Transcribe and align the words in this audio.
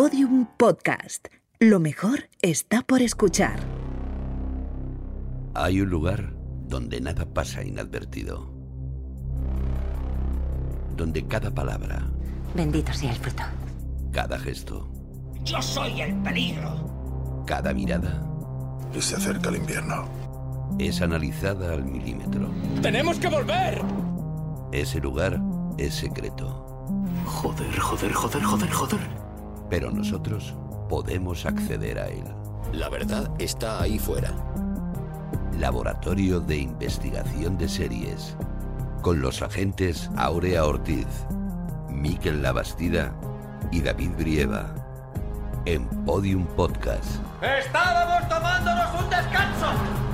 Podium 0.00 0.44
Podcast. 0.58 1.28
Lo 1.58 1.80
mejor 1.80 2.28
está 2.42 2.82
por 2.82 3.00
escuchar. 3.00 3.58
Hay 5.54 5.80
un 5.80 5.88
lugar 5.88 6.34
donde 6.68 7.00
nada 7.00 7.24
pasa 7.24 7.64
inadvertido. 7.64 8.52
Donde 10.98 11.26
cada 11.26 11.50
palabra, 11.50 12.10
Bendito 12.54 12.92
sea 12.92 13.10
el 13.10 13.16
fruto. 13.16 13.44
cada 14.12 14.38
gesto, 14.38 14.86
Yo 15.42 15.62
soy 15.62 16.02
el 16.02 16.14
peligro. 16.16 17.42
cada 17.46 17.72
mirada 17.72 18.22
Y 18.94 19.00
se 19.00 19.16
acerca 19.16 19.48
el 19.48 19.56
invierno. 19.56 20.10
es 20.78 21.00
analizada 21.00 21.72
al 21.72 21.86
milímetro. 21.86 22.50
¡Tenemos 22.82 23.18
que 23.18 23.28
volver! 23.28 23.80
Ese 24.72 25.00
lugar 25.00 25.40
es 25.78 25.94
secreto, 25.94 26.84
Joder, 27.24 27.78
joder, 27.78 28.12
joder, 28.12 28.42
joder, 28.42 28.70
joder. 28.70 29.25
Pero 29.68 29.90
nosotros 29.90 30.54
podemos 30.88 31.46
acceder 31.46 31.98
a 31.98 32.06
él. 32.08 32.24
La 32.72 32.88
verdad 32.88 33.30
está 33.38 33.82
ahí 33.82 33.98
fuera. 33.98 34.32
Laboratorio 35.58 36.40
de 36.40 36.58
Investigación 36.58 37.56
de 37.56 37.68
Series. 37.68 38.36
Con 39.02 39.20
los 39.20 39.42
agentes 39.42 40.10
Aurea 40.16 40.64
Ortiz, 40.64 41.06
Miquel 41.88 42.42
Labastida 42.42 43.14
y 43.70 43.80
David 43.80 44.10
Brieva. 44.18 44.74
En 45.64 45.86
Podium 46.04 46.46
Podcast. 46.46 47.16
¡Estábamos 47.42 48.28
tomándonos 48.28 49.02
un 49.02 49.10
descanso! 49.10 50.05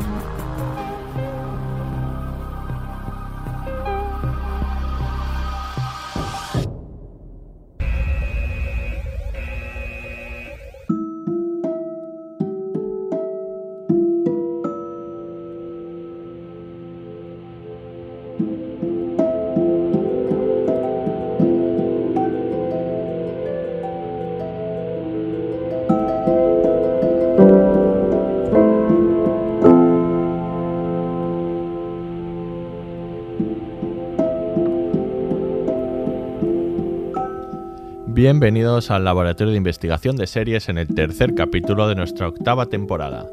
Bienvenidos 38.22 38.92
al 38.92 39.02
Laboratorio 39.02 39.50
de 39.50 39.56
Investigación 39.56 40.14
de 40.14 40.28
Series 40.28 40.68
en 40.68 40.78
el 40.78 40.86
tercer 40.86 41.34
capítulo 41.34 41.88
de 41.88 41.96
nuestra 41.96 42.28
octava 42.28 42.66
temporada. 42.66 43.26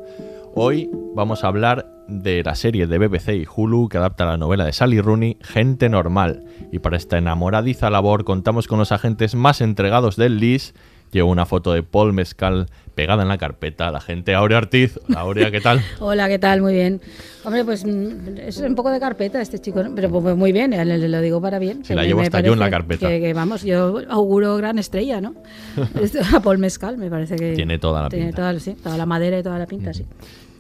Hoy 0.56 0.90
vamos 1.14 1.44
a 1.44 1.48
hablar 1.50 1.86
de 2.08 2.42
la 2.42 2.56
serie 2.56 2.88
de 2.88 2.98
BBC 2.98 3.36
y 3.36 3.46
Hulu 3.46 3.88
que 3.88 4.00
adapta 4.00 4.26
la 4.26 4.38
novela 4.38 4.66
de 4.66 4.74
Sally 4.74 5.00
Rooney, 5.00 5.38
Gente 5.42 5.90
Normal. 5.90 6.44
Y 6.72 6.80
para 6.80 6.98
esta 6.98 7.20
enamoradiza 7.20 7.92
labor 7.92 8.24
contamos 8.24 8.68
con 8.68 8.80
los 8.80 8.92
agentes 8.92 9.36
más 9.36 9.62
entregados 9.62 10.16
del 10.16 10.40
LIS. 10.40 10.74
Llevo 11.12 11.32
una 11.32 11.46
foto 11.46 11.74
de 11.74 11.82
Paul 11.82 12.14
Mescal 12.14 12.68
pegada 12.94 13.24
en 13.24 13.30
la 13.30 13.38
carpeta. 13.38 13.90
La 13.92 14.00
gente 14.02 14.36
Aurea 14.36 14.60
Ortiz. 14.60 15.00
Hola, 15.08 15.20
Aurea, 15.22 15.50
¿qué 15.52 15.60
tal? 15.62 15.82
Hola, 16.00 16.28
¿qué 16.28 16.38
tal? 16.38 16.62
Muy 16.62 16.74
bien. 16.74 17.02
Hombre, 17.44 17.66
pues 17.66 17.84
mm, 17.86 18.38
es 18.38 18.58
un 18.60 18.76
poco 18.76 18.92
de 18.92 19.00
carpeta 19.00 19.42
este 19.42 19.58
chico, 19.60 19.82
pero 19.96 20.10
pues, 20.10 20.36
muy 20.36 20.52
bien, 20.52 20.72
le- 20.72 20.86
le 20.86 21.08
lo 21.10 21.22
digo 21.22 21.42
para 21.42 21.58
bien. 21.58 21.82
Que 21.82 21.96
la 21.96 22.04
llevo 22.04 22.22
hasta 22.22 22.42
yo 22.42 22.54
en 22.54 22.60
la 22.60 22.70
carpeta. 22.70 23.08
Que, 23.08 23.20
que, 23.20 23.34
vamos, 23.34 23.64
yo 23.64 24.02
auguro 24.10 24.56
gran 24.58 24.78
estrella, 24.78 25.20
¿no? 25.22 25.34
A 26.36 26.40
Paul 26.42 26.58
Mescal 26.60 26.98
me 26.98 27.10
parece 27.10 27.36
que... 27.38 27.54
Tiene 27.54 27.80
toda 27.80 28.04
la 28.04 28.10
tiene 28.10 28.26
pinta. 28.28 28.38
Toda, 28.42 28.60
sí, 28.60 28.76
toda 28.84 28.98
la 28.98 29.06
madera 29.06 29.40
y 29.40 29.44
toda 29.44 29.58
la 29.58 29.66
pinta, 29.66 29.94
sí. 29.94 30.06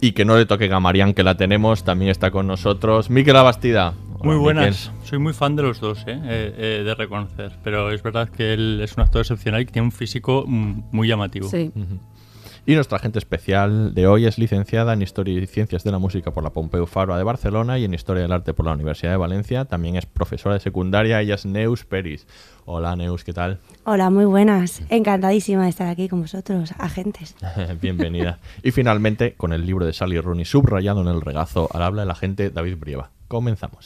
Y 0.02 0.13
que 0.13 0.23
no 0.25 0.38
le 0.38 0.45
toque 0.45 0.72
a 0.72 0.80
Marian, 0.80 1.13
que 1.13 1.23
la 1.23 1.36
tenemos, 1.36 1.84
también 1.84 2.09
está 2.09 2.31
con 2.31 2.47
nosotros. 2.47 3.09
Miquel 3.09 3.35
Abastida. 3.35 3.94
Muy 4.24 4.35
buenas. 4.35 4.91
Miquel. 4.91 5.07
Soy 5.07 5.19
muy 5.19 5.34
fan 5.34 5.56
de 5.56 5.63
los 5.63 5.80
dos, 5.80 6.00
¿eh? 6.07 6.19
Eh, 6.24 6.53
eh, 6.57 6.84
de 6.84 6.96
reconocer. 6.96 7.53
Pero 7.63 7.91
es 7.91 8.03
verdad 8.03 8.30
que 8.30 8.53
él 8.53 8.80
es 8.84 8.96
un 8.97 9.03
actor 9.03 9.22
excepcional 9.22 9.62
y 9.62 9.66
que 9.66 9.72
tiene 9.72 9.85
un 9.85 9.91
físico 9.91 10.46
mm, 10.47 10.84
muy 10.91 11.07
llamativo. 11.07 11.50
Sí. 11.50 11.72
Y 12.66 12.75
nuestra 12.75 12.97
agente 12.97 13.20
especial 13.20 13.94
de 13.94 14.08
hoy 14.08 14.25
es 14.25 14.38
licenciada 14.38 14.94
en 14.94 15.02
Historia 15.02 15.40
y 15.40 15.47
Ciencias 15.47 15.84
de 15.84 15.92
la 15.92 15.97
Música 15.97 16.31
por 16.31 16.44
la 16.44 16.52
Pompeu 16.52 16.86
Fabra 16.86 17.18
de 17.18 17.24
Barcelona 17.24 17.80
y 17.80 17.86
en 17.86 17.94
Historia 17.94 18.22
del 18.22 18.31
Arte 18.31 18.53
por 18.53 18.66
la 18.66 18.74
Universidad 18.74 19.12
de 19.12 19.18
Valencia. 19.18 19.66
También 19.66 19.96
es 19.96 20.06
profesora 20.06 20.56
de 20.56 20.59
secundaria, 20.59 21.22
ella 21.22 21.36
es 21.36 21.46
Neus 21.46 21.86
Peris. 21.86 22.28
Hola 22.66 22.96
Neus, 22.96 23.24
¿qué 23.24 23.34
tal? 23.34 23.59
Hola, 23.86 24.09
muy 24.09 24.25
buenas. 24.25 24.81
Encantadísima 24.90 25.64
de 25.64 25.70
estar 25.70 25.88
aquí 25.88 26.09
con 26.09 26.22
vosotros, 26.22 26.74
agentes. 26.78 27.36
Bienvenida. 27.81 28.40
Y 28.62 28.72
finalmente, 28.72 29.34
con 29.36 29.53
el 29.53 29.66
libro 29.66 29.86
de 29.86 29.94
Sally 29.94 30.20
Rooney 30.20 30.46
subrayado 30.46 31.02
en 31.02 31.08
el 31.08 31.22
regazo, 31.22 31.70
al 31.74 31.81
habla 31.81 32.03
el 32.03 32.12
agente 32.12 32.50
David 32.52 32.78
Brieva. 32.78 33.12
Comenzamos. 33.28 33.86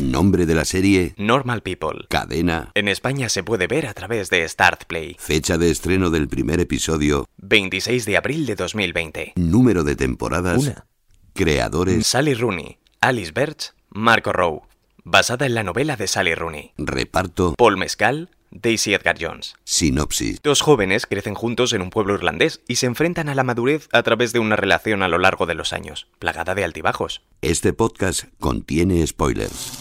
Nombre 0.00 0.44
de 0.44 0.54
la 0.54 0.66
serie, 0.66 1.14
Normal 1.16 1.62
People. 1.62 2.04
cadena, 2.10 2.70
En 2.74 2.86
España 2.88 3.30
se 3.30 3.42
puede 3.42 3.66
ver 3.66 3.86
a 3.86 3.94
través 3.94 4.28
de 4.28 4.46
Start 4.46 4.84
Play. 4.84 5.16
fecha 5.18 5.56
de 5.56 5.70
estreno 5.70 6.10
del 6.10 6.28
primer 6.28 6.60
episodio, 6.60 7.24
26 7.38 8.04
de 8.04 8.16
abril 8.18 8.44
de 8.44 8.56
2020. 8.56 9.32
número 9.36 9.84
de 9.84 9.96
temporadas, 9.96 10.58
Una. 10.58 10.84
creadores, 11.32 12.06
Sally 12.06 12.34
Rooney, 12.34 12.76
Alice 13.00 13.32
Birch, 13.34 13.72
Marco 13.90 14.32
Rowe. 14.34 14.62
Basada 15.08 15.46
en 15.46 15.54
la 15.54 15.62
novela 15.62 15.96
de 15.96 16.08
Sally 16.08 16.34
Rooney. 16.34 16.72
reparto, 16.76 17.54
Paul 17.56 17.78
Mescal, 17.78 18.28
Daisy 18.60 18.94
Edgar 18.94 19.16
Jones. 19.20 19.54
sinopsis. 19.64 20.40
Dos 20.42 20.60
jóvenes 20.60 21.06
crecen 21.06 21.34
juntos 21.34 21.72
en 21.72 21.82
un 21.82 21.90
pueblo 21.90 22.14
irlandés 22.14 22.60
y 22.68 22.76
se 22.76 22.86
enfrentan 22.86 23.28
a 23.28 23.34
la 23.34 23.44
madurez 23.44 23.88
a 23.92 24.02
través 24.02 24.32
de 24.32 24.38
una 24.38 24.56
relación 24.56 25.02
a 25.02 25.08
lo 25.08 25.18
largo 25.18 25.46
de 25.46 25.54
los 25.54 25.72
años, 25.72 26.06
plagada 26.18 26.54
de 26.54 26.64
altibajos. 26.64 27.22
Este 27.42 27.72
podcast 27.72 28.24
contiene 28.40 29.06
spoilers. 29.06 29.72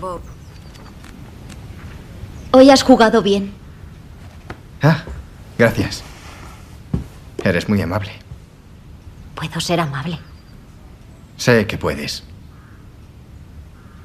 Bob. 0.00 0.20
Hoy 2.52 2.70
has 2.70 2.82
jugado 2.82 3.22
bien. 3.22 3.52
Ah, 4.82 5.04
gracias. 5.58 6.02
Eres 7.44 7.68
muy 7.68 7.80
amable. 7.80 8.12
Puedo 9.34 9.60
ser 9.60 9.80
amable. 9.80 10.18
Sé 11.36 11.66
que 11.66 11.78
puedes. 11.78 12.24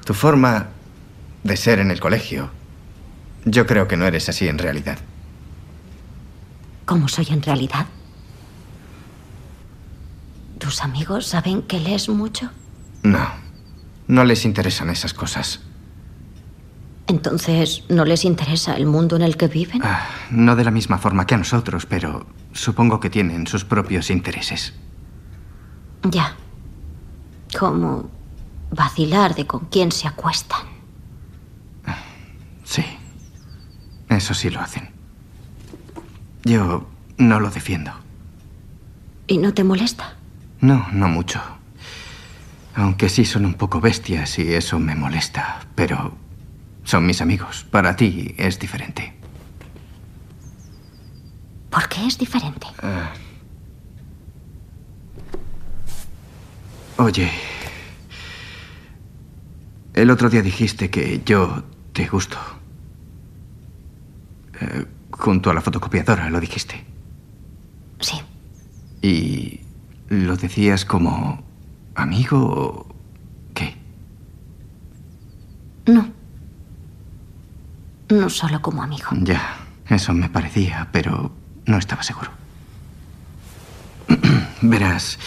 Tu 0.06 0.14
forma 0.14 0.70
de 1.44 1.58
ser 1.58 1.80
en 1.80 1.92
el 1.92 2.00
colegio, 2.00 2.50
yo 3.50 3.66
creo 3.66 3.88
que 3.88 3.98
no 3.98 4.06
eres 4.06 4.30
así 4.30 4.48
en 4.48 4.58
realidad. 4.58 4.98
¿Cómo 6.86 7.08
soy 7.08 7.28
en 7.30 7.42
realidad? 7.42 7.88
¿Tus 10.60 10.82
amigos 10.82 11.28
saben 11.28 11.62
que 11.64 11.80
lees 11.80 12.10
mucho? 12.10 12.50
No, 13.04 13.28
no 14.08 14.24
les 14.24 14.46
interesan 14.46 14.90
esas 14.90 15.14
cosas. 15.14 15.62
Entonces, 17.08 17.84
¿no 17.90 18.04
les 18.04 18.26
interesa 18.26 18.76
el 18.76 18.86
mundo 18.86 19.16
en 19.16 19.22
el 19.22 19.38
que 19.38 19.48
viven? 19.48 19.82
Ah, 19.84 20.08
no 20.30 20.56
de 20.58 20.66
la 20.66 20.72
misma 20.72 20.98
forma 20.98 21.26
que 21.26 21.36
a 21.36 21.38
nosotros, 21.38 21.86
pero 21.86 22.28
supongo 22.52 23.00
que 23.00 23.10
tienen 23.10 23.48
sus 23.48 23.64
propios 23.64 24.10
intereses. 24.10 24.74
Ya. 26.04 26.36
Como 27.58 28.10
vacilar 28.72 29.36
de 29.36 29.48
con 29.48 29.66
quién 29.66 29.92
se 29.94 30.08
acuestan. 30.08 30.62
Sí, 32.66 32.84
eso 34.10 34.34
sí 34.34 34.50
lo 34.50 34.60
hacen. 34.62 34.90
Yo 36.44 36.88
no 37.18 37.40
lo 37.40 37.50
defiendo. 37.50 37.92
¿Y 39.28 39.38
no 39.38 39.54
te 39.54 39.64
molesta? 39.64 40.16
No, 40.62 40.88
no 40.92 41.08
mucho. 41.08 41.42
Aunque 42.76 43.10
sí 43.10 43.26
son 43.26 43.46
un 43.46 43.56
poco 43.56 43.82
bestias 43.82 44.40
y 44.40 44.54
eso 44.54 44.80
me 44.80 44.96
molesta, 44.96 45.68
pero 45.76 46.16
son 46.84 47.06
mis 47.06 47.22
amigos. 47.22 47.66
Para 47.70 47.96
ti 47.96 48.34
es 48.38 48.60
diferente. 48.60 49.14
¿Por 51.70 51.90
qué 51.90 52.06
es 52.08 52.18
diferente? 52.18 52.68
Oye, 56.98 57.30
el 59.94 60.10
otro 60.10 60.30
día 60.30 60.42
dijiste 60.42 60.90
que 60.90 61.22
yo 61.26 61.64
te 61.94 62.08
gusto. 62.08 62.38
Eh, 64.60 64.86
junto 65.12 65.50
a 65.50 65.54
la 65.54 65.62
fotocopiadora, 65.62 66.30
lo 66.30 66.40
dijiste. 66.40 66.84
Sí. 68.00 68.22
¿Y 69.02 69.62
lo 70.10 70.36
decías 70.36 70.86
como 70.86 71.44
amigo 71.96 72.40
o 72.40 72.96
qué? 73.54 73.76
No. 75.86 76.10
No 78.10 78.30
solo 78.30 78.62
como 78.62 78.84
amigo. 78.84 79.08
Ya, 79.22 79.58
eso 79.90 80.14
me 80.14 80.30
parecía, 80.30 80.88
pero 80.92 81.32
no 81.66 81.78
estaba 81.78 82.04
seguro. 82.04 82.32
Verás, 84.62 85.20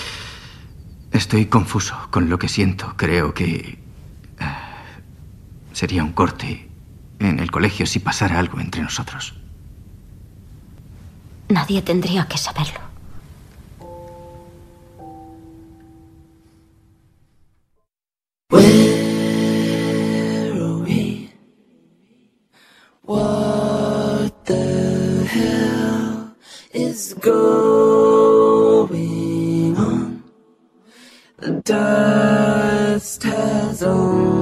estoy 1.12 1.46
confuso 1.46 1.96
con 2.10 2.30
lo 2.30 2.38
que 2.38 2.48
siento. 2.48 2.94
Creo 2.96 3.34
que 3.34 3.78
eh, 4.38 4.44
sería 5.72 6.02
un 6.02 6.12
corte 6.12 6.69
en 7.20 7.38
el 7.38 7.50
colegio 7.50 7.86
si 7.86 8.00
pasara 8.00 8.38
algo 8.38 8.58
entre 8.60 8.82
nosotros. 8.82 9.34
Nadie 11.48 11.82
tendría 11.82 12.26
que 12.26 12.38
saberlo. 12.38 12.80
What 23.02 24.44
the 24.44 25.26
hell 25.28 26.36
is 26.72 27.14
going 27.14 27.36
on? 29.76 30.22
The 31.38 31.60
dust 31.64 33.24
has 33.24 33.82
only 33.82 34.39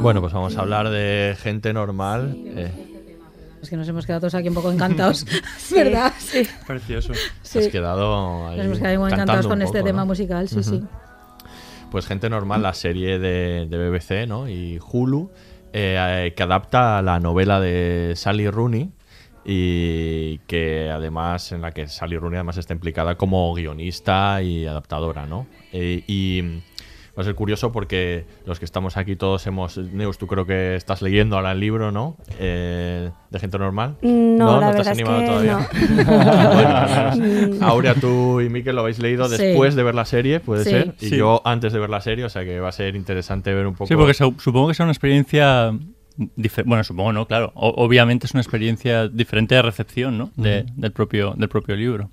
Bueno, 0.00 0.20
pues 0.20 0.32
vamos 0.32 0.56
a 0.56 0.60
hablar 0.60 0.88
de 0.90 1.36
gente 1.40 1.72
normal. 1.72 2.34
eh, 2.46 2.70
Es 3.62 3.70
que 3.70 3.76
nos 3.76 3.88
hemos 3.88 4.06
quedado 4.06 4.20
todos 4.22 4.34
aquí 4.34 4.48
un 4.48 4.54
poco 4.54 4.70
encantados, 4.72 5.24
¿verdad? 5.70 6.12
Sí. 6.18 6.42
Precioso. 6.66 7.12
Sí. 7.42 7.58
Has 7.60 7.68
quedado 7.68 8.48
ahí 8.48 8.56
Nos 8.58 8.66
hemos 8.66 8.78
quedado 8.78 9.08
encantados 9.08 9.46
con 9.46 9.62
este 9.62 9.82
tema 9.82 10.04
musical, 10.04 10.48
sí, 10.48 10.62
sí. 10.62 10.82
Pues 11.90 12.06
Gente 12.06 12.28
Normal, 12.28 12.62
la 12.62 12.74
serie 12.74 13.18
de, 13.18 13.66
de 13.68 13.88
BBC 13.88 14.26
¿no? 14.26 14.48
y 14.48 14.80
Hulu, 14.92 15.30
eh, 15.72 16.32
que 16.36 16.42
adapta 16.42 17.00
la 17.02 17.20
novela 17.20 17.60
de 17.60 18.14
Sally 18.16 18.50
Rooney 18.50 18.90
y 19.44 20.38
que 20.46 20.90
además, 20.90 21.52
en 21.52 21.60
la 21.60 21.70
que 21.70 21.86
Sally 21.86 22.16
Rooney 22.18 22.38
además 22.38 22.56
está 22.56 22.72
implicada 22.74 23.14
como 23.16 23.52
guionista 23.54 24.42
y 24.42 24.66
adaptadora, 24.66 25.26
¿no? 25.26 25.46
Eh, 25.72 26.02
y 26.08 26.42
va 27.16 27.22
a 27.22 27.24
ser 27.24 27.34
curioso 27.34 27.70
porque 27.72 28.24
los 28.44 28.58
que 28.58 28.64
estamos 28.64 28.96
aquí 28.96 29.14
todos 29.16 29.46
hemos... 29.46 29.78
Neus, 29.78 30.18
tú 30.18 30.26
creo 30.26 30.46
que 30.46 30.74
estás 30.76 31.00
leyendo 31.02 31.36
ahora 31.36 31.52
el 31.52 31.60
libro, 31.60 31.92
¿no? 31.92 32.16
Eh, 32.40 33.10
de 33.30 33.38
Gente 33.38 33.58
Normal. 33.58 33.96
No, 34.02 34.60
la 34.60 34.72
te 34.72 34.78
has 34.80 34.86
verdad 34.88 34.92
es 34.92 34.98
animado 34.98 35.20
que 35.20 35.26
todavía. 35.26 35.58
no. 35.58 36.54
Bueno, 36.54 37.54
Mm. 37.54 37.62
Aurea, 37.62 37.94
tú 37.94 38.40
y 38.40 38.48
Miquel 38.48 38.74
lo 38.74 38.82
habéis 38.82 38.98
leído 38.98 39.28
Sí. 39.28 39.36
después 39.42 39.74
de 39.74 39.82
ver 39.82 39.94
la 39.94 40.04
serie, 40.04 40.40
puede 40.40 40.64
Sí. 40.64 40.70
ser, 40.70 40.94
y 41.00 41.08
Sí. 41.10 41.16
yo 41.16 41.40
antes 41.44 41.72
de 41.72 41.78
ver 41.78 41.90
la 41.90 42.00
serie, 42.00 42.24
o 42.24 42.28
sea 42.28 42.44
que 42.44 42.58
va 42.60 42.68
a 42.68 42.72
ser 42.72 42.96
interesante 42.96 43.52
ver 43.54 43.66
un 43.66 43.74
poco. 43.74 43.86
Sí, 43.86 43.94
porque 43.94 44.14
su- 44.14 44.34
supongo 44.38 44.68
que 44.68 44.74
sea 44.74 44.84
una 44.84 44.92
experiencia. 44.92 45.72
Bueno, 46.64 46.84
supongo 46.84 47.12
no, 47.12 47.26
claro. 47.26 47.52
O- 47.54 47.74
obviamente 47.84 48.26
es 48.26 48.34
una 48.34 48.40
experiencia 48.40 49.08
diferente 49.08 49.54
de 49.56 49.62
recepción, 49.62 50.16
¿no? 50.18 50.30
De- 50.36 50.64
del, 50.76 50.92
propio, 50.92 51.34
del 51.36 51.48
propio 51.48 51.74
libro. 51.76 52.08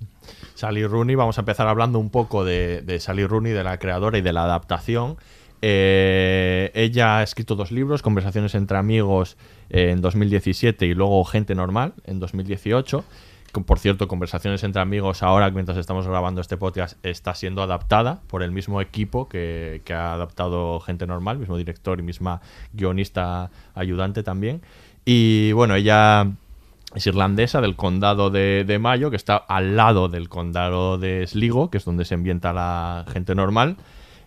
Sally 0.54 0.86
Rooney, 0.86 1.14
vamos 1.16 1.38
a 1.38 1.40
empezar 1.42 1.66
hablando 1.68 1.98
un 1.98 2.10
poco 2.10 2.44
de, 2.44 2.96
Sally 3.00 3.26
Rooney, 3.26 3.52
de 3.52 3.64
la 3.64 3.78
creadora 3.78 4.18
y 4.18 4.20
de 4.22 4.32
la 4.32 4.44
adaptación. 4.44 5.16
Eh, 5.62 6.70
ella 6.74 7.18
ha 7.18 7.22
escrito 7.22 7.54
dos 7.54 7.70
libros, 7.70 8.02
Conversaciones 8.02 8.54
entre 8.54 8.76
amigos 8.78 9.36
eh, 9.70 9.90
en 9.90 10.00
2017 10.00 10.86
y 10.86 10.94
luego 10.94 11.24
Gente 11.24 11.54
Normal 11.54 11.94
en 12.04 12.18
2018. 12.20 13.04
Con- 13.52 13.64
Por 13.64 13.78
cierto, 13.78 14.08
Conversaciones 14.08 14.64
entre 14.64 14.82
amigos 14.82 15.22
ahora, 15.22 15.50
mientras 15.50 15.78
estamos 15.78 16.06
grabando 16.06 16.40
este 16.40 16.56
podcast, 16.56 16.96
está 17.04 17.34
siendo 17.34 17.62
adaptada 17.62 18.20
por 18.26 18.42
el 18.42 18.50
mismo 18.50 18.80
equipo 18.80 19.28
que, 19.28 19.82
que 19.84 19.94
ha 19.94 20.14
adaptado 20.14 20.80
Gente 20.80 21.06
Normal, 21.06 21.38
mismo 21.38 21.56
director 21.56 21.98
y 21.98 22.02
misma 22.02 22.40
guionista 22.72 23.50
ayudante 23.74 24.22
también. 24.22 24.62
Y 25.04 25.52
bueno, 25.52 25.74
ella 25.74 26.28
es 26.94 27.06
irlandesa 27.06 27.60
del 27.60 27.76
condado 27.76 28.30
de, 28.30 28.64
de 28.66 28.78
Mayo, 28.78 29.10
que 29.10 29.16
está 29.16 29.36
al 29.36 29.76
lado 29.76 30.08
del 30.08 30.28
condado 30.28 30.98
de 30.98 31.26
Sligo, 31.26 31.70
que 31.70 31.78
es 31.78 31.84
donde 31.84 32.04
se 32.04 32.14
ambienta 32.14 32.52
la 32.52 33.04
gente 33.12 33.34
normal. 33.34 33.76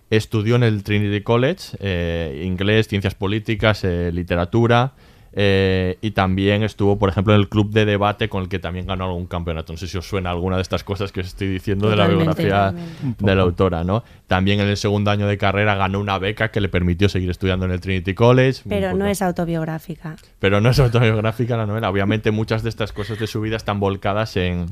Estudió 0.10 0.56
en 0.56 0.64
el 0.64 0.84
Trinity 0.84 1.22
College 1.22 1.78
eh, 1.80 2.44
inglés, 2.46 2.88
ciencias 2.88 3.16
políticas, 3.16 3.84
eh, 3.84 4.12
literatura. 4.14 4.94
Eh, 5.38 5.98
y 6.00 6.12
también 6.12 6.64
estuvo, 6.64 6.98
por 6.98 7.10
ejemplo, 7.10 7.34
en 7.34 7.42
el 7.42 7.50
club 7.50 7.72
de 7.72 7.84
debate 7.84 8.30
con 8.30 8.44
el 8.44 8.50
que 8.50 8.58
también 8.58 8.88
ganó 8.88 9.04
algún 9.04 9.28
campeonato. 9.28 9.74
No 9.74 9.78
sé 9.78 9.88
si 9.88 9.98
os 9.98 10.08
suena 10.08 10.30
alguna 10.30 10.56
de 10.56 10.62
estas 10.62 10.86
cosas 10.86 11.12
que 11.12 11.20
os 11.20 11.28
estoy 11.28 11.50
diciendo 11.50 11.90
de 11.90 11.98
la 11.98 12.08
biografía 12.08 12.72
totalmente. 12.72 13.26
de 13.26 13.36
la 13.36 13.42
autora, 13.42 13.84
¿no? 13.84 14.06
También 14.28 14.62
en 14.62 14.68
el 14.68 14.78
segundo 14.78 15.12
año 15.12 15.28
de 15.28 15.38
carrera 15.38 15.76
ganó 15.76 16.00
una 16.00 16.18
beca 16.20 16.52
que 16.52 16.62
le 16.62 16.70
permitió 16.70 17.10
seguir 17.10 17.30
estudiando 17.30 17.66
en 17.66 17.74
el 17.74 17.82
Trinity 17.82 18.14
College. 18.14 18.62
Pero 18.70 18.94
no 18.94 19.06
es 19.06 19.22
autobiográfica. 19.22 20.16
pero 20.40 20.62
no 20.62 20.70
es 20.70 20.80
autobiográfica 20.80 21.58
la 21.58 21.66
novela. 21.66 21.90
Obviamente 21.90 22.32
muchas 22.32 22.64
de 22.64 22.70
estas 22.70 22.94
cosas 22.94 23.20
de 23.20 23.28
su 23.28 23.42
vida 23.42 23.58
están 23.58 23.82
volcadas 23.82 24.38
en, 24.38 24.68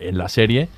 en 0.00 0.18
la 0.18 0.28
serie. 0.28 0.68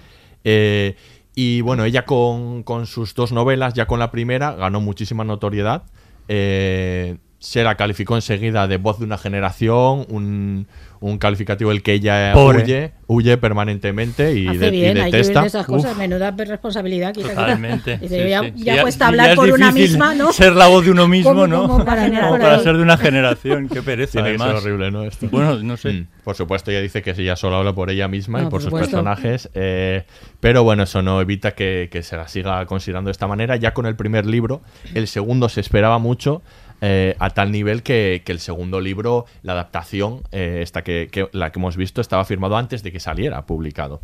Eh, 0.44 0.94
y 1.34 1.62
bueno, 1.62 1.84
ella 1.84 2.04
con, 2.04 2.62
con 2.64 2.86
sus 2.86 3.14
dos 3.14 3.32
novelas, 3.32 3.72
ya 3.72 3.86
con 3.86 3.98
la 3.98 4.10
primera, 4.10 4.54
ganó 4.54 4.80
muchísima 4.80 5.24
notoriedad. 5.24 5.84
Eh, 6.28 7.16
se 7.46 7.62
la 7.62 7.76
calificó 7.76 8.16
enseguida 8.16 8.66
de 8.66 8.76
voz 8.76 8.98
de 8.98 9.04
una 9.04 9.18
generación, 9.18 10.04
un, 10.08 10.66
un 10.98 11.18
calificativo 11.18 11.70
el 11.70 11.80
que 11.84 11.92
ella 11.92 12.32
Pobre. 12.34 12.64
huye, 12.64 12.92
huye 13.06 13.36
permanentemente 13.36 14.34
y, 14.34 14.48
Hace 14.48 14.58
de- 14.58 14.76
y 14.76 14.84
hay 14.84 14.94
que 14.94 15.18
detesta. 15.18 15.42
de 15.42 15.46
esas 15.46 15.64
cosas. 15.66 15.92
Uf. 15.92 15.98
Menuda 15.98 16.32
responsabilidad. 16.32 17.12
quita. 17.14 17.28
Totalmente. 17.28 18.00
Sí, 18.08 18.28
ya 18.28 18.42
sí. 18.42 18.52
ya 18.56 18.82
cuesta 18.82 19.06
hablar 19.06 19.28
ya 19.30 19.34
por 19.36 19.48
una 19.50 19.70
misma, 19.70 20.14
¿no? 20.16 20.32
Ser 20.32 20.54
la 20.54 20.66
voz 20.66 20.84
de 20.84 20.90
uno 20.90 21.06
mismo, 21.08 21.30
¿Cómo- 21.30 21.46
¿no? 21.46 21.84
para 21.84 22.08
Como 22.10 22.38
para 22.40 22.58
ser 22.60 22.76
de 22.76 22.82
una 22.82 22.96
generación. 22.96 23.68
Qué 23.68 23.80
pereza, 23.80 24.12
Tiene 24.14 24.32
que 24.32 24.38
ser 24.38 24.46
además. 24.48 24.62
horrible, 24.64 24.90
¿no? 24.90 25.04
Esto. 25.04 25.28
Bueno, 25.30 25.56
no 25.62 25.76
sé. 25.76 25.92
Mm. 25.92 26.06
Por 26.24 26.34
supuesto, 26.34 26.72
ella 26.72 26.80
dice 26.80 27.00
que 27.02 27.10
ella 27.16 27.36
solo 27.36 27.56
habla 27.58 27.72
por 27.74 27.90
ella 27.90 28.08
misma 28.08 28.40
No, 28.40 28.48
y 28.48 28.50
por, 28.50 28.50
por 28.50 28.60
sus 28.62 28.70
supuesto. 28.70 28.90
personajes. 28.90 29.50
eh, 29.54 30.04
pero 30.40 30.64
bueno, 30.64 30.82
eso 30.82 31.00
no 31.02 31.20
evita 31.20 31.52
que, 31.52 31.88
que 31.92 32.02
se 32.02 32.16
la 32.16 32.26
siga 32.26 32.66
considerando 32.66 33.08
de 33.08 33.12
esta 33.12 33.28
manera. 33.28 33.54
Ya 33.56 33.72
con 33.72 33.86
el 33.86 33.94
primer 33.94 34.26
libro, 34.26 34.62
el 34.94 35.06
segundo 35.06 35.48
se 35.48 35.60
esperaba 35.60 35.98
mucho. 35.98 36.42
Eh, 36.80 37.16
a 37.18 37.30
tal 37.30 37.50
nivel 37.52 37.82
que, 37.82 38.22
que 38.24 38.32
el 38.32 38.38
segundo 38.40 38.80
libro, 38.80 39.24
la 39.42 39.52
adaptación, 39.52 40.22
eh, 40.32 40.60
esta 40.62 40.82
que, 40.82 41.08
que- 41.10 41.28
la 41.32 41.50
que 41.52 41.58
hemos 41.58 41.76
visto, 41.76 42.00
estaba 42.00 42.24
firmado 42.24 42.56
antes 42.56 42.82
de 42.82 42.92
que 42.92 43.00
saliera 43.00 43.46
publicado. 43.46 44.00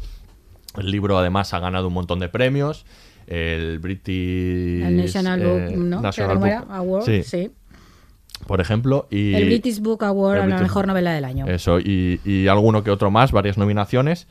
El 0.78 0.90
libro 0.90 1.18
además 1.18 1.52
ha 1.52 1.58
ganado 1.58 1.88
un 1.88 1.94
montón 1.94 2.18
de 2.18 2.28
premios. 2.28 2.86
El 3.26 3.78
British 3.78 4.82
El 4.82 4.96
National 4.96 5.42
eh, 5.42 5.76
Book. 5.76 6.38
Book, 6.40 6.66
Award, 6.70 7.04
sí, 7.04 7.22
sí. 7.22 7.50
por 8.46 8.60
ejemplo. 8.60 9.06
Y 9.10 9.34
El 9.34 9.44
British 9.46 9.80
Book 9.80 10.02
Award 10.02 10.38
a 10.40 10.46
la 10.46 10.58
mejor 10.58 10.86
novela 10.86 11.12
del 11.12 11.24
año. 11.24 11.46
Eso, 11.46 11.78
y, 11.78 12.20
y 12.24 12.48
alguno 12.48 12.82
que 12.82 12.90
otro 12.90 13.10
más, 13.10 13.32
varias 13.32 13.58
nominaciones. 13.58 14.26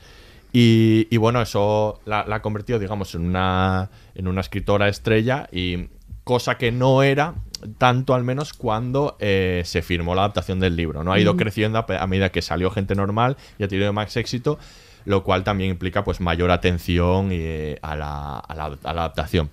Y, 0.52 1.08
y 1.10 1.18
bueno, 1.18 1.42
eso 1.42 2.02
la, 2.06 2.26
la 2.28 2.38
ha 2.38 2.42
convertido, 2.42 2.80
digamos, 2.80 3.16
en 3.16 3.22
una, 3.22 3.90
en 4.16 4.28
una 4.28 4.42
escritora 4.42 4.90
estrella 4.90 5.48
y 5.52 5.88
cosa 6.26 6.58
que 6.58 6.74
no 6.74 7.04
era 7.04 7.36
tanto 7.78 8.14
al 8.14 8.24
menos 8.24 8.54
cuando 8.54 9.16
eh, 9.20 9.62
se 9.66 9.82
firmó 9.82 10.16
la 10.16 10.22
adaptación 10.22 10.60
del 10.60 10.76
libro. 10.76 11.04
¿no? 11.04 11.12
Ha 11.14 11.20
ido 11.20 11.34
Mm. 11.34 11.38
creciendo 11.38 11.86
a, 11.88 12.08
medida 12.08 12.32
que 12.32 12.42
salió 12.42 12.72
gente 12.72 12.96
normal 12.96 13.38
y 13.60 13.64
ha 13.64 13.68
tenido 13.68 13.92
más 13.94 14.16
éxito, 14.18 14.58
lo 15.06 15.24
cual 15.24 15.44
también 15.44 15.70
implica 15.72 16.04
pues 16.04 16.20
mayor 16.20 16.52
atención 16.52 17.30
eh, 17.32 17.78
a, 17.82 17.96
la, 17.96 18.38
a 18.40 18.56
la- 18.56 18.78
a 18.84 18.94
la 18.94 19.02
adaptación. 19.02 19.50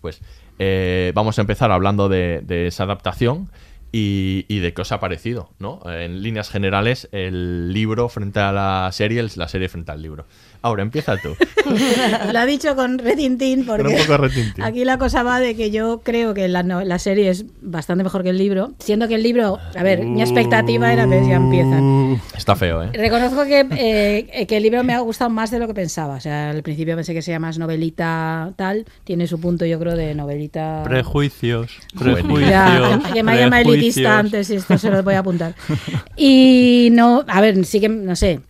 Pues 0.00 0.20
eh, 0.58 1.12
vamos 1.14 1.38
a 1.38 1.42
empezar 1.42 1.70
hablando 1.70 2.08
de, 2.08 2.40
de 2.44 2.66
esa 2.66 2.84
adaptación 2.84 3.48
y, 3.92 4.46
y 4.48 4.60
de 4.60 4.72
qué 4.72 4.82
os 4.82 4.90
ha 4.92 5.00
parecido, 5.00 5.50
¿no? 5.58 5.80
En 5.86 6.22
líneas 6.22 6.48
generales, 6.50 7.08
el 7.12 7.72
libro 7.72 8.08
frente 8.08 8.40
a 8.40 8.50
la 8.50 8.88
serie, 8.92 9.22
la 9.36 9.48
serie 9.48 9.68
frente 9.68 9.92
al 9.92 10.00
libro. 10.00 10.24
Ahora, 10.62 10.82
empieza 10.82 11.16
tú. 11.16 11.30
Lo 12.32 12.38
ha 12.38 12.46
dicho 12.46 12.74
con 12.76 12.98
retintín 12.98 13.64
porque 13.66 13.88
un 13.88 13.96
poco 13.96 14.16
retintín. 14.16 14.62
aquí 14.62 14.84
la 14.84 14.96
cosa 14.98 15.22
va 15.22 15.40
de 15.40 15.54
que 15.56 15.70
yo 15.70 16.00
creo 16.04 16.34
que 16.34 16.46
la, 16.48 16.62
no- 16.62 16.82
la 16.84 16.98
serie 16.98 17.30
es 17.30 17.44
bastante 17.60 18.04
mejor 18.04 18.22
que 18.22 18.30
el 18.30 18.38
libro, 18.38 18.72
siendo 18.78 19.08
que 19.08 19.16
el 19.16 19.22
libro, 19.22 19.58
a 19.76 19.82
ver, 19.82 20.04
mi 20.04 20.20
expectativa 20.22 20.92
era, 20.92 21.06
ves, 21.06 21.26
ya 21.26 21.36
empiezan. 21.36 22.20
Está 22.36 22.54
feo, 22.56 22.82
¿eh? 22.82 22.90
Reconozco 22.92 23.44
que, 23.44 23.66
eh, 23.76 24.46
que 24.46 24.56
el 24.56 24.62
libro 24.62 24.82
me 24.84 24.92
ha 24.94 25.00
gustado 25.00 25.30
más 25.30 25.50
de 25.50 25.58
lo 25.58 25.66
que 25.66 25.74
pensaba. 25.74 26.14
O 26.16 26.20
sea, 26.20 26.50
al 26.50 26.62
principio 26.62 26.94
pensé 26.94 27.12
que 27.14 27.22
sería 27.22 27.40
más 27.40 27.58
novelita 27.58 28.52
tal. 28.56 28.84
Tiene 29.04 29.26
su 29.26 29.40
punto, 29.40 29.64
yo 29.66 29.78
creo, 29.78 29.96
de 29.96 30.14
novelita. 30.14 30.82
Prejuicios. 30.84 31.72
Prejuicios. 31.98 32.50
Ya, 32.50 33.00
que 33.12 33.22
me 33.22 33.32
ha 33.32 33.36
llamado 33.36 33.72
elitista 33.72 34.18
antes 34.18 34.50
y 34.50 34.56
esto 34.56 34.78
se 34.78 34.90
lo 34.90 35.02
voy 35.02 35.14
a 35.14 35.20
apuntar. 35.20 35.54
Y 36.16 36.88
no, 36.92 37.24
a 37.26 37.40
ver, 37.40 37.64
sí 37.64 37.80
que, 37.80 37.88
no 37.88 38.14
sé. 38.16 38.40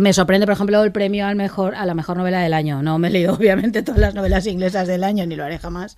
Me 0.00 0.12
sorprende, 0.12 0.44
por 0.46 0.54
ejemplo, 0.54 0.82
el 0.82 0.90
premio 0.90 1.26
al 1.26 1.36
mejor, 1.36 1.76
a 1.76 1.86
la 1.86 1.94
mejor 1.94 2.16
novela 2.16 2.40
del 2.40 2.52
año. 2.52 2.82
No 2.82 2.98
me 2.98 3.08
he 3.08 3.10
leído, 3.12 3.34
obviamente, 3.38 3.82
todas 3.82 4.00
las 4.00 4.14
novelas 4.14 4.46
inglesas 4.46 4.88
del 4.88 5.04
año, 5.04 5.24
ni 5.24 5.36
lo 5.36 5.44
haré 5.44 5.58
jamás. 5.58 5.96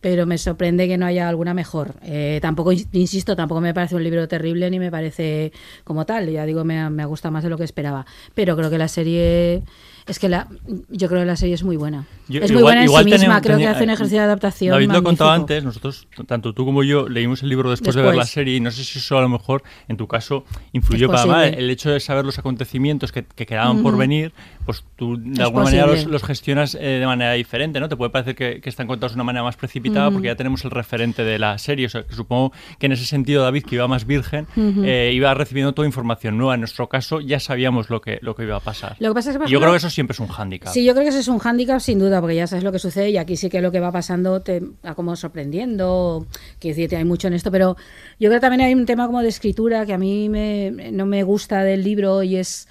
Pero 0.00 0.26
me 0.26 0.38
sorprende 0.38 0.86
que 0.86 0.96
no 0.96 1.06
haya 1.06 1.28
alguna 1.28 1.52
mejor. 1.52 1.94
Eh, 2.02 2.38
tampoco, 2.40 2.72
insisto, 2.72 3.34
tampoco 3.34 3.60
me 3.60 3.74
parece 3.74 3.96
un 3.96 4.04
libro 4.04 4.28
terrible 4.28 4.70
ni 4.70 4.78
me 4.78 4.90
parece 4.90 5.52
como 5.82 6.06
tal. 6.06 6.30
Ya 6.30 6.46
digo, 6.46 6.64
me, 6.64 6.88
me 6.90 7.04
gusta 7.04 7.30
más 7.30 7.42
de 7.42 7.50
lo 7.50 7.58
que 7.58 7.64
esperaba. 7.64 8.06
Pero 8.34 8.56
creo 8.56 8.70
que 8.70 8.78
la 8.78 8.88
serie. 8.88 9.62
Es 10.06 10.18
que 10.18 10.28
la, 10.28 10.48
yo 10.88 11.08
creo 11.08 11.20
que 11.20 11.26
la 11.26 11.36
serie 11.36 11.54
es 11.54 11.62
muy 11.62 11.76
buena. 11.76 12.06
Yo- 12.28 12.40
es 12.42 12.50
muy 12.50 12.58
igual- 12.60 12.62
buena 12.62 12.80
en 12.82 12.86
sí 12.88 12.90
igual 12.90 13.04
misma, 13.04 13.18
tenemos- 13.18 13.42
creo 13.42 13.58
que 13.58 13.66
hace 13.66 13.84
un 13.84 13.90
ejercicio 13.90 14.18
de 14.18 14.24
adaptación. 14.24 14.70
David 14.72 14.86
lo 14.90 14.98
ha 14.98 15.02
contado 15.02 15.30
magnífico. 15.30 15.52
antes, 15.54 15.64
nosotros, 15.64 16.08
tanto 16.26 16.52
tú 16.54 16.64
como 16.64 16.82
yo, 16.82 17.08
leímos 17.08 17.42
el 17.42 17.48
libro 17.50 17.70
después, 17.70 17.94
de 17.94 18.02
ver 18.02 18.10
la 18.14 18.22
Después. 18.22 18.30
serie 18.30 18.56
y 18.56 18.60
no 18.60 18.70
sé 18.70 18.84
si 18.84 18.98
eso 18.98 19.18
a 19.18 19.20
lo 19.20 19.28
mejor 19.28 19.62
en 19.88 19.96
tu 19.96 20.06
caso 20.08 20.44
influyó 20.72 21.08
para 21.08 21.26
mal. 21.26 21.40
posible. 21.44 21.64
El 21.64 21.70
hecho 21.70 21.90
de 21.90 22.00
saber 22.00 22.24
los 22.24 22.38
acontecimientos 22.38 23.12
que, 23.12 23.24
que 23.24 23.46
quedaban 23.46 23.82
por 23.82 23.96
venir, 23.96 24.32
pues 24.64 24.84
tú 24.96 25.16
de 25.18 25.32
Es 25.34 25.40
alguna 25.40 25.64
manera 25.64 25.82
los, 25.86 25.94
posible. 25.96 26.12
los 26.12 26.22
gestionas 26.24 26.74
eh, 26.74 26.80
de 27.00 27.06
manera 27.06 27.32
diferente, 27.32 27.80
¿no? 27.80 27.88
Te 27.88 27.96
puede 27.96 28.10
parecer 28.10 28.34
que, 28.34 28.60
que 28.60 28.68
están 28.68 28.86
contados 28.86 29.12
de 29.12 29.16
una 29.16 29.24
manera 29.24 29.42
más 29.44 29.56
precipitada 29.56 30.10
porque 30.10 30.26
ya 30.28 30.36
tenemos 30.36 30.64
el 30.64 30.70
referente 30.70 31.24
de 31.24 31.38
la 31.38 31.58
serie. 31.58 31.86
O 31.86 31.88
sea, 31.88 32.04
que 32.04 32.14
supongo 32.14 32.52
que 32.78 32.86
en 32.86 32.92
ese 32.92 33.04
sentido 33.04 33.42
David, 33.42 33.64
que 33.64 33.76
iba 33.76 33.86
más 33.88 34.06
virgen, 34.06 34.46
eh, 34.56 35.12
iba 35.14 35.32
recibiendo 35.34 35.72
toda 35.74 35.86
información 35.86 36.36
nueva. 36.38 36.54
En 36.54 36.60
nuestro 36.60 36.88
caso 36.88 37.20
ya 37.20 37.40
sabíamos 37.40 37.90
lo 37.90 38.00
que, 38.00 38.18
lo 38.22 38.34
que 38.34 38.44
iba 38.44 38.56
a 38.56 38.60
pasar. 38.60 38.96
Lo 38.98 39.08
que 39.10 39.14
pasa 39.14 39.30
es 39.32 39.38
que, 39.38 39.46
yo 39.48 39.58
creo 39.60 39.72
que 39.72 39.78
eso 39.78 39.90
siempre 39.92 40.12
es 40.12 40.20
un 40.20 40.28
hándicap. 40.28 40.72
Sí, 40.72 40.84
yo 40.84 40.92
creo 40.92 41.04
que 41.04 41.10
ese 41.10 41.20
es 41.20 41.28
un 41.28 41.38
hándicap 41.38 41.80
sin 41.80 41.98
duda, 41.98 42.20
porque 42.20 42.36
ya 42.36 42.46
sabes 42.46 42.64
lo 42.64 42.72
que 42.72 42.78
sucede 42.78 43.10
y 43.10 43.16
aquí 43.16 43.36
sí 43.36 43.48
que 43.48 43.60
lo 43.60 43.70
que 43.70 43.80
va 43.80 43.92
pasando 43.92 44.40
te 44.40 44.62
va 44.84 44.94
como 44.94 45.14
sorprendiendo. 45.16 46.26
Quiero 46.58 46.76
decir, 46.76 46.96
hay 46.96 47.04
mucho 47.04 47.28
en 47.28 47.34
esto, 47.34 47.50
pero 47.50 47.76
yo 48.18 48.28
creo 48.28 48.40
que 48.40 48.40
también 48.40 48.62
hay 48.62 48.74
un 48.74 48.86
tema 48.86 49.06
como 49.06 49.22
de 49.22 49.28
escritura 49.28 49.86
que 49.86 49.92
a 49.92 49.98
mí 49.98 50.28
me, 50.28 50.70
no 50.92 51.06
me 51.06 51.22
gusta 51.22 51.62
del 51.62 51.84
libro 51.84 52.22
y 52.22 52.36
es. 52.36 52.68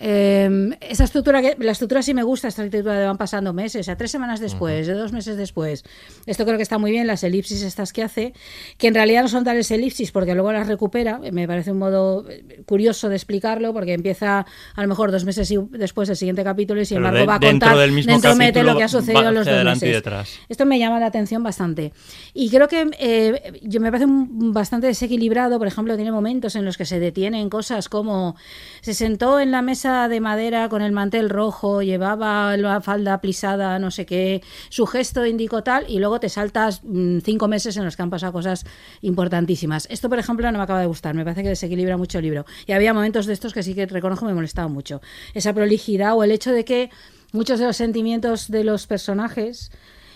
Eh, 0.00 0.76
esa 0.80 1.04
estructura 1.04 1.40
que 1.40 1.56
la 1.58 1.72
estructura 1.72 2.02
sí 2.02 2.14
me 2.14 2.22
gusta 2.22 2.48
esta 2.48 2.64
estructura 2.64 2.98
de 2.98 3.06
van 3.06 3.16
pasando 3.16 3.52
meses 3.52 3.80
o 3.80 3.84
sea 3.84 3.96
tres 3.96 4.10
semanas 4.10 4.40
después 4.40 4.86
de 4.86 4.94
dos 4.94 5.12
meses 5.12 5.36
después. 5.36 5.84
Esto 6.26 6.44
creo 6.44 6.56
que 6.56 6.62
está 6.62 6.78
muy 6.78 6.90
bien 6.90 7.06
las 7.06 7.22
elipsis 7.24 7.62
estas 7.62 7.92
que 7.92 8.02
hace 8.02 8.34
que 8.78 8.88
en 8.88 8.94
realidad 8.94 9.22
no 9.22 9.28
son 9.28 9.44
tales 9.44 9.70
elipsis 9.70 10.10
porque 10.12 10.34
luego 10.34 10.52
las 10.52 10.66
recupera. 10.66 11.20
Me 11.32 11.46
parece 11.46 11.70
un 11.72 11.78
modo 11.78 12.28
eh, 12.28 12.62
curioso 12.66 13.08
de 13.08 13.16
explicarlo 13.16 13.72
porque 13.72 13.92
empieza 13.92 14.46
a 14.74 14.82
lo 14.82 14.88
mejor 14.88 15.12
dos 15.12 15.24
meses 15.24 15.50
y- 15.50 15.58
después 15.70 16.08
del 16.08 16.16
siguiente 16.16 16.42
capítulo 16.42 16.80
y 16.80 16.86
sin 16.86 16.96
Pero 16.96 17.08
embargo 17.08 17.20
de- 17.20 17.26
va 17.26 17.34
a 17.36 17.38
dentro 17.38 17.68
contar 17.68 17.78
del 17.82 17.92
mismo 17.92 18.12
dentro 18.12 18.34
mete 18.36 18.62
lo 18.62 18.76
que 18.76 18.82
ha 18.82 18.88
sucedido 18.88 19.28
en 19.28 19.34
los 19.34 19.46
dos 19.46 19.64
meses. 19.64 20.02
esto 20.48 20.66
me 20.66 20.78
llama 20.78 20.98
la 21.00 21.06
atención 21.06 21.42
bastante. 21.42 21.92
Y 22.32 22.50
creo 22.50 22.68
que 22.68 22.90
eh, 22.98 23.60
yo 23.62 23.80
me 23.80 23.90
parece 23.92 24.06
bastante 24.08 24.86
desequilibrado 24.88 25.58
por 25.58 25.68
ejemplo 25.68 25.94
tiene 25.96 26.10
momentos 26.12 26.56
en 26.56 26.64
los 26.64 26.76
que 26.76 26.84
se 26.84 26.98
detienen 26.98 27.48
cosas 27.48 27.88
como 27.88 28.34
se 28.80 28.94
sentó 28.94 29.38
en 29.40 29.50
la 29.50 29.62
mesa 29.62 29.83
de 29.84 30.20
madera 30.20 30.68
con 30.70 30.80
el 30.80 30.92
mantel 30.92 31.28
rojo 31.28 31.82
llevaba 31.82 32.56
la 32.56 32.80
falda 32.80 33.20
plisada 33.20 33.78
no 33.78 33.90
sé 33.90 34.06
qué 34.06 34.42
su 34.70 34.86
gesto 34.86 35.26
indicó 35.26 35.62
tal 35.62 35.84
y 35.88 35.98
luego 35.98 36.20
te 36.20 36.30
saltas 36.30 36.80
mm, 36.84 37.18
cinco 37.18 37.48
meses 37.48 37.76
en 37.76 37.84
los 37.84 37.94
que 37.94 38.02
han 38.02 38.08
pasado 38.08 38.32
cosas 38.32 38.64
importantísimas. 39.02 39.86
Esto 39.90 40.08
por 40.08 40.18
ejemplo 40.18 40.50
no 40.50 40.58
me 40.58 40.64
acaba 40.64 40.80
de 40.80 40.86
gustar 40.86 41.14
me 41.14 41.22
parece 41.22 41.42
que 41.42 41.50
desequilibra 41.50 41.98
mucho 41.98 42.18
el 42.18 42.24
libro. 42.24 42.46
Y 42.66 42.72
había 42.72 42.94
momentos 42.94 43.26
de 43.26 43.34
estos 43.34 43.52
que 43.52 43.62
sí 43.62 43.74
que 43.74 43.84
reconozco 43.84 44.24
me 44.24 44.34
molestaba 44.34 44.68
mucho. 44.68 45.02
Esa 45.34 45.52
prolijidad 45.52 46.16
o 46.16 46.24
el 46.24 46.30
hecho 46.30 46.52
de 46.52 46.64
que 46.64 46.90
muchos 47.32 47.58
de 47.58 47.66
los 47.66 47.76
sentimientos 47.76 48.50
de 48.50 48.64
los 48.64 48.86
personajes 48.86 49.70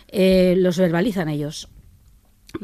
eh, 0.09 0.55
los 0.57 0.79
verbalizan 0.79 1.29
ellos. 1.29 1.69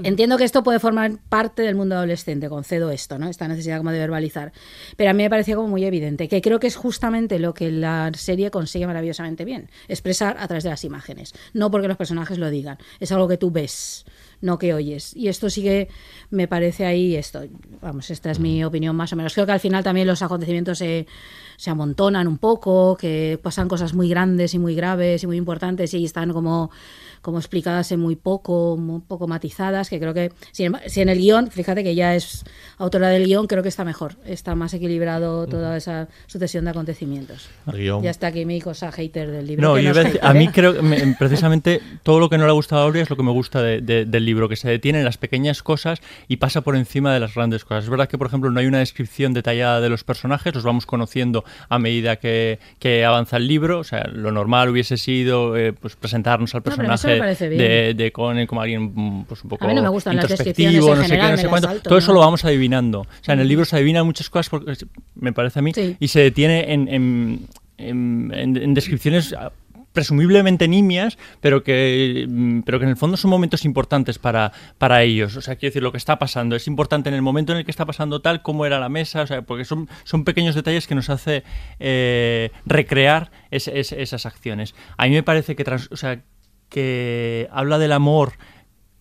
Entiendo 0.02 0.38
que 0.38 0.44
esto 0.44 0.62
puede 0.62 0.80
formar 0.80 1.18
parte 1.28 1.62
del 1.62 1.74
mundo 1.74 1.94
adolescente, 1.94 2.48
concedo 2.48 2.90
esto, 2.90 3.18
¿no? 3.18 3.28
Esta 3.28 3.48
necesidad 3.48 3.76
como 3.78 3.90
de 3.90 3.98
verbalizar. 3.98 4.52
Pero 4.96 5.10
a 5.10 5.12
mí 5.12 5.22
me 5.22 5.28
parecía 5.28 5.56
como 5.56 5.68
muy 5.68 5.84
evidente, 5.84 6.26
que 6.26 6.40
creo 6.40 6.58
que 6.58 6.66
es 6.66 6.76
justamente 6.76 7.38
lo 7.38 7.52
que 7.52 7.70
la 7.70 8.10
serie 8.14 8.50
consigue 8.50 8.86
maravillosamente 8.86 9.44
bien, 9.44 9.68
expresar 9.88 10.36
a 10.40 10.48
través 10.48 10.64
de 10.64 10.70
las 10.70 10.84
imágenes, 10.84 11.34
no 11.52 11.70
porque 11.70 11.86
los 11.86 11.98
personajes 11.98 12.38
lo 12.38 12.48
digan, 12.48 12.78
es 12.98 13.12
algo 13.12 13.28
que 13.28 13.36
tú 13.36 13.50
ves, 13.50 14.06
no 14.40 14.58
que 14.58 14.72
oyes. 14.72 15.14
Y 15.14 15.28
esto 15.28 15.50
sí 15.50 15.62
que 15.62 15.88
me 16.30 16.48
parece 16.48 16.86
ahí 16.86 17.14
esto, 17.14 17.42
vamos, 17.82 18.10
esta 18.10 18.30
es 18.30 18.40
mi 18.40 18.64
opinión 18.64 18.96
más 18.96 19.12
o 19.12 19.16
menos. 19.16 19.34
Creo 19.34 19.44
que 19.44 19.52
al 19.52 19.60
final 19.60 19.84
también 19.84 20.06
los 20.06 20.22
acontecimientos 20.22 20.78
se, 20.78 21.06
se 21.56 21.70
amontonan 21.70 22.26
un 22.26 22.38
poco, 22.38 22.96
que 22.96 23.38
pasan 23.42 23.68
cosas 23.68 23.92
muy 23.92 24.08
grandes 24.08 24.54
y 24.54 24.58
muy 24.58 24.74
graves 24.74 25.22
y 25.22 25.26
muy 25.26 25.36
importantes 25.36 25.92
y 25.92 26.04
están 26.04 26.32
como 26.32 26.70
como 27.24 27.38
explicadas 27.38 27.90
en 27.90 28.00
muy 28.00 28.16
poco, 28.16 28.76
muy 28.76 29.00
poco 29.00 29.26
matizadas, 29.26 29.88
que 29.88 29.98
creo 29.98 30.12
que 30.12 30.30
si 30.52 30.64
en, 30.64 30.76
si 30.88 31.00
en 31.00 31.08
el 31.08 31.18
guion, 31.18 31.50
fíjate 31.50 31.82
que 31.82 31.94
ya 31.94 32.14
es 32.14 32.44
autora 32.76 33.08
del 33.08 33.24
guion, 33.24 33.46
creo 33.46 33.62
que 33.62 33.70
está 33.70 33.82
mejor, 33.82 34.16
está 34.26 34.54
más 34.54 34.74
equilibrado 34.74 35.46
toda 35.46 35.74
esa 35.78 36.08
sucesión 36.26 36.66
de 36.66 36.72
acontecimientos. 36.72 37.48
El 37.66 37.78
guion. 37.78 38.02
Ya 38.02 38.10
está 38.10 38.26
aquí 38.26 38.44
mi 38.44 38.60
cosa 38.60 38.92
hater 38.92 39.30
del 39.30 39.46
libro. 39.46 39.68
No, 39.70 39.74
que 39.76 39.82
yo 39.84 39.94
decir- 39.94 40.12
hater, 40.12 40.20
a 40.26 40.34
mí 40.34 40.44
¿eh? 40.44 40.50
creo 40.52 40.74
que 40.74 40.82
me- 40.82 41.16
precisamente 41.18 41.80
todo 42.02 42.20
lo 42.20 42.28
que 42.28 42.36
no 42.36 42.44
le 42.44 42.50
ha 42.50 42.52
gustado 42.54 42.82
a 42.82 42.84
Aurea 42.84 43.02
es 43.04 43.08
lo 43.08 43.16
que 43.16 43.22
me 43.22 43.30
gusta 43.32 43.62
de- 43.62 43.80
de- 43.80 44.04
del 44.04 44.24
libro, 44.26 44.46
que 44.48 44.56
se 44.56 44.68
detiene 44.68 44.98
en 44.98 45.06
las 45.06 45.16
pequeñas 45.16 45.62
cosas 45.62 46.02
y 46.28 46.36
pasa 46.36 46.60
por 46.60 46.76
encima 46.76 47.14
de 47.14 47.20
las 47.20 47.34
grandes 47.34 47.64
cosas. 47.64 47.84
Es 47.84 47.90
verdad 47.90 48.06
que, 48.06 48.18
por 48.18 48.26
ejemplo, 48.26 48.50
no 48.50 48.60
hay 48.60 48.66
una 48.66 48.80
descripción 48.80 49.32
detallada 49.32 49.80
de 49.80 49.88
los 49.88 50.04
personajes, 50.04 50.54
los 50.54 50.64
vamos 50.64 50.84
conociendo 50.84 51.42
a 51.70 51.78
medida 51.78 52.16
que, 52.16 52.58
que 52.78 53.04
avanza 53.06 53.38
el 53.38 53.46
libro. 53.48 53.78
O 53.78 53.84
sea, 53.84 54.06
lo 54.12 54.30
normal 54.30 54.68
hubiese 54.68 54.98
sido 54.98 55.56
eh, 55.56 55.72
pues 55.72 55.96
presentarnos 55.96 56.54
al 56.54 56.62
No, 56.64 56.64
me 57.14 57.18
parece 57.20 57.48
bien. 57.48 57.58
de, 57.62 57.94
de 57.94 58.12
Conan 58.12 58.46
como 58.46 58.60
alguien 58.60 58.92
mm, 58.94 59.24
pues, 59.24 59.42
un 59.44 59.50
poco 59.50 59.64
A 59.64 59.68
mí 59.68 59.74
no 59.74 59.82
me 59.82 59.88
gustan 59.88 60.16
las 60.16 60.24
introspectivo, 60.24 60.70
descripciones 60.70 60.94
en 60.94 61.00
no 61.02 61.08
sé 61.08 61.14
qué, 61.16 61.30
no 61.30 61.36
sé 61.36 61.42
las 61.42 61.50
cuánto. 61.50 61.68
salto, 61.68 61.88
Todo 61.88 61.98
eso 61.98 62.08
¿no? 62.08 62.14
lo 62.14 62.20
vamos 62.20 62.44
adivinando. 62.44 63.00
O 63.00 63.06
sea, 63.22 63.34
en 63.34 63.40
el 63.40 63.48
libro 63.48 63.64
se 63.64 63.76
adivinan 63.76 64.04
muchas 64.06 64.28
cosas, 64.30 64.48
porque, 64.50 64.74
me 65.14 65.32
parece 65.32 65.58
a 65.58 65.62
mí, 65.62 65.72
Sí. 65.74 65.96
y 65.98 66.08
se 66.08 66.20
detiene 66.20 66.72
en, 66.72 66.88
en- 66.88 67.48
en- 67.78 68.32
en- 68.34 68.56
en 68.56 68.74
descripciones 68.74 69.32
ah, 69.36 69.52
presumiblemente 69.92 70.66
nimias, 70.66 71.18
pero 71.40 71.62
que, 71.62 72.26
mm, 72.28 72.60
pero 72.62 72.80
que 72.80 72.84
en 72.84 72.90
el 72.90 72.96
fondo 72.96 73.16
son 73.16 73.30
momentos 73.30 73.64
importantes 73.64 74.18
para, 74.18 74.50
para 74.76 75.02
ellos. 75.04 75.36
O 75.36 75.40
sea, 75.40 75.54
quiero 75.54 75.70
decir, 75.70 75.82
lo 75.84 75.92
que 75.92 75.98
está 75.98 76.18
pasando 76.18 76.56
es 76.56 76.66
importante 76.66 77.08
en 77.10 77.14
el 77.14 77.22
momento 77.22 77.52
en 77.52 77.58
el 77.58 77.64
que 77.64 77.70
está 77.70 77.86
pasando 77.86 78.20
tal, 78.20 78.42
cómo 78.42 78.66
era 78.66 78.80
la 78.80 78.88
mesa, 78.88 79.22
o 79.22 79.26
sea, 79.28 79.42
porque 79.42 79.64
son, 79.64 79.88
son 80.02 80.24
pequeños 80.24 80.56
detalles 80.56 80.88
que 80.88 80.96
nos 80.96 81.10
hace 81.10 81.44
eh, 81.78 82.50
recrear 82.66 83.30
es- 83.52 83.68
es- 83.68 83.92
esas 83.92 84.26
acciones. 84.26 84.74
A 84.96 85.04
mí 85.04 85.10
me 85.10 85.22
parece 85.22 85.54
que, 85.54 85.62
trans- 85.62 85.88
o 85.92 85.96
sea, 85.96 86.22
que 86.74 87.46
habla 87.52 87.78
del 87.78 87.92
amor 87.92 88.32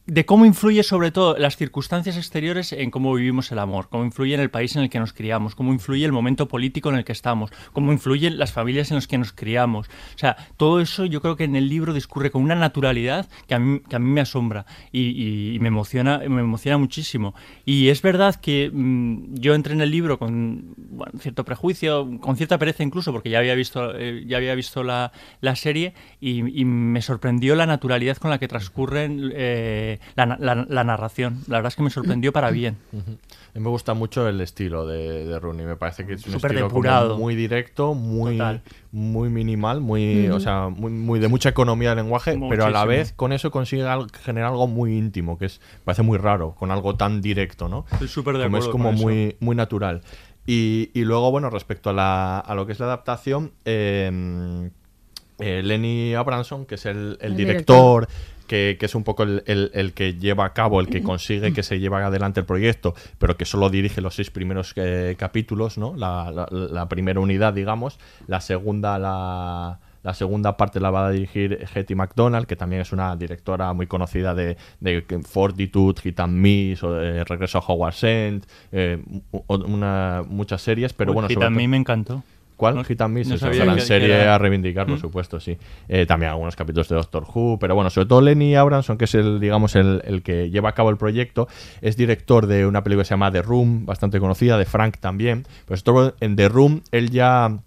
de 0.06 0.26
cómo 0.26 0.46
influye 0.46 0.84
sobre 0.84 1.12
todo 1.12 1.38
las 1.38 1.56
circunstancias 1.56 2.18
exteriores 2.18 2.74
en 2.74 2.92
cómo 2.92 3.14
vivimos 3.14 3.52
el 3.54 3.60
amor, 3.60 3.88
cómo 3.90 4.04
influye 4.04 4.34
en 4.36 4.42
el 4.42 4.50
país 4.50 4.76
en 4.76 4.82
el 4.84 4.90
que 4.90 5.00
nos 5.00 5.14
criamos, 5.14 5.56
cómo 5.56 5.72
influye 5.72 6.04
el 6.04 6.12
momento 6.12 6.50
político 6.50 6.90
en 6.90 6.96
el 6.98 7.06
que 7.06 7.14
estamos, 7.14 7.52
cómo 7.72 7.94
influyen 7.94 8.38
las 8.38 8.52
familias 8.52 8.92
en 8.92 8.96
las 8.96 9.08
que 9.08 9.18
nos 9.18 9.32
criamos. 9.32 9.88
O 9.88 10.18
sea, 10.18 10.36
todo 10.58 10.82
eso 10.82 11.06
yo 11.06 11.22
creo 11.22 11.38
que 11.38 11.46
en 11.46 11.56
el 11.56 11.70
libro 11.70 11.94
discurre 11.94 12.32
con 12.32 12.42
una 12.44 12.56
naturalidad 12.56 13.30
que 13.48 13.56
a 13.56 13.60
mí, 13.60 13.80
que 13.88 13.96
a 13.96 14.00
mí 14.00 14.10
me 14.10 14.20
asombra 14.22 14.66
y, 14.92 15.54
y- 15.56 15.60
me, 15.60 15.70
emociona, 15.70 16.18
me 16.28 16.42
emociona 16.42 16.78
muchísimo. 16.78 17.34
Y 17.66 17.88
es 17.88 18.02
verdad 18.02 18.36
que 18.36 18.70
mm, 18.74 19.36
yo 19.36 19.56
entré 19.56 19.74
en 19.74 19.82
el 19.82 19.92
libro 19.92 20.20
con 20.20 20.74
bueno, 20.78 21.14
cierto 21.20 21.46
prejuicio, 21.46 22.20
con 22.20 22.36
cierta 22.36 22.58
pereza 22.58 22.84
incluso, 22.84 23.14
porque 23.14 23.30
ya 23.30 23.40
había 23.40 23.56
visto, 23.56 23.98
eh, 23.98 24.24
ya 24.28 24.36
había 24.38 24.54
visto 24.56 24.84
la, 24.84 25.14
la 25.40 25.56
serie 25.56 25.94
y, 26.20 26.60
y 26.60 26.66
me 26.66 27.02
sorprendió 27.02 27.56
la 27.56 27.66
naturalidad 27.66 28.18
con 28.18 28.32
la 28.32 28.38
que 28.40 28.50
transcurren 28.50 29.32
eh, 29.34 29.93
la, 30.16 30.26
na- 30.26 30.38
la- 30.40 30.66
la 30.70 30.84
narración. 30.84 31.40
La 31.48 31.58
verdad 31.58 31.70
es 31.70 31.76
que 31.76 31.84
me 31.84 31.90
sorprendió 31.90 32.32
para 32.34 32.52
bien. 32.52 32.78
A 32.94 32.98
mí 33.58 33.64
me 33.64 33.70
gusta 33.70 33.94
mucho 33.94 34.28
el 34.28 34.40
estilo 34.42 34.86
de, 34.88 35.26
de 35.26 35.40
Rooney. 35.40 35.66
Me 35.66 35.76
parece 35.76 36.06
que 36.06 36.14
es 36.14 36.26
un 36.28 36.36
estilo 36.36 36.70
como 36.70 37.16
muy 37.18 37.36
directo, 37.36 37.94
muy, 37.94 38.38
Total. 38.38 38.62
muy 38.92 39.30
minimal, 39.30 39.82
muy, 39.82 40.28
o 40.30 40.40
sea, 40.40 40.70
muy, 40.70 40.92
muy 40.92 41.20
de 41.20 41.28
mucha 41.28 41.50
economía 41.50 41.90
del 41.90 41.98
lenguaje, 42.00 42.40
pero 42.50 42.66
a 42.66 42.70
la 42.70 42.86
vez 42.86 43.14
con 43.14 43.32
eso 43.34 43.52
consigue 43.52 43.84
al- 43.88 44.12
generar 44.24 44.50
algo 44.52 44.68
muy 44.68 44.98
íntimo, 44.98 45.38
que 45.38 45.46
es 45.46 45.62
parece 45.84 46.04
muy 46.04 46.18
raro, 46.18 46.56
con 46.56 46.72
algo 46.72 46.96
tan 46.96 47.22
directo, 47.22 47.68
¿no? 47.70 47.86
Estoy 47.92 48.08
súper 48.08 48.38
de 48.38 48.44
Como 48.46 48.58
es 48.58 48.68
como 48.68 48.86
con 48.86 48.96
eso. 48.96 49.04
muy, 49.04 49.36
muy 49.40 49.56
natural. 49.56 50.02
Y, 50.46 50.90
y 50.94 51.06
luego, 51.06 51.32
bueno, 51.32 51.50
respecto 51.50 51.92
a, 51.92 51.94
la, 51.94 52.40
a 52.40 52.54
lo 52.56 52.66
que 52.66 52.74
es 52.74 52.80
la 52.80 52.88
adaptación, 52.88 53.52
eh, 53.64 54.70
eh, 55.40 55.62
Lenny 55.64 56.14
Abramson, 56.16 56.66
que 56.66 56.76
es 56.76 56.86
el, 56.86 57.18
el 57.22 57.32
El 57.32 57.38
director, 57.38 58.08
que, 58.54 58.78
que 58.80 58.86
es 58.86 58.94
un 58.94 59.04
poco 59.04 59.24
el, 59.24 59.42
el- 59.48 59.72
el 59.74 59.94
que 59.94 60.14
lleva 60.14 60.46
a 60.46 60.54
cabo, 60.54 60.80
el 60.80 60.86
que 60.88 61.02
consigue 61.02 61.54
que 61.54 61.64
se 61.64 61.80
lleve 61.80 61.96
adelante 61.96 62.40
el 62.40 62.46
proyecto, 62.46 62.94
pero 63.18 63.36
que 63.36 63.46
solo 63.46 63.72
dirige 63.72 64.00
los 64.00 64.14
seis 64.14 64.30
primeros 64.30 64.74
eh, 64.76 65.16
capítulos, 65.18 65.80
¿no? 65.80 65.96
La, 65.96 66.30
la- 66.32 66.48
la 66.52 66.88
primera 66.88 67.20
unidad, 67.20 67.54
digamos. 67.54 67.98
La 68.28 68.42
segunda, 68.42 69.00
la, 69.00 69.80
la 70.04 70.14
segunda 70.14 70.56
parte 70.56 70.80
la 70.80 70.92
va 70.92 71.08
a 71.08 71.10
dirigir 71.10 71.66
Hetty 71.74 71.96
McDonald, 71.96 72.46
que 72.46 72.56
también 72.56 72.84
es 72.84 72.92
una 72.92 73.16
directora 73.16 73.74
muy 73.74 73.88
conocida 73.88 74.36
de, 74.36 74.56
de 74.80 75.04
Fortitude, 75.28 76.00
Hit 76.02 76.20
and 76.20 76.34
Miss, 76.34 76.84
o, 76.84 77.02
eh, 77.02 77.24
Regreso 77.24 77.58
a 77.58 77.62
Howard's 77.66 78.04
End, 78.04 78.46
eh, 78.72 79.02
una- 79.48 80.22
muchas 80.28 80.62
series, 80.62 80.94
pero 80.94 81.10
Uy, 81.12 81.14
bueno, 81.16 81.28
sobre 81.30 81.48
todo- 81.48 81.68
me 81.70 81.78
encantó. 81.78 82.24
¿Cuál? 82.64 82.76
No- 82.76 82.84
Hit 82.86 83.02
and 83.02 83.14
Miss 83.14 83.28
no 83.28 83.38
serie 83.38 84.14
era- 84.22 84.36
a 84.36 84.38
reivindicar, 84.38 84.86
por 84.88 84.96
¿Mm? 84.96 85.02
supuesto, 85.02 85.40
sí. 85.40 85.58
Eh, 85.90 86.06
también 86.06 86.32
algunos 86.32 86.56
capítulos 86.56 86.88
de 86.88 86.96
Doctor 86.96 87.26
Who, 87.34 87.58
pero 87.60 87.76
bueno, 87.76 87.90
sobre 87.90 88.08
todo 88.08 88.22
Lenny 88.22 88.56
Abramson, 88.56 88.98
que 88.98 89.06
es 89.06 89.16
el, 89.16 89.40
digamos, 89.40 89.76
el, 89.76 90.02
el 90.06 90.22
que 90.24 90.50
lleva 90.50 90.70
a 90.70 90.74
cabo 90.74 90.90
el 90.90 90.98
proyecto, 90.98 91.48
es 91.82 91.98
director 91.98 92.48
de 92.48 92.66
una 92.66 92.84
película 92.84 93.04
que 93.04 93.08
se 93.08 93.14
llama 93.14 93.32
The 93.32 93.42
Room, 93.42 93.86
bastante 93.86 94.20
conocida, 94.20 94.58
de 94.58 94.66
Frank 94.66 94.98
también. 95.00 95.46
Pues 95.66 95.84
todo 95.84 96.16
en 96.20 96.36
The 96.36 96.48
Room 96.50 96.82
él 96.92 97.10
ya 97.10 97.60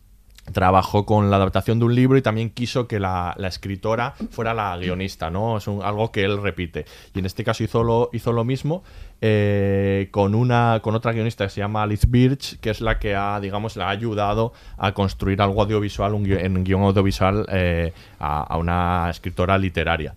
trabajó 0.52 1.04
con 1.06 1.28
la 1.28 1.36
adaptación 1.36 1.80
de 1.80 1.86
un 1.86 1.94
libro 1.96 2.16
y 2.16 2.22
también 2.22 2.50
quiso 2.50 2.86
que 2.86 3.00
la, 3.00 3.34
la 3.36 3.48
escritora 3.48 4.14
fuera 4.30 4.54
la 4.54 4.76
guionista, 4.76 5.28
¿no? 5.28 5.56
Es 5.58 5.66
un- 5.66 5.82
algo 5.82 6.12
que 6.12 6.22
él 6.22 6.40
repite. 6.40 6.84
Y 7.14 7.18
en 7.18 7.26
este 7.26 7.42
caso 7.42 7.64
hizo 7.64 7.82
lo, 7.82 8.10
hizo 8.12 8.30
lo 8.32 8.44
mismo 8.44 8.84
eh, 9.20 10.08
con 10.10 10.34
una 10.34 10.80
con 10.82 10.94
otra 10.94 11.12
guionista 11.12 11.44
que 11.44 11.50
se 11.50 11.60
llama 11.60 11.82
Alice 11.82 12.06
Birch, 12.08 12.58
que 12.60 12.70
es 12.70 12.80
la 12.80 12.98
que 12.98 13.14
ha, 13.14 13.40
digamos, 13.40 13.76
la 13.76 13.86
ha 13.86 13.90
ayudado 13.90 14.52
a 14.76 14.92
construir 14.92 15.40
algo 15.40 15.62
audiovisual, 15.62 16.14
un 16.14 16.30
en 16.30 16.64
guion 16.64 16.82
audiovisual 16.82 17.46
eh, 17.50 17.92
a, 18.18 18.42
a 18.42 18.56
una 18.58 19.08
escritora 19.10 19.56
literaria. 19.58 20.14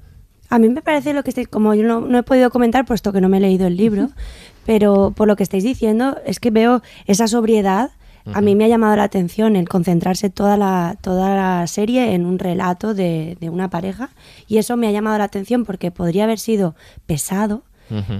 A 0.49 0.57
mí 0.57 0.67
me 0.67 0.81
parece 0.81 1.13
lo 1.13 1.23
que 1.23 1.29
estáis, 1.29 1.47
como 1.47 1.75
yo 1.75 1.83
no, 1.83 2.01
no 2.01 2.17
he 2.17 2.23
podido 2.23 2.49
comentar 2.49 2.85
puesto 2.85 3.13
que 3.13 3.21
no 3.21 3.29
me 3.29 3.37
he 3.37 3.41
leído 3.41 3.67
el 3.67 3.77
libro, 3.77 4.09
pero 4.65 5.13
por 5.15 5.27
lo 5.27 5.35
que 5.35 5.43
estáis 5.43 5.63
diciendo 5.63 6.17
es 6.25 6.39
que 6.39 6.51
veo 6.51 6.81
esa 7.05 7.27
sobriedad. 7.27 7.91
A 8.31 8.41
mí 8.41 8.53
me 8.53 8.65
ha 8.65 8.67
llamado 8.67 8.95
la 8.95 9.03
atención 9.03 9.55
el 9.55 9.67
concentrarse 9.67 10.29
toda 10.29 10.55
la, 10.55 10.97
toda 11.01 11.35
la 11.35 11.65
serie 11.65 12.13
en 12.13 12.27
un 12.27 12.37
relato 12.37 12.93
de, 12.93 13.37
de 13.39 13.49
una 13.49 13.71
pareja 13.71 14.09
y 14.47 14.57
eso 14.57 14.77
me 14.77 14.87
ha 14.87 14.91
llamado 14.91 15.17
la 15.17 15.23
atención 15.23 15.65
porque 15.65 15.89
podría 15.89 16.25
haber 16.25 16.37
sido 16.37 16.75
pesado, 17.07 17.63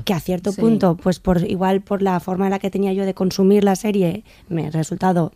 que 0.05 0.13
a 0.13 0.19
cierto 0.19 0.51
Sí. 0.51 0.61
punto, 0.61 0.95
pues 0.97 1.19
por 1.19 1.49
igual 1.49 1.81
por 1.81 2.01
la 2.01 2.19
forma 2.19 2.45
en 2.45 2.51
la 2.51 2.59
que 2.59 2.69
tenía 2.71 2.93
yo 2.93 3.05
de 3.05 3.13
consumir 3.13 3.63
la 3.63 3.75
serie, 3.75 4.23
me 4.47 4.67
ha 4.67 4.71
resultado 4.71 5.31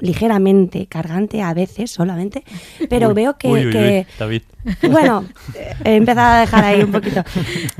ligeramente 0.00 0.86
cargante 0.86 1.42
a 1.42 1.54
veces 1.54 1.90
solamente, 1.90 2.44
pero 2.88 3.08
Uy, 3.08 3.14
veo 3.14 3.38
que, 3.38 3.48
uy, 3.48 3.60
uy, 3.60 3.66
uy, 3.66 3.72
que- 3.72 4.06
David. 4.18 4.42
bueno, 4.90 5.24
he 5.84 5.94
empezado 5.96 6.34
a 6.36 6.40
dejar 6.40 6.64
ahí 6.64 6.82
un 6.82 6.92
poquito. 6.92 7.22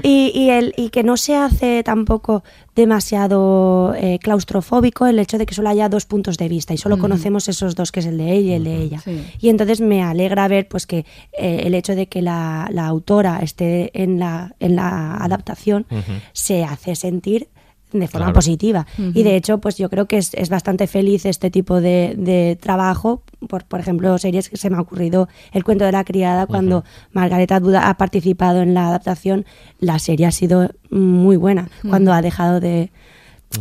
Y, 0.03 0.33
y, 0.35 0.50
el, 0.50 0.73
y 0.77 0.91
que 0.91 1.03
no 1.03 1.17
se 1.17 1.37
hace 1.37 1.83
tampoco 1.83 2.43
demasiado 2.75 3.95
eh, 3.97 4.19
claustrofóbico 4.23 5.07
el 5.07 5.19
hecho 5.19 5.39
de 5.39 5.47
que 5.47 5.55
solo 5.55 5.69
haya 5.69 5.89
dos 5.89 6.07
puntos 6.07 6.37
de 6.39 6.49
vista 6.49 6.73
y 6.75 6.79
solo 6.79 6.95
Ujú. 6.97 7.03
conocemos 7.03 7.49
esos 7.49 7.75
dos, 7.75 7.93
que 7.93 8.00
es 8.00 8.07
el 8.07 8.19
de 8.19 8.37
él 8.39 8.45
y 8.47 8.53
el 8.53 8.65
de 8.65 8.77
ella. 8.77 9.00
Sí. 9.00 9.23
Y 9.41 9.49
entonces 9.49 9.81
me 9.81 10.03
alegra 10.03 10.49
ver 10.49 10.69
pues 10.69 10.87
que 10.87 11.05
eh, 11.39 11.62
el 11.65 11.75
hecho 11.75 11.95
de 11.95 12.07
que 12.09 12.23
la, 12.23 12.69
la 12.73 12.87
autora 12.87 13.39
esté 13.43 13.91
en 14.03 14.19
la, 14.19 14.55
en 14.61 14.77
la 14.77 15.17
adaptación 15.17 15.87
se 16.33 16.65
hace 16.65 16.95
sentir 16.95 17.49
de 17.92 18.06
forma 18.09 18.26
Claro. 18.26 18.32
positiva. 18.35 18.87
Y 18.99 19.23
de 19.23 19.37
hecho, 19.37 19.59
pues 19.59 19.76
yo 19.76 19.88
creo 19.90 20.06
que 20.06 20.18
es, 20.18 20.35
es 20.35 20.49
bastante 20.49 20.87
feliz 20.87 21.25
este 21.26 21.50
tipo 21.50 21.80
de, 21.80 22.14
de 22.16 22.56
trabajo. 22.61 23.23
Por, 23.49 23.64
por 23.64 23.80
ejemplo, 23.80 24.16
series 24.18 24.49
que 24.49 24.56
se 24.56 24.68
me 24.70 24.76
ha 24.76 24.80
ocurrido 24.80 25.28
El 25.52 25.64
cuento 25.64 25.85
de 25.85 25.92
la 25.92 26.04
criada, 26.04 26.47
cuando 26.47 26.85
Margaret 27.12 27.50
Atwood 27.52 27.75
ha 27.76 27.94
participado 27.94 28.61
en 28.62 28.75
la 28.75 28.88
adaptación, 28.88 29.44
la 29.78 29.99
serie 29.99 30.26
ha 30.26 30.32
sido 30.32 30.70
muy 30.90 31.37
buena. 31.37 31.68
Cuando 31.88 32.12
ha 32.12 32.20
dejado 32.23 32.61
de, 32.61 32.90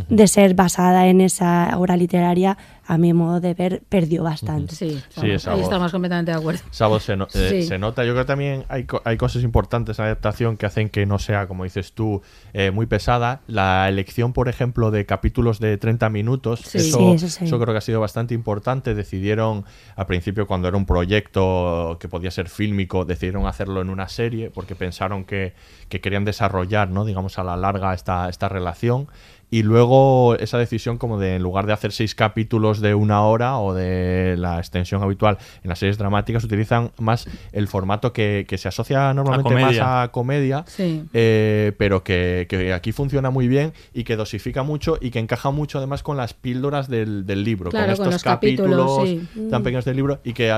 de 0.08 0.26
ser 0.28 0.54
basada 0.54 1.06
en 1.08 1.20
esa 1.20 1.70
obra 1.76 1.96
literaria, 1.96 2.56
a 2.92 2.98
mi 2.98 3.12
modo 3.12 3.38
de 3.38 3.54
ver, 3.54 3.82
perdió 3.88 4.24
bastante. 4.24 4.74
Sí, 4.74 5.00
Sí, 5.10 5.30
voz. 5.30 5.46
estamos 5.60 5.92
completamente 5.92 6.32
de 6.32 6.38
acuerdo. 6.38 6.60
Esa 6.72 6.88
voz 6.88 7.04
se, 7.04 7.16
no- 7.16 7.28
eh, 7.34 7.48
Sí. 7.50 7.62
se 7.62 7.78
nota. 7.78 8.04
Yo 8.04 8.12
creo 8.14 8.24
que 8.24 8.28
también 8.28 8.64
hay, 8.68 8.84
hay 9.04 9.16
cosas 9.16 9.44
importantes 9.44 9.96
en 9.98 10.06
la 10.06 10.10
adaptación 10.10 10.56
que 10.56 10.66
hacen 10.66 10.88
que 10.88 11.06
no 11.06 11.20
sea, 11.20 11.46
como 11.46 11.62
dices 11.62 11.92
tú, 11.92 12.20
eh, 12.52 12.72
muy 12.72 12.86
pesada. 12.86 13.42
La 13.46 13.88
elección, 13.88 14.32
por 14.32 14.48
ejemplo, 14.48 14.90
de 14.90 15.06
capítulos 15.06 15.60
de 15.60 15.78
30 15.78 16.10
minutos, 16.10 16.62
Sí. 16.64 16.78
eso, 16.78 16.98
Sí, 16.98 17.10
eso 17.12 17.28
sí. 17.28 17.44
eso 17.44 17.60
creo 17.60 17.72
que 17.74 17.78
ha 17.78 17.80
sido 17.80 18.00
bastante 18.00 18.34
importante. 18.34 18.94
Decidieron, 18.96 19.64
al 19.94 20.06
principio, 20.06 20.48
cuando 20.48 20.66
era 20.66 20.76
un 20.76 20.84
proyecto 20.86 21.96
que 22.00 22.08
podía 22.08 22.30
ser 22.32 22.48
fílmico, 22.48 23.04
decidieron 23.04 23.46
hacerlo 23.46 23.80
en 23.82 23.90
una 23.90 24.08
serie 24.08 24.50
porque 24.50 24.74
pensaron 24.74 25.24
que, 25.24 25.54
que 25.88 26.00
querían 26.00 26.24
desarrollar, 26.24 26.90
¿no? 26.90 27.04
digamos, 27.04 27.38
a 27.38 27.44
la 27.44 27.56
larga 27.56 27.94
esta, 27.94 28.28
esta 28.28 28.48
relación. 28.48 29.06
Y 29.52 29.64
luego 29.64 30.36
esa 30.36 30.58
decisión 30.58 30.96
como 30.96 31.18
de, 31.18 31.34
en 31.36 31.42
lugar 31.42 31.66
de 31.66 31.72
hacer 31.72 31.90
seis 31.92 32.14
capítulos 32.14 32.80
de 32.80 32.94
una 32.94 33.22
hora 33.22 33.58
o 33.58 33.74
de 33.74 34.36
la 34.38 34.58
extensión 34.58 35.02
habitual 35.02 35.38
en 35.64 35.68
las 35.70 35.80
series 35.80 35.98
dramáticas, 35.98 36.44
utilizan 36.44 36.92
más 36.98 37.26
el 37.52 37.66
formato 37.66 38.12
que, 38.12 38.46
que 38.48 38.58
se 38.58 38.68
asocia 38.68 39.12
normalmente 39.12 39.54
más 39.60 39.76
a 39.80 40.08
comedia, 40.12 40.64
Sí. 40.68 41.02
eh, 41.12 41.72
pero 41.78 42.04
que, 42.04 42.46
que 42.48 42.72
aquí 42.72 42.92
funciona 42.92 43.30
muy 43.30 43.48
bien 43.48 43.72
y 43.92 44.04
que 44.04 44.14
dosifica 44.16 44.62
mucho 44.62 44.98
y 45.00 45.10
que 45.10 45.18
encaja 45.18 45.50
mucho 45.50 45.78
además 45.78 46.02
con 46.04 46.16
las 46.16 46.32
píldoras 46.32 46.88
del, 46.88 47.26
del 47.26 47.42
libro, 47.42 47.70
Claro, 47.70 47.86
con 47.86 47.92
estos 47.92 48.12
los 48.12 48.22
capítulos, 48.22 48.98
capítulos 48.98 49.28
sí. 49.34 49.48
tan 49.50 49.62
pequeños 49.64 49.84
del 49.84 49.96
libro 49.96 50.20
y 50.22 50.32
que 50.32 50.52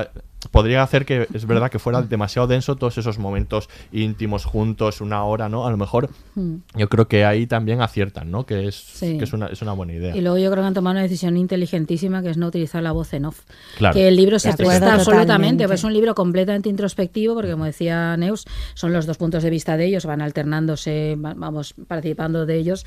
podría 0.51 0.83
hacer 0.83 1.05
que 1.05 1.27
es 1.33 1.45
verdad 1.45 1.69
que 1.71 1.79
fuera 1.79 2.01
demasiado 2.01 2.47
denso 2.47 2.75
todos 2.75 2.97
esos 2.97 3.19
momentos 3.19 3.69
íntimos 3.91 4.45
juntos, 4.45 5.01
una 5.01 5.23
hora, 5.23 5.49
¿no? 5.49 5.65
A 5.67 5.71
lo 5.71 5.77
mejor 5.77 6.09
Mm. 6.35 6.55
yo 6.75 6.89
creo 6.89 7.07
que 7.07 7.25
ahí 7.25 7.45
también 7.47 7.81
aciertan, 7.81 8.31
¿no? 8.31 8.45
Que 8.45 8.67
es, 8.67 8.75
Sí. 8.75 9.17
que 9.17 9.23
es, 9.23 9.33
una, 9.33 9.47
es 9.47 9.61
una 9.61 9.73
buena 9.73 9.93
idea. 9.93 10.15
Y 10.15 10.21
luego 10.21 10.37
yo 10.37 10.49
creo 10.51 10.63
que 10.63 10.67
han 10.67 10.73
tomado 10.73 10.93
una 10.93 11.01
decisión 11.03 11.37
inteligentísima 11.37 12.21
que 12.21 12.29
es 12.31 12.37
no 12.37 12.47
utilizar 12.47 12.81
la 12.83 12.91
voz 12.91 13.13
en 13.13 13.25
off. 13.25 13.41
Claro. 13.77 13.93
Que 13.93 14.07
el 14.07 14.15
libro 14.15 14.39
se 14.39 14.53
presta 14.53 14.93
absolutamente, 14.95 15.67
pues 15.67 15.79
es 15.81 15.83
un 15.83 15.93
libro 15.93 16.15
completamente 16.15 16.69
introspectivo, 16.69 17.33
porque 17.35 17.51
como 17.51 17.65
decía 17.65 18.15
Neus, 18.17 18.45
son 18.73 18.93
los 18.93 19.05
dos 19.05 19.17
puntos 19.17 19.43
de 19.43 19.49
vista 19.49 19.77
de 19.77 19.85
ellos, 19.85 20.05
van 20.05 20.21
alternándose, 20.21 21.15
va- 21.23 21.33
vamos 21.35 21.73
participando 21.87 22.45
de 22.45 22.57
ellos. 22.57 22.85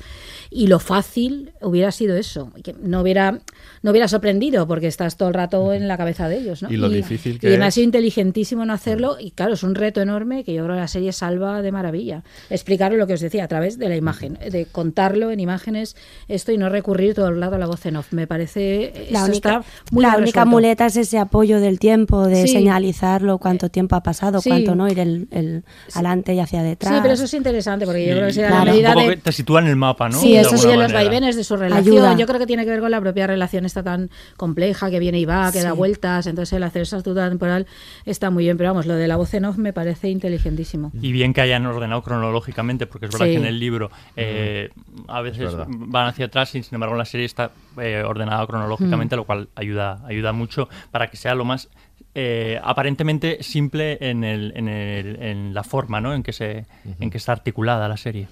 Y 0.49 0.67
lo 0.67 0.79
fácil 0.79 1.51
hubiera 1.61 1.91
sido 1.91 2.15
eso, 2.15 2.51
que 2.63 2.73
no 2.81 3.01
hubiera, 3.01 3.39
no 3.81 3.91
hubiera 3.91 4.07
sorprendido, 4.07 4.67
porque 4.67 4.87
estás 4.87 5.17
todo 5.17 5.29
el 5.29 5.33
rato 5.33 5.73
en 5.73 5.87
la 5.87 5.97
cabeza 5.97 6.27
de 6.27 6.37
ellos. 6.39 6.63
¿no? 6.63 6.71
Y 6.71 6.77
lo 6.77 6.89
difícil 6.89 7.39
y 7.47 7.51
además 7.51 7.65
ha 7.65 7.67
es. 7.69 7.73
sido 7.75 7.85
inteligentísimo 7.85 8.63
en 8.63 8.71
hacerlo, 8.71 9.17
y 9.19 9.31
claro, 9.31 9.53
es 9.53 9.63
un 9.63 9.75
reto 9.75 10.01
enorme 10.01 10.43
que 10.43 10.53
yo 10.53 10.63
creo 10.63 10.75
que 10.75 10.81
la 10.81 10.87
serie 10.87 11.11
salva 11.11 11.61
de 11.61 11.71
maravilla. 11.71 12.23
Explicar 12.49 12.91
lo 12.93 13.07
que 13.07 13.13
os 13.13 13.19
decía 13.21 13.43
a 13.43 13.47
través 13.47 13.77
de 13.77 13.89
la 13.89 13.95
imagen, 13.95 14.37
de 14.51 14.65
contarlo 14.65 15.31
en 15.31 15.39
imágenes, 15.39 15.95
esto 16.27 16.51
y 16.51 16.57
no 16.57 16.69
recurrir 16.69 17.13
todo 17.13 17.27
el 17.29 17.39
rato 17.41 17.55
a 17.55 17.57
la 17.59 17.67
voz 17.67 17.85
en 17.85 17.95
off. 17.97 18.11
Me 18.13 18.27
parece 18.27 18.93
La 19.11 19.19
esto 19.19 19.31
única, 19.31 19.57
está 19.59 19.71
muy 19.91 20.03
la 20.03 20.17
única 20.17 20.45
muleta 20.45 20.85
es 20.85 20.97
ese 20.97 21.17
apoyo 21.19 21.59
del 21.59 21.79
tiempo, 21.79 22.27
de 22.27 22.43
Sí. 22.47 22.53
señalizarlo, 22.53 23.37
cuánto 23.37 23.69
tiempo 23.69 23.95
ha 23.95 24.03
pasado, 24.03 24.41
Sí. 24.41 24.49
cuánto 24.49 24.75
no, 24.75 24.87
ir 24.87 24.99
el, 24.99 25.27
el 25.31 25.63
adelante 25.93 26.33
y 26.33 26.39
hacia 26.39 26.61
detrás. 26.63 26.93
Sí, 26.93 26.99
pero 27.01 27.13
eso 27.13 27.23
es 27.25 27.33
interesante 27.33 27.85
porque 27.85 28.05
yo 28.05 28.13
Sí, 28.13 28.17
creo 28.19 28.27
que 28.27 28.33
claro. 28.35 28.65
la 28.65 28.71
medida 28.71 28.95
de 28.95 29.07
que 29.09 29.17
te 29.17 29.31
sitúa 29.31 29.61
en 29.61 29.67
el 29.67 29.75
mapa, 29.75 30.09
¿no? 30.09 30.19
Sí, 30.19 30.33
De 30.33 30.41
eso 30.41 30.57
sí, 30.57 30.67
de 30.67 30.77
los 30.77 30.91
vaivenes 30.93 31.35
de 31.35 31.43
su 31.43 31.55
relación. 31.57 31.95
Ayuda. 31.95 32.15
Yo 32.17 32.25
creo 32.25 32.39
que 32.39 32.47
tiene 32.47 32.63
que 32.65 32.71
ver 32.71 32.79
con 32.79 32.91
la 32.91 33.01
propia 33.01 33.27
relación 33.27 33.65
esta 33.65 33.83
tan 33.83 34.09
compleja 34.35 34.89
que 34.89 34.99
viene 34.99 35.19
y 35.19 35.25
va, 35.25 35.51
que 35.51 35.61
da 35.61 35.71
Sí. 35.71 35.77
vueltas. 35.77 36.27
Entonces 36.27 36.53
el 36.53 36.63
hacer 36.63 36.83
esa 36.83 36.97
estructura 36.97 37.25
temporal 37.37 37.67
está 38.05 38.29
muy 38.29 38.43
bien. 38.45 38.57
Pero 38.57 38.71
vamos, 38.71 38.85
lo 38.85 38.95
de 38.95 39.07
la 39.07 39.15
voz 39.15 39.33
en 39.33 39.45
off 39.45 39.57
me 39.57 39.73
parece 39.73 40.09
inteligentísimo. 40.09 40.91
Y 41.01 41.11
bien 41.11 41.33
que 41.33 41.41
hayan 41.41 41.65
ordenado 41.65 42.01
cronológicamente, 42.03 42.87
porque 42.87 43.05
es 43.05 43.11
verdad 43.11 43.25
Sí. 43.27 43.31
que 43.33 43.37
en 43.37 43.45
el 43.45 43.59
libro 43.59 43.89
eh, 44.15 44.69
a 45.07 45.21
veces 45.21 45.55
van 45.67 46.07
hacia 46.07 46.25
atrás 46.25 46.53
y 46.55 46.63
sin 46.63 46.75
embargo 46.75 46.95
en 46.95 46.99
la 46.99 47.05
serie 47.05 47.25
está 47.25 47.51
eh, 47.81 48.03
ordenada 48.05 48.45
cronológicamente, 48.47 49.15
lo 49.15 49.25
cual 49.25 49.49
ayuda, 49.55 50.01
ayuda 50.07 50.33
mucho 50.33 50.67
para 50.91 51.07
que 51.07 51.17
sea 51.17 51.35
lo 51.35 51.45
más 51.45 51.69
eh, 52.15 52.59
aparentemente 52.63 53.43
simple 53.43 53.97
en, 54.01 54.23
el, 54.23 54.51
en, 54.55 54.67
el- 54.67 55.21
en 55.21 55.53
la 55.53 55.63
forma 55.63 56.01
¿no? 56.01 56.13
en, 56.15 56.23
que 56.23 56.33
se, 56.33 56.65
en 56.99 57.09
que 57.11 57.17
está 57.17 57.31
articulada 57.33 57.87
la 57.87 57.97
serie. 57.97 58.27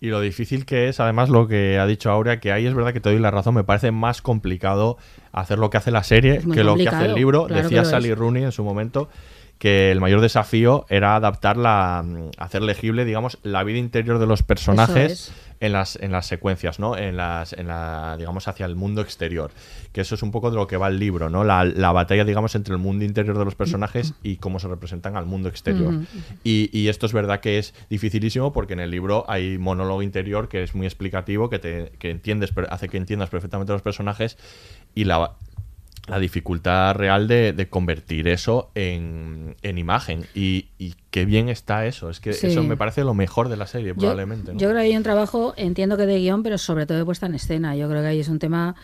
Y 0.00 0.08
lo 0.08 0.20
difícil 0.20 0.64
que 0.64 0.88
es, 0.88 0.98
además, 0.98 1.28
lo 1.28 1.46
que 1.46 1.78
ha 1.78 1.86
dicho 1.86 2.10
Aurea, 2.10 2.40
que 2.40 2.52
ahí 2.52 2.66
es 2.66 2.74
verdad 2.74 2.94
que 2.94 3.00
te 3.00 3.10
doy 3.10 3.18
la 3.18 3.30
razón, 3.30 3.54
me 3.54 3.64
parece 3.64 3.90
más 3.90 4.22
complicado 4.22 4.96
hacer 5.30 5.58
lo 5.58 5.68
que 5.68 5.76
hace 5.76 5.90
la 5.90 6.02
serie 6.02 6.40
que 6.40 6.64
lo 6.64 6.76
que 6.76 6.88
hace 6.88 7.04
el 7.04 7.14
libro. 7.14 7.46
claro 7.46 7.62
Decía 7.62 7.84
Sally 7.84 8.10
es. 8.10 8.18
Rooney 8.18 8.44
en 8.44 8.52
su 8.52 8.64
momento 8.64 9.10
que 9.58 9.90
el 9.90 10.00
mayor 10.00 10.22
desafío 10.22 10.86
era 10.88 11.16
adaptarla, 11.16 12.02
mm, 12.02 12.30
hacer 12.38 12.62
legible, 12.62 13.04
digamos, 13.04 13.38
la 13.42 13.62
vida 13.62 13.78
interior 13.78 14.18
de 14.18 14.26
los 14.26 14.42
personajes 14.42 15.12
es. 15.12 15.32
En 15.60 15.72
las, 15.72 15.96
en 15.96 16.10
las 16.10 16.26
secuencias, 16.26 16.78
¿no? 16.78 16.96
En 16.96 17.16
las, 17.16 17.52
en 17.52 17.68
la, 17.68 18.16
digamos, 18.18 18.48
hacia 18.48 18.66
el 18.66 18.76
mundo 18.76 19.02
exterior. 19.02 19.50
Que 19.92 20.00
eso 20.00 20.14
es 20.14 20.22
un 20.22 20.30
poco 20.30 20.50
de 20.50 20.56
lo 20.56 20.66
que 20.66 20.78
va 20.78 20.88
el 20.88 20.98
libro, 20.98 21.28
¿no? 21.28 21.44
La, 21.44 21.64
la 21.64 21.92
batalla, 21.92 22.24
digamos, 22.24 22.54
entre 22.54 22.72
el 22.72 22.80
mundo 22.80 23.04
interior 23.04 23.38
de 23.38 23.44
los 23.44 23.54
personajes 23.54 24.14
y 24.22 24.36
cómo 24.36 24.58
se 24.58 24.68
representan 24.68 25.16
al 25.16 25.26
mundo 25.26 25.48
exterior. 25.48 25.94
Y, 26.42 26.76
y 26.76 26.88
esto 26.88 27.06
es 27.06 27.12
verdad 27.12 27.40
que 27.40 27.58
es 27.58 27.74
dificilísimo 27.90 28.52
porque 28.52 28.72
en 28.72 28.80
el 28.80 28.90
libro 28.90 29.24
hay 29.28 29.58
monólogo 29.58 30.02
interior 30.02 30.48
que 30.48 30.62
es 30.62 30.74
muy 30.74 30.86
explicativo, 30.86 31.50
que, 31.50 31.58
te, 31.58 31.92
que 31.98 32.10
entiendes, 32.10 32.52
hace 32.70 32.88
que 32.88 32.96
entiendas 32.96 33.28
perfectamente 33.28 33.72
los 33.72 33.82
personajes 33.82 34.38
y 34.94 35.04
la, 35.04 35.36
la 36.08 36.18
dificultad 36.18 36.94
real 36.94 37.28
de, 37.28 37.52
de 37.52 37.68
convertir 37.68 38.26
eso 38.28 38.70
en, 38.74 39.56
en 39.62 39.78
imagen. 39.78 40.26
Y, 40.34 40.68
y 40.78 40.94
qué 41.10 41.24
bien 41.24 41.48
está 41.48 41.86
eso. 41.86 42.10
Es 42.10 42.20
que 42.20 42.32
Sí. 42.32 42.48
eso 42.48 42.62
me 42.62 42.76
parece 42.76 43.04
lo 43.04 43.14
mejor 43.14 43.48
de 43.48 43.56
la 43.56 43.66
serie, 43.66 43.88
Yo, 43.88 43.94
probablemente. 43.96 44.52
¿no? 44.52 44.58
yo 44.58 44.68
creo 44.68 44.80
que 44.80 44.86
hay 44.88 44.96
un 44.96 45.02
trabajo, 45.02 45.54
entiendo 45.56 45.96
que 45.96 46.06
de 46.06 46.18
guion, 46.18 46.42
pero 46.42 46.58
sobre 46.58 46.86
todo 46.86 46.98
de 46.98 47.04
puesta 47.04 47.26
en 47.26 47.34
escena. 47.34 47.76
Yo 47.76 47.88
creo 47.88 48.02
que 48.02 48.08
ahí 48.08 48.20
es 48.20 48.28
un 48.28 48.38
tema 48.38 48.74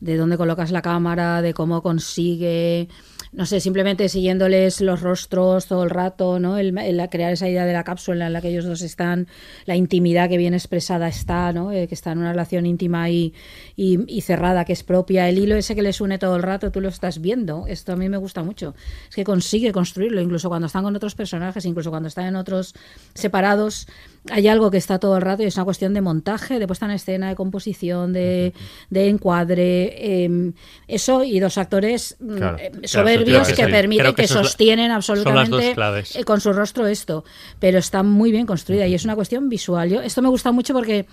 de 0.00 0.16
dónde 0.16 0.36
colocas 0.36 0.70
la 0.70 0.82
cámara, 0.82 1.42
de 1.42 1.54
cómo 1.54 1.82
consigue, 1.82 2.88
no 3.32 3.46
sé, 3.46 3.60
simplemente 3.60 4.08
siguiéndoles 4.08 4.80
los 4.80 5.00
rostros 5.00 5.66
todo 5.66 5.84
el 5.84 5.90
rato, 5.90 6.38
¿no? 6.38 6.58
El, 6.58 6.76
el 6.78 7.08
crear 7.08 7.32
esa 7.32 7.48
idea 7.48 7.66
de 7.66 7.72
la 7.72 7.84
cápsula 7.84 8.26
en 8.26 8.32
la 8.32 8.40
que 8.40 8.48
ellos 8.48 8.64
dos 8.64 8.82
están, 8.82 9.28
la 9.66 9.76
intimidad 9.76 10.28
que 10.28 10.38
bien 10.38 10.54
expresada 10.54 11.08
está, 11.08 11.52
¿no? 11.52 11.72
Eh, 11.72 11.88
que 11.88 11.94
está 11.94 12.12
en 12.12 12.18
una 12.18 12.32
relación 12.32 12.66
íntima 12.66 13.10
y, 13.10 13.34
y, 13.76 13.98
y 14.06 14.22
cerrada 14.22 14.64
que 14.64 14.72
es 14.72 14.82
propia. 14.82 15.28
El 15.28 15.38
hilo 15.38 15.56
ese 15.56 15.74
que 15.74 15.82
les 15.82 16.00
une 16.00 16.18
todo 16.18 16.36
el 16.36 16.42
rato, 16.42 16.70
tú 16.70 16.80
lo 16.80 16.88
estás 16.88 17.20
viendo. 17.20 17.66
Esto 17.66 17.92
a 17.92 17.96
mí 17.96 18.08
me 18.08 18.16
gusta 18.16 18.42
mucho. 18.42 18.74
Es 19.08 19.14
que 19.14 19.24
consigue 19.24 19.72
construirlo, 19.72 20.20
incluso 20.20 20.48
cuando 20.48 20.66
están 20.66 20.84
con 20.84 20.96
otros 20.96 21.14
personajes, 21.14 21.64
incluso 21.64 21.90
cuando 21.90 22.08
están 22.08 22.26
en 22.26 22.36
otros 22.36 22.74
separados, 23.14 23.86
hay 24.30 24.48
algo 24.48 24.70
que 24.70 24.76
está 24.76 24.98
todo 24.98 25.16
el 25.16 25.22
rato 25.22 25.42
y 25.42 25.46
es 25.46 25.56
una 25.56 25.64
cuestión 25.64 25.94
de 25.94 26.00
montaje, 26.00 26.58
de 26.58 26.66
puesta 26.66 26.86
en 26.86 26.92
escena, 26.92 27.28
de 27.28 27.34
composición, 27.34 28.12
de, 28.12 28.52
de 28.90 29.08
encuadre, 29.08 30.24
eh, 30.24 30.52
eso 30.86 31.24
y 31.24 31.40
dos 31.40 31.56
actores 31.58 32.16
mm, 32.20 32.36
Claro. 32.36 32.58
eh, 32.58 32.70
Claro, 32.70 32.88
soberbios 32.88 33.48
que 33.52 33.66
permiten, 33.68 34.06
que 34.06 34.14
que, 34.14 34.22
es 34.24 34.30
la- 34.34 34.42
sostienen 34.42 34.90
absolutamente 34.90 35.74
eh, 36.14 36.24
con 36.24 36.40
su 36.40 36.52
rostro 36.52 36.86
esto, 36.86 37.24
pero 37.58 37.78
está 37.78 38.02
muy 38.02 38.30
bien 38.30 38.46
construida 38.46 38.86
y 38.86 38.94
es 38.94 39.04
una 39.04 39.14
cuestión 39.14 39.48
visual. 39.48 39.88
Yo, 39.90 40.02
esto 40.02 40.20
me 40.22 40.28
gusta 40.28 40.52
mucho 40.52 40.74
porque 40.74 41.06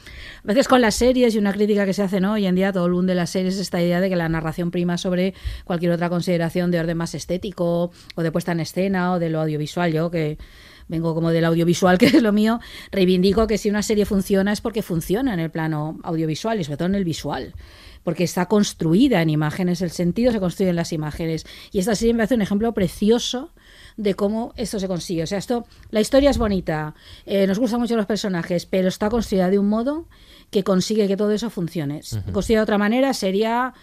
a 0.43 0.47
veces 0.47 0.67
con 0.67 0.81
las 0.81 0.95
series 0.95 1.35
y 1.35 1.37
una 1.37 1.53
crítica 1.53 1.85
que 1.85 1.93
se 1.93 2.03
hace 2.03 2.19
¿no? 2.19 2.33
hoy 2.33 2.45
en 2.45 2.55
día, 2.55 2.73
todo 2.73 2.85
el 2.85 2.91
mundo 2.93 3.11
de 3.11 3.15
las 3.15 3.29
series, 3.29 3.57
esta 3.57 3.81
idea 3.81 4.01
de 4.01 4.09
que 4.09 4.15
la 4.15 4.27
narración 4.29 4.71
prima 4.71 4.97
sobre 4.97 5.33
cualquier 5.63 5.91
otra 5.91 6.09
consideración 6.09 6.71
de 6.71 6.79
orden 6.79 6.97
más 6.97 7.15
estético 7.15 7.91
o 8.15 8.21
de 8.23 8.31
puesta 8.31 8.51
en 8.51 8.59
escena 8.59 9.13
o 9.13 9.19
de 9.19 9.29
lo 9.29 9.41
audiovisual. 9.41 9.91
Yo 9.93 10.11
que 10.11 10.37
vengo 10.87 11.13
como 11.13 11.31
del 11.31 11.45
audiovisual, 11.45 11.97
que 11.99 12.07
es 12.07 12.21
lo 12.21 12.31
mío, 12.31 12.59
reivindico 12.91 13.47
que 13.47 13.57
si 13.57 13.69
una 13.69 13.81
serie 13.81 14.05
funciona 14.05 14.51
es 14.51 14.61
porque 14.61 14.81
funciona 14.81 15.33
en 15.33 15.39
el 15.39 15.51
plano 15.51 15.99
audiovisual 16.03 16.59
y 16.59 16.63
sobre 16.63 16.77
todo 16.77 16.87
en 16.87 16.95
el 16.95 17.05
visual 17.05 17.53
porque 18.05 18.23
está 18.23 18.45
construida 18.45 19.23
en 19.23 19.31
imágenes, 19.31 19.81
el 19.81 19.89
sentido 19.89 20.31
se 20.31 20.39
construye 20.39 20.69
en 20.69 20.75
las 20.75 20.93
imágenes. 20.93 21.43
Y 21.71 21.79
esta 21.79 21.95
serie 21.95 22.13
me 22.13 22.21
hace 22.21 22.35
un 22.35 22.43
ejemplo 22.43 22.71
precioso 22.71 23.51
de 23.97 24.13
cómo 24.13 24.53
esto 24.57 24.79
se 24.79 24.87
consigue. 24.87 25.23
O 25.23 25.27
sea, 25.27 25.39
esto, 25.39 25.65
la 25.89 26.01
historia 26.01 26.29
es 26.29 26.37
bonita, 26.37 26.93
eh, 27.25 27.47
nos 27.47 27.57
gustan 27.57 27.79
mucho 27.79 27.95
los 27.95 28.05
personajes, 28.05 28.67
pero 28.67 28.87
está 28.87 29.09
construida 29.09 29.49
de 29.49 29.57
un 29.57 29.67
modo 29.67 30.07
que 30.51 30.63
consigue 30.63 31.07
que 31.07 31.17
todo 31.17 31.31
eso 31.31 31.49
funcione. 31.49 32.01
Construida 32.31 32.59
de 32.59 32.63
otra 32.63 32.77
manera 32.77 33.11
sería, 33.15 33.73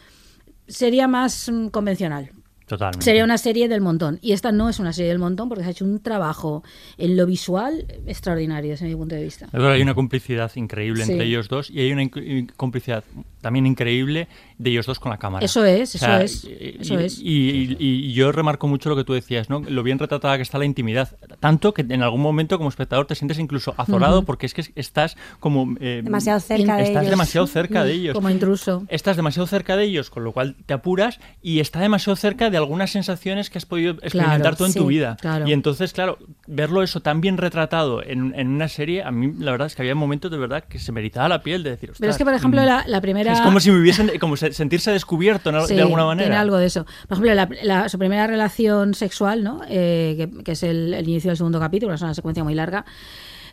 sería 0.69 1.09
más 1.09 1.51
mm, 1.51 1.67
convencional. 1.69 2.31
Totalmente. 2.73 3.05
Sería 3.05 3.23
una 3.23 3.37
serie 3.37 3.69
del 3.69 3.83
montón. 3.83 4.19
Y 4.23 4.33
esta 4.33 4.51
no 4.51 4.71
es 4.71 4.79
una 4.79 4.95
serie 4.95 5.11
del 5.11 5.19
montón 5.19 5.51
porque 5.51 5.63
se 5.63 5.69
ha 5.69 5.73
hecho 5.73 5.85
un 5.85 6.01
trabajo 6.01 6.65
en 6.97 7.19
lo 7.19 7.27
visual 7.27 7.85
extraordinario 8.07 8.71
desde 8.71 8.87
mi 8.87 8.97
punto 8.97 9.15
de 9.15 9.25
vista. 9.25 9.47
Hay 9.53 9.83
una 9.83 9.95
complicidad 9.95 10.51
increíble 10.55 11.05
Sí. 11.05 11.13
entre 11.13 11.27
ellos 11.27 11.49
dos 11.49 11.71
y 11.71 11.81
hay 11.81 11.93
una 11.93 12.09
complicidad 12.57 13.05
también 13.43 13.67
increíble 13.67 14.29
de 14.57 14.71
ellos 14.71 14.87
dos 14.87 14.99
con 14.99 15.11
la 15.11 15.19
cámara. 15.19 15.45
Eso 15.45 15.65
es, 15.65 15.95
eso 15.95 16.17
es, 16.17 16.45
y- 16.45 16.77
eso 16.81 16.99
y, 17.01 17.05
es. 17.05 17.19
Y, 17.19 17.77
y- 17.79 18.07
y 18.07 18.13
yo 18.15 18.33
remarco 18.33 18.69
mucho 18.69 18.89
lo 18.89 18.97
que 18.97 19.05
tú 19.05 19.13
decías, 19.13 19.51
¿no? 19.51 19.61
Lo 19.61 19.83
bien 19.83 19.99
retratada 19.99 20.37
que 20.37 20.43
está 20.43 20.57
la 20.59 20.65
intimidad. 20.65 21.17
Tanto 21.41 21.75
que 21.75 21.83
en 21.83 22.03
algún 22.03 22.21
momento 22.23 22.57
como 22.57 22.69
espectador 22.71 23.07
te 23.07 23.15
sientes 23.15 23.39
incluso 23.39 23.75
azorado 23.77 24.23
porque 24.23 24.47
es 24.47 24.55
que 24.55 24.65
estás 24.77 25.17
como... 25.41 25.77
eh, 25.81 26.01
Demasiado 26.05 26.41
cerca 26.41 26.77
de 26.77 26.83
Estás 26.85 27.03
ellos. 27.03 27.11
demasiado 27.11 27.47
cerca 27.47 27.85
de 27.85 27.93
ellos. 27.93 28.15
Como 28.15 28.31
intruso. 28.31 28.85
Estás 28.89 29.17
demasiado 29.17 29.47
cerca 29.47 29.77
de 29.77 29.85
ellos, 29.85 30.09
con 30.11 30.25
lo 30.25 30.33
cual 30.33 30.57
te 30.65 30.75
apuras 30.75 31.19
y 31.43 31.61
está 31.61 31.81
demasiado 31.81 32.17
cerca 32.17 32.49
de 32.49 32.57
algunas 32.57 32.91
sensaciones 32.91 33.51
que 33.51 33.59
has 33.59 33.67
podido 33.67 33.93
experimentar 33.95 34.41
Claro, 34.41 34.57
tú 34.57 34.65
en 34.67 34.75
tu 34.75 34.87
vida. 34.87 35.17
claro. 35.21 35.49
Y 35.49 35.53
entonces, 35.53 35.93
claro, 35.93 36.19
verlo 36.47 36.83
eso 36.83 37.01
tan 37.01 37.21
bien 37.21 37.37
retratado 37.39 38.03
en, 38.05 38.33
en 38.37 38.49
una 38.49 38.69
serie, 38.69 39.03
a 39.03 39.11
mí 39.11 39.33
la 39.39 39.51
verdad 39.51 39.67
es 39.67 39.75
que 39.75 39.83
había 39.83 39.95
momentos 39.97 40.31
de 40.31 40.37
verdad 40.39 40.63
que 40.65 40.79
se 40.79 40.93
me 40.93 41.01
erizaba 41.01 41.29
la 41.29 41.43
piel 41.43 41.63
de 41.65 41.71
decir, 41.71 41.91
Pero 41.91 41.93
es 41.93 42.01
"Ostras, 42.01 42.19
que, 42.19 42.25
por 42.25 42.35
ejemplo, 42.35 42.63
mm". 42.63 42.65
la, 42.67 42.85
la 42.87 43.01
primera... 43.01 43.32
Es 43.33 43.41
como 43.41 43.61
si 43.61 43.71
me 43.71 43.81
hubiesen, 43.81 44.11
como 44.19 44.37
se- 44.37 44.53
sentirse 44.53 44.91
descubierto 44.91 45.51
de 45.51 45.83
alguna 45.83 46.05
manera. 46.05 46.27
Tiene 46.29 46.37
algo 46.41 46.57
de 46.57 46.67
eso. 46.67 46.85
Por 47.09 47.19
ejemplo, 47.19 47.35
la- 47.35 47.49
la- 47.63 47.89
su 47.89 47.99
primera 47.99 48.27
relación 48.27 48.95
sexual, 48.95 49.43
¿no? 49.43 49.61
Eh, 49.69 50.15
que, 50.17 50.45
que 50.45 50.53
es 50.53 50.63
el, 50.63 50.95
el 50.95 51.09
inicio 51.09 51.31
del 51.31 51.37
segundo 51.37 51.59
capítulo, 51.61 51.95
es 51.95 52.03
una 52.03 52.15
secuencia 52.15 52.45
muy 52.45 52.55
larga. 52.55 52.85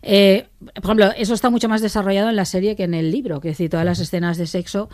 Eh, 0.01 0.47
por 0.75 0.85
ejemplo, 0.85 1.11
eso 1.17 1.33
está 1.33 1.49
mucho 1.49 1.67
más 1.67 1.81
desarrollado 1.81 2.29
en 2.29 2.35
la 2.37 2.45
serie 2.45 2.75
que 2.75 2.83
en 2.83 2.93
el 2.93 3.11
libro, 3.11 3.41
que 3.41 3.49
es 3.49 3.53
decir, 3.57 3.69
todas 3.69 3.85
las 3.85 3.99
escenas 3.99 4.37
de 4.37 4.47
sexo 4.47 4.89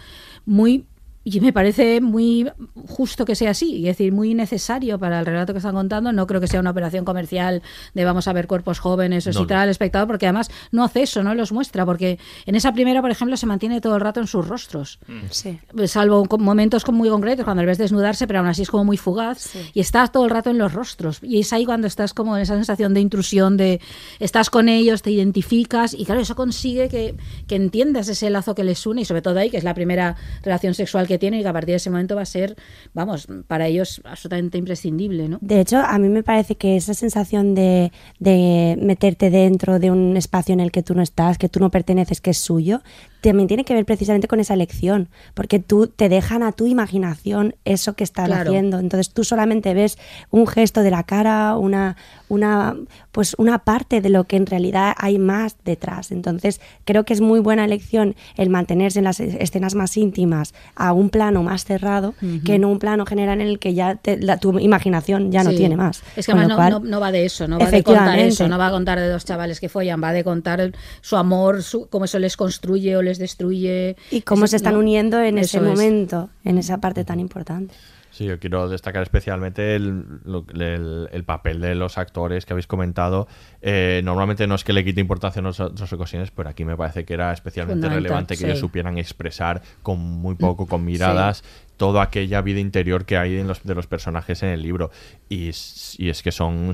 muy 0.45 0.85
y 1.27 1.39
me 1.41 1.51
parece 1.51 2.01
muy 2.01 2.51
justo 2.87 3.25
que 3.25 3.33
sea 3.33 3.49
así, 3.49 3.77
y 3.77 3.89
es 3.89 3.97
decir, 3.97 4.13
muy 4.13 4.35
necesario 4.35 4.99
para 4.99 5.19
el 5.19 5.25
relato 5.25 5.53
que 5.53 5.57
están 5.57 5.73
contando. 5.73 6.13
No 6.13 6.27
creo 6.27 6.39
que 6.39 6.45
sea 6.45 6.59
una 6.59 6.69
operación 6.69 7.03
comercial 7.03 7.63
de 7.95 8.05
vamos 8.05 8.27
a 8.27 8.33
ver 8.33 8.45
cuerpos 8.45 8.77
jóvenes 8.77 9.25
o 9.25 9.31
No, 9.31 9.39
si 9.39 9.47
tal 9.47 9.57
al 9.57 9.69
espectador, 9.69 10.07
porque 10.07 10.27
además 10.27 10.51
no 10.71 10.83
hace 10.83 11.01
eso, 11.01 11.23
no 11.23 11.33
los 11.33 11.51
muestra, 11.51 11.83
porque 11.83 12.19
en 12.45 12.53
esa 12.53 12.73
primera, 12.73 13.01
por 13.01 13.09
ejemplo, 13.09 13.35
se 13.37 13.47
mantiene 13.47 13.81
todo 13.81 13.95
el 13.95 14.01
rato 14.01 14.19
en 14.19 14.27
sus 14.27 14.47
rostros. 14.47 14.99
Sí. 15.31 15.59
salvo 15.87 16.25
con 16.25 16.43
momentos 16.43 16.87
muy 16.91 17.09
concretos 17.09 17.43
cuando 17.43 17.63
le 17.63 17.67
ves 17.67 17.79
desnudarse, 17.79 18.27
pero 18.27 18.39
aún 18.39 18.47
así 18.47 18.61
es 18.61 18.69
como 18.69 18.85
muy 18.85 18.97
fugaz 18.97 19.55
y 19.73 19.79
estás 19.79 20.11
todo 20.11 20.25
el 20.25 20.29
rato 20.29 20.51
en 20.51 20.59
los 20.59 20.73
rostros. 20.73 21.19
Y 21.23 21.39
es 21.39 21.51
ahí 21.53 21.65
cuando 21.65 21.87
estás 21.87 22.13
como 22.13 22.37
en 22.37 22.43
esa 22.43 22.53
sensación 22.53 22.93
de 22.93 23.01
intrusión, 23.01 23.57
de 23.57 23.81
estás 24.19 24.51
con 24.51 24.69
ellos, 24.69 25.01
te 25.01 25.09
identificas 25.09 25.95
y 25.95 26.05
claro, 26.05 26.21
eso 26.21 26.35
consigue 26.35 26.87
que, 26.87 27.15
que 27.47 27.55
entiendas 27.55 28.09
ese 28.09 28.29
lazo 28.29 28.53
que 28.53 28.63
les 28.63 28.85
une 28.85 29.01
y 29.01 29.05
sobre 29.05 29.23
todo 29.23 29.39
ahí, 29.39 29.49
que 29.49 29.57
es 29.57 29.63
la 29.63 29.73
primera 29.73 30.15
relación 30.43 30.75
sexual 30.75 31.07
que 31.07 31.14
tienen 31.19 31.39
y 31.39 31.43
que 31.43 31.49
a 31.49 31.53
partir 31.53 31.73
de 31.73 31.77
ese 31.77 31.89
momento 31.89 32.15
va 32.15 32.21
a 32.21 32.25
ser, 32.25 32.55
vamos, 32.93 33.27
para 33.47 33.67
ellos 33.67 34.01
absolutamente 34.03 34.57
imprescindible, 34.57 35.27
¿no? 35.29 35.37
De 35.41 35.59
hecho, 35.59 35.77
a 35.77 35.97
mí 35.99 36.09
me 36.09 36.23
parece 36.23 36.55
que 36.55 36.75
esa 36.75 36.93
sensación 36.93 37.55
de, 37.55 37.91
de 38.19 38.77
meterte 38.81 39.29
dentro 39.29 39.79
de 39.79 39.91
un 39.91 40.17
espacio 40.17 40.53
en 40.53 40.59
el 40.59 40.71
que 40.71 40.83
tú 40.83 40.95
no 40.95 41.01
estás, 41.01 41.37
que 41.37 41.49
tú 41.49 41.59
no 41.59 41.71
perteneces, 41.71 42.21
que 42.21 42.31
es 42.31 42.37
suyo, 42.37 42.81
también 43.29 43.47
tiene 43.47 43.65
que 43.65 43.73
ver 43.73 43.85
precisamente 43.85 44.27
con 44.27 44.39
esa 44.39 44.53
elección, 44.53 45.09
porque 45.33 45.59
tú 45.59 45.87
te 45.87 46.09
dejan 46.09 46.43
a 46.43 46.51
tu 46.51 46.65
imaginación 46.67 47.55
eso 47.65 47.93
que 47.95 48.03
están 48.03 48.27
Claro. 48.27 48.49
haciendo. 48.49 48.79
Entonces 48.79 49.11
tú 49.13 49.23
solamente 49.23 49.73
ves 49.73 49.97
un 50.31 50.47
gesto 50.47 50.81
de 50.81 50.91
la 50.91 51.03
cara, 51.03 51.57
una, 51.57 51.95
una, 52.29 52.75
pues 53.11 53.35
una 53.37 53.59
parte 53.59 54.01
de 54.01 54.09
lo 54.09 54.23
que 54.25 54.35
en 54.37 54.45
realidad 54.45 54.93
hay 54.97 55.17
más 55.19 55.57
detrás. 55.63 56.11
Entonces 56.11 56.59
creo 56.85 57.05
que 57.05 57.13
es 57.13 57.21
muy 57.21 57.39
buena 57.39 57.65
elección 57.65 58.15
el 58.35 58.49
mantenerse 58.49 58.99
en 58.99 59.05
las 59.05 59.19
es- 59.19 59.35
escenas 59.39 59.75
más 59.75 59.95
íntimas 59.97 60.53
a 60.75 60.93
un 60.93 61.09
plano 61.09 61.43
más 61.43 61.65
cerrado 61.65 62.13
que 62.45 62.55
en 62.55 62.65
un 62.65 62.79
plano 62.79 63.05
general 63.05 63.41
en 63.41 63.47
el 63.47 63.59
que 63.59 63.73
ya 63.73 63.95
te- 63.95 64.17
la- 64.17 64.37
tu 64.37 64.57
imaginación 64.59 65.31
ya 65.31 65.43
no 65.43 65.51
Sí. 65.51 65.57
tiene 65.57 65.75
más. 65.77 66.01
Es 66.15 66.25
que 66.25 66.31
además 66.31 66.49
no, 66.49 66.55
cual- 66.55 66.71
no- 66.71 66.79
no 66.79 66.99
va 66.99 67.11
de 67.11 67.25
eso, 67.25 67.47
no 67.47 67.59
va 67.59 67.69
de 67.69 67.83
contar 67.83 68.19
eso, 68.19 68.47
no 68.47 68.57
va 68.57 68.67
a 68.67 68.71
contar 68.71 68.99
de 68.99 69.07
dos 69.09 69.25
chavales 69.25 69.59
que 69.59 69.69
follan, 69.69 70.01
va 70.03 70.11
de 70.13 70.23
contar 70.23 70.71
su 71.01 71.15
amor, 71.17 71.63
su, 71.63 71.87
cómo 71.89 72.05
eso 72.05 72.19
les 72.19 72.35
construye 72.37 72.95
o 72.97 73.01
les 73.01 73.14
destruye. 73.17 73.95
y 74.11 74.21
cómo 74.21 74.45
Ese- 74.45 74.51
se 74.51 74.55
están 74.57 74.73
¿no? 74.73 74.79
uniendo 74.79 75.21
en 75.21 75.37
ese 75.37 75.57
es. 75.57 75.63
momento, 75.63 76.29
en 76.43 76.57
esa 76.57 76.79
parte 76.79 77.03
tan 77.05 77.19
importante. 77.19 77.73
Sí, 78.11 78.23
yo 78.23 78.39
quiero 78.39 78.69
destacar 78.69 79.03
especialmente 79.03 79.75
el, 79.75 80.05
el- 80.53 81.09
el 81.11 81.23
papel 81.25 81.59
de 81.59 81.75
los 81.75 81.97
actores 81.97 82.45
que 82.45 82.53
habéis 82.53 82.65
comentado. 82.65 83.27
Eh, 83.61 83.99
normalmente 84.05 84.47
no 84.47 84.55
es 84.55 84.63
que 84.63 84.71
le 84.71 84.85
quite 84.85 85.01
importancia 85.01 85.41
en 85.41 85.47
otras 85.47 85.91
ocasiones, 85.91 86.31
pero 86.31 86.47
aquí 86.47 86.63
me 86.63 86.77
parece 86.77 87.03
que 87.03 87.13
era 87.13 87.33
especialmente 87.33 87.89
relevante 87.89 88.35
que 88.35 88.39
sí. 88.39 88.45
ellos 88.45 88.59
supieran 88.59 88.97
expresar 88.97 89.61
con 89.83 89.99
muy 89.99 90.35
poco, 90.35 90.65
con 90.65 90.85
miradas, 90.85 91.39
Sí. 91.39 91.43
Toda 91.77 92.01
aquella 92.03 92.41
vida 92.41 92.59
interior 92.59 93.05
que 93.05 93.17
hay 93.17 93.37
en 93.37 93.47
los, 93.47 93.63
de 93.63 93.75
los 93.75 93.87
personajes 93.87 94.43
en 94.43 94.49
el 94.49 94.61
libro. 94.61 94.91
Y, 95.29 95.49
es- 95.49 95.95
y 95.97 96.09
es 96.09 96.21
que 96.23 96.31
son 96.31 96.71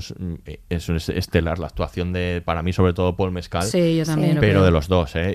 es, 0.68 0.88
es 0.88 1.08
estelar 1.08 1.58
la 1.58 1.66
actuación 1.66 2.12
de, 2.12 2.42
para 2.44 2.62
mí, 2.62 2.72
sobre 2.72 2.92
todo 2.92 3.16
Paul 3.16 3.32
Mescal, 3.32 3.64
Sí, 3.64 3.96
yo 3.96 4.04
también 4.04 4.38
pero 4.40 4.64
de 4.64 4.70
los 4.70 4.88
dos, 4.88 5.16
¿eh? 5.16 5.34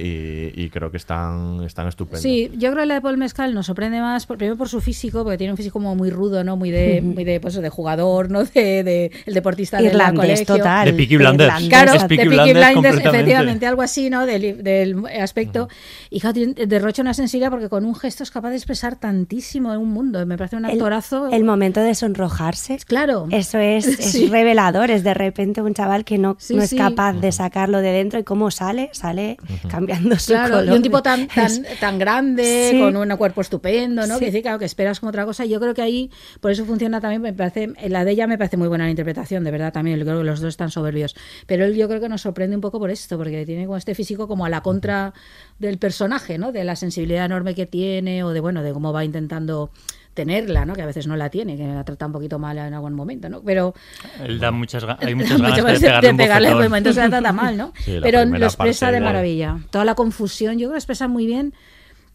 y, 0.55 0.61
y 0.63 0.69
creo 0.69 0.91
que 0.91 0.97
están, 0.97 1.63
están 1.63 1.87
estupendos. 1.87 2.21
Sí, 2.21 2.51
yo 2.53 2.71
creo 2.71 2.83
que 2.83 2.85
la 2.87 2.93
de 2.95 3.01
Paul 3.01 3.17
Mescal 3.17 3.53
nos 3.53 3.65
sorprende 3.65 3.99
más, 3.99 4.25
por- 4.25 4.37
primero 4.37 4.57
por 4.57 4.69
su 4.69 4.81
físico, 4.81 5.23
porque 5.23 5.37
tiene 5.37 5.51
un 5.51 5.57
físico 5.57 5.73
como 5.73 5.95
muy 5.95 6.09
rudo, 6.11 6.43
¿no? 6.43 6.55
Muy 6.57 6.71
de, 6.71 7.01
muy 7.03 7.23
de, 7.23 7.39
pues, 7.39 7.55
de 7.55 7.69
jugador, 7.69 8.29
¿no? 8.29 8.43
De, 8.43 8.83
de- 8.83 9.11
el 9.25 9.33
deportista 9.33 9.81
Irlandés 9.81 10.19
colegio. 10.19 10.45
total. 10.57 10.85
De 10.85 10.93
Peaky 10.93 11.17
Blinders. 11.17 11.47
irlandés. 11.47 11.69
Claro, 11.69 11.93
Es 11.93 12.01
de 12.03 12.07
Peaky 12.07 12.29
Peaky 12.29 12.43
Blinders 12.53 12.71
Blinders, 12.73 12.97
efectivamente, 13.05 13.65
algo 13.65 13.81
así, 13.81 14.09
¿no? 14.09 14.25
Del, 14.25 14.63
del 14.63 15.03
aspecto. 15.19 15.67
Y 16.09 16.19
claro, 16.19 16.33
tiene- 16.35 16.53
derrocha 16.67 17.01
una 17.01 17.13
sensibilidad 17.13 17.49
porque 17.51 17.69
con 17.69 17.83
un 17.85 17.95
gesto 17.95 18.23
es 18.23 18.31
capaz 18.31 18.49
de 18.51 18.55
expresar 18.57 18.95
tantísimo 18.99 19.56
en 19.57 19.79
un 19.79 19.89
mundo. 19.89 20.25
Me 20.25 20.37
parece 20.37 20.55
un 20.55 20.65
El- 20.65 20.71
actorazo. 20.71 21.29
El, 21.31 21.43
momento 21.43 21.79
de 21.81 21.93
sonrojarse. 21.95 22.77
Claro. 22.85 23.27
Eso 23.31 23.57
es, 23.59 23.85
es 23.99 24.11
Sí. 24.11 24.27
revelador. 24.29 24.91
Es 24.91 25.03
de 25.03 25.13
repente 25.13 25.61
un 25.61 25.73
chaval 25.73 26.05
que 26.05 26.17
no, 26.17 26.35
Sí, 26.39 26.55
no 26.55 26.63
es 26.63 26.69
sí. 26.69 26.77
capaz 26.77 27.13
de 27.13 27.31
sacarlo 27.31 27.79
de 27.79 27.91
dentro 27.91 28.19
y 28.19 28.23
cómo 28.23 28.51
sale, 28.51 28.89
sale 28.93 29.37
cambiando 29.69 30.17
su 30.19 30.31
Claro, 30.33 30.55
color. 30.57 30.73
y 30.73 30.77
un 30.77 30.81
tipo 30.81 31.01
tan, 31.01 31.27
tan, 31.35 31.45
Es- 31.45 31.79
tan 31.79 31.99
grande, 31.99 32.69
Sí. 32.71 32.79
con 32.79 32.95
un 32.95 33.17
cuerpo 33.17 33.41
estupendo, 33.41 34.05
¿no? 34.07 34.15
Sí. 34.15 34.19
Que 34.19 34.25
decir, 34.27 34.41
claro, 34.41 34.59
que 34.59 34.65
esperas 34.65 34.99
como 34.99 35.09
otra 35.09 35.25
cosa. 35.25 35.45
Yo 35.45 35.59
creo 35.59 35.73
que 35.73 35.81
ahí, 35.81 36.11
por 36.41 36.51
eso 36.51 36.65
funciona 36.65 36.99
también, 37.01 37.21
me 37.21 37.33
parece, 37.33 37.69
la 37.87 38.03
de 38.05 38.11
ella 38.11 38.27
me 38.27 38.37
parece 38.37 38.57
muy 38.57 38.67
buena 38.67 38.83
la 38.85 38.89
interpretación, 38.89 39.43
de 39.43 39.51
verdad, 39.51 39.71
también. 39.73 39.97
Yo 39.99 40.05
creo 40.05 40.19
que 40.19 40.23
los 40.23 40.39
dos 40.41 40.49
están 40.49 40.69
soberbios. 40.71 41.15
Pero 41.45 41.65
él 41.65 41.75
yo 41.75 41.87
creo 41.87 41.99
que 42.01 42.09
nos 42.09 42.21
sorprende 42.21 42.55
un 42.55 42.61
poco 42.61 42.79
por 42.79 42.89
esto, 42.89 43.17
porque 43.17 43.45
tiene 43.45 43.65
como 43.65 43.77
este 43.77 43.95
físico 43.95 44.27
como 44.27 44.45
a 44.45 44.49
la 44.49 44.61
contra 44.61 45.13
del 45.59 45.77
personaje, 45.77 46.37
¿no? 46.37 46.51
De 46.51 46.63
la 46.63 46.75
sensibilidad 46.75 47.25
enorme 47.25 47.55
que 47.55 47.65
tiene, 47.65 48.23
o 48.23 48.29
de, 48.29 48.39
bueno, 48.39 48.63
de 48.63 48.73
cómo 48.73 48.93
va 48.93 49.03
intentando 49.03 49.71
tenerla, 50.13 50.65
¿no? 50.65 50.73
Que 50.73 50.81
a 50.81 50.85
veces 50.87 51.05
no 51.07 51.15
la 51.15 51.29
tiene, 51.29 51.57
que 51.57 51.67
la 51.67 51.83
trata 51.83 52.07
un 52.07 52.11
poquito 52.11 52.39
mal 52.39 52.57
en 52.57 52.73
algún 52.73 52.93
momento, 52.95 53.29
¿no? 53.29 53.41
Pero 53.43 53.75
Él 54.23 54.39
da 54.39 54.51
muchas, 54.51 54.83
hay 54.99 55.13
muchas 55.15 55.39
ganas 55.39 55.55
de 55.79 55.87
pegarle 55.87 56.09
un 56.11 56.17
pegarle, 56.17 56.51
pues, 56.55 56.73
entonces 56.73 57.03
la 57.03 57.09
trata 57.09 57.33
mal, 57.33 57.55
¿no? 57.57 57.71
Sí, 57.85 57.99
Pero 58.01 58.25
lo 58.25 58.45
expresa 58.45 58.87
de 58.87 58.93
de- 58.93 59.01
maravilla. 59.01 59.59
Toda 59.69 59.85
la 59.85 59.93
confusión, 59.95 60.53
yo 60.53 60.67
creo 60.67 60.71
que 60.71 60.77
expresa 60.79 61.07
muy 61.07 61.27
bien 61.27 61.53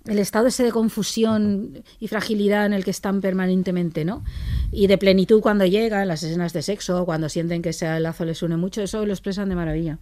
el 0.07 0.19
estado 0.19 0.49
ese 0.49 0.65
de 0.65 0.73
confusión 0.73 1.85
y 2.01 2.09
fragilidad 2.09 2.67
en 2.67 2.73
el 2.73 2.83
que 2.85 2.91
están 2.91 3.21
permanentemente, 3.21 4.05
¿no? 4.05 4.25
Y 4.73 4.89
de 4.89 4.99
plenitud 4.99 5.41
cuando 5.41 5.65
llegan 5.65 6.09
las 6.09 6.25
escenas 6.25 6.53
de 6.53 6.63
sexo, 6.63 7.05
cuando 7.05 7.29
sienten 7.29 7.63
que 7.63 7.69
ese 7.69 8.01
lazo 8.01 8.25
les 8.25 8.43
une 8.43 8.57
mucho, 8.57 8.83
eso 8.83 9.07
lo 9.07 9.13
expresan 9.13 9.49
de 9.49 9.55
maravilla. 9.55 9.99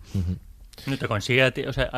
No 0.86 0.96
te 0.98 1.06
consigue, 1.08 1.42
a 1.42 1.50
ti- 1.52 1.64
o 1.64 1.72
sea, 1.72 1.90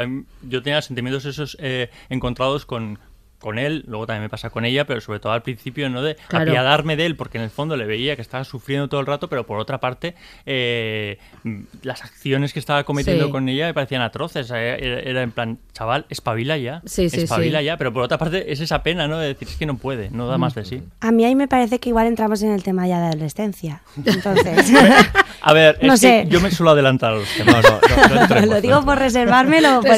yo 0.43 0.63
tenía 0.63 0.83
sentimientos 0.83 1.25
esos 1.25 1.57
eh, 1.61 1.91
encontrados 2.09 2.67
con, 2.67 2.99
con 3.43 3.59
él, 3.59 3.85
luego 3.87 4.07
también 4.07 4.23
me 4.23 4.29
pasa 4.31 4.49
con 4.49 4.65
ella, 4.65 4.87
pero 4.87 5.01
sobre 5.03 5.19
todo 5.21 5.33
al 5.33 5.43
principio, 5.43 5.91
¿no? 5.91 6.01
De 6.01 6.15
Claro. 6.29 6.51
apiadarme 6.51 6.97
de 6.97 7.05
él, 7.05 7.17
porque 7.17 7.37
en 7.37 7.45
el 7.45 7.51
fondo 7.51 7.77
le 7.77 7.85
veía 7.85 8.17
que 8.17 8.23
estaba 8.23 8.45
sufriendo 8.45 8.89
todo 8.89 9.01
el 9.01 9.07
rato, 9.07 9.29
pero 9.29 9.45
por 9.45 9.59
otra 9.59 9.81
parte, 9.81 10.15
eh, 10.47 11.19
mm, 11.43 11.61
las 11.83 12.03
acciones 12.05 12.53
que 12.55 12.59
estaba 12.61 12.85
cometiendo 12.85 13.27
Sí. 13.27 13.31
con 13.33 13.49
ella 13.49 13.67
me 13.67 13.75
parecían 13.75 14.01
atroces. 14.03 14.51
eh, 14.55 14.79
Era, 14.81 15.01
era 15.01 15.23
en 15.23 15.33
plan, 15.33 15.59
chaval, 15.75 16.07
espabila 16.09 16.57
ya. 16.57 16.81
Sí, 16.87 17.11
sí, 17.11 17.21
espabila 17.23 17.59
sí. 17.59 17.65
ya, 17.67 17.77
pero 17.77 17.93
por 17.93 18.03
otra 18.05 18.17
parte 18.17 18.51
es 18.53 18.61
esa 18.61 18.83
pena, 18.83 19.09
¿no? 19.09 19.19
De 19.19 19.29
decir, 19.29 19.49
es 19.49 19.57
que 19.57 19.67
no 19.67 19.77
puede, 19.77 20.09
no 20.11 20.27
da 20.29 20.39
más 20.39 20.55
de 20.55 20.65
sí. 20.65 20.83
A 21.01 21.11
mí 21.13 21.25
ahí 21.25 21.35
me 21.35 21.49
parece 21.49 21.79
que 21.81 21.89
igual 21.89 22.07
entramos 22.07 22.43
en 22.43 22.53
el 22.53 22.63
tema 22.63 22.87
ya 22.87 23.01
de 23.01 23.07
adolescencia. 23.09 23.83
Entonces, 24.05 24.73
A 25.45 25.53
ver, 25.53 25.79
No 25.83 25.95
es 25.95 26.01
sé. 26.01 26.23
que 26.25 26.29
yo 26.31 26.41
me 26.41 26.53
suelo 26.53 26.71
adelantar 26.71 27.15
a 27.15 27.17
los 27.17 27.29
temas. 27.35 27.65
lo 28.47 28.61
digo 28.61 28.85
por 28.85 28.97
reservármelo. 28.99 29.81
por. 29.83 29.91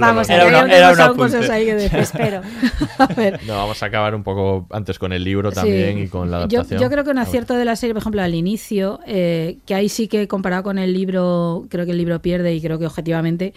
Vamos 0.00 0.30
Era 0.30 0.46
una- 0.46 0.58
era 0.74 0.90
un 0.90 0.96
pasaron 0.96 1.00
apunte. 1.00 1.36
cosas 1.36 1.50
ahí 1.50 1.66
que. 1.66 2.06
Espero. 2.14 2.42
A 2.98 3.06
ver. 3.14 3.40
No, 3.46 3.54
vamos 3.56 3.82
a 3.82 3.86
acabar 3.86 4.14
un 4.14 4.22
poco 4.22 4.66
antes 4.70 4.98
con 4.98 5.12
el 5.12 5.24
libro 5.24 5.52
también 5.52 5.96
Sí. 5.96 6.02
y 6.04 6.08
con 6.08 6.30
la 6.30 6.46
Yo, 6.46 6.60
adaptación. 6.60 6.80
yo 6.80 6.90
creo 6.90 7.04
que 7.04 7.10
un 7.10 7.18
acierto 7.18 7.54
de 7.54 7.64
la 7.64 7.76
serie, 7.76 7.94
por 7.94 8.00
ejemplo, 8.02 8.22
al 8.22 8.34
inicio, 8.34 9.00
eh, 9.06 9.58
que 9.66 9.74
ahí 9.74 9.88
sí 9.88 10.08
que 10.08 10.28
comparado 10.28 10.62
con 10.62 10.78
el 10.78 10.92
libro, 10.92 11.66
creo 11.68 11.84
que 11.84 11.92
el 11.92 11.98
libro 11.98 12.20
pierde 12.22 12.54
y 12.54 12.60
creo 12.60 12.78
que 12.78 12.86
objetivamente, 12.86 13.52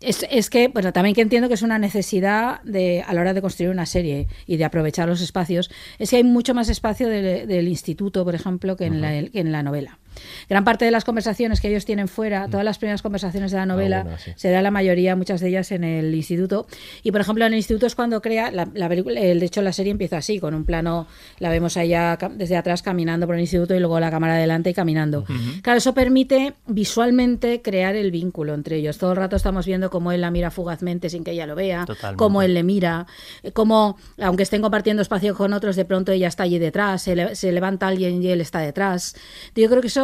es, 0.00 0.26
es 0.30 0.50
que, 0.50 0.68
bueno, 0.68 0.92
también 0.92 1.14
que 1.14 1.22
entiendo 1.22 1.48
que 1.48 1.54
es 1.54 1.62
una 1.62 1.78
necesidad 1.78 2.62
de, 2.62 3.02
a 3.06 3.12
la 3.14 3.20
hora 3.20 3.34
de 3.34 3.40
construir 3.42 3.70
una 3.70 3.86
serie 3.86 4.28
y 4.46 4.56
de 4.56 4.64
aprovechar 4.64 5.08
los 5.08 5.20
espacios, 5.20 5.70
es 5.98 6.10
que 6.10 6.16
hay 6.16 6.24
mucho 6.24 6.54
más 6.54 6.68
espacio 6.68 7.08
del, 7.08 7.46
del 7.48 7.68
instituto, 7.68 8.24
por 8.24 8.34
ejemplo, 8.34 8.76
que 8.76 8.84
en, 8.86 9.00
la, 9.00 9.10
que 9.30 9.40
en 9.40 9.52
la 9.52 9.62
novela. 9.62 9.98
Gran 10.48 10.64
parte 10.64 10.84
de 10.84 10.90
las 10.90 11.04
conversaciones 11.04 11.60
que 11.60 11.68
ellos 11.68 11.84
tienen 11.84 12.08
fuera, 12.08 12.48
todas 12.48 12.64
las 12.64 12.78
primeras 12.78 13.02
conversaciones 13.02 13.50
de 13.50 13.56
la 13.58 13.66
novela, 13.66 14.16
sí. 14.18 14.32
se 14.36 14.50
da 14.50 14.62
la 14.62 14.70
mayoría, 14.70 15.16
muchas 15.16 15.40
de 15.40 15.48
ellas 15.48 15.70
en 15.72 15.84
el 15.84 16.14
instituto. 16.14 16.66
Y 17.02 17.12
por 17.12 17.20
ejemplo, 17.20 17.44
en 17.46 17.52
el 17.52 17.58
instituto 17.58 17.86
es 17.86 17.94
cuando 17.94 18.20
crea 18.22 18.50
la, 18.50 18.68
la 18.74 18.88
De 18.88 19.38
hecho, 19.44 19.62
la 19.62 19.72
serie 19.72 19.90
empieza 19.92 20.18
así, 20.18 20.38
con 20.38 20.54
un 20.54 20.64
plano, 20.64 21.06
la 21.38 21.48
vemos 21.50 21.76
allá 21.76 22.18
desde 22.36 22.56
atrás 22.56 22.82
caminando 22.82 23.26
por 23.26 23.34
el 23.36 23.40
instituto 23.40 23.74
y 23.74 23.80
luego 23.80 23.98
la 24.00 24.10
cámara 24.10 24.34
adelante 24.34 24.70
y 24.70 24.74
caminando. 24.74 25.24
Claro, 25.62 25.78
eso 25.78 25.94
permite 25.94 26.54
visualmente 26.66 27.62
crear 27.62 27.96
el 27.96 28.10
vínculo 28.10 28.54
entre 28.54 28.76
ellos. 28.76 28.98
Todo 28.98 29.12
el 29.12 29.16
rato 29.16 29.36
estamos 29.36 29.66
viendo 29.66 29.88
cómo 29.90 30.12
él 30.12 30.20
la 30.20 30.30
mira 30.30 30.50
fugazmente 30.50 31.08
sin 31.10 31.24
que 31.24 31.32
ella 31.32 31.46
lo 31.46 31.54
vea, 31.54 31.86
Totalmente. 31.86 32.18
cómo 32.18 32.42
él 32.42 32.54
le 32.54 32.62
mira, 32.62 33.06
eh, 33.42 33.52
cómo, 33.52 33.96
aunque 34.20 34.42
estén 34.42 34.60
compartiendo 34.62 35.00
espacio 35.02 35.34
con 35.34 35.52
otros, 35.54 35.76
de 35.76 35.84
pronto 35.84 36.12
ella 36.12 36.28
está 36.28 36.42
allí 36.44 36.58
detrás, 36.58 37.02
se, 37.02 37.16
le- 37.16 37.34
se 37.34 37.50
levanta 37.52 37.86
alguien 37.88 38.22
y 38.22 38.28
él 38.28 38.40
está 38.40 38.58
detrás. 38.60 39.16
Yo 39.56 39.68
creo 39.68 39.80
que 39.80 39.88
eso, 39.88 40.03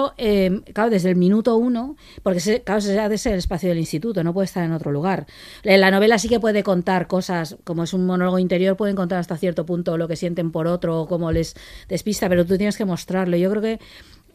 claro, 0.73 0.91
desde 0.91 1.11
el 1.11 1.17
minuto 1.17 1.57
uno, 1.57 1.97
porque 2.23 2.41
se, 2.41 2.63
claro, 2.63 2.81
se 2.81 2.99
ha 2.99 3.09
de 3.09 3.19
ser 3.19 3.33
el 3.35 3.39
espacio 3.39 3.69
del 3.69 3.79
instituto, 3.79 4.25
no 4.25 4.33
puede 4.33 4.47
estar 4.47 4.65
en 4.65 4.73
otro 4.73 4.93
lugar. 4.93 5.27
La 5.63 5.91
novela 5.91 6.19
sí 6.19 6.29
que 6.29 6.41
puede 6.41 6.63
contar 6.63 7.07
cosas, 7.07 7.57
como 7.65 7.85
es 7.85 7.93
un 7.93 8.07
monólogo 8.07 8.39
interior, 8.39 8.77
pueden 8.77 8.97
contar 8.97 9.19
hasta 9.19 9.37
cierto 9.37 9.67
punto 9.67 9.97
lo 9.97 10.09
que 10.09 10.17
sienten 10.17 10.51
por 10.51 10.67
otro 10.67 11.03
o 11.03 11.07
cómo 11.07 11.33
les 11.33 11.55
despista, 11.89 12.29
pero 12.29 12.45
tú 12.45 12.57
tienes 12.57 12.77
que 12.77 12.85
mostrarlo. 12.85 13.37
Yo 13.37 13.51
creo 13.51 13.63
que 13.63 13.81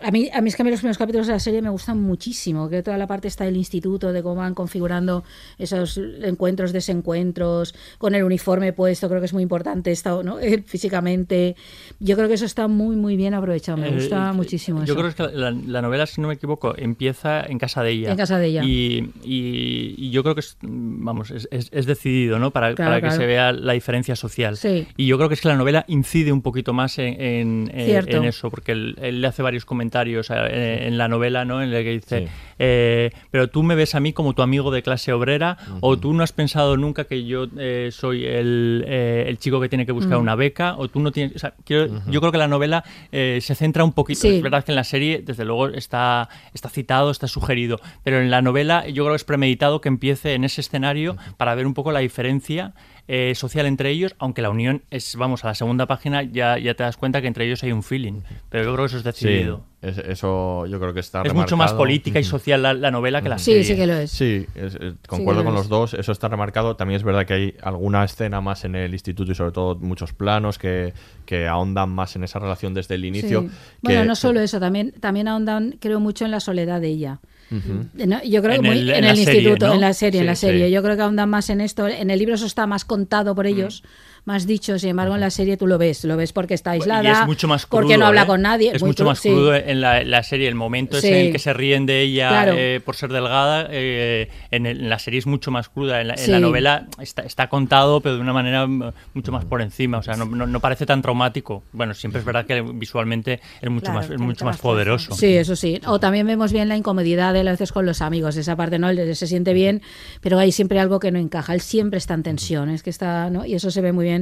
a 0.01 0.11
mí, 0.11 0.29
a 0.33 0.41
mí 0.41 0.49
es 0.49 0.55
que 0.55 0.61
a 0.61 0.65
mí 0.65 0.71
los 0.71 0.79
primeros 0.79 0.97
capítulos 0.97 1.27
de 1.27 1.33
la 1.33 1.39
serie 1.39 1.61
me 1.61 1.69
gustan 1.69 2.01
muchísimo, 2.01 2.69
que 2.69 2.83
toda 2.83 2.97
la 2.97 3.07
parte 3.07 3.27
está 3.27 3.45
del 3.45 3.57
instituto, 3.57 4.11
de 4.13 4.21
cómo 4.23 4.35
van 4.35 4.53
configurando 4.53 5.23
esos 5.57 5.97
encuentros, 6.23 6.73
desencuentros, 6.73 7.73
con 7.97 8.15
el 8.15 8.23
uniforme 8.23 8.73
puesto, 8.73 9.07
creo 9.07 9.19
que 9.21 9.25
es 9.25 9.33
muy 9.33 9.43
importante 9.43 9.91
esto, 9.91 10.23
¿no? 10.23 10.39
Eh, 10.39 10.63
físicamente. 10.65 11.55
Yo 11.99 12.15
creo 12.15 12.27
que 12.27 12.33
eso 12.35 12.45
está 12.45 12.67
muy, 12.67 12.95
muy 12.95 13.15
bien 13.15 13.33
aprovechado, 13.33 13.77
me 13.77 13.89
Eh, 13.89 13.93
gusta 13.95 14.29
eh, 14.29 14.33
muchísimo 14.33 14.79
Yo 14.85 14.93
eso. 14.93 15.13
creo 15.13 15.29
que 15.31 15.37
la, 15.37 15.51
la 15.51 15.81
novela, 15.81 16.05
si 16.05 16.21
no 16.21 16.27
me 16.27 16.33
equivoco, 16.35 16.73
empieza 16.77 17.41
en 17.43 17.57
casa 17.59 17.83
de 17.83 17.91
ella. 17.91 18.11
En 18.11 18.17
casa 18.17 18.37
de 18.39 18.47
ella. 18.47 18.63
Y, 18.63 19.11
y- 19.23 19.95
y 19.97 20.11
yo 20.11 20.23
creo 20.23 20.35
que 20.35 20.41
es, 20.41 20.57
vamos, 20.61 21.31
es, 21.31 21.47
es- 21.51 21.69
es 21.71 21.85
decidido, 21.85 22.39
¿no? 22.39 22.51
Para, 22.51 22.73
Claro, 22.75 22.89
para 22.89 23.01
que 23.01 23.07
claro. 23.07 23.21
se 23.21 23.25
vea 23.27 23.51
la 23.53 23.73
diferencia 23.73 24.15
social. 24.15 24.57
Sí. 24.57 24.87
Y 24.97 25.05
yo 25.07 25.17
creo 25.17 25.29
que 25.29 25.35
es 25.35 25.41
que 25.41 25.47
la 25.47 25.55
novela 25.55 25.85
incide 25.87 26.31
un 26.31 26.41
poquito 26.41 26.73
más 26.73 26.97
en, 26.99 27.19
en- 27.21 27.71
en- 27.73 27.85
Cierto. 27.85 28.17
en 28.17 28.25
eso, 28.25 28.49
porque 28.49 28.71
él, 28.73 28.95
él 29.01 29.21
le 29.21 29.27
hace 29.27 29.41
varios 29.41 29.63
comentarios 29.65 29.84
eh, 29.91 30.87
en 30.87 30.97
la 30.97 31.07
novela, 31.07 31.45
¿no? 31.45 31.61
En 31.61 31.73
el 31.73 31.83
que 31.83 31.89
dice, 31.91 32.19
Sí. 32.27 32.33
eh, 32.59 33.11
pero 33.31 33.49
tú 33.49 33.63
me 33.63 33.75
ves 33.75 33.95
a 33.95 33.99
mí 33.99 34.13
como 34.13 34.33
tu 34.33 34.41
amigo 34.41 34.71
de 34.71 34.81
clase 34.83 35.11
obrera, 35.13 35.57
o 35.81 35.97
tú 35.97 36.13
no 36.13 36.23
has 36.23 36.31
pensado 36.31 36.77
nunca 36.77 37.05
que 37.05 37.25
yo 37.25 37.47
eh, 37.57 37.89
soy 37.91 38.25
el, 38.25 38.83
eh, 38.87 39.25
el 39.27 39.37
chico 39.37 39.59
que 39.61 39.69
tiene 39.69 39.85
que 39.85 39.91
buscar 39.91 40.17
Mm. 40.17 40.21
una 40.21 40.35
beca, 40.35 40.75
o 40.77 40.87
tú 40.87 40.99
no 40.99 41.11
tienes... 41.11 41.35
o 41.35 41.39
sea, 41.39 41.53
quiero- 41.65 41.87
Yo 42.09 42.19
creo 42.21 42.31
que 42.31 42.37
la 42.37 42.47
novela 42.47 42.83
eh, 43.11 43.39
se 43.41 43.55
centra 43.55 43.83
un 43.83 43.93
poquito, 43.93 44.21
Sí. 44.21 44.35
es 44.37 44.41
verdad 44.41 44.63
que 44.63 44.71
en 44.71 44.75
la 44.75 44.83
serie, 44.83 45.21
desde 45.25 45.45
luego, 45.45 45.67
está, 45.69 46.29
está 46.53 46.69
citado, 46.69 47.11
está 47.11 47.27
sugerido, 47.27 47.79
pero 48.03 48.19
en 48.19 48.31
la 48.31 48.41
novela 48.41 48.87
yo 48.87 49.03
creo 49.03 49.13
que 49.13 49.17
es 49.17 49.23
premeditado 49.23 49.81
que 49.81 49.89
empiece 49.89 50.33
en 50.33 50.43
ese 50.43 50.61
escenario 50.61 51.17
para 51.37 51.55
ver 51.55 51.65
un 51.67 51.73
poco 51.73 51.91
la 51.91 51.99
diferencia 51.99 52.73
eh, 53.07 53.33
social 53.35 53.65
entre 53.67 53.91
ellos, 53.91 54.15
aunque 54.17 54.41
la 54.41 54.49
unión 54.49 54.81
es, 54.89 55.15
vamos, 55.15 55.43
a 55.43 55.47
la 55.49 55.55
segunda 55.55 55.85
página 55.85 56.23
ya, 56.23 56.57
ya 56.57 56.73
te 56.73 56.83
das 56.83 56.97
cuenta 56.97 57.21
que 57.21 57.27
entre 57.27 57.45
ellos 57.45 57.61
hay 57.63 57.71
un 57.71 57.83
feeling, 57.83 58.21
pero 58.49 58.63
yo 58.63 58.73
creo 58.73 58.85
que 58.87 58.95
eso 58.95 58.97
es 59.09 59.15
Sí, 59.15 59.25
decidido. 59.27 59.61
es- 59.83 59.99
eso 59.99 60.65
yo 60.65 60.79
creo 60.79 60.91
que 60.93 61.01
está 61.01 61.21
Es 61.21 61.33
mucho 61.33 61.55
más 61.55 61.73
política 61.73 62.19
y 62.19 62.23
social 62.23 62.63
la, 62.63 62.73
la 62.73 62.89
novela 62.89 63.21
que 63.21 63.29
la 63.29 63.37
Sí, 63.37 63.51
serie. 63.51 63.63
sí 63.63 63.75
que 63.75 63.85
lo 63.85 63.93
es. 63.93 64.09
Sí, 64.09 64.47
es- 64.55 64.73
es- 64.73 64.79
que 64.79 64.93
concuerdo 65.07 65.41
lo 65.41 65.45
con 65.45 65.53
es. 65.53 65.59
los 65.59 65.69
dos, 65.69 65.93
eso 65.93 66.11
está 66.11 66.27
remarcado. 66.29 66.75
También 66.75 66.95
es 66.97 67.03
verdad 67.03 67.25
que 67.27 67.33
hay 67.35 67.55
alguna 67.61 68.03
escena 68.03 68.41
más 68.41 68.65
en 68.65 68.73
el 68.75 68.91
instituto 68.93 69.31
y 69.31 69.35
sobre 69.35 69.51
todo 69.51 69.75
muchos 69.75 70.13
planos 70.13 70.57
que, 70.57 70.93
que 71.27 71.47
ahondan 71.47 71.89
más 71.91 72.15
en 72.15 72.23
esa 72.23 72.39
relación 72.39 72.73
desde 72.73 72.95
el 72.95 73.05
inicio. 73.05 73.41
Sí. 73.41 73.47
que- 73.47 73.53
Bueno, 73.83 74.05
no 74.05 74.15
solo 74.15 74.39
eso, 74.39 74.59
también, 74.59 74.91
también 74.99 75.27
ahondan, 75.27 75.77
creo 75.79 75.99
mucho 75.99 76.25
en 76.25 76.31
la 76.31 76.39
soledad 76.39 76.81
de 76.81 76.87
ella. 76.87 77.19
No, 77.51 78.23
yo 78.23 78.41
creo 78.41 78.55
En 78.55 78.61
que 78.61 78.67
muy- 78.67 78.79
el- 78.79 78.89
en 78.89 78.95
en 78.95 79.03
el, 79.05 79.17
serie, 79.17 79.41
instituto, 79.41 79.67
¿no? 79.67 79.73
en 79.75 79.81
la 79.81 79.93
serie, 79.93 80.21
en 80.21 80.25
la 80.27 80.35
serie. 80.35 80.67
sí. 80.67 80.71
Yo 80.73 80.81
creo 80.83 80.95
que 80.95 81.01
ahondan 81.03 81.29
más 81.29 81.49
en 81.49 81.61
esto. 81.61 81.87
En 81.87 82.09
el 82.09 82.17
libro 82.19 82.35
eso 82.35 82.45
está 82.45 82.65
más 82.67 82.85
contado 82.85 83.35
por 83.35 83.45
ellos, 83.47 83.83
más 84.25 84.45
dicho. 84.47 84.77
Sin 84.79 84.89
embargo, 84.89 85.15
en 85.15 85.21
la 85.21 85.29
serie 85.29 85.55
tú 85.57 85.67
lo 85.67 85.77
ves, 85.77 86.03
lo 86.03 86.17
ves 86.17 86.33
porque 86.33 86.53
está 86.55 86.71
aislada, 86.71 87.03
Y 87.03 87.07
es 87.21 87.25
mucho 87.27 87.47
más 87.47 87.65
crudo. 87.65 87.81
porque 87.83 87.97
no 87.97 88.05
habla 88.07 88.23
¿eh? 88.23 88.27
con 88.27 88.41
nadie. 88.41 88.71
Es 88.73 88.81
muy 88.81 88.89
mucho 88.89 89.03
cru- 89.03 89.07
más 89.07 89.19
sí. 89.19 89.29
crudo 89.29 89.55
en 89.55 89.81
la, 89.81 90.03
la 90.03 90.23
serie. 90.23 90.47
El 90.47 90.55
momento 90.55 90.99
Sí. 90.99 91.07
es 91.07 91.13
en 91.13 91.25
el 91.27 91.31
que 91.31 91.39
se 91.39 91.53
ríen 91.53 91.85
de 91.85 92.01
ella 92.01 92.29
Claro. 92.29 92.53
eh, 92.57 92.81
por 92.83 92.95
ser 92.95 93.11
delgada. 93.11 93.67
eh, 93.71 94.29
en, 94.51 94.65
el- 94.65 94.81
en 94.81 94.89
la 94.89 94.99
serie 94.99 95.19
es 95.19 95.27
mucho 95.27 95.51
más 95.51 95.69
cruda. 95.69 96.01
En 96.01 96.07
la, 96.09 96.13
en 96.15 96.19
Sí. 96.19 96.31
la 96.31 96.39
novela 96.39 96.87
está, 96.99 97.21
está 97.23 97.47
contado, 97.49 98.01
pero 98.01 98.15
de 98.15 98.21
una 98.21 98.33
manera 98.33 98.65
mm, 98.67 98.91
mucho 99.13 99.31
más 99.31 99.45
por 99.45 99.61
encima. 99.61 99.97
O 99.99 100.03
sea, 100.03 100.15
no, 100.15 100.25
no- 100.25 100.47
no 100.47 100.59
parece 100.59 100.85
tan 100.85 101.01
traumático. 101.01 101.63
Bueno, 101.71 101.93
siempre 101.93 102.19
es 102.19 102.25
verdad 102.25 102.45
que 102.45 102.61
visualmente 102.61 103.39
es 103.61 103.69
mucho 103.69 103.85
Claro, 103.91 103.99
más, 103.99 104.09
es 104.09 104.19
mucho 104.19 104.45
más 104.45 104.57
poderoso. 104.57 105.13
Sí, 105.15 105.35
eso 105.37 105.55
sí. 105.55 105.79
O 105.85 105.99
también 105.99 106.25
vemos 106.27 106.51
bien 106.51 106.67
la 106.69 106.75
incomodidad 106.77 107.33
de 107.33 107.41
él 107.41 107.47
a 107.47 107.51
veces 107.51 107.71
con 107.71 107.85
los 107.85 108.01
amigos. 108.01 108.37
Esa 108.37 108.55
parte, 108.55 108.79
¿no? 108.79 108.89
Él 108.89 109.15
se 109.15 109.27
siente 109.27 109.53
bien, 109.53 109.81
pero 110.21 110.39
hay 110.39 110.51
siempre 110.51 110.79
algo 110.79 110.99
que 110.99 111.11
no 111.11 111.19
encaja. 111.19 111.53
Él 111.53 111.61
siempre 111.61 111.97
está 111.99 112.13
en 112.15 112.23
tensión. 112.23 112.69
Es 112.69 112.81
que 112.83 112.89
está, 112.89 113.29
¿no? 113.29 113.45
Y 113.45 113.53
eso 113.55 113.69
se 113.71 113.81
ve 113.81 113.91
muy 113.91 114.05
bien. 114.05 114.14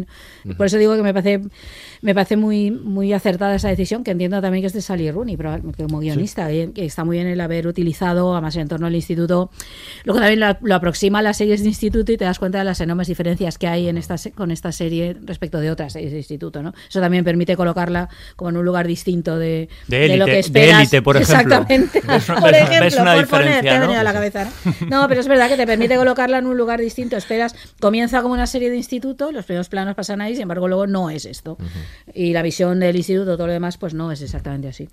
Y 0.43 0.53
Por 0.56 0.65
eso 0.65 0.77
digo 0.77 0.95
que 0.95 1.03
me 1.03 1.13
parece, 1.13 1.41
me 2.01 2.13
parece 2.13 2.36
muy, 2.38 2.71
muy 2.71 3.13
acertada 3.13 3.56
esa 3.56 3.69
decisión, 3.69 4.03
que 4.03 4.12
entiendo 4.12 4.41
también 4.41 4.62
que 4.62 4.67
es 4.67 4.73
de 4.73 4.82
Sally 4.82 5.10
Rooney, 5.12 5.38
pero 5.38 5.58
como 5.77 5.99
guionista, 5.99 6.51
eh, 6.51 6.71
que 6.73 6.86
está 6.86 7.03
muy 7.06 7.17
bien 7.17 7.27
el 7.27 7.39
haber 7.41 7.67
utilizado, 7.67 8.34
además 8.34 8.56
en 8.58 8.67
torno 8.67 8.88
al 8.88 8.95
instituto. 8.95 9.49
Luego 10.03 10.19
también 10.19 10.39
lo, 10.39 10.58
lo 10.62 10.75
aproxima 10.75 11.19
a 11.19 11.21
las 11.21 11.38
series 11.38 11.62
de 11.62 11.69
instituto 11.69 12.12
y 12.12 12.17
te 12.17 12.25
das 12.25 12.39
cuenta 12.39 12.58
de 12.60 12.63
las 12.65 12.79
enormes 12.82 13.08
diferencias 13.08 13.58
que 13.58 13.67
hay 13.67 13.88
en 13.88 13.97
esta, 13.97 14.15
con 14.36 14.51
esta 14.51 14.71
serie 14.71 15.15
respecto 15.23 15.60
de 15.60 15.71
otras 15.71 15.93
series 15.93 16.12
de 16.12 16.17
instituto, 16.17 16.62
¿no? 16.63 16.73
Eso 16.89 16.99
también 16.99 17.23
permite 17.23 17.56
colocarla 17.56 18.10
como 18.36 18.49
en 18.49 18.58
un 18.58 18.65
lugar 18.65 18.88
distinto 18.88 19.38
de, 19.38 19.69
De 19.88 19.99
de 19.99 20.17
lo 20.17 20.25
élite- 20.25 20.25
que 20.25 20.32
de 20.34 20.39
esperas. 20.39 20.79
élite, 20.79 21.01
por 21.01 21.17
ejemplo. 21.17 21.36
Exactamente. 21.36 22.01
¿Ves- 22.08 22.25
por 22.25 22.51
ves- 22.51 22.62
ejemplo, 22.62 22.79
ves 22.86 22.95
una 22.99 23.15
por 23.15 23.27
poner, 23.27 23.62
te 23.62 23.69
ha 23.69 23.99
a 23.99 24.03
la 24.03 24.13
cabeza. 24.13 24.49
¿no? 24.89 25.01
No, 25.03 25.08
pero 25.08 25.21
es 25.21 25.27
verdad 25.27 25.49
que 25.49 25.58
te 25.58 25.65
permite 25.67 25.95
colocarla 25.95 26.38
en 26.38 26.45
un 26.47 26.58
lugar 26.58 26.79
distinto. 26.79 27.17
Esperas, 27.17 27.56
comienza 27.79 28.21
como 28.21 28.34
una 28.34 28.47
serie 28.47 28.69
de 28.69 28.77
instituto, 28.77 29.32
los 29.32 29.45
primeros 29.45 29.69
planos 29.69 29.83
pasan 29.96 30.22
ahí, 30.22 30.34
sin 30.34 30.43
embargo, 30.43 30.67
luego 30.67 30.88
no 30.88 31.10
es 31.10 31.26
esto. 31.26 31.58
Y 32.13 32.34
la 32.34 32.41
visión 32.41 32.80
del 32.80 32.96
instituto, 32.96 33.36
todo 33.38 33.48
lo 33.48 33.54
demás, 33.54 33.78
pues 33.78 33.93
no 33.93 34.12
es 34.12 34.22
exactamente 34.22 34.67
así. 34.69 34.88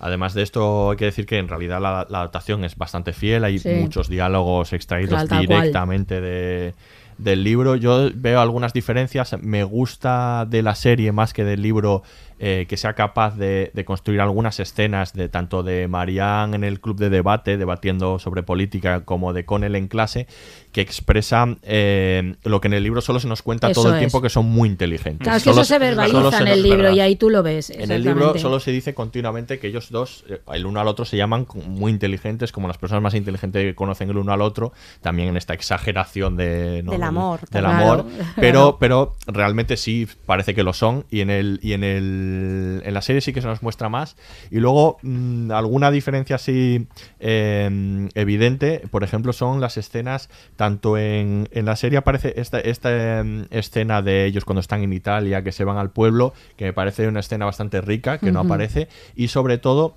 Además 0.00 0.34
de 0.34 0.42
esto, 0.42 0.90
hay 0.90 0.96
que 0.96 1.04
decir 1.06 1.26
que 1.26 1.38
en 1.38 1.48
realidad 1.48 1.80
la, 1.80 2.06
la 2.10 2.18
adaptación 2.18 2.64
es 2.64 2.76
bastante 2.76 3.12
fiel. 3.12 3.44
Hay 3.44 3.58
Sí. 3.58 3.68
muchos 3.74 4.08
diálogos 4.08 4.72
extraídos 4.72 5.16
Tal, 5.18 5.28
tal 5.28 5.46
cual. 5.46 5.60
directamente 5.60 6.20
de, 6.20 6.74
del 7.18 7.44
libro. 7.44 7.76
Yo 7.76 8.10
veo 8.14 8.40
algunas 8.40 8.72
diferencias. 8.72 9.36
Me 9.40 9.62
gusta 9.64 10.44
de 10.48 10.62
la 10.62 10.74
serie 10.74 11.12
más 11.12 11.32
que 11.32 11.44
del 11.44 11.62
libro 11.62 12.02
eh, 12.38 12.66
que 12.68 12.76
sea 12.76 12.94
capaz 12.94 13.36
de, 13.36 13.70
de 13.74 13.84
construir 13.84 14.20
algunas 14.20 14.60
escenas 14.60 15.12
de 15.12 15.28
tanto 15.28 15.62
de 15.62 15.88
Marianne 15.88 16.56
en 16.56 16.64
el 16.64 16.80
club 16.80 16.98
de 16.98 17.10
debate, 17.10 17.56
debatiendo 17.56 18.18
sobre 18.18 18.42
política, 18.42 19.04
como 19.04 19.32
de 19.32 19.44
Connell 19.44 19.76
en 19.76 19.88
clase, 19.88 20.26
que 20.72 20.80
expresa 20.80 21.46
eh, 21.62 22.34
lo 22.44 22.60
que 22.60 22.68
en 22.68 22.74
el 22.74 22.82
libro 22.82 23.00
solo 23.00 23.20
se 23.20 23.28
nos 23.28 23.42
cuenta 23.42 23.70
Eso 23.70 23.82
todo 23.82 23.90
el 23.90 23.96
es. 23.96 24.00
tiempo, 24.00 24.22
que 24.22 24.30
son 24.30 24.46
muy 24.46 24.68
inteligentes. 24.68 25.24
Claro, 25.24 25.36
es 25.36 25.42
que 25.44 25.50
Solo- 25.50 25.62
eso 25.62 25.74
se 25.74 25.78
verbaliza 25.78 26.38
en 26.40 26.48
el 26.48 26.62
libro 26.62 26.90
y 26.92 27.00
ahí 27.00 27.16
tú 27.16 27.28
lo 27.30 27.42
ves. 27.42 27.70
En 27.70 27.90
el 27.90 28.02
libro 28.02 28.38
solo 28.38 28.58
se 28.60 28.70
dice 28.70 28.94
continuamente 28.94 29.58
que 29.58 29.66
ellos 29.68 29.90
dos, 29.90 30.24
eh, 30.28 30.40
el 30.54 30.66
uno 30.66 30.80
al 30.80 30.88
otro, 30.88 31.04
se 31.04 31.16
llaman 31.16 31.46
muy 31.66 31.92
inteligentes, 31.92 32.52
como 32.52 32.68
las 32.68 32.78
personas 32.78 33.02
más 33.02 33.14
inteligentes 33.14 33.62
que 33.64 33.74
conocen 33.74 34.08
el 34.10 34.16
uno 34.16 34.32
al 34.32 34.40
otro, 34.40 34.72
también 35.00 35.28
en 35.28 35.36
esta 35.36 35.54
exageración 35.54 36.36
de, 36.36 36.82
¿no? 36.84 36.92
Del 36.92 37.02
amor, 37.02 37.40
Del 37.50 37.62
claro, 37.62 37.68
amor. 37.92 38.06
Pero, 38.36 38.76
pero 38.80 39.14
realmente 39.26 39.76
sí 39.76 40.06
parece 40.26 40.54
que 40.54 40.62
lo 40.62 40.72
son. 40.72 41.04
Y 41.10 41.20
en 41.20 41.30
el, 41.30 41.58
y 41.62 41.72
en 41.74 41.84
el 41.84 42.31
el- 42.32 42.82
en 42.84 42.94
la 42.94 43.02
serie 43.02 43.20
sí 43.20 43.32
que 43.32 43.40
se 43.40 43.46
nos 43.46 43.62
muestra 43.62 43.88
más. 43.88 44.16
Y 44.50 44.58
luego, 44.58 44.98
mm, 45.02 45.50
alguna 45.52 45.90
diferencia 45.90 46.36
así 46.36 46.86
eh, 47.20 48.08
evidente, 48.14 48.82
por 48.90 49.04
ejemplo, 49.04 49.32
son 49.32 49.60
las 49.60 49.76
escenas, 49.76 50.28
tanto 50.56 50.96
en, 50.98 51.48
en 51.52 51.64
la 51.64 51.76
serie 51.76 51.98
aparece 51.98 52.34
esta, 52.36 52.58
esta 52.60 53.18
em, 53.20 53.46
escena 53.50 54.02
de 54.02 54.24
ellos 54.24 54.44
cuando 54.44 54.60
están 54.60 54.82
en 54.82 54.92
Italia, 54.92 55.42
que 55.42 55.52
se 55.52 55.64
van 55.64 55.76
al 55.78 55.90
pueblo, 55.90 56.32
que 56.56 56.64
me 56.66 56.72
parece 56.72 57.06
una 57.08 57.20
escena 57.20 57.44
bastante 57.44 57.80
rica, 57.80 58.18
que 58.18 58.32
no 58.32 58.40
aparece, 58.40 58.88
y 59.14 59.28
sobre 59.28 59.58
todo 59.58 59.96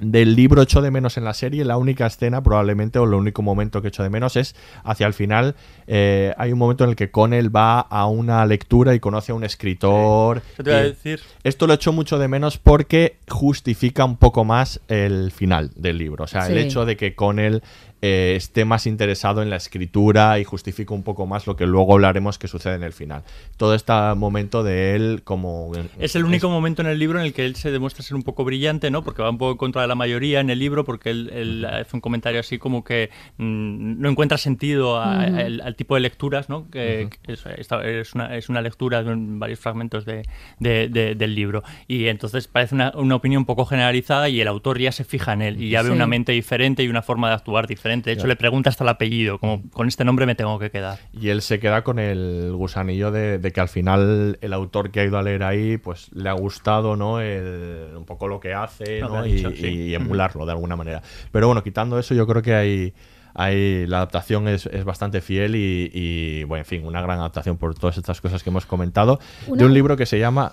del 0.00 0.36
libro 0.36 0.62
echo 0.62 0.82
de 0.82 0.90
menos 0.90 1.16
en 1.16 1.24
la 1.24 1.34
serie, 1.34 1.64
la 1.64 1.76
única 1.76 2.06
escena 2.06 2.42
probablemente 2.42 2.98
o 2.98 3.04
el 3.04 3.14
único 3.14 3.42
momento 3.42 3.82
que 3.82 3.88
echo 3.88 4.02
de 4.02 4.10
menos 4.10 4.36
es 4.36 4.54
hacia 4.84 5.06
el 5.06 5.14
final. 5.14 5.54
eh, 5.86 6.34
hay 6.36 6.52
un 6.52 6.58
momento 6.58 6.84
en 6.84 6.90
el 6.90 6.96
que 6.96 7.10
Connell 7.10 7.54
va 7.54 7.80
a 7.80 8.06
una 8.06 8.44
lectura 8.46 8.94
y 8.94 9.00
conoce 9.00 9.32
a 9.32 9.34
un 9.34 9.44
escritor. 9.44 10.42
Eso 10.52 10.62
te 10.62 10.70
iba 10.70 10.78
a 10.78 10.82
decir. 10.82 11.20
Esto 11.44 11.66
lo 11.66 11.74
echo 11.74 11.92
mucho 11.92 12.18
de 12.18 12.28
menos 12.28 12.58
porque 12.58 13.16
justifica 13.28 14.04
un 14.04 14.16
poco 14.16 14.44
más 14.44 14.80
el 14.88 15.32
final 15.32 15.70
del 15.76 15.98
libro. 15.98 16.24
O 16.24 16.26
sea, 16.26 16.46
el 16.48 16.58
hecho 16.58 16.84
de 16.84 16.96
que 16.96 17.14
Connell 17.14 17.62
eh, 18.06 18.36
esté 18.36 18.64
más 18.64 18.86
interesado 18.86 19.42
en 19.42 19.50
la 19.50 19.56
escritura 19.56 20.38
y 20.38 20.44
justifica 20.44 20.94
un 20.94 21.02
poco 21.02 21.26
más 21.26 21.46
lo 21.46 21.56
que 21.56 21.66
luego 21.66 21.94
hablaremos 21.94 22.38
que 22.38 22.48
sucede 22.48 22.74
en 22.76 22.82
el 22.84 22.92
final. 22.92 23.22
Todo 23.56 23.74
este 23.74 23.92
momento 24.16 24.62
de 24.62 24.94
él 24.94 25.22
como... 25.24 25.72
Es 25.98 26.14
el 26.16 26.24
único 26.24 26.48
momento 26.48 26.82
en 26.82 26.88
el 26.88 26.98
libro 26.98 27.18
en 27.18 27.26
el 27.26 27.32
que 27.32 27.44
él 27.46 27.56
se 27.56 27.70
demuestra 27.70 28.02
ser 28.04 28.14
un 28.14 28.22
poco 28.22 28.44
brillante, 28.44 28.90
¿no? 28.90 29.02
Porque 29.02 29.22
va 29.22 29.30
un 29.30 29.38
poco 29.38 29.52
en 29.52 29.56
contra 29.58 29.82
de 29.82 29.88
la 29.88 29.94
mayoría 29.94 30.40
en 30.40 30.50
el 30.50 30.58
libro, 30.58 30.84
porque 30.84 31.10
él, 31.10 31.30
él 31.32 31.64
hace 31.64 31.96
un 31.96 32.00
comentario 32.00 32.40
así 32.40 32.58
como 32.58 32.84
que 32.84 33.10
mm, 33.38 34.00
no 34.00 34.08
encuentra 34.08 34.38
sentido 34.38 34.98
a- 34.98 35.22
al, 35.22 35.60
al 35.60 35.74
tipo 35.76 35.94
de 35.94 36.00
lecturas, 36.00 36.48
¿no? 36.48 36.70
Que, 36.70 37.08
que 37.22 37.32
es, 37.32 37.44
esta- 37.58 37.86
es 37.86 38.14
una, 38.14 38.36
es 38.36 38.48
una 38.48 38.60
lectura 38.62 39.02
de 39.02 39.12
un- 39.12 39.38
varios 39.38 39.58
fragmentos 39.58 40.04
de, 40.04 40.22
de- 40.60 40.88
de- 40.88 41.14
del 41.14 41.34
libro. 41.34 41.62
Y 41.88 42.06
entonces 42.06 42.46
parece 42.48 42.74
una, 42.74 42.92
una 42.94 43.14
opinión 43.16 43.40
un 43.40 43.46
poco 43.46 43.64
generalizada 43.66 44.28
y 44.28 44.40
el 44.40 44.48
autor 44.48 44.78
ya 44.78 44.92
se 44.92 45.04
fija 45.04 45.32
en 45.32 45.42
él 45.42 45.62
y 45.62 45.70
ya 45.70 45.82
ve 45.82 45.90
una 45.90 46.06
mente 46.06 46.32
diferente 46.32 46.82
y 46.82 46.88
una 46.88 47.02
forma 47.02 47.28
de 47.28 47.34
actuar 47.34 47.66
diferente. 47.66 47.95
De 48.02 48.12
hecho, 48.12 48.20
Claro. 48.20 48.28
le 48.28 48.36
pregunta 48.36 48.70
hasta 48.70 48.84
el 48.84 48.88
apellido, 48.88 49.38
como 49.38 49.62
con 49.70 49.88
este 49.88 50.04
nombre 50.04 50.26
me 50.26 50.34
tengo 50.34 50.58
que 50.58 50.70
quedar. 50.70 50.98
Y 51.12 51.28
él 51.28 51.42
se 51.42 51.58
queda 51.60 51.82
con 51.82 51.98
el 51.98 52.52
gusanillo 52.54 53.10
de, 53.10 53.38
de 53.38 53.52
que 53.52 53.60
al 53.60 53.68
final 53.68 54.38
el 54.40 54.52
autor 54.52 54.90
que 54.90 55.00
ha 55.00 55.04
ido 55.04 55.18
a 55.18 55.22
leer 55.22 55.42
ahí, 55.42 55.76
pues 55.78 56.10
le 56.12 56.28
ha 56.28 56.32
gustado, 56.34 56.96
¿no? 56.96 57.20
El- 57.20 57.96
un 57.96 58.04
poco 58.04 58.28
lo 58.28 58.40
que 58.40 58.54
hace, 58.54 59.00
Y, 59.26 59.32
dicho, 59.32 59.50
sí. 59.52 59.66
y 59.66 59.94
emularlo 59.94 60.46
de 60.46 60.52
alguna 60.52 60.76
manera. 60.76 61.02
Pero 61.32 61.46
bueno, 61.48 61.62
quitando 61.62 61.98
eso, 61.98 62.14
yo 62.14 62.26
creo 62.26 62.42
que 62.42 62.54
hay. 62.54 62.94
hay 63.38 63.86
la 63.86 63.98
adaptación 63.98 64.48
es, 64.48 64.64
es 64.66 64.84
bastante 64.84 65.20
fiel 65.20 65.56
y, 65.56 65.90
y, 65.92 66.44
bueno, 66.44 66.62
en 66.62 66.64
fin, 66.64 66.86
una 66.86 67.02
gran 67.02 67.18
adaptación 67.18 67.58
por 67.58 67.74
todas 67.74 67.98
estas 67.98 68.20
cosas 68.22 68.42
que 68.42 68.48
hemos 68.48 68.64
comentado. 68.64 69.20
Una- 69.46 69.58
De 69.58 69.66
un 69.66 69.74
libro 69.74 69.94
que 69.96 70.06
se 70.06 70.18
llama. 70.18 70.52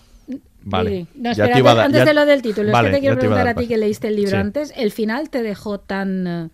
Vale. 0.66 0.90
Sí. 0.90 1.08
No, 1.16 1.24
ya 1.24 1.32
espera, 1.32 1.54
te 1.54 1.60
iba 1.60 1.72
a 1.72 1.76
dar- 1.76 1.86
antes 1.86 2.00
ya- 2.02 2.06
de 2.06 2.14
lo 2.14 2.26
del 2.26 2.42
título, 2.42 2.72
Vale, 2.72 2.88
es 2.90 2.92
que 2.92 2.98
te 2.98 3.02
quiero 3.02 3.16
a 3.16 3.20
preguntar 3.20 3.46
dar 3.46 3.56
a 3.58 3.60
ti 3.60 3.68
que 3.68 3.78
leíste 3.78 4.08
el 4.08 4.16
libro 4.16 4.32
Sí. 4.32 4.36
antes. 4.38 4.74
¿El 4.78 4.92
final 4.92 5.30
te 5.30 5.44
dejó 5.44 5.80
tan... 5.80 6.52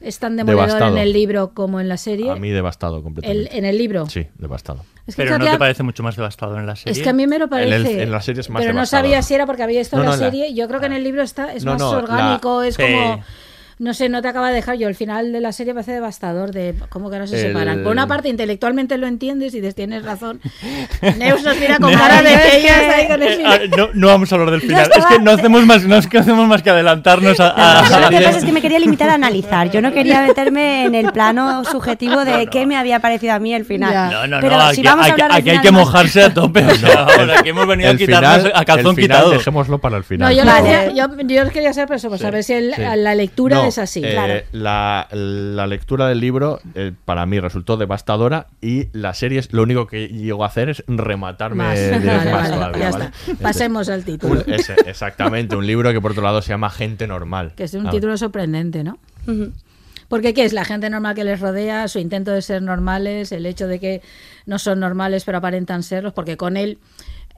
es 0.00 0.18
tan 0.18 0.36
demoledor 0.36 0.66
Devastado. 0.66 0.92
en 0.96 1.02
el 1.02 1.12
libro 1.12 1.52
como 1.54 1.80
en 1.80 1.88
la 1.88 1.96
serie? 1.96 2.30
A 2.30 2.36
mí 2.36 2.50
devastado 2.50 2.98
El- 2.98 3.02
completamente. 3.02 3.56
en 3.58 3.64
el 3.64 3.78
libro. 3.78 4.06
Sí, 4.08 4.26
devastado. 4.38 4.84
Es 5.06 5.14
que 5.16 5.22
Pero 5.22 5.38
¿no 5.38 5.44
te 5.50 5.58
parece 5.58 5.82
mucho 5.82 6.02
más 6.02 6.16
devastador 6.16 6.58
en 6.58 6.66
la 6.66 6.74
serie? 6.76 6.92
Es 6.92 7.02
que 7.02 7.08
a 7.08 7.12
mí 7.12 7.26
me 7.26 7.38
lo 7.38 7.44
En 7.44 7.50
parece. 7.50 7.76
el- 7.94 8.00
en 8.00 8.10
la 8.10 8.20
serie 8.20 8.40
es 8.40 8.50
más 8.50 8.60
Pero 8.62 8.72
no 8.74 8.84
sabía 8.86 9.22
si 9.22 9.34
era 9.34 9.46
porque 9.46 9.62
había 9.62 9.78
visto 9.78 9.96
No, 9.96 10.02
la 10.02 10.10
no, 10.10 10.16
la- 10.16 10.18
serie. 10.30 10.52
Yo 10.54 10.66
creo 10.68 10.80
que 10.80 10.86
en 10.86 10.92
el 10.94 11.04
libro 11.04 11.22
está 11.22 11.52
es 11.54 11.64
No, 11.64 11.72
más 11.72 11.80
no, 11.80 11.92
la- 11.92 11.98
orgánico, 11.98 12.62
es 12.62 12.74
Sí. 12.74 12.82
No 13.78 13.92
sé, 13.92 14.08
no 14.08 14.22
te 14.22 14.28
acaba 14.28 14.48
de 14.48 14.54
dejar. 14.54 14.76
Yo 14.76 14.88
el 14.88 14.94
final 14.94 15.32
de 15.32 15.40
la 15.42 15.52
serie 15.52 15.74
parece 15.74 15.92
devastador 15.92 16.50
de 16.50 16.74
cómo 16.88 17.10
que 17.10 17.18
no 17.18 17.26
se 17.26 17.36
El- 17.38 17.48
separan. 17.48 17.82
Por 17.82 17.92
una 17.92 18.06
parte, 18.06 18.30
intelectualmente 18.30 18.96
lo 18.96 19.06
entiendes 19.06 19.52
y 19.52 19.60
dices, 19.60 19.74
tienes 19.74 20.02
razón. 20.02 20.40
Neus 21.18 21.42
nos 21.42 21.58
mira 21.58 21.76
con 21.78 21.92
cara 21.92 22.22
de 22.22 22.28
que 22.50 22.56
ella 22.58 22.80
está 22.82 22.96
ahí 22.96 23.06
con 23.06 23.22
el 23.22 23.28
Eh, 23.32 23.36
final. 23.36 23.60
ah, 23.70 23.76
no, 23.76 23.88
no 23.92 24.06
vamos 24.06 24.32
a 24.32 24.34
hablar 24.34 24.50
del 24.52 24.60
Yo 24.62 24.68
final. 24.68 24.82
estaba- 24.84 25.08
Es 25.10 25.16
que 25.18 25.22
no 25.22 25.30
hacemos 25.30 25.66
más, 25.66 25.84
no 25.84 25.96
es 25.96 26.06
que 26.06 26.16
hacemos 26.18 26.48
más 26.48 26.62
que 26.62 26.70
adelantarnos 26.70 27.38
a, 27.38 27.80
a 27.82 27.88
Yo 27.90 28.00
lo 28.00 28.08
que 28.08 28.20
pasa 28.24 28.38
es 28.38 28.44
que 28.46 28.52
me 28.52 28.62
quería 28.62 28.78
limitar 28.78 29.10
a 29.10 29.14
analizar. 29.14 29.70
Yo 29.70 29.82
no 29.82 29.92
quería 29.92 30.22
meterme 30.22 30.86
en 30.86 30.94
el 30.94 31.12
plano 31.12 31.62
subjetivo 31.66 32.24
de 32.24 32.46
qué 32.46 32.64
me 32.64 32.76
había 32.78 33.00
parecido 33.00 33.34
a 33.34 33.38
mí 33.38 33.52
el 33.54 33.66
final. 33.66 34.10
No, 34.10 34.26
no, 34.26 34.40
Pero 34.40 34.56
no, 34.56 34.62
si 34.70 34.80
aquí, 34.80 34.82
vamos 34.88 35.04
a 35.04 35.12
aquí- 35.12 35.12
hablar 35.12 35.30
del 35.32 35.38
aquí 35.40 35.50
hay 35.50 35.58
que 35.60 35.70
más- 35.72 35.80
mojarse 35.84 36.22
a 36.22 36.32
tope. 36.32 36.64
Ahora 36.64 37.40
aquí 37.40 37.50
hemos 37.50 37.66
venido 37.66 37.90
a 37.90 37.94
quitarnos 37.96 38.36
final- 38.38 38.52
a 38.54 38.64
calzón 38.64 38.90
el 38.92 39.02
final 39.02 39.16
quitado. 39.18 39.30
Dejémoslo 39.32 39.78
para 39.78 39.98
el 39.98 40.04
final. 40.04 40.34
No, 40.34 40.34
yo, 40.34 40.94
yo, 40.94 41.18
yo 41.26 41.50
quería 41.50 41.74
saber 41.74 41.88
por 41.88 41.96
eso, 41.96 42.08
por 42.08 42.16
Sí, 42.16 42.24
saber 42.24 42.42
si 42.42 42.54
el- 42.54 42.74
sí. 42.74 42.80
la 42.96 43.14
lectura 43.14 43.56
No, 43.56 43.65
es 43.68 43.78
así. 43.78 44.00
eh, 44.04 44.10
claro. 44.12 44.34
la, 44.52 45.08
la 45.10 45.66
lectura 45.66 46.08
del 46.08 46.20
libro 46.20 46.60
eh, 46.74 46.92
para 47.04 47.26
mí 47.26 47.38
resultó 47.40 47.76
devastadora 47.76 48.46
y 48.60 48.88
la 48.92 49.14
serie 49.14 49.38
es- 49.40 49.52
lo 49.52 49.62
único 49.62 49.86
que 49.86 50.08
llegó 50.08 50.44
a 50.44 50.48
hacer 50.48 50.68
es 50.68 50.84
rematarme 50.86 51.64
Más. 51.64 51.78
de- 51.78 51.98
de- 52.00 52.06
Vale, 52.06 52.30
más 52.30 52.42
vale, 52.50 52.54
todavía, 52.54 52.78
ya 52.80 52.90
¿vale? 52.90 53.04
está. 53.06 53.30
Este- 53.32 53.42
Pasemos 53.42 53.88
al 53.88 54.04
título. 54.04 54.42
un- 54.46 54.52
ese, 54.52 54.74
exactamente, 54.86 55.56
un 55.56 55.66
libro 55.66 55.92
que 55.92 56.00
por 56.00 56.10
otro 56.12 56.22
lado 56.22 56.42
se 56.42 56.50
llama 56.50 56.70
Gente 56.70 57.06
Normal. 57.06 57.52
Que 57.56 57.64
es 57.64 57.74
un 57.74 57.86
Ah, 57.86 57.90
título 57.90 58.16
sorprendente, 58.16 58.84
¿no? 58.84 58.98
Porque 60.08 60.34
¿qué 60.34 60.44
es? 60.44 60.52
La 60.52 60.64
gente 60.64 60.88
normal 60.88 61.16
que 61.16 61.24
les 61.24 61.40
rodea, 61.40 61.88
su 61.88 61.98
intento 61.98 62.30
de 62.30 62.40
ser 62.40 62.62
normales, 62.62 63.32
el 63.32 63.44
hecho 63.44 63.66
de 63.66 63.80
que 63.80 64.02
no 64.46 64.58
son 64.60 64.78
normales 64.78 65.24
pero 65.24 65.38
aparentan 65.38 65.82
serlos, 65.82 66.12
porque 66.12 66.36
con 66.36 66.56
él, 66.56 66.78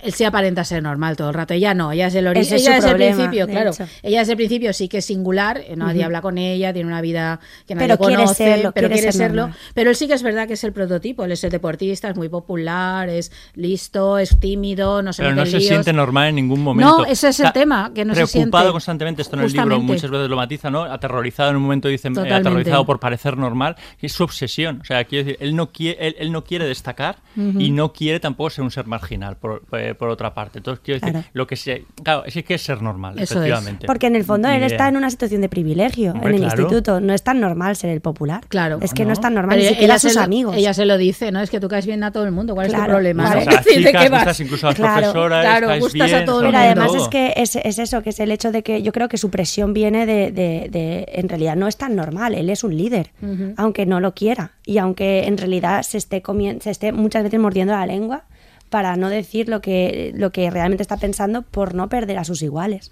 él 0.02 0.12
sí 0.12 0.24
aparenta 0.24 0.64
ser 0.64 0.82
normal 0.82 1.16
todo 1.16 1.28
el 1.28 1.34
rato. 1.34 1.54
Ella 1.54 1.74
no, 1.74 1.92
ella 1.92 2.06
es 2.06 2.14
el 2.14 2.26
origen. 2.26 2.42
Ese 2.46 2.56
es 2.56 2.62
ella 2.66 2.74
desde 2.76 2.90
el 2.90 2.96
principio, 2.96 3.46
claro. 3.46 3.70
hecho. 3.70 3.86
Ella 4.02 4.18
desde 4.20 4.32
el 4.32 4.36
principio 4.36 4.72
sí 4.72 4.88
que 4.88 4.98
es 4.98 5.04
singular, 5.04 5.58
eh, 5.66 5.74
nadie 5.76 6.04
habla 6.04 6.20
con 6.20 6.38
ella, 6.38 6.72
tiene 6.72 6.88
una 6.88 7.00
vida 7.00 7.40
que 7.66 7.74
nadie 7.74 7.88
Pero 7.88 7.98
quiere 7.98 8.14
conoce, 8.22 8.34
serlo, 8.44 8.72
pero 8.72 8.88
quiere 8.88 9.00
quiere 9.00 9.12
ser 9.12 9.20
serlo. 9.28 9.42
normal. 9.42 9.58
Pero 9.74 9.90
él 9.90 9.96
sí 9.96 10.06
que 10.08 10.14
es 10.14 10.22
verdad 10.22 10.46
que 10.46 10.54
es 10.54 10.64
el 10.64 10.72
prototipo, 10.72 11.24
él 11.24 11.32
es 11.32 11.44
el 11.44 11.50
deportista, 11.50 12.08
es 12.08 12.16
muy 12.16 12.28
popular, 12.28 13.08
es 13.08 13.32
listo, 13.54 14.18
es 14.18 14.38
tímido, 14.40 15.02
no 15.02 15.12
se 15.12 15.22
Pero 15.22 15.34
no 15.34 15.44
se 15.46 15.58
líos. 15.58 15.68
siente 15.68 15.92
normal 15.92 16.28
en 16.28 16.34
ningún 16.36 16.62
momento. 16.62 16.98
No, 16.98 17.04
ese 17.04 17.28
es 17.28 17.40
el 17.40 17.46
Está 17.46 17.52
tema, 17.60 17.92
que 17.94 18.04
no 18.04 18.14
se 18.14 18.26
preocupado 18.26 18.64
siente. 18.64 18.72
constantemente, 18.72 19.22
esto 19.22 19.36
en 19.36 19.42
el 19.42 19.52
libro 19.52 19.80
muchas 19.80 20.10
veces 20.10 20.28
lo 20.28 20.36
matiza, 20.36 20.70
¿no? 20.70 20.82
Aterrorizado 20.84 21.50
en 21.50 21.56
un 21.56 21.62
momento 21.62 21.88
dice 21.88 22.08
eh, 22.08 22.32
aterrorizado 22.32 22.84
por 22.86 23.00
parecer 23.00 23.36
normal, 23.36 23.76
y 24.00 24.06
es 24.06 24.12
su 24.12 24.24
obsesión. 24.24 24.80
O 24.80 24.84
sea, 24.84 25.04
quiero 25.04 25.24
decir, 25.24 25.38
él 25.40 25.54
no 25.56 25.70
quiere, 25.70 26.06
él, 26.08 26.16
él 26.18 26.32
no 26.32 26.44
quiere 26.44 26.66
destacar 26.66 27.16
y 27.36 27.70
no 27.70 27.92
quiere 27.92 28.20
tampoco 28.20 28.50
ser 28.50 28.64
un 28.64 28.70
ser 28.70 28.86
marginal, 28.86 29.36
por, 29.36 29.62
eh, 29.88 29.94
por 29.94 30.08
otra 30.08 30.34
parte. 30.34 30.58
Entonces, 30.58 30.80
quiero 30.84 31.00
decir, 31.00 31.12
Claro. 31.12 31.28
lo 31.32 31.46
que 31.46 31.56
se. 31.56 31.84
Claro, 32.02 32.24
es 32.24 32.34
que 32.44 32.54
es 32.54 32.62
ser 32.62 32.82
normal, 32.82 33.14
Eso 33.18 33.22
es. 33.24 33.30
efectivamente. 33.32 33.86
Porque 33.86 34.06
en 34.06 34.16
el 34.16 34.24
fondo 34.24 34.48
Ni 34.48 34.54
él 34.54 34.60
idea. 34.60 34.68
está 34.68 34.88
en 34.88 34.96
una 34.96 35.10
situación 35.10 35.40
de 35.40 35.48
privilegio 35.48 36.12
Hombre, 36.12 36.28
en 36.30 36.34
el 36.36 36.40
claro. 36.42 36.62
instituto. 36.62 37.00
No 37.00 37.12
es 37.14 37.22
tan 37.22 37.40
normal 37.40 37.76
ser 37.76 37.90
el 37.90 38.00
popular. 38.00 38.42
Claro. 38.48 38.78
Es 38.82 38.92
que 38.94 39.02
no, 39.02 39.08
No. 39.08 39.12
es 39.14 39.20
tan 39.20 39.34
normal, 39.34 39.56
Pero 39.56 39.62
ni 39.68 39.74
siquiera 39.74 39.94
ella 39.94 39.98
sus 39.98 40.14
lo- 40.14 40.20
amigos. 40.22 40.56
Ella 40.56 40.74
se 40.74 40.84
lo 40.84 40.96
dice, 40.98 41.32
¿no? 41.32 41.40
Es 41.40 41.50
que 41.50 41.60
tú 41.60 41.68
caes 41.68 41.86
bien 41.86 42.02
a 42.04 42.12
todo 42.12 42.24
el 42.24 42.32
mundo. 42.32 42.54
¿Cuál 42.54 42.66
es 42.66 42.72
Claro, 42.72 42.86
tu 42.86 42.90
problema? 42.92 43.22
vale. 43.24 43.44
no? 43.44 43.48
O 43.48 43.50
sea, 43.50 43.52
Es 43.60 43.64
decir, 43.64 43.82
¿de 43.82 43.88
chicas, 43.88 44.02
qué 44.02 44.08
vas? 44.08 44.20
gustas 44.20 44.40
incluso 44.40 44.66
a 44.66 44.70
las 44.70 44.76
Claro, 44.76 44.94
profesoras, 45.00 45.44
claro, 45.44 45.78
gustas 45.80 46.12
a 46.12 46.24
todo 46.24 46.38
el 46.40 46.44
mundo. 46.46 46.58
además 46.58 46.94
es 46.94 47.08
que 47.08 47.32
es, 47.36 47.56
es 47.56 47.78
eso, 47.78 48.02
que 48.02 48.10
es 48.10 48.20
el 48.20 48.30
hecho 48.30 48.52
de 48.52 48.62
que 48.62 48.82
yo 48.82 48.92
creo 48.92 49.08
que 49.08 49.16
su 49.18 49.30
presión 49.30 49.72
viene 49.74 50.06
de, 50.06 50.30
de- 50.32 50.68
de- 50.70 51.06
en 51.12 51.28
realidad 51.28 51.56
no 51.56 51.66
es 51.68 51.76
tan 51.76 51.96
normal, 51.96 52.34
él 52.34 52.50
es 52.50 52.64
un 52.64 52.76
líder, 52.76 53.10
aunque 53.56 53.86
no 53.86 54.00
lo 54.00 54.14
quiera 54.14 54.52
y 54.64 54.78
aunque 54.78 55.24
en 55.26 55.36
realidad 55.38 55.82
se 55.82 55.98
esté, 55.98 56.22
se 56.60 56.70
esté 56.70 56.92
muchas 56.92 57.22
veces 57.22 57.40
mordiendo 57.40 57.72
la 57.74 57.86
lengua 57.86 58.24
para 58.70 58.96
no 58.96 59.08
decir 59.08 59.48
lo 59.48 59.60
que, 59.60 60.12
lo 60.16 60.30
que 60.30 60.50
realmente 60.50 60.82
está 60.82 60.96
pensando 60.96 61.42
por 61.42 61.74
no 61.74 61.88
perder 61.88 62.18
a 62.18 62.24
sus 62.24 62.42
iguales. 62.42 62.90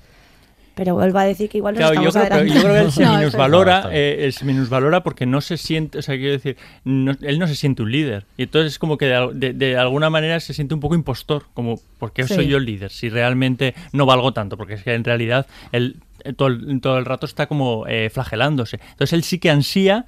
Pero 0.74 0.92
vuelvo 0.94 1.18
a 1.18 1.24
decir 1.24 1.48
que 1.48 1.56
igual 1.56 1.72
nos 1.74 1.78
Claro, 1.80 2.02
yo 2.02 2.08
estamos 2.08 2.28
creo, 2.28 2.38
pero 2.44 2.54
yo 2.54 2.60
creo 2.62 2.74
que 2.74 2.80
él 2.82 2.92
se 2.92 3.02
No, 3.04 3.16
minusvalora, 3.16 3.72
No, 3.72 3.76
está 3.78 3.88
bien. 3.88 4.02
eh, 4.20 4.32
se 4.32 4.44
minusvalora 4.44 5.02
porque 5.02 5.24
no 5.24 5.40
se 5.40 5.56
siente, 5.56 5.96
o 5.98 6.02
sea, 6.02 6.16
quiero 6.16 6.32
decir, 6.32 6.58
no- 6.84 7.14
él 7.22 7.38
no 7.38 7.46
se 7.48 7.54
siente 7.54 7.82
un 7.82 7.90
líder. 7.90 8.26
Y 8.36 8.42
entonces 8.42 8.72
es 8.72 8.78
como 8.78 8.98
que 8.98 9.06
de, 9.06 9.30
de- 9.32 9.52
de 9.54 9.78
alguna 9.78 10.10
manera 10.10 10.38
se 10.38 10.52
siente 10.52 10.74
un 10.74 10.80
poco 10.80 10.94
impostor, 10.94 11.44
como, 11.54 11.80
¿por 11.98 12.12
qué 12.12 12.24
Sí. 12.24 12.34
soy 12.34 12.48
yo 12.48 12.58
el 12.58 12.66
líder? 12.66 12.90
Si 12.90 13.08
realmente 13.08 13.74
no 13.92 14.04
valgo 14.04 14.32
tanto, 14.34 14.58
porque 14.58 14.74
es 14.74 14.82
que 14.82 14.92
en 14.92 15.04
realidad 15.04 15.46
él 15.72 15.96
eh, 16.24 16.34
todo 16.34 16.48
el, 16.48 16.78
todo 16.82 16.98
el 16.98 17.06
rato 17.06 17.24
está 17.24 17.46
como 17.46 17.86
eh, 17.86 18.10
flagelándose. 18.12 18.78
Entonces 18.90 19.14
él 19.14 19.22
sí 19.22 19.38
que 19.38 19.48
ansía. 19.48 20.04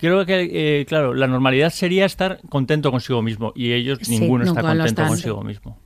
Creo 0.00 0.24
que, 0.26 0.80
eh, 0.80 0.86
claro, 0.86 1.14
la 1.14 1.26
normalidad 1.26 1.70
sería 1.70 2.06
estar 2.06 2.40
contento 2.48 2.90
consigo 2.90 3.22
mismo 3.22 3.52
y 3.54 3.72
ellos, 3.72 3.98
Sí, 4.02 4.18
ninguno 4.18 4.44
está 4.44 4.62
contento 4.62 5.06
consigo 5.06 5.42
mismo. 5.42 5.78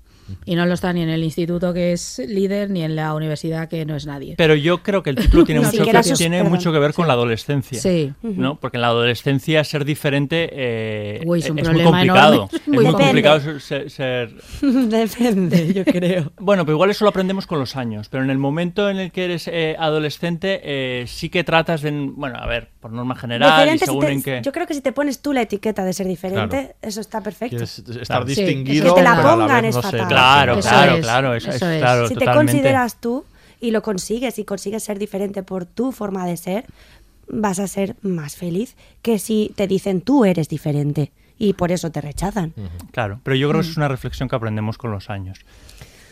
Y 0.46 0.54
no 0.54 0.64
lo 0.64 0.72
está 0.72 0.90
ni 0.94 1.02
en 1.02 1.10
el 1.10 1.22
instituto 1.22 1.74
que 1.74 1.92
es 1.92 2.18
líder, 2.26 2.70
ni 2.70 2.82
en 2.82 2.96
la 2.96 3.12
universidad 3.12 3.68
que 3.68 3.84
no 3.84 3.94
es 3.94 4.06
nadie. 4.06 4.36
Pero 4.38 4.54
yo 4.54 4.82
creo 4.82 5.02
que 5.02 5.10
el 5.10 5.16
título 5.16 5.44
tiene, 5.44 5.60
mucho, 5.60 5.84
que, 5.84 6.02
sus- 6.02 6.16
tiene 6.16 6.38
perdón. 6.38 6.52
mucho 6.52 6.72
que 6.72 6.78
ver 6.78 6.94
con 6.94 7.06
la 7.06 7.12
adolescencia. 7.12 7.78
Sí. 7.78 8.10
¿no? 8.22 8.58
Porque 8.58 8.78
en 8.78 8.80
la 8.80 8.86
adolescencia 8.86 9.62
ser 9.64 9.84
diferente 9.84 10.48
eh, 10.50 11.20
Uy, 11.26 11.40
es 11.40 11.50
muy 11.52 11.62
complicado. 11.82 12.48
Es 12.50 12.66
Muy 12.66 12.86
complicado 12.86 13.38
ser, 13.40 13.60
ser- 13.60 13.90
ser- 13.90 14.30
Depende, 14.62 15.74
yo 15.74 15.84
creo. 15.84 16.32
Bueno, 16.38 16.64
pero 16.64 16.76
igual 16.76 16.88
eso 16.90 17.04
lo 17.04 17.10
aprendemos 17.10 17.46
con 17.46 17.58
los 17.58 17.76
años. 17.76 18.08
Pero 18.08 18.24
en 18.24 18.30
el 18.30 18.38
momento 18.38 18.88
en 18.88 18.98
el 18.98 19.12
que 19.12 19.24
eres 19.26 19.46
eh, 19.48 19.76
adolescente, 19.78 20.60
eh, 20.64 21.04
sí 21.06 21.28
que 21.28 21.44
tratas 21.44 21.82
de. 21.82 21.90
Bueno, 21.90 22.38
a 22.38 22.46
ver, 22.46 22.70
por 22.84 22.92
norma 22.92 23.14
general 23.16 23.48
y 23.48 23.52
Diferente, 23.54 23.78
si 23.78 23.86
según 23.86 24.04
te- 24.04 24.12
en 24.12 24.22
qué. 24.22 24.40
Yo 24.44 24.52
creo 24.52 24.66
que 24.66 24.74
si 24.74 24.82
te 24.82 24.92
pones 24.92 25.20
tú 25.22 25.32
la 25.32 25.40
etiqueta 25.40 25.82
de 25.86 25.94
ser 25.94 26.06
diferente, 26.06 26.56
Claro. 26.58 26.74
eso 26.82 27.00
está 27.00 27.22
perfecto. 27.22 27.56
Quieres 27.56 27.78
estar 27.78 28.04
Claro. 28.04 28.26
Sí, 28.28 28.44
distinguido, 28.44 28.88
es 28.88 28.92
que 28.92 28.98
te 29.00 29.02
la 29.02 29.22
pongan 29.22 29.62
vez 29.62 29.70
es 29.70 29.76
no 29.76 29.82
fatal. 29.82 30.06
Claro, 30.08 30.58
Eso 30.58 30.68
claro, 30.68 30.94
es, 30.96 31.00
claro. 31.00 31.34
Eso, 31.34 31.48
eso 31.50 31.66
es, 31.66 31.72
es. 31.76 31.80
claro, 31.80 32.08
si 32.08 32.14
te 32.14 32.26
consideras 32.26 33.00
tú 33.00 33.24
y 33.58 33.70
lo 33.70 33.80
consigues 33.82 34.38
y 34.38 34.44
consigues 34.44 34.82
ser 34.82 34.98
diferente 34.98 35.42
por 35.42 35.64
tu 35.64 35.92
forma 35.92 36.26
de 36.26 36.36
ser, 36.36 36.66
vas 37.26 37.58
a 37.58 37.66
ser 37.68 37.96
más 38.02 38.36
feliz 38.36 38.76
que 39.00 39.18
si 39.18 39.50
te 39.56 39.66
dicen 39.66 40.02
tú 40.02 40.26
eres 40.26 40.50
diferente 40.50 41.10
y 41.38 41.54
por 41.54 41.72
eso 41.72 41.90
te 41.90 42.02
rechazan. 42.02 42.52
Claro, 42.92 43.18
pero 43.22 43.34
yo 43.34 43.48
creo 43.48 43.62
Mm. 43.62 43.64
que 43.64 43.70
es 43.70 43.76
una 43.78 43.88
reflexión 43.88 44.28
que 44.28 44.36
aprendemos 44.36 44.76
con 44.76 44.90
los 44.90 45.08
años. 45.08 45.38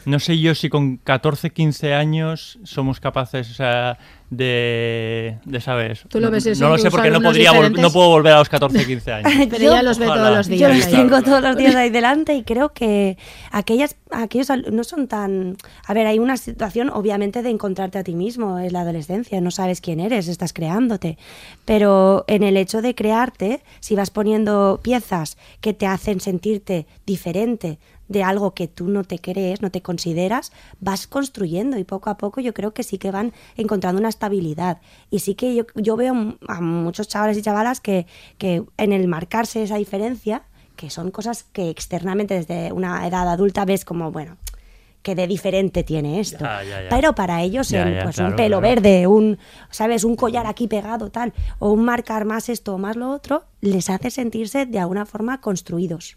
no 0.05 0.19
sé 0.19 0.37
yo 0.41 0.55
si 0.57 0.69
con 0.69 0.97
14, 0.97 1.51
15 1.51 1.95
años 1.95 2.59
somos 2.65 2.99
capaces, 2.99 3.49
o 3.51 3.55
sea, 3.55 3.99
de, 4.33 5.37
de 5.45 5.61
¿sabes? 5.61 6.05
Tú 6.09 6.19
lo 6.19 6.31
ves 6.31 6.47
eso 6.47 6.65
No 6.65 6.71
lo 6.71 6.79
sé 6.79 6.91
porque 6.91 7.11
no, 7.11 7.21
podría 7.21 7.53
no 7.53 7.91
puedo 7.93 8.09
volver 8.09 8.33
a 8.33 8.39
los 8.39 8.49
14, 8.49 8.87
15 8.87 9.13
años. 9.27 9.33
Pero 9.51 9.63
ella 9.63 9.83
los 9.83 9.99
ve 9.99 10.07
Ojalá. 10.07 10.23
todos 10.23 10.37
los 10.39 10.49
días. 10.49 10.61
Yo 10.61 10.69
los 10.75 10.89
tengo 10.89 11.23
todos 11.23 11.43
los 11.43 11.57
días 11.57 11.75
ahí 11.75 11.91
delante 11.91 12.35
y 12.35 12.43
creo 12.43 12.71
que 12.71 13.19
aquellas, 13.51 13.97
aquellos 14.11 14.49
no 14.73 14.85
son 14.85 15.07
tan... 15.07 15.59
A 15.87 15.93
ver, 15.93 16.07
hay 16.07 16.19
una 16.19 16.39
situación 16.39 16.89
obviamente 16.89 17.43
de 17.43 17.51
encontrarte 17.51 17.99
a 17.99 18.05
ti 18.05 18.15
mismo, 18.15 18.59
es 18.59 18.73
la 18.73 18.81
adolescencia, 18.81 19.39
no 19.43 19.51
sabes 19.51 19.83
quién 19.83 20.01
eres, 20.01 20.29
estás 20.29 20.55
creándote, 20.55 21.19
pero 21.67 22.25
en 22.27 22.43
el 22.43 22.57
hecho 22.57 22.81
de 22.81 22.95
crearte, 22.95 23.63
si 23.81 23.97
vas 23.97 24.09
poniendo 24.09 24.81
piezas 24.83 25.37
que 25.61 25.75
te 25.75 25.87
hacen 25.87 26.21
sentirte 26.21 26.87
diferente 27.05 27.79
de 28.13 28.23
algo 28.23 28.55
que 28.55 28.69
tú 28.69 28.89
no 28.89 29.05
te 29.05 29.19
crees, 29.19 29.63
no 29.63 29.71
te 29.71 29.83
consideras, 29.83 30.53
vas 30.81 31.07
construyendo 31.07 31.79
y 31.79 31.85
poco 31.85 32.11
a 32.11 32.17
poco 32.17 32.41
yo 32.41 32.55
creo 32.55 32.73
que 32.75 32.83
sí 32.83 32.99
que 32.99 33.11
van 33.11 33.33
encontrando 33.57 33.99
una 33.99 34.09
estabilidad. 34.09 34.81
Y 35.11 35.21
sí 35.21 35.35
que 35.35 35.55
yo, 35.55 35.65
yo 35.75 35.97
veo 35.97 36.37
a 36.47 36.61
muchos 36.61 37.09
chavales 37.09 37.37
y 37.39 37.43
chavalas 37.43 37.81
que, 37.81 38.07
que 38.39 38.63
en 38.77 38.93
el 38.93 39.09
marcarse 39.09 39.63
esa 39.63 39.77
diferencia, 39.77 40.45
que 40.77 40.91
son 40.91 41.11
cosas 41.11 41.45
que 41.45 41.71
externamente 41.71 42.35
desde 42.35 42.73
una 42.73 43.07
edad 43.07 43.29
adulta 43.29 43.65
ves 43.65 43.85
como, 43.85 44.13
bueno, 44.13 44.37
que 45.03 45.15
de 45.15 45.27
diferente 45.27 45.83
tiene 45.83 46.21
esto. 46.21 46.45
Ya, 46.45 46.63
ya, 46.63 46.83
ya. 46.83 46.89
Pero 46.89 47.15
para 47.15 47.43
ellos 47.43 47.69
pues, 47.71 48.17
claro, 48.17 48.31
un 48.31 48.37
pelo 48.37 48.61
claro. 48.61 48.75
verde, 48.75 49.07
un, 49.07 49.39
¿sabes? 49.71 50.05
Un 50.05 50.17
collar 50.17 50.47
aquí 50.47 50.69
pegado, 50.69 51.11
tal, 51.11 51.33
o 51.59 51.73
un 51.73 51.85
marcar 51.85 52.25
más 52.25 52.49
esto 52.49 52.75
o 52.75 52.79
más 52.79 52.97
lo 52.97 53.11
otro, 53.11 53.45
les 53.61 53.91
hace 53.91 54.11
sentirse 54.11 54.67
de 54.67 54.79
alguna 54.79 55.05
forma 55.05 55.41
construidos. 55.41 56.17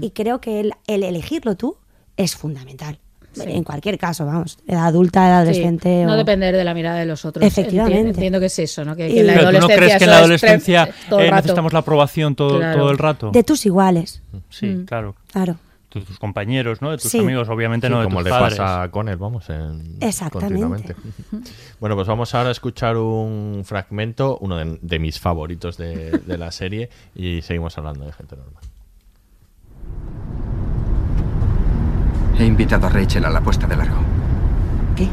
Y 0.00 0.10
creo 0.10 0.40
que 0.40 0.60
el, 0.60 0.72
el 0.86 1.02
elegirlo 1.02 1.56
tú 1.56 1.76
es 2.16 2.34
fundamental. 2.36 2.98
Sí. 3.32 3.42
En 3.46 3.62
cualquier 3.62 3.96
caso, 3.96 4.26
vamos, 4.26 4.58
edad 4.66 4.86
adulta, 4.86 5.24
edad 5.28 5.42
adolescente. 5.42 6.00
Sí, 6.00 6.04
no 6.04 6.14
o- 6.14 6.16
depender 6.16 6.56
de 6.56 6.64
la 6.64 6.74
mirada 6.74 6.98
de 6.98 7.06
los 7.06 7.24
otros. 7.24 7.44
Efectivamente. 7.46 8.00
Enti- 8.02 8.08
Entiendo 8.14 8.40
que 8.40 8.46
es 8.46 8.58
eso, 8.58 8.84
¿no? 8.84 8.96
Que, 8.96 9.22
la 9.22 9.34
Pero 9.34 9.50
tú 9.52 9.58
no 9.60 9.66
crees 9.68 9.98
que 9.98 10.04
en 10.04 10.10
la 10.10 10.16
es 10.16 10.20
adolescencia 10.22 10.84
eh, 11.12 11.30
necesitamos 11.30 11.72
la 11.72 11.78
aprobación 11.78 12.34
todo, 12.34 12.58
Claro. 12.58 12.80
todo 12.80 12.90
el 12.90 12.98
rato? 12.98 13.30
De 13.30 13.44
tus 13.44 13.64
iguales, 13.66 14.22
Sí, 14.48 14.66
Mm. 14.66 14.84
claro. 14.84 15.14
claro. 15.30 15.56
De 15.94 16.00
tus 16.02 16.18
compañeros, 16.18 16.82
¿no? 16.82 16.90
De 16.90 16.98
tus 16.98 17.10
Sí. 17.10 17.18
amigos, 17.20 17.48
obviamente 17.48 17.86
Sí, 17.86 17.92
no 17.92 17.98
de 18.00 18.04
como 18.06 18.16
tus 18.18 18.24
le 18.24 18.30
padres. 18.30 18.58
pasa 18.58 18.88
con 18.90 19.08
él, 19.08 19.16
vamos, 19.16 19.48
en, 19.48 19.96
Exactamente. 20.00 20.60
continuamente. 20.60 20.96
Bueno, 21.78 21.94
pues 21.94 22.08
vamos 22.08 22.34
ahora 22.34 22.48
a 22.48 22.52
escuchar 22.52 22.96
un 22.96 23.62
fragmento, 23.64 24.38
uno 24.40 24.56
de, 24.56 24.76
de 24.82 24.98
mis 24.98 25.20
favoritos 25.20 25.76
de, 25.76 26.10
de 26.18 26.36
la 26.38 26.50
serie, 26.50 26.90
y 27.14 27.42
seguimos 27.42 27.78
hablando 27.78 28.04
de 28.06 28.12
gente 28.12 28.34
normal. 28.36 28.62
He 32.40 32.46
invitado 32.46 32.86
a 32.86 32.88
Rachel 32.88 33.26
a 33.26 33.28
la 33.28 33.42
puesta 33.42 33.66
de 33.66 33.76
largo. 33.76 33.98
¿Qué? 34.96 35.06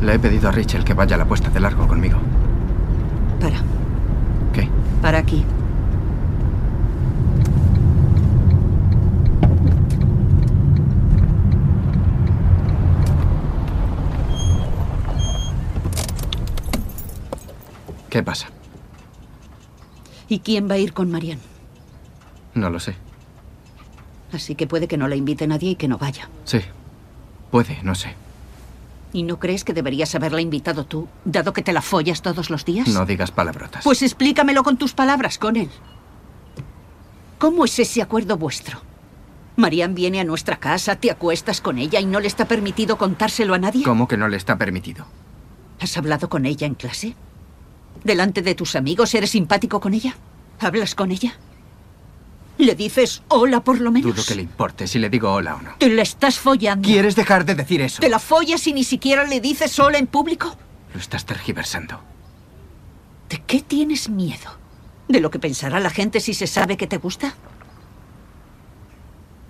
Le 0.00 0.14
he 0.14 0.18
pedido 0.20 0.48
a 0.48 0.52
Rachel 0.52 0.84
que 0.84 0.94
vaya 0.94 1.16
a 1.16 1.18
la 1.18 1.24
puesta 1.24 1.50
de 1.50 1.58
largo 1.58 1.88
conmigo. 1.88 2.20
Para. 3.40 3.58
¿Qué? 4.52 4.68
Para 5.02 5.18
aquí. 5.18 5.44
¿Qué 18.08 18.22
pasa? 18.22 18.46
¿Y 20.28 20.38
quién 20.38 20.70
va 20.70 20.74
a 20.74 20.78
ir 20.78 20.92
con 20.92 21.10
Marianne? 21.10 21.42
No 22.54 22.70
lo 22.70 22.78
sé. 22.78 23.09
Así 24.32 24.54
que 24.54 24.66
puede 24.66 24.88
que 24.88 24.96
no 24.96 25.08
la 25.08 25.16
invite 25.16 25.46
nadie 25.46 25.70
y 25.70 25.74
que 25.76 25.88
no 25.88 25.98
vaya. 25.98 26.28
Sí. 26.44 26.60
Puede, 27.50 27.78
no 27.82 27.94
sé. 27.94 28.14
¿Y 29.12 29.24
no 29.24 29.40
crees 29.40 29.64
que 29.64 29.72
deberías 29.72 30.14
haberla 30.14 30.40
invitado 30.40 30.84
tú, 30.84 31.08
dado 31.24 31.52
que 31.52 31.62
te 31.62 31.72
la 31.72 31.82
follas 31.82 32.22
todos 32.22 32.48
los 32.48 32.64
días? 32.64 32.86
No 32.88 33.06
digas 33.06 33.32
palabrotas. 33.32 33.82
Pues 33.82 34.02
explícamelo 34.02 34.62
con 34.62 34.76
tus 34.76 34.92
palabras, 34.92 35.36
con 35.36 35.56
él. 35.56 35.68
¿Cómo 37.38 37.64
es 37.64 37.78
ese 37.78 38.02
acuerdo 38.02 38.36
vuestro? 38.36 38.80
Marianne 39.56 39.94
viene 39.94 40.20
a 40.20 40.24
nuestra 40.24 40.56
casa, 40.58 40.96
te 40.96 41.10
acuestas 41.10 41.60
con 41.60 41.78
ella 41.78 41.98
y 41.98 42.06
no 42.06 42.20
le 42.20 42.28
está 42.28 42.46
permitido 42.46 42.96
contárselo 42.96 43.54
a 43.54 43.58
nadie. 43.58 43.82
¿Cómo 43.82 44.06
que 44.06 44.16
no 44.16 44.28
le 44.28 44.36
está 44.36 44.56
permitido? 44.56 45.06
¿Has 45.80 45.96
hablado 45.96 46.28
con 46.28 46.46
ella 46.46 46.66
en 46.66 46.74
clase? 46.74 47.16
¿Delante 48.04 48.42
de 48.42 48.54
tus 48.54 48.76
amigos 48.76 49.14
eres 49.14 49.30
simpático 49.30 49.80
con 49.80 49.94
ella? 49.94 50.14
¿Hablas 50.60 50.94
con 50.94 51.10
ella? 51.10 51.34
¿Le 52.60 52.74
dices 52.74 53.22
hola 53.28 53.64
por 53.64 53.80
lo 53.80 53.90
menos? 53.90 54.14
Dudo 54.14 54.22
que 54.22 54.34
le 54.34 54.42
importe 54.42 54.86
si 54.86 54.98
le 54.98 55.08
digo 55.08 55.32
hola 55.32 55.54
o 55.54 55.62
no. 55.62 55.76
¿Te 55.78 55.88
la 55.88 56.02
estás 56.02 56.38
follando? 56.38 56.86
¿Quieres 56.86 57.16
dejar 57.16 57.46
de 57.46 57.54
decir 57.54 57.80
eso? 57.80 58.00
¿Te 58.00 58.10
la 58.10 58.18
follas 58.18 58.66
y 58.66 58.74
ni 58.74 58.84
siquiera 58.84 59.24
le 59.24 59.40
dices 59.40 59.78
hola 59.78 59.96
en 59.96 60.06
público? 60.06 60.54
Lo 60.92 61.00
estás 61.00 61.24
tergiversando. 61.24 61.98
¿De 63.30 63.42
qué 63.46 63.62
tienes 63.62 64.10
miedo? 64.10 64.58
¿De 65.08 65.20
lo 65.20 65.30
que 65.30 65.38
pensará 65.38 65.80
la 65.80 65.88
gente 65.88 66.20
si 66.20 66.34
se 66.34 66.46
sabe 66.46 66.76
que 66.76 66.86
te 66.86 66.98
gusta? 66.98 67.34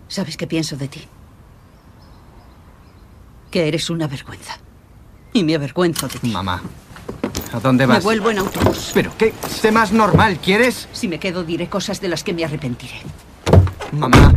¿Sabes 0.07 0.37
qué 0.37 0.47
pienso 0.47 0.77
de 0.77 0.87
ti? 0.87 1.09
Que 3.51 3.67
eres 3.67 3.91
una 3.91 4.07
vergüenza. 4.07 4.59
Y 5.33 5.43
me 5.43 5.57
avergüenzo 5.57 6.07
de 6.07 6.21
ti. 6.21 6.29
Mamá, 6.29 6.63
¿a 7.53 7.61
dónde 7.61 7.87
Me 7.87 7.95
vas? 7.95 8.05
vuelvo 8.05 8.31
en 8.31 8.39
autobús. 8.39 8.91
¿Pero 8.95 9.13
qué? 9.19 9.33
Sé 9.49 9.73
más 9.73 9.93
normal, 9.93 10.39
¿quieres? 10.43 10.89
Si 10.93 11.09
me 11.09 11.19
quedo 11.19 11.45
diré 11.45 11.69
cosas 11.69 12.01
de 12.01 12.09
las 12.09 12.23
que 12.25 12.33
me 12.33 12.45
arrepentiré. 12.45 13.01
Mamá. 13.93 14.35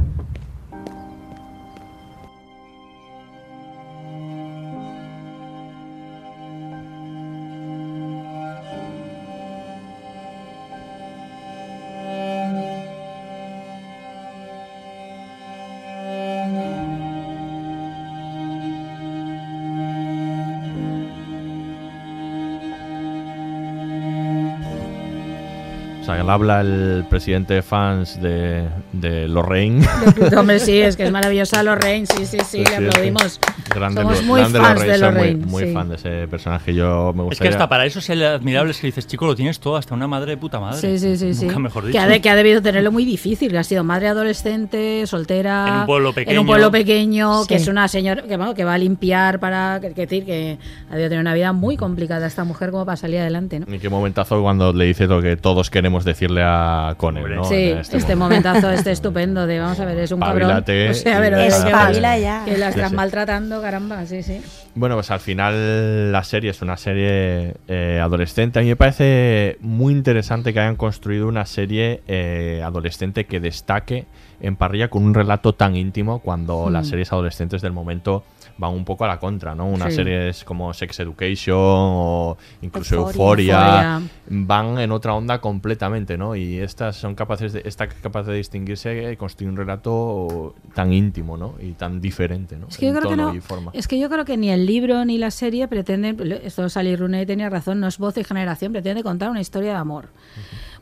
Él 26.24 26.30
habla 26.30 26.61
el 26.61 27.05
presidente 27.09 27.53
de 27.55 27.61
fans 27.61 28.21
de, 28.21 28.63
de 28.93 29.28
Lorraine. 29.28 29.86
Hombre, 30.38 30.59
sí, 30.59 30.80
es 30.80 30.95
que 30.95 31.03
es 31.03 31.11
maravillosa 31.11 31.61
Lorraine, 31.63 32.05
sí, 32.07 32.26
sí, 32.26 32.38
sí, 32.47 32.63
le 32.63 32.76
aplaudimos. 32.78 33.39
Grande 33.76 34.01
Somos 34.01 34.24
muy 34.24 34.39
grande 34.39 34.59
fans 34.59 34.82
de 34.82 34.89
soy 34.91 34.99
Lorraine. 35.01 35.39
Muy, 35.45 35.49
muy 35.51 35.63
sí. 35.65 35.74
fan 35.74 35.89
de 35.89 35.95
ese 35.95 36.28
personaje. 36.30 36.74
Yo 36.74 37.11
me 37.13 37.24
Es 37.24 37.24
que 37.24 37.24
gustaría... 37.26 37.51
hasta 37.51 37.67
para 37.69 37.86
eso 37.86 37.99
es 37.99 38.09
el 38.09 38.24
admirable 38.24 38.71
es 38.71 38.80
que 38.80 38.88
dices, 38.88 39.05
chico, 39.05 39.26
lo 39.26 39.36
tienes 39.36 39.59
todo, 39.59 39.76
hasta 39.76 39.93
una 39.95 40.07
madre 40.07 40.32
de 40.32 40.38
puta 40.38 40.59
madre. 40.61 40.80
Sí, 40.80 40.97
sí, 40.97 41.17
sí, 41.17 41.34
sí. 41.34 41.45
Nunca 41.45 41.59
mejor 41.59 41.84
Que 41.84 41.88
dicho. 41.89 41.99
ha, 42.01 42.07
de- 42.07 42.21
que 42.21 42.30
ha 42.30 42.36
debido 42.36 42.61
tenerlo 42.61 42.91
muy 42.93 43.03
difícil, 43.03 43.51
que 43.51 43.57
ha 43.57 43.63
sido 43.65 43.84
madre 43.84 44.07
adolescente, 44.07 45.05
soltera. 45.07 45.67
En 45.67 45.74
un 45.82 45.86
pueblo 45.88 46.09
En 46.09 46.15
pequeño. 46.15 46.41
un 46.41 46.47
pueblo 46.47 46.71
pequeño, 46.71 47.45
que 47.47 47.57
Sí. 47.57 47.63
es 47.63 47.67
una 47.67 47.88
señora 47.89 48.24
que, 48.24 48.38
bueno, 48.38 48.53
que 48.53 48.63
va 48.63 48.76
a 48.76 48.78
limpiar 48.78 49.39
para. 49.39 49.80
Que, 49.82 49.93
que 49.93 50.01
decir 50.01 50.26
que 50.26 50.57
ha 50.89 50.91
debido 50.93 51.09
tener 51.09 51.21
una 51.21 51.34
vida 51.34 51.51
muy 51.51 51.76
complicada 51.76 52.28
esta 52.28 52.45
mujer 52.45 52.71
como 52.71 52.86
para 52.86 52.95
salir 52.95 53.19
adelante, 53.19 53.59
¿no? 53.59 53.65
¿En 53.71 53.80
qué 53.82 53.89
momentazo 53.89 54.41
cuando 54.41 54.71
le 54.71 54.86
dice 54.86 55.07
lo 55.07 55.21
que 55.21 55.36
todos 55.36 55.69
queremos 55.69 56.05
decirle 56.14 56.41
a 56.43 56.95
Conner, 56.97 57.30
¿no? 57.30 57.43
Sí, 57.43 57.72
En 57.72 57.80
este, 57.80 58.16
momentazo, 58.16 58.72
este 58.72 58.91
estupendo 58.97 59.45
de 59.45 59.59
vamos 59.59 59.80
a 59.80 59.86
ver, 59.86 59.99
es 59.99 60.11
un 60.11 60.20
cabrón. 60.20 60.64
O 60.64 60.93
sea, 60.93 61.20
pero 61.20 61.38
que 61.38 61.49
ya. 62.22 62.43
Que 62.45 62.57
la 62.57 62.72
sí. 62.72 62.95
maltratando, 62.95 63.61
caramba, 63.61 64.05
sí, 64.05 64.24
sí. 64.24 64.41
Bueno, 64.76 64.95
pues 64.95 65.11
al 65.11 65.20
final 65.20 66.11
la 66.11 66.24
serie 66.24 66.51
es 66.51 66.61
una 66.61 66.78
serie 66.78 67.55
eh, 67.68 67.99
adolescente. 68.01 68.59
A 68.59 68.61
mí 68.61 68.70
me 68.70 68.76
parece 68.76 69.57
muy 69.61 69.93
interesante 69.93 70.53
que 70.53 70.59
hayan 70.59 70.76
construido 70.76 71.28
una 71.28 71.45
serie 71.45 72.01
eh, 72.07 72.61
adolescente 72.64 73.26
que 73.26 73.39
destaque 73.39 74.05
en 74.41 74.55
parrilla 74.55 74.89
con 74.89 75.03
un 75.03 75.14
relato 75.14 75.53
tan 75.53 75.76
íntimo 75.76 76.20
cuando 76.20 76.68
Mm. 76.68 76.74
las 76.74 76.88
series 76.88 77.11
adolescentes 77.11 77.61
del 77.61 77.72
momento 77.72 78.24
van 78.58 78.72
un 78.72 78.86
poco 78.86 79.06
a 79.06 79.08
la 79.08 79.20
contra, 79.20 79.56
¿no? 79.56 79.66
Unas 79.66 79.89
Sí. 79.89 79.95
series 79.97 80.43
como 80.43 80.74
Sex 80.74 80.99
Education 80.99 81.56
o 81.58 82.38
incluso 82.62 82.95
Euphoria. 82.95 84.01
van 84.30 84.80
en 84.80 84.91
otra 84.91 85.14
onda 85.16 85.39
completamente, 85.41 86.18
¿no? 86.18 86.36
Y 86.36 86.60
estas 86.60 86.95
son 86.95 87.16
capaces 87.16 87.54
de, 87.54 87.62
está 87.66 87.88
capaz 87.88 88.24
de 88.24 88.36
distinguirse 88.36 89.12
y 89.12 89.18
construir 89.18 89.49
un 89.51 89.58
relato 89.58 90.56
tan 90.74 90.93
íntimo, 90.93 91.38
¿no? 91.38 91.56
Y 91.62 91.72
tan 91.74 91.99
diferente, 91.99 92.58
¿no? 92.58 92.68
Es 92.68 92.78
que 92.78 92.86
yo 92.88 92.93
creo 92.93 93.10
que 93.10 93.16
no. 93.18 93.34
y 93.34 93.41
forma. 93.41 93.72
Es 93.74 93.88
que 93.88 93.99
yo 93.99 94.10
creo 94.10 94.26
que 94.26 94.38
ni 94.38 94.49
el 94.51 94.66
libro 94.66 95.04
ni 95.06 95.18
la 95.18 95.32
serie 95.32 95.68
pretenden. 95.68 96.20
Esto 96.43 96.70
Sally 96.70 96.95
Rooney 96.95 97.26
tenía 97.26 97.49
razón, 97.49 97.80
no 97.80 97.88
es 97.88 97.97
voz 97.97 98.14
de 98.16 98.24
generación, 98.24 98.72
pretende 98.72 99.04
contar 99.04 99.30
una 99.30 99.41
historia 99.41 99.72
de 99.72 99.78
amor. 99.78 100.10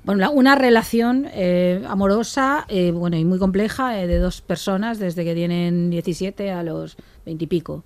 Bueno, 0.03 0.31
una 0.31 0.55
relación 0.55 1.27
eh, 1.31 1.83
amorosa, 1.87 2.65
eh, 2.69 2.91
bueno, 2.91 3.17
y 3.17 3.25
muy 3.25 3.37
compleja 3.37 4.01
eh, 4.01 4.07
de 4.07 4.17
dos 4.17 4.41
personas 4.41 4.97
desde 4.97 5.23
que 5.23 5.35
tienen 5.35 5.91
17 5.91 6.49
a 6.51 6.63
los 6.63 6.97
20 7.25 7.43
y 7.43 7.47
pico. 7.47 7.83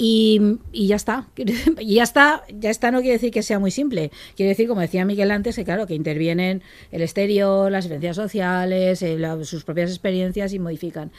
Y, 0.00 0.40
ya 0.72 0.94
está. 0.94 1.26
Y 1.80 1.96
ya 1.96 2.04
está, 2.04 2.44
ya 2.48 2.70
está 2.70 2.90
no 2.92 3.00
quiere 3.00 3.14
decir 3.14 3.32
que 3.32 3.42
sea 3.42 3.58
muy 3.58 3.72
simple. 3.72 4.12
Quiere 4.36 4.50
decir, 4.50 4.68
como 4.68 4.80
decía 4.80 5.04
Miguel 5.04 5.32
antes, 5.32 5.56
que 5.56 5.64
claro, 5.64 5.86
que 5.86 5.94
intervienen 5.94 6.62
el 6.92 7.02
exterior, 7.02 7.70
las 7.70 7.86
vivencias 7.86 8.14
sociales, 8.14 9.02
eh, 9.02 9.18
sus 9.42 9.64
propias 9.64 9.90
experiencias 9.90 10.52
y 10.52 10.60
modifican. 10.60 11.10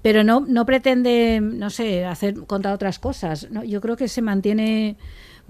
Pero 0.00 0.22
no, 0.22 0.40
no 0.40 0.64
pretende, 0.64 1.40
no 1.42 1.70
sé, 1.70 2.04
hacer 2.04 2.34
contar 2.46 2.72
otras 2.72 3.00
cosas. 3.00 3.48
Yo 3.66 3.80
creo 3.80 3.96
que 3.96 4.08
se 4.08 4.22
mantiene 4.22 4.96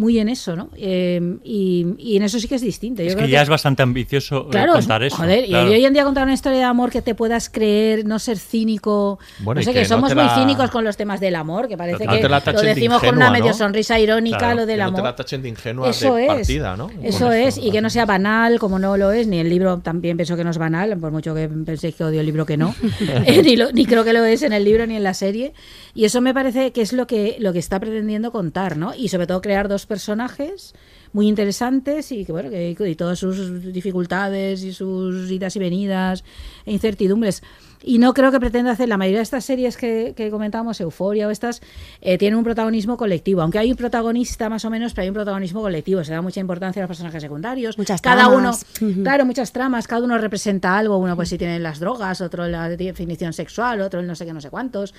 muy 0.00 0.18
en 0.18 0.28
eso, 0.30 0.56
¿no? 0.56 0.70
Eh, 0.76 1.36
y, 1.44 1.86
y 1.98 2.16
en 2.16 2.22
eso 2.22 2.38
sí 2.40 2.48
que 2.48 2.54
es 2.54 2.62
distinto. 2.62 3.02
Yo 3.02 3.08
Es 3.08 3.14
creo 3.14 3.26
que 3.26 3.32
ya 3.32 3.42
es 3.42 3.48
bastante 3.50 3.82
ambicioso 3.82 4.46
eh, 4.46 4.50
Claro, 4.50 4.72
contar 4.72 5.02
eso. 5.02 5.16
joder, 5.16 5.44
claro. 5.44 5.70
y 5.70 5.74
hoy 5.74 5.84
en 5.84 5.92
día 5.92 6.04
contar 6.04 6.24
una 6.24 6.32
historia 6.32 6.58
de 6.58 6.64
amor 6.64 6.90
que 6.90 7.02
te 7.02 7.14
puedas 7.14 7.50
creer, 7.50 8.06
no 8.06 8.18
ser 8.18 8.38
cínico. 8.38 9.18
Bueno, 9.40 9.60
no 9.60 9.64
sé, 9.64 9.72
que 9.72 9.78
que, 9.80 9.82
no 9.82 9.88
somos 9.88 10.14
muy 10.14 10.24
cínicos 10.34 10.70
con 10.70 10.84
los 10.84 10.96
temas 10.96 11.20
del 11.20 11.34
amor, 11.36 11.68
que 11.68 11.76
parece 11.76 11.98
Que 11.98 12.06
no 12.06 12.12
lo 12.52 12.60
de 12.62 12.66
decimos 12.68 13.00
con 13.02 13.14
una 13.16 13.30
medio 13.30 13.48
¿no? 13.48 13.54
sonrisa 13.54 13.98
irónica, 14.00 14.38
Claro, 14.38 14.56
lo 14.60 14.66
del 14.66 14.78
no 14.78 14.84
amor. 14.86 15.00
te 15.00 15.04
la 15.04 15.16
tachen 15.16 15.42
de 15.42 15.48
ingenua 15.50 15.90
Eso 15.90 16.14
de 16.14 16.22
es, 16.22 16.28
partida, 16.28 16.76
¿no? 16.76 16.90
Eso 17.02 17.30
es, 17.32 17.58
y 17.58 17.70
que 17.70 17.80
no 17.82 17.90
sea 17.90 18.06
banal, 18.06 18.58
como 18.58 18.78
no 18.78 18.96
lo 18.96 19.12
es, 19.12 19.26
ni 19.26 19.38
el 19.38 19.48
libro 19.50 19.78
también 19.78 20.16
pienso 20.16 20.36
que 20.36 20.44
no 20.44 20.50
es 20.50 20.58
banal, 20.58 20.96
por 20.98 21.12
mucho 21.12 21.34
que 21.34 21.48
penséis 21.48 21.94
que 21.94 22.04
odio 22.04 22.20
el 22.20 22.26
libro 22.26 22.46
que 22.46 22.56
no, 22.56 22.74
Eh, 23.26 23.42
ni, 23.42 23.56
lo- 23.56 23.70
ni 23.72 23.84
creo 23.86 24.02
que 24.04 24.12
lo 24.14 24.24
es 24.24 24.42
en 24.42 24.52
el 24.54 24.64
libro 24.64 24.86
ni 24.86 24.96
en 24.96 25.02
la 25.04 25.12
serie. 25.14 25.52
Y 25.94 26.04
eso 26.04 26.20
me 26.20 26.32
parece 26.32 26.70
que 26.72 26.80
es 26.82 26.92
lo 26.92 27.06
que, 27.06 27.36
lo 27.40 27.52
que 27.52 27.58
está 27.58 27.80
pretendiendo 27.80 28.30
contar, 28.32 28.76
¿no? 28.76 28.94
Y 28.96 29.08
sobre 29.08 29.26
todo 29.26 29.40
crear 29.42 29.68
dos 29.68 29.86
personajes 29.90 30.72
muy 31.12 31.26
interesantes 31.26 32.12
y 32.12 32.24
que 32.24 32.30
bueno 32.30 32.48
que 32.48 32.70
y 32.70 32.94
todas 32.94 33.18
sus 33.18 33.72
dificultades 33.72 34.62
y 34.62 34.72
sus 34.72 35.28
idas 35.28 35.56
y 35.56 35.58
venidas 35.58 36.22
e 36.64 36.70
incertidumbres 36.72 37.42
y 37.82 37.98
no 37.98 38.14
creo 38.14 38.30
que 38.30 38.40
pretenda 38.40 38.72
hacer 38.72 38.88
la 38.88 38.96
mayoría 38.96 39.18
de 39.18 39.24
estas 39.24 39.44
series 39.44 39.76
que, 39.76 40.12
que 40.16 40.30
comentábamos 40.30 40.80
Euforia 40.80 41.28
o 41.28 41.30
estas 41.30 41.62
eh, 42.00 42.18
tienen 42.18 42.38
un 42.38 42.44
protagonismo 42.44 42.96
colectivo. 42.96 43.42
Aunque 43.42 43.58
hay 43.58 43.70
un 43.70 43.76
protagonista 43.76 44.48
más 44.48 44.64
o 44.64 44.70
menos 44.70 44.92
pero 44.92 45.02
hay 45.02 45.08
un 45.08 45.14
protagonismo 45.14 45.60
colectivo. 45.60 46.04
Se 46.04 46.12
da 46.12 46.22
mucha 46.22 46.40
importancia 46.40 46.80
a 46.80 46.84
los 46.84 46.88
personajes 46.88 47.22
secundarios. 47.22 47.78
Muchas 47.78 48.00
cada 48.00 48.28
tramas. 48.28 48.66
uno 48.80 49.02
claro 49.02 49.24
muchas 49.24 49.52
tramas. 49.52 49.86
Cada 49.86 50.02
uno 50.02 50.18
representa 50.18 50.76
algo. 50.76 50.98
Uno 50.98 51.16
pues 51.16 51.28
si 51.28 51.38
tiene 51.38 51.58
las 51.58 51.80
drogas 51.80 52.20
otro 52.20 52.46
la 52.46 52.68
definición 52.68 53.32
sexual 53.32 53.80
otro 53.80 54.00
el 54.00 54.06
no 54.06 54.14
sé 54.14 54.26
qué 54.26 54.32
no 54.32 54.40
sé 54.40 54.50
cuántos. 54.50 54.94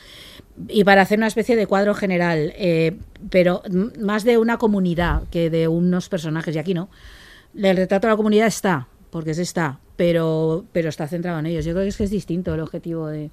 Y 0.67 0.83
para 0.83 1.01
hacer 1.01 1.17
una 1.17 1.27
especie 1.27 1.55
de 1.55 1.67
cuadro 1.67 1.93
general, 1.93 2.53
eh, 2.55 2.97
pero 3.29 3.61
más 3.99 4.23
de 4.23 4.37
una 4.37 4.57
comunidad 4.57 5.23
que 5.29 5.49
de 5.49 5.67
unos 5.67 6.09
personajes, 6.09 6.55
y 6.55 6.59
aquí 6.59 6.73
no. 6.73 6.89
El 7.55 7.75
retrato 7.77 8.07
de 8.07 8.13
la 8.13 8.17
comunidad 8.17 8.47
está, 8.47 8.87
porque 9.11 9.33
se 9.35 9.41
está, 9.43 9.77
pero, 9.97 10.65
pero 10.71 10.89
está 10.89 11.07
centrado 11.07 11.37
en 11.39 11.45
ellos. 11.45 11.63
Yo 11.65 11.73
creo 11.73 11.83
que 11.83 11.89
es 11.89 11.97
que 11.97 12.05
es 12.05 12.09
distinto 12.09 12.53
el 12.55 12.61
objetivo 12.61 13.07
de, 13.07 13.29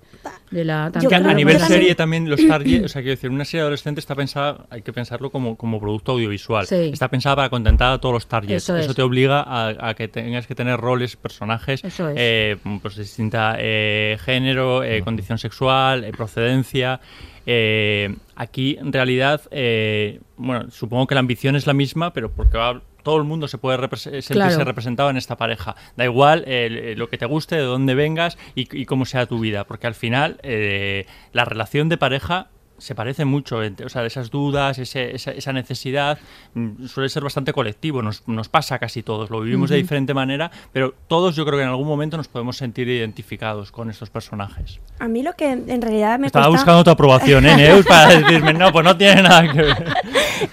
de 0.50 0.64
la... 0.64 0.90
Que 0.92 1.14
a, 1.14 1.20
nivel 1.20 1.54
yo 1.54 1.60
también- 1.60 1.80
serie 1.80 1.94
también 1.94 2.28
los 2.28 2.46
target, 2.46 2.84
o 2.84 2.88
sea, 2.88 3.00
quiero 3.00 3.14
decir, 3.16 3.30
una 3.30 3.44
serie 3.44 3.62
adolescente 3.62 4.00
está 4.00 4.14
pensada, 4.14 4.66
hay 4.68 4.82
que 4.82 4.92
pensarlo 4.92 5.30
como, 5.30 5.56
como 5.56 5.80
producto 5.80 6.12
audiovisual. 6.12 6.66
Sí. 6.66 6.90
Está 6.92 7.08
pensada 7.08 7.36
para 7.36 7.48
contentar 7.48 7.92
a 7.92 7.98
todos 8.00 8.12
los 8.12 8.26
targets. 8.26 8.64
Eso 8.64 8.76
es. 8.76 8.94
te 8.94 9.02
obliga 9.02 9.40
a, 9.40 9.88
a 9.90 9.94
que 9.94 10.08
tengas 10.08 10.46
que 10.46 10.54
tener 10.54 10.78
roles, 10.78 11.16
personajes, 11.16 11.82
Eso 11.84 12.08
es. 12.10 12.16
eh, 12.18 12.56
pues 12.82 12.96
de 12.96 13.02
distinta 13.04 13.56
eh, 13.58 14.18
género, 14.24 14.82
eh, 14.82 15.00
condición 15.02 15.38
sexual, 15.38 16.02
eh, 16.04 16.10
procedencia. 16.12 17.00
Eh, 17.46 18.14
aquí, 18.36 18.76
en 18.78 18.92
realidad, 18.92 19.40
eh, 19.50 20.20
bueno, 20.36 20.70
supongo 20.70 21.06
que 21.06 21.14
la 21.14 21.20
ambición 21.20 21.56
es 21.56 21.66
la 21.66 21.72
misma, 21.72 22.12
pero 22.12 22.30
porque 22.30 22.58
va- 22.58 22.82
todo 23.08 23.16
el 23.16 23.24
mundo 23.24 23.48
se 23.48 23.56
puede 23.56 23.78
repres- 23.78 24.00
sentirse 24.20 24.34
Claro. 24.34 24.64
representado 24.64 25.08
en 25.08 25.16
esta 25.16 25.36
pareja. 25.38 25.74
Da 25.96 26.04
igual 26.04 26.44
eh, 26.46 26.92
lo 26.94 27.08
que 27.08 27.16
te 27.16 27.24
guste, 27.24 27.56
de 27.56 27.62
dónde 27.62 27.94
vengas 27.94 28.36
y, 28.54 28.68
y 28.78 28.84
cómo 28.84 29.06
sea 29.06 29.24
tu 29.24 29.38
vida, 29.40 29.64
porque 29.64 29.86
al 29.86 29.94
final 29.94 30.38
eh, 30.42 31.06
la 31.32 31.46
relación 31.46 31.88
de 31.88 31.96
pareja 31.96 32.48
se 32.78 32.94
parece 32.94 33.24
mucho, 33.24 33.62
entre- 33.62 33.86
o 33.86 33.88
sea, 33.88 34.04
esas 34.06 34.30
dudas, 34.30 34.78
ese- 34.78 35.14
esa, 35.14 35.32
esa 35.32 35.52
necesidad 35.52 36.18
mm, 36.54 36.86
suele 36.86 37.08
ser 37.08 37.22
bastante 37.22 37.52
colectivo, 37.52 38.02
nos, 38.02 38.26
nos 38.28 38.48
pasa 38.48 38.76
a 38.76 38.78
casi 38.78 39.02
todos, 39.02 39.30
lo 39.30 39.40
vivimos 39.40 39.70
de 39.70 39.76
diferente 39.76 40.14
manera, 40.14 40.50
pero 40.72 40.94
todos 41.08 41.36
yo 41.36 41.44
creo 41.44 41.58
que 41.58 41.64
en 41.64 41.68
algún 41.70 41.88
momento 41.88 42.16
nos 42.16 42.28
podemos 42.28 42.56
sentir 42.56 42.88
identificados 42.88 43.72
con 43.72 43.90
estos 43.90 44.10
personajes. 44.10 44.80
A 44.98 45.08
mí 45.08 45.22
lo 45.22 45.34
que 45.34 45.50
en 45.50 45.82
realidad 45.82 46.18
me 46.18 46.26
Estaba 46.28 46.46
cuesta... 46.46 46.60
buscando 46.64 46.84
tu 46.84 46.90
aprobación, 46.90 47.46
¿eh, 47.46 47.56
Neus? 47.56 47.86
Para 47.86 48.14
decirme, 48.18 48.52
no, 48.54 48.72
pues 48.72 48.84
no 48.84 48.96
tiene 48.96 49.22
nada 49.22 49.52
que 49.52 49.62
ver. 49.62 49.94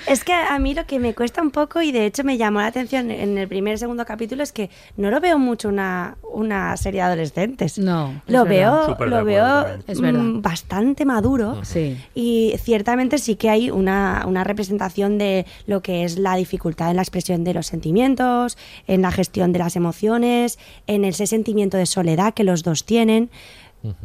Es 0.07 0.23
que 0.23 0.33
a 0.33 0.57
mí 0.57 0.73
lo 0.73 0.85
que 0.87 0.97
me 0.97 1.13
cuesta 1.13 1.43
un 1.43 1.51
poco 1.51 1.79
y 1.79 1.91
de 1.91 2.07
hecho 2.07 2.23
me 2.23 2.37
llamó 2.37 2.59
la 2.59 2.67
atención 2.67 3.11
en 3.11 3.37
el 3.37 3.47
primer 3.47 3.75
y 3.75 3.77
segundo 3.77 4.03
capítulo 4.03 4.41
es 4.41 4.51
que 4.51 4.71
no 4.97 5.11
lo 5.11 5.19
veo 5.19 5.37
mucho 5.37 5.69
una, 5.69 6.15
una 6.33 6.75
serie 6.75 7.01
de 7.01 7.05
adolescentes. 7.07 7.77
No, 7.77 8.21
Lo 8.25 8.45
veo, 8.45 8.81
de 8.81 8.87
lo 8.87 8.93
acuerdo 8.93 9.23
veo. 9.25 9.65
Es 9.85 10.01
mm, 10.01 10.41
bastante 10.41 11.05
maduro. 11.05 11.63
Sí. 11.63 11.97
Y 12.15 12.53
ciertamente 12.59 13.17
sí 13.17 13.35
que 13.35 13.49
hay 13.49 13.69
una, 13.69 14.23
una 14.25 14.45
representación 14.45 15.17
de 15.17 15.45
lo 15.67 15.81
que 15.81 16.05
es 16.05 16.17
la 16.17 16.37
dificultad 16.37 16.89
en 16.89 16.95
la 16.95 17.01
expresión 17.01 17.43
de 17.43 17.53
los 17.53 17.67
sentimientos, 17.67 18.57
en 18.87 19.01
la 19.01 19.11
gestión 19.11 19.51
de 19.51 19.59
las 19.59 19.75
emociones, 19.75 20.57
en 20.87 21.03
ese 21.03 21.27
sentimiento 21.27 21.75
de 21.75 21.85
soledad 21.85 22.33
que 22.33 22.45
los 22.45 22.63
dos 22.63 22.85
tienen. 22.85 23.29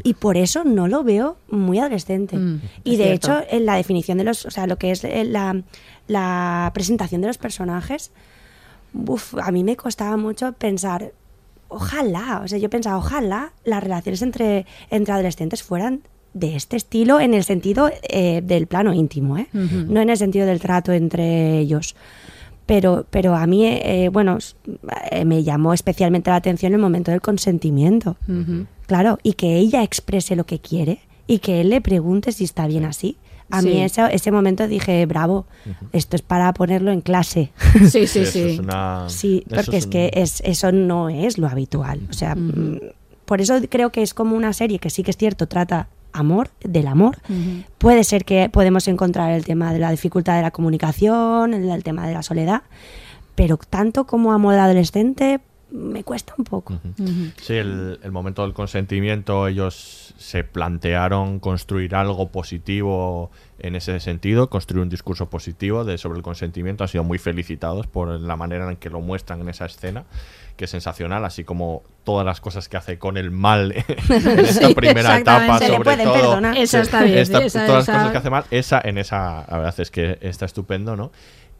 Y 0.03 0.15
por 0.15 0.37
eso 0.37 0.65
no 0.65 0.89
lo 0.89 1.05
veo 1.05 1.39
muy 1.49 1.79
adolescente. 1.79 2.37
Mm, 2.37 2.61
y 2.85 2.97
de 2.97 3.05
cierto. 3.05 3.39
hecho, 3.39 3.47
en 3.49 3.65
la 3.65 3.77
definición 3.77 4.19
de 4.19 4.25
los, 4.25 4.45
o 4.45 4.51
sea, 4.51 4.67
lo 4.67 4.77
que 4.77 4.91
es 4.91 5.05
eh, 5.05 5.25
la, 5.25 5.63
la 6.07 6.71
presentación 6.75 7.23
de 7.23 7.29
los 7.29 7.39
personajes, 7.39 8.11
uf, 8.93 9.35
a 9.41 9.51
mí 9.53 9.65
me 9.65 9.77
costaba 9.77 10.17
mucho 10.17 10.53
pensar, 10.53 11.13
ojalá, 11.69 12.43
o 12.45 12.49
sea, 12.49 12.59
yo 12.59 12.69
pensaba, 12.69 12.99
ojalá 12.99 13.53
las 13.65 13.83
relaciones 13.83 14.21
entre, 14.21 14.67
entre 14.91 15.15
adolescentes 15.15 15.63
fueran 15.63 16.03
de 16.35 16.57
este 16.57 16.77
estilo 16.77 17.19
en 17.21 17.35
el 17.35 17.45
sentido 17.45 17.91
eh, 18.09 18.41
del 18.45 18.67
plano 18.67 18.93
íntimo, 18.93 19.37
¿eh? 19.39 19.49
Ujú. 19.53 19.93
no 19.93 20.01
en 20.01 20.11
el 20.11 20.17
sentido 20.17 20.47
del 20.47 20.61
trato 20.61 20.93
entre 20.93 21.59
ellos. 21.59 21.95
Pero, 22.67 23.05
pero 23.11 23.35
a 23.35 23.47
mí, 23.49 23.67
eh, 23.67 24.11
bueno, 24.13 24.37
s- 24.37 24.55
eh, 25.11 25.25
me 25.25 25.43
llamó 25.43 25.75
especialmente 25.75 26.31
la 26.31 26.37
atención 26.37 26.73
el 26.73 26.79
momento 26.79 27.11
del 27.11 27.21
consentimiento. 27.21 28.17
Ujú. 28.29 28.67
Claro, 28.87 29.19
y 29.25 29.33
que 29.33 29.57
ella 29.57 29.83
exprese 29.83 30.37
lo 30.37 30.45
que 30.47 30.61
quiere 30.61 31.01
y 31.27 31.41
que 31.41 31.61
él 31.61 31.71
le 31.71 31.81
pregunte 31.81 32.31
si 32.31 32.45
está 32.45 32.69
bien 32.69 32.85
así. 32.85 33.17
A 33.53 33.63
mí 33.63 33.73
Sí. 33.73 33.81
ese, 33.81 34.03
ese 34.15 34.31
momento 34.31 34.69
dije, 34.69 35.05
bravo, 35.07 35.47
esto 35.93 36.15
es 36.15 36.23
para 36.23 36.53
ponerlo 36.53 36.93
en 36.93 37.01
clase. 37.01 37.51
Sí, 37.91 38.07
sí, 38.07 38.21
Eso 38.21 38.33
sí. 38.33 38.41
es 38.43 38.59
una- 38.61 39.09
Sí, 39.09 39.45
porque 39.53 39.77
es, 39.79 39.85
un- 39.87 39.91
que 39.91 40.11
es, 40.15 40.41
eso 40.45 40.71
no 40.71 41.09
es 41.09 41.39
lo 41.39 41.49
habitual. 41.49 42.01
O 42.09 42.13
sea, 42.13 42.37
mm, 42.37 42.79
por 43.25 43.41
eso 43.41 43.59
creo 43.69 43.91
que 43.91 44.03
es 44.03 44.15
como 44.15 44.37
una 44.37 44.53
serie 44.53 44.79
que 44.79 44.91
sí 44.91 45.03
que 45.03 45.11
es 45.11 45.17
cierto, 45.17 45.49
trata 45.49 45.89
amor, 46.13 46.51
del 46.61 46.87
amor. 46.87 47.19
Puede 47.79 48.05
ser 48.05 48.25
que 48.25 48.49
podemos 48.49 48.89
encontrar 48.89 49.33
el 49.33 49.45
tema 49.45 49.73
de 49.73 49.79
la 49.79 49.91
dificultad 49.91 50.37
de 50.37 50.43
la 50.43 50.51
comunicación, 50.51 51.55
el, 51.55 51.69
el 51.69 51.83
tema 51.83 52.07
de 52.07 52.15
la 52.15 52.23
soledad, 52.23 52.63
pero 53.35 53.57
tanto 53.57 54.07
como 54.07 54.33
amor 54.33 54.55
de 54.55 54.61
adolescente 54.61 55.41
me 55.73 56.03
cuesta 56.05 56.35
un 56.37 56.45
poco. 56.45 56.75
Ujú. 56.75 57.31
Sí, 57.41 57.55
el, 57.55 57.99
el 58.03 58.13
momento 58.13 58.43
del 58.43 58.53
consentimiento, 58.53 59.47
ellos 59.49 60.15
se 60.19 60.45
plantearon 60.45 61.39
construir 61.41 61.95
algo 61.95 62.29
positivo 62.31 63.31
en 63.59 63.77
ese 63.77 64.01
sentido, 64.01 64.51
construir 64.51 64.83
un 64.83 64.89
discurso 64.89 65.31
positivo 65.31 65.85
de, 65.85 65.99
sobre 65.99 66.17
el 66.19 66.23
consentimiento. 66.23 66.85
Han 66.85 66.89
sido 66.89 67.05
muy 67.05 67.19
felicitados 67.19 67.87
por 67.87 68.09
la 68.21 68.37
manera 68.37 68.69
en 68.71 68.77
que 68.77 68.91
lo 68.91 69.01
muestran 69.01 69.41
en 69.41 69.49
esa 69.51 69.67
escena, 69.67 70.05
que 70.57 70.65
es 70.65 70.71
sensacional, 70.71 71.25
así 71.25 71.45
como 71.45 71.83
todas 72.05 72.25
las 72.27 72.41
cosas 72.41 72.69
que 72.69 72.77
hace 72.77 72.99
con 72.99 73.17
el 73.17 73.31
mal 73.31 73.73
en 74.09 74.39
esta 74.41 74.69
Sí, 74.69 74.75
primera 74.75 75.19
etapa. 75.19 75.59
Se 75.59 75.65
le 75.69 75.71
sobre 75.77 75.85
pueden 75.85 76.05
todo. 76.05 76.15
perdonar. 76.15 76.57
Esa 76.59 76.81
está 76.81 77.03
bien, 77.03 77.19
esta- 77.19 77.43
esa- 77.45 77.67
todas 77.67 77.85
esa- 77.85 77.93
las 77.93 78.01
cosas 78.03 78.13
que 78.13 78.19
hace 78.19 78.31
mal, 78.31 78.45
esa 78.51 78.81
en 78.83 78.99
esa, 78.99 79.47
la 79.49 79.59
verdad 79.59 79.75
es 79.81 79.91
que 79.91 80.19
está 80.21 80.47
estupendo, 80.47 80.97
¿no? 80.97 81.13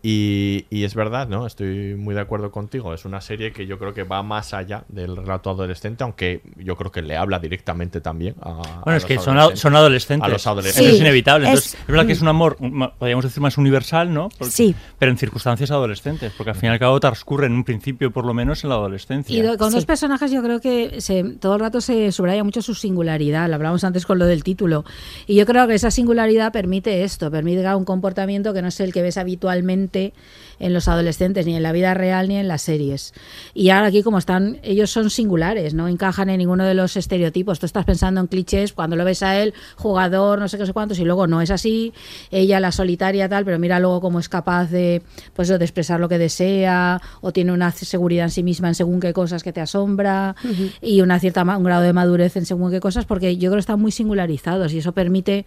Y, 0.03 0.65
y 0.71 0.85
es 0.85 0.95
verdad, 0.95 1.29
¿no? 1.29 1.47
Estoy 1.47 1.95
muy 1.95 2.15
de 2.15 2.23
acuerdo 2.23 2.51
contigo. 2.51 2.95
Es 2.95 3.05
una 3.05 3.21
serie 3.21 3.53
que 3.53 3.67
yo 3.67 3.79
creo 3.79 3.93
que 3.93 4.03
va 4.05 4.23
más 4.23 4.55
allá 4.55 4.85
del 4.89 5.15
relato 5.17 5.51
adolescente, 5.51 6.05
aunque 6.05 6.41
yo 6.57 6.75
creo 6.77 6.91
que 6.91 7.03
le 7.03 7.17
habla 7.17 7.39
directamente 7.39 8.01
también 8.01 8.35
a. 8.41 8.51
a 8.51 8.55
Bueno, 8.85 8.97
es 8.97 9.03
los 9.03 9.05
que 9.05 9.19
son, 9.19 9.37
a- 9.37 9.41
adolescentes. 9.43 9.61
son 9.61 9.77
adolescentes. 9.77 10.29
A 10.29 10.33
los 10.33 10.47
adolescentes. 10.47 10.91
Sí, 10.91 10.95
es 10.97 11.01
inevitable. 11.03 11.47
Entonces, 11.49 11.75
es- 11.75 11.81
es, 11.81 11.87
verdad 11.87 12.07
que 12.07 12.13
es 12.13 12.23
un 12.23 12.29
amor, 12.29 12.57
podríamos 12.99 13.25
decir, 13.25 13.43
más 13.43 13.59
universal, 13.59 14.13
¿no? 14.15 14.31
Porque- 14.39 14.51
Sí. 14.53 14.75
Pero 14.99 15.13
en 15.13 15.19
circunstancias 15.19 15.71
adolescentes, 15.71 16.33
porque 16.37 16.51
al 16.51 16.57
fin 16.57 16.71
y 16.71 16.73
al 16.73 16.79
cabo 16.79 16.99
transcurre 16.99 17.47
en 17.47 17.53
un 17.53 17.65
principio, 17.65 18.11
por 18.11 18.25
lo 18.25 18.33
menos, 18.33 18.65
en 18.65 18.71
la 18.71 18.77
adolescencia. 18.77 19.37
Y 19.37 19.43
do- 19.43 19.59
con 19.59 19.71
dos 19.71 19.81
Sí. 19.83 19.87
personajes 19.87 20.31
yo 20.31 20.43
creo 20.43 20.61
que 20.61 21.01
se, 21.03 21.23
todo 21.39 21.55
el 21.55 21.61
rato 21.61 21.81
se 21.83 22.11
subraya 22.13 22.43
mucho 22.43 22.63
su 22.63 22.75
singularidad, 22.75 23.49
lo 23.49 23.57
hablábamos 23.57 23.85
antes 23.85 24.07
con 24.07 24.19
lo 24.19 24.25
del 24.27 24.45
título, 24.45 24.85
y 25.27 25.35
yo 25.35 25.45
creo 25.45 25.67
que 25.69 25.75
esa 25.75 25.91
singularidad 25.91 26.53
permite 26.53 27.05
esto, 27.05 27.31
permite 27.31 27.61
un 27.75 27.85
comportamiento 27.85 28.55
que 28.55 28.63
no 28.63 28.69
es 28.69 28.81
el 28.81 28.93
que 28.93 29.03
ves 29.03 29.19
habitualmente 29.19 29.90
en 29.93 30.75
los 30.75 30.89
adolescentes, 30.89 31.47
ni 31.47 31.57
en 31.57 31.63
la 31.63 31.73
vida 31.73 31.95
real 31.95 32.29
ni 32.29 32.37
en 32.37 32.47
las 32.47 32.63
series. 32.63 33.15
Y 33.55 33.71
ahora 33.71 33.89
aquí 33.89 34.03
como 34.03 34.19
están, 34.19 34.59
ellos 34.63 34.91
son 34.91 35.11
singulares, 35.11 35.75
no 35.75 35.89
encajan 35.89 36.29
en 36.29 36.39
ninguno 36.39 36.65
de 36.65 36.75
los 36.75 36.97
estereotipos. 36.97 37.59
Tú 37.59 37.67
estás 37.67 37.85
pensando 37.85 38.21
en 38.21 38.27
clichés 38.27 38.73
cuando 38.73 38.97
lo 38.97 39.05
ves 39.05 39.23
a 39.23 39.41
él, 39.41 39.55
jugador, 39.77 40.39
no 40.39 40.49
sé 40.49 40.57
qué, 40.57 40.63
no 40.63 40.67
sé 40.67 40.73
cuántos, 40.73 40.99
y 40.99 41.05
luego 41.05 41.27
no 41.27 41.41
es 41.41 41.51
así, 41.51 41.93
ella 42.31 42.61
la 42.61 42.73
solitaria 42.73 43.29
tal, 43.29 43.45
pero 43.45 43.59
mira 43.59 43.81
luego 43.81 44.01
cómo 44.01 44.21
es 44.21 44.29
capaz 44.29 44.71
de, 44.71 45.03
pues, 45.35 45.49
de 45.49 45.57
expresar 45.57 45.99
lo 45.99 46.09
que 46.09 46.19
desea, 46.19 47.01
o 47.21 47.33
tiene 47.33 47.53
una 47.53 47.71
seguridad 47.73 48.25
en 48.25 48.31
sí 48.31 48.43
misma 48.43 48.69
en 48.69 48.75
según 48.75 49.01
qué 49.01 49.13
cosas 49.13 49.43
que 49.43 49.53
te 49.53 49.61
asombra, 49.61 50.37
y 50.83 51.01
una 51.01 51.19
cierta 51.19 51.41
un 51.41 51.65
grado 51.65 51.83
de 51.83 51.93
madurez 51.93 52.37
en 52.37 52.45
según 52.45 52.71
qué 52.71 52.81
cosas, 52.81 53.07
porque 53.07 53.37
yo 53.37 53.51
creo 53.51 53.55
que 53.55 53.61
están 53.61 53.81
muy 53.81 53.93
singularizados 53.93 54.73
y 54.75 54.79
eso 54.79 54.93
permite 54.93 55.47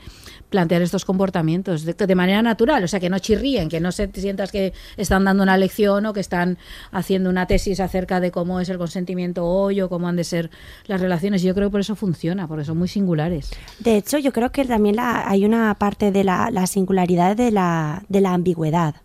plantear 0.49 0.81
estos 0.81 1.05
comportamientos 1.05 1.85
de, 1.85 1.93
de 1.93 2.15
manera 2.15 2.41
natural, 2.41 2.83
o 2.83 2.87
sea, 2.87 2.99
que 2.99 3.09
no 3.09 3.19
chirríen, 3.19 3.69
que 3.69 3.79
no 3.79 3.91
se 3.91 4.07
que 4.51 4.73
están 4.97 5.23
dando 5.25 5.43
una 5.43 5.57
lección 5.57 6.05
o 6.05 6.13
que 6.13 6.19
están 6.19 6.57
haciendo 6.91 7.29
una 7.29 7.45
tesis 7.47 7.79
acerca 7.79 8.19
de 8.19 8.31
cómo 8.31 8.59
es 8.59 8.69
el 8.69 8.77
consentimiento 8.77 9.45
hoy 9.45 9.81
o 9.81 9.89
cómo 9.89 10.07
han 10.07 10.15
de 10.15 10.23
ser 10.23 10.49
las 10.87 11.01
relaciones. 11.01 11.41
Yo 11.41 11.53
creo 11.55 11.67
que 11.69 11.71
por 11.71 11.81
eso 11.81 11.95
funciona, 11.95 12.47
porque 12.47 12.65
son 12.65 12.77
muy 12.77 12.87
singulares. 12.87 13.51
De 13.79 13.95
hecho, 13.97 14.17
yo 14.17 14.31
creo 14.33 14.51
que 14.51 14.65
también 14.65 14.95
la- 14.95 15.29
hay 15.29 15.45
una 15.45 15.73
parte 15.75 16.11
de 16.11 16.23
la, 16.23 16.49
la 16.51 16.67
singularidad 16.67 17.35
de 17.35 17.51
la, 17.51 18.03
de 18.09 18.21
la 18.21 18.33
ambigüedad. 18.33 18.95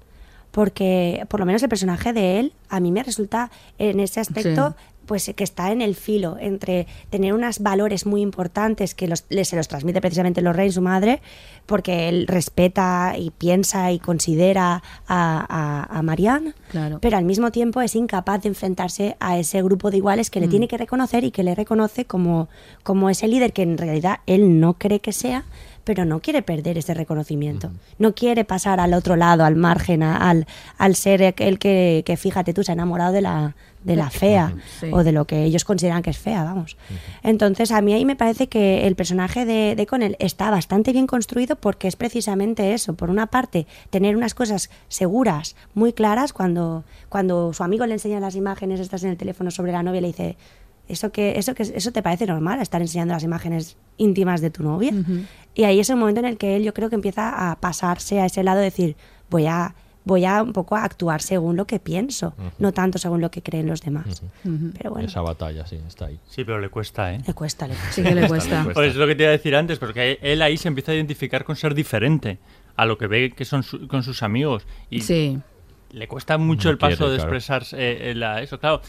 Porque 0.51 1.25
por 1.29 1.41
lo 1.41 1.47
menos 1.47 1.63
el 1.63 1.69
personaje 1.69 2.13
de 2.13 2.41
él 2.41 2.53
a 2.69 2.81
mí 2.81 2.91
me 2.91 3.03
resulta 3.03 3.51
en 3.79 4.01
ese 4.01 4.21
aspecto 4.21 4.75
pues 5.09 5.33
que 5.35 5.43
está 5.43 5.73
en 5.73 5.83
el 5.83 5.97
filo 5.97 6.37
entre 6.39 6.87
tener 7.11 7.33
unos 7.35 7.59
valores 7.59 8.07
muy 8.07 8.21
importantes 8.21 8.95
que 8.95 9.09
los, 9.09 9.25
le- 9.31 9.45
se 9.45 9.57
los 9.57 9.67
transmite 9.67 10.01
precisamente 10.01 10.43
Lorraine, 10.43 10.71
su 10.71 10.83
madre, 10.83 11.21
porque 11.67 12.09
él 12.09 12.27
respeta 12.29 13.15
y 13.19 13.31
piensa 13.31 13.91
y 13.91 13.99
considera 13.99 14.83
a, 15.09 15.87
a, 15.89 15.99
a 15.99 16.03
Marianne, 16.03 16.53
Claro. 16.71 16.99
pero 17.01 17.17
al 17.17 17.25
mismo 17.25 17.51
tiempo 17.51 17.81
es 17.81 17.97
incapaz 17.97 18.43
de 18.43 18.51
enfrentarse 18.51 19.17
a 19.19 19.39
ese 19.39 19.63
grupo 19.63 19.91
de 19.91 19.97
iguales 19.97 20.31
que 20.31 20.39
le 20.41 20.47
Mm. 20.47 20.51
tiene 20.51 20.69
que 20.69 20.77
reconocer 20.79 21.25
y 21.25 21.31
que 21.31 21.43
le 21.43 21.55
reconoce 21.55 22.05
como, 22.05 22.49
como 22.83 23.11
ese 23.11 23.27
líder 23.29 23.53
que 23.53 23.63
en 23.63 23.79
realidad 23.79 24.19
él 24.27 24.61
no 24.61 24.75
cree 24.75 25.01
que 25.01 25.13
sea, 25.13 25.45
pero 25.89 26.05
no 26.05 26.21
quiere 26.21 26.43
perder 26.43 26.77
ese 26.77 26.93
reconocimiento. 26.93 27.71
No 27.99 28.15
quiere 28.15 28.45
pasar 28.45 28.79
al 28.79 28.93
otro 28.93 29.17
lado, 29.17 29.43
al 29.47 29.57
margen, 29.57 30.03
a- 30.03 30.19
al, 30.29 30.47
al 30.77 30.95
ser 30.95 31.23
el 31.39 31.59
que, 31.59 32.03
que, 32.05 32.17
fíjate 32.19 32.53
tú, 32.53 32.63
se 32.63 32.73
ha 32.73 32.75
enamorado 32.75 33.11
de 33.15 33.23
la, 33.23 33.57
de 33.85 33.97
la 33.97 34.11
fea 34.11 34.53
Sí. 34.81 34.91
o 34.93 35.03
de 35.03 35.13
lo 35.13 35.25
que 35.25 35.45
ellos 35.45 35.65
consideran 35.65 36.03
que 36.03 36.11
es 36.11 36.19
fea, 36.19 36.45
vamos. 36.45 36.77
Entonces, 37.23 37.73
a 37.73 37.81
mí 37.81 37.95
ahí 37.95 38.05
me 38.05 38.17
parece 38.17 38.49
que 38.49 38.87
el 38.87 38.97
personaje 38.97 39.47
de, 39.47 39.77
de 39.77 39.87
Connell 39.87 40.17
está 40.19 40.51
bastante 40.51 40.93
bien 40.93 41.07
construido 41.07 41.57
porque 41.57 41.89
es 41.89 41.97
precisamente 41.97 42.75
eso. 42.75 42.93
Por 42.93 43.09
una 43.09 43.29
parte, 43.29 43.67
tener 43.89 44.15
unas 44.15 44.35
cosas 44.35 44.69
seguras, 44.89 45.57
muy 45.73 45.95
claras, 45.95 46.35
cuando, 46.35 46.85
cuando 47.09 47.55
su 47.55 47.63
amigo 47.65 47.87
le 47.87 47.95
enseña 47.95 48.21
las 48.21 48.35
imágenes 48.37 48.79
estas 48.81 49.05
en 49.05 49.11
el 49.11 49.17
teléfono 49.17 49.51
sobre 49.51 49.73
la 49.73 49.83
novia, 49.83 50.03
le 50.03 50.09
dice, 50.09 50.37
¿eso, 50.89 51.11
que, 51.13 51.39
eso, 51.39 51.55
que, 51.55 51.63
¿eso 51.63 51.93
te 51.93 52.03
parece 52.03 52.27
normal, 52.27 52.61
estar 52.61 52.81
enseñando 52.81 53.15
las 53.15 53.23
imágenes 53.23 53.77
íntimas 53.97 54.41
de 54.41 54.51
tu 54.51 54.63
novia? 54.63 54.93
Y 55.55 55.65
ahí 55.65 55.81
es 55.81 55.91
el 55.91 55.97
momento 55.97 56.21
en 56.21 56.27
el 56.27 56.37
que 56.39 56.57
él 56.57 56.63
yo 56.65 56.73
creo 56.75 56.89
que 56.89 56.95
empieza 56.97 57.51
a 57.51 57.57
pasarse 57.61 58.21
a 58.21 58.27
ese 58.27 58.43
lado 58.43 58.59
de 58.59 58.65
decir, 58.65 58.97
voy 59.31 59.47
a 59.47 59.75
voy 60.05 60.25
a 60.25 60.43
un 60.43 60.55
poco 60.55 60.75
a 60.75 60.85
actuar 60.85 61.21
según 61.21 61.57
lo 61.57 61.67
que 61.67 61.79
pienso, 61.81 62.33
no 62.59 62.73
tanto 62.73 62.97
según 62.97 63.21
lo 63.21 63.31
que 63.31 63.43
creen 63.43 63.67
los 63.67 63.83
demás. 63.83 64.23
Pero 64.79 64.91
bueno, 64.91 65.07
Esa 65.07 65.21
batalla, 65.21 65.67
sí, 65.67 65.79
está 65.87 66.07
ahí. 66.07 66.19
Sí, 66.27 66.45
pero 66.45 66.59
le 66.61 66.71
cuesta, 66.71 67.13
¿eh? 67.13 67.21
le 67.27 67.35
cuesta, 67.35 67.67
le 67.69 67.75
cuesta. 67.75 67.93
Sí 67.93 68.03
que 68.03 68.15
le 68.15 68.27
cuesta. 68.27 68.67
Pues 68.73 68.89
es 68.93 68.97
lo 68.97 69.07
que 69.07 69.15
te 69.15 69.25
iba 69.25 69.29
a 69.29 69.33
decir 69.33 69.55
antes, 69.55 69.79
porque 69.79 70.19
él 70.23 70.41
ahí 70.41 70.57
se 70.57 70.69
empieza 70.69 70.93
a 70.93 70.95
identificar 70.95 71.45
con 71.45 71.57
ser 71.57 71.75
diferente 71.75 72.39
a 72.75 72.87
lo 72.87 72.97
que 72.97 73.07
ve 73.07 73.33
que 73.37 73.45
son 73.45 73.63
su- 73.63 73.87
con 73.87 74.03
sus 74.03 74.23
amigos. 74.23 74.67
Y 74.89 75.03
Sí. 75.03 75.39
le 75.93 76.09
cuesta 76.09 76.39
mucho 76.39 76.69
No 76.69 76.73
el 76.73 76.79
paso 76.79 76.97
quiere, 76.97 77.13
de 77.13 77.17
claro. 77.19 77.31
expresarse 77.31 77.77
eh, 77.79 78.11
en 78.13 78.21
la- 78.21 78.41
eso, 78.41 78.59
claro. 78.59 78.81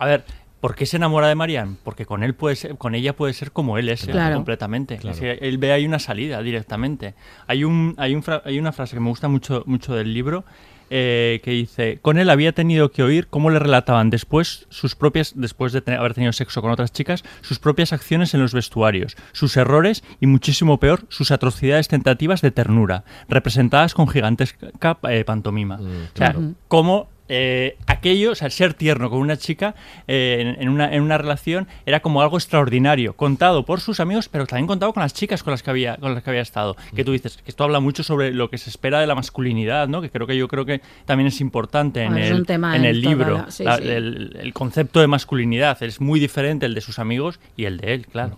A 0.00 0.06
ver, 0.06 0.24
¿por 0.64 0.74
qué 0.74 0.86
se 0.86 0.96
enamora 0.96 1.28
de 1.28 1.34
Marianne? 1.34 1.76
Porque 1.84 2.06
con 2.06 2.22
él 2.22 2.32
puede 2.34 2.56
ser, 2.56 2.78
con 2.78 2.94
ella 2.94 3.14
puede 3.14 3.34
ser 3.34 3.52
como 3.52 3.76
él 3.76 3.90
es 3.90 4.08
eh, 4.08 4.12
Claro. 4.12 4.36
completamente. 4.36 4.96
Claro. 4.96 5.14
Es 5.14 5.20
que 5.20 5.32
él 5.46 5.58
ve 5.58 5.72
ahí 5.72 5.84
una 5.84 5.98
salida 5.98 6.40
directamente. 6.40 7.12
Hay 7.46 7.64
un, 7.64 7.94
hay 7.98 8.14
un 8.14 8.22
fra- 8.22 8.40
hay 8.46 8.58
una 8.58 8.72
frase 8.72 8.96
que 8.96 9.00
me 9.00 9.10
gusta 9.10 9.28
mucho, 9.28 9.62
mucho 9.66 9.94
del 9.94 10.14
libro. 10.14 10.44
eh, 10.90 11.40
que 11.42 11.50
dice, 11.50 11.98
con 12.02 12.18
él 12.18 12.28
había 12.30 12.52
tenido 12.52 12.90
que 12.92 13.02
oír 13.02 13.26
cómo 13.28 13.50
le 13.50 13.58
relataban 13.58 14.10
después 14.10 14.66
sus 14.68 14.94
propias, 14.94 15.32
después 15.34 15.72
de 15.72 15.80
tener- 15.80 15.98
haber 15.98 16.12
tenido 16.14 16.32
sexo 16.32 16.60
con 16.62 16.70
otras 16.70 16.92
chicas, 16.92 17.24
sus 17.40 17.58
propias 17.58 17.92
acciones 17.94 18.32
en 18.34 18.40
los 18.42 18.52
vestuarios, 18.52 19.16
sus 19.32 19.56
errores 19.56 20.04
y 20.20 20.26
muchísimo 20.26 20.78
peor, 20.78 21.00
sus 21.08 21.30
atrocidades 21.30 21.88
tentativas 21.88 22.42
de 22.42 22.50
ternura, 22.52 23.04
representadas 23.28 23.92
con 23.94 24.08
gigantesca 24.08 24.98
eh, 25.08 25.24
pantomima. 25.24 25.76
o 25.76 25.82
sea, 25.88 26.32
claro. 26.32 26.52
cómo 26.68 27.08
eh, 27.28 27.76
aquello, 27.86 28.32
o 28.32 28.34
sea, 28.34 28.50
ser 28.50 28.74
tierno 28.74 29.08
con 29.08 29.18
una 29.20 29.36
chica 29.36 29.74
eh, 30.06 30.36
en, 30.56 30.62
en 30.62 30.68
una, 30.68 30.92
en 30.94 31.02
una 31.02 31.16
relación 31.16 31.66
era 31.86 32.00
como 32.00 32.20
algo 32.20 32.36
extraordinario, 32.36 33.14
contado 33.14 33.64
por 33.64 33.80
sus 33.80 33.98
amigos, 34.00 34.28
pero 34.28 34.46
también 34.46 34.66
contado 34.66 34.92
con 34.92 35.02
las 35.02 35.14
chicas 35.14 35.42
con 35.42 35.50
las 35.52 35.62
que 35.62 35.70
había, 35.70 35.96
con 35.96 36.14
las 36.14 36.22
que 36.22 36.30
había 36.30 36.42
estado. 36.42 36.76
Que 36.94 37.02
tú 37.04 37.12
dices, 37.12 37.38
que 37.38 37.50
esto 37.50 37.64
habla 37.64 37.80
mucho 37.80 38.02
sobre 38.02 38.32
lo 38.32 38.50
que 38.50 38.58
se 38.58 38.68
espera 38.70 39.00
de 39.00 39.06
la 39.06 39.14
masculinidad, 39.14 39.88
¿no? 39.88 40.02
Que 40.02 40.10
creo 40.10 40.26
que 40.26 40.36
yo 40.36 40.48
creo 40.48 40.64
que 40.66 40.80
también 41.06 41.26
es 41.28 41.40
importante 41.40 42.02
en 42.02 42.12
Bueno, 42.12 42.36
el, 42.36 42.46
tema 42.46 42.76
en 42.76 42.84
el 42.84 43.00
libro. 43.00 43.38
la- 43.38 43.50
sí, 43.50 43.64
La- 43.64 43.78
sí. 43.78 43.88
El, 43.88 44.36
el 44.40 44.52
concepto 44.52 45.00
de 45.00 45.06
masculinidad 45.06 45.82
es 45.82 46.00
muy 46.00 46.20
diferente 46.20 46.66
el 46.66 46.74
de 46.74 46.80
sus 46.82 46.98
amigos 46.98 47.40
y 47.56 47.64
el 47.64 47.78
de 47.78 47.94
él, 47.94 48.06
claro. 48.06 48.36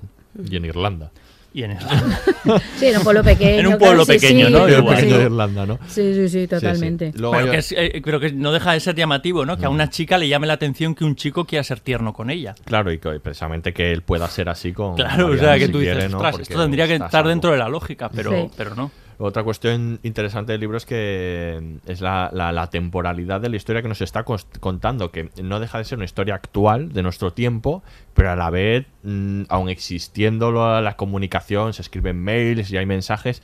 Y 0.49 0.55
en 0.57 0.65
Irlanda. 0.65 1.11
Y 1.57 1.63
en 1.63 1.71
el... 1.71 1.79
Sí, 2.79 2.87
en 2.89 2.99
un 2.99 3.03
pueblo 3.03 3.25
pequeño. 3.25 3.51
En 3.61 3.67
un 3.67 3.73
claro, 3.73 3.79
pueblo 3.79 4.05
sí, 4.05 4.13
pequeño, 4.13 4.47
sí, 4.49 4.53
¿no? 4.53 4.67
sí, 4.69 4.75
Igual. 4.75 4.95
pequeño 4.97 5.19
de 5.19 5.25
Irlanda, 5.25 5.65
¿no? 5.67 5.79
Sí, 5.89 6.03
sí, 6.03 6.15
sí, 6.15 6.29
Sí, 6.29 6.41
sí. 6.43 6.47
totalmente. 6.49 7.13
Luego 7.17 7.35
hay- 7.35 7.49
que 7.51 7.57
es- 7.57 7.73
eh, 7.73 8.03
pero 8.05 8.21
que 8.21 8.31
no 8.33 8.53
deja 8.53 8.73
de 8.73 8.81
ser 8.81 8.95
llamativo, 8.95 9.47
¿no? 9.47 9.57
Que 9.57 9.65
a 9.65 9.71
una 9.71 9.89
chica 9.89 10.19
le 10.19 10.29
llame 10.29 10.47
la 10.47 10.53
atención 10.53 10.95
que 10.95 11.05
un 11.07 11.17
chico 11.17 11.47
quiera 11.47 11.65
ser 11.65 11.81
tierno 11.81 12.13
con 12.13 12.29
ella. 12.29 12.55
Claro, 12.67 12.93
y 12.93 12.99
que 12.99 13.19
precisamente 13.21 13.73
que 13.73 13.91
él 13.91 14.03
pueda 14.03 14.29
ser 14.29 14.51
así 14.51 14.73
con. 14.75 14.97
Claro, 14.97 15.27
o 15.27 15.29
Marianne, 15.31 15.39
sea, 15.49 15.59
que 15.59 15.67
si 15.67 15.73
tú 15.73 15.79
quiere, 15.79 15.95
dices, 15.95 16.11
¿no? 16.11 16.17
"Ostras, 16.19 16.33
Porque 16.33 16.43
esto 16.43 16.63
tendría 16.63 16.87
que 16.87 16.95
estar 16.95 17.11
salvo". 17.11 17.29
dentro 17.31 17.53
de 17.53 17.57
la 17.59 17.69
lógica, 17.71 18.11
pero, 18.15 18.31
Sí. 18.33 18.51
pero 18.55 18.75
no. 18.75 18.91
Otra 19.19 19.43
cuestión 19.45 19.99
interesante 20.03 20.53
del 20.53 20.61
libro 20.61 20.77
es 20.77 20.85
que 20.85 21.79
es 21.87 22.01
la, 22.03 22.29
la- 22.35 22.53
la 22.53 22.69
temporalidad 22.69 23.41
de 23.41 23.49
la 23.49 23.57
historia 23.57 23.81
que 23.81 23.89
nos 23.89 24.03
está 24.03 24.25
contando, 24.25 25.11
que 25.11 25.31
no 25.43 25.59
deja 25.59 25.79
de 25.79 25.85
ser 25.85 25.97
una 25.97 26.05
historia 26.05 26.35
actual 26.35 26.93
de 26.93 27.03
nuestro 27.03 27.33
tiempo, 27.33 27.83
pero 28.13 28.31
a 28.31 28.37
la 28.37 28.51
vez, 28.51 28.87
mm, 29.05 29.45
aun 29.49 29.71
existiendo 29.71 30.53
la, 30.53 30.83
la 30.83 30.97
comunicación, 30.97 31.73
se 31.73 31.81
escriben 31.83 32.23
mails 32.23 32.71
y 32.71 32.77
hay 32.77 32.85
mensajes, 32.85 33.43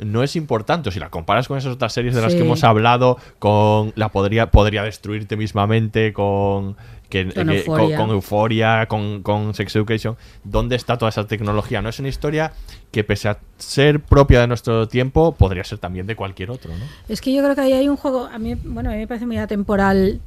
no 0.00 0.22
es 0.22 0.36
importante. 0.36 0.90
Si 0.90 0.98
la 1.00 1.10
comparas 1.10 1.48
con 1.48 1.58
esas 1.58 1.74
otras 1.74 1.92
series 1.92 2.14
de 2.14 2.22
las 2.22 2.34
que 2.34 2.40
hemos 2.40 2.64
hablado, 2.64 3.18
con 3.38 3.92
la 3.96 4.08
podría, 4.10 4.50
podría 4.50 4.82
destruirte 4.84 5.36
mismamente, 5.36 6.12
con 6.12 6.76
que, 7.12 7.26
Con 7.32 7.46
que- 7.48 7.58
Euphoria. 7.58 7.96
con 7.98 8.10
Euforia, 8.10 8.86
con, 8.86 9.22
con 9.22 9.52
Sex 9.52 9.76
Education, 9.76 10.16
¿dónde 10.44 10.76
está 10.76 10.96
toda 10.96 11.10
esa 11.10 11.26
tecnología? 11.26 11.82
No 11.82 11.90
es 11.90 11.98
una 11.98 12.08
historia 12.08 12.52
que 12.90 13.04
pese 13.04 13.28
a 13.28 13.38
ser 13.58 14.00
propia 14.00 14.40
de 14.40 14.46
nuestro 14.46 14.88
tiempo, 14.88 15.32
podría 15.32 15.62
ser 15.62 15.76
también 15.78 16.06
de 16.06 16.16
cualquier 16.16 16.50
otro, 16.50 16.70
¿no? 16.76 16.84
Es 17.08 17.20
que 17.20 17.32
yo 17.34 17.42
creo 17.42 17.54
que 17.54 17.60
ahí 17.60 17.72
hay 17.74 17.88
un 17.88 17.96
juego, 17.98 18.24
a 18.32 18.38
mí, 18.38 18.54
bueno, 18.64 18.88
a 18.88 18.94
mí 18.94 19.00
me 19.00 19.06
parece 19.06 19.26
muy 19.26 19.36
atemporal. 19.36 20.20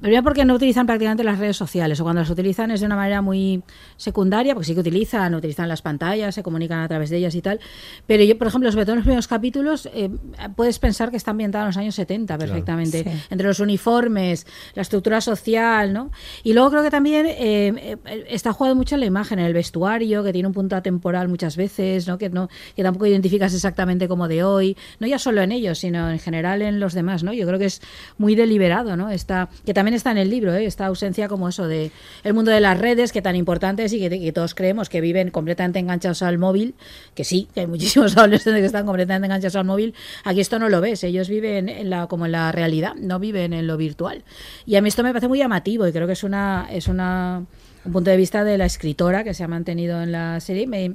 Primero 0.00 0.22
porque 0.22 0.44
no 0.44 0.54
utilizan 0.54 0.86
prácticamente 0.86 1.22
las 1.24 1.38
redes 1.38 1.56
sociales, 1.56 2.00
o 2.00 2.04
cuando 2.04 2.22
las 2.22 2.30
utilizan 2.30 2.70
es 2.70 2.80
de 2.80 2.86
una 2.86 2.96
manera 2.96 3.20
muy 3.20 3.62
secundaria, 3.96 4.54
porque 4.54 4.66
sí 4.66 4.74
que 4.74 4.80
utilizan, 4.80 5.34
utilizan 5.34 5.68
las 5.68 5.82
pantallas, 5.82 6.34
se 6.34 6.42
comunican 6.42 6.80
a 6.80 6.88
través 6.88 7.10
de 7.10 7.18
ellas 7.18 7.34
y 7.34 7.42
tal. 7.42 7.60
Pero 8.06 8.24
yo, 8.24 8.38
por 8.38 8.46
ejemplo, 8.46 8.72
sobre 8.72 8.86
todo 8.86 8.94
en 8.94 8.98
los 8.98 9.04
primeros 9.04 9.28
capítulos, 9.28 9.88
eh, 9.92 10.10
puedes 10.56 10.78
pensar 10.78 11.10
que 11.10 11.18
está 11.18 11.32
ambientada 11.32 11.64
en 11.64 11.68
los 11.68 11.76
años 11.76 11.94
70 11.94 12.38
perfectamente. 12.38 13.04
Sí. 13.04 13.10
Entre 13.28 13.46
los 13.46 13.60
uniformes, 13.60 14.46
la 14.74 14.82
estructura 14.82 15.20
social, 15.20 15.92
¿no? 15.92 16.10
Y 16.42 16.54
luego 16.54 16.70
creo 16.70 16.82
que 16.82 16.90
también 16.90 17.26
eh, 17.26 17.36
eh, 17.38 18.24
está 18.28 18.52
jugado 18.54 18.74
mucho 18.74 18.94
en 18.94 19.00
la 19.00 19.06
imagen, 19.06 19.38
en 19.38 19.44
el 19.44 19.52
vestuario, 19.52 20.24
que 20.24 20.32
tiene 20.32 20.48
un 20.48 20.54
punto 20.54 20.76
atemporal 20.76 21.28
muchas 21.28 21.56
veces, 21.56 22.08
¿no? 22.08 22.16
Que, 22.16 22.30
no, 22.30 22.48
que 22.74 22.82
tampoco 22.82 23.06
identificas 23.06 23.52
exactamente 23.52 24.08
como 24.08 24.28
de 24.28 24.44
hoy, 24.44 24.76
no 24.98 25.06
ya 25.06 25.18
solo 25.18 25.42
en 25.42 25.52
ellos, 25.52 25.78
sino 25.78 26.10
en 26.10 26.18
general 26.18 26.62
en 26.62 26.80
los 26.80 26.94
demás, 26.94 27.22
¿no? 27.22 27.34
Yo 27.34 27.46
creo 27.46 27.58
que 27.58 27.66
es 27.66 27.82
muy 28.16 28.34
deliberado, 28.34 28.96
¿no? 28.96 29.10
Esta, 29.10 29.50
que 29.66 29.74
también 29.74 29.89
está 29.94 30.10
en 30.10 30.18
el 30.18 30.30
libro, 30.30 30.54
¿eh? 30.54 30.64
esta 30.64 30.86
ausencia 30.86 31.28
como 31.28 31.48
eso 31.48 31.66
de 31.66 31.90
el 32.24 32.34
mundo 32.34 32.50
de 32.50 32.60
las 32.60 32.78
redes, 32.78 33.12
que 33.12 33.22
tan 33.22 33.36
importante 33.36 33.84
es 33.84 33.92
y 33.92 34.08
que, 34.08 34.32
todos 34.32 34.54
creemos 34.54 34.88
que 34.88 35.00
viven 35.00 35.30
completamente 35.30 35.78
enganchados 35.78 36.22
al 36.22 36.38
móvil, 36.38 36.74
que 37.14 37.24
sí, 37.24 37.48
que 37.54 37.60
hay 37.60 37.66
muchísimos 37.66 38.16
adolescentes 38.16 38.60
que 38.60 38.66
están 38.66 38.86
completamente 38.86 39.26
enganchados 39.26 39.56
al 39.56 39.64
móvil, 39.64 39.94
aquí 40.24 40.40
esto 40.40 40.58
no 40.58 40.68
lo 40.68 40.80
ves, 40.80 41.04
ellos 41.04 41.28
viven 41.28 41.70
como 42.08 42.26
en 42.26 42.32
la 42.32 42.52
realidad, 42.52 42.94
no 42.96 43.18
viven 43.18 43.52
en 43.52 43.66
lo 43.66 43.76
virtual. 43.76 44.24
Y 44.66 44.76
a 44.76 44.82
mí 44.82 44.88
esto 44.88 45.02
me 45.02 45.10
parece 45.10 45.28
muy 45.28 45.38
llamativo 45.38 45.86
y 45.86 45.92
creo 45.92 46.06
que 46.06 46.14
es 46.14 46.24
una, 46.24 46.68
es 46.70 46.88
un 46.88 47.46
punto 47.92 48.10
de 48.10 48.16
vista 48.16 48.44
de 48.44 48.58
la 48.58 48.66
escritora 48.66 49.24
que 49.24 49.34
se 49.34 49.44
ha 49.44 49.48
mantenido 49.48 50.02
en 50.02 50.12
la 50.12 50.40
serie. 50.40 50.66
Me, 50.66 50.94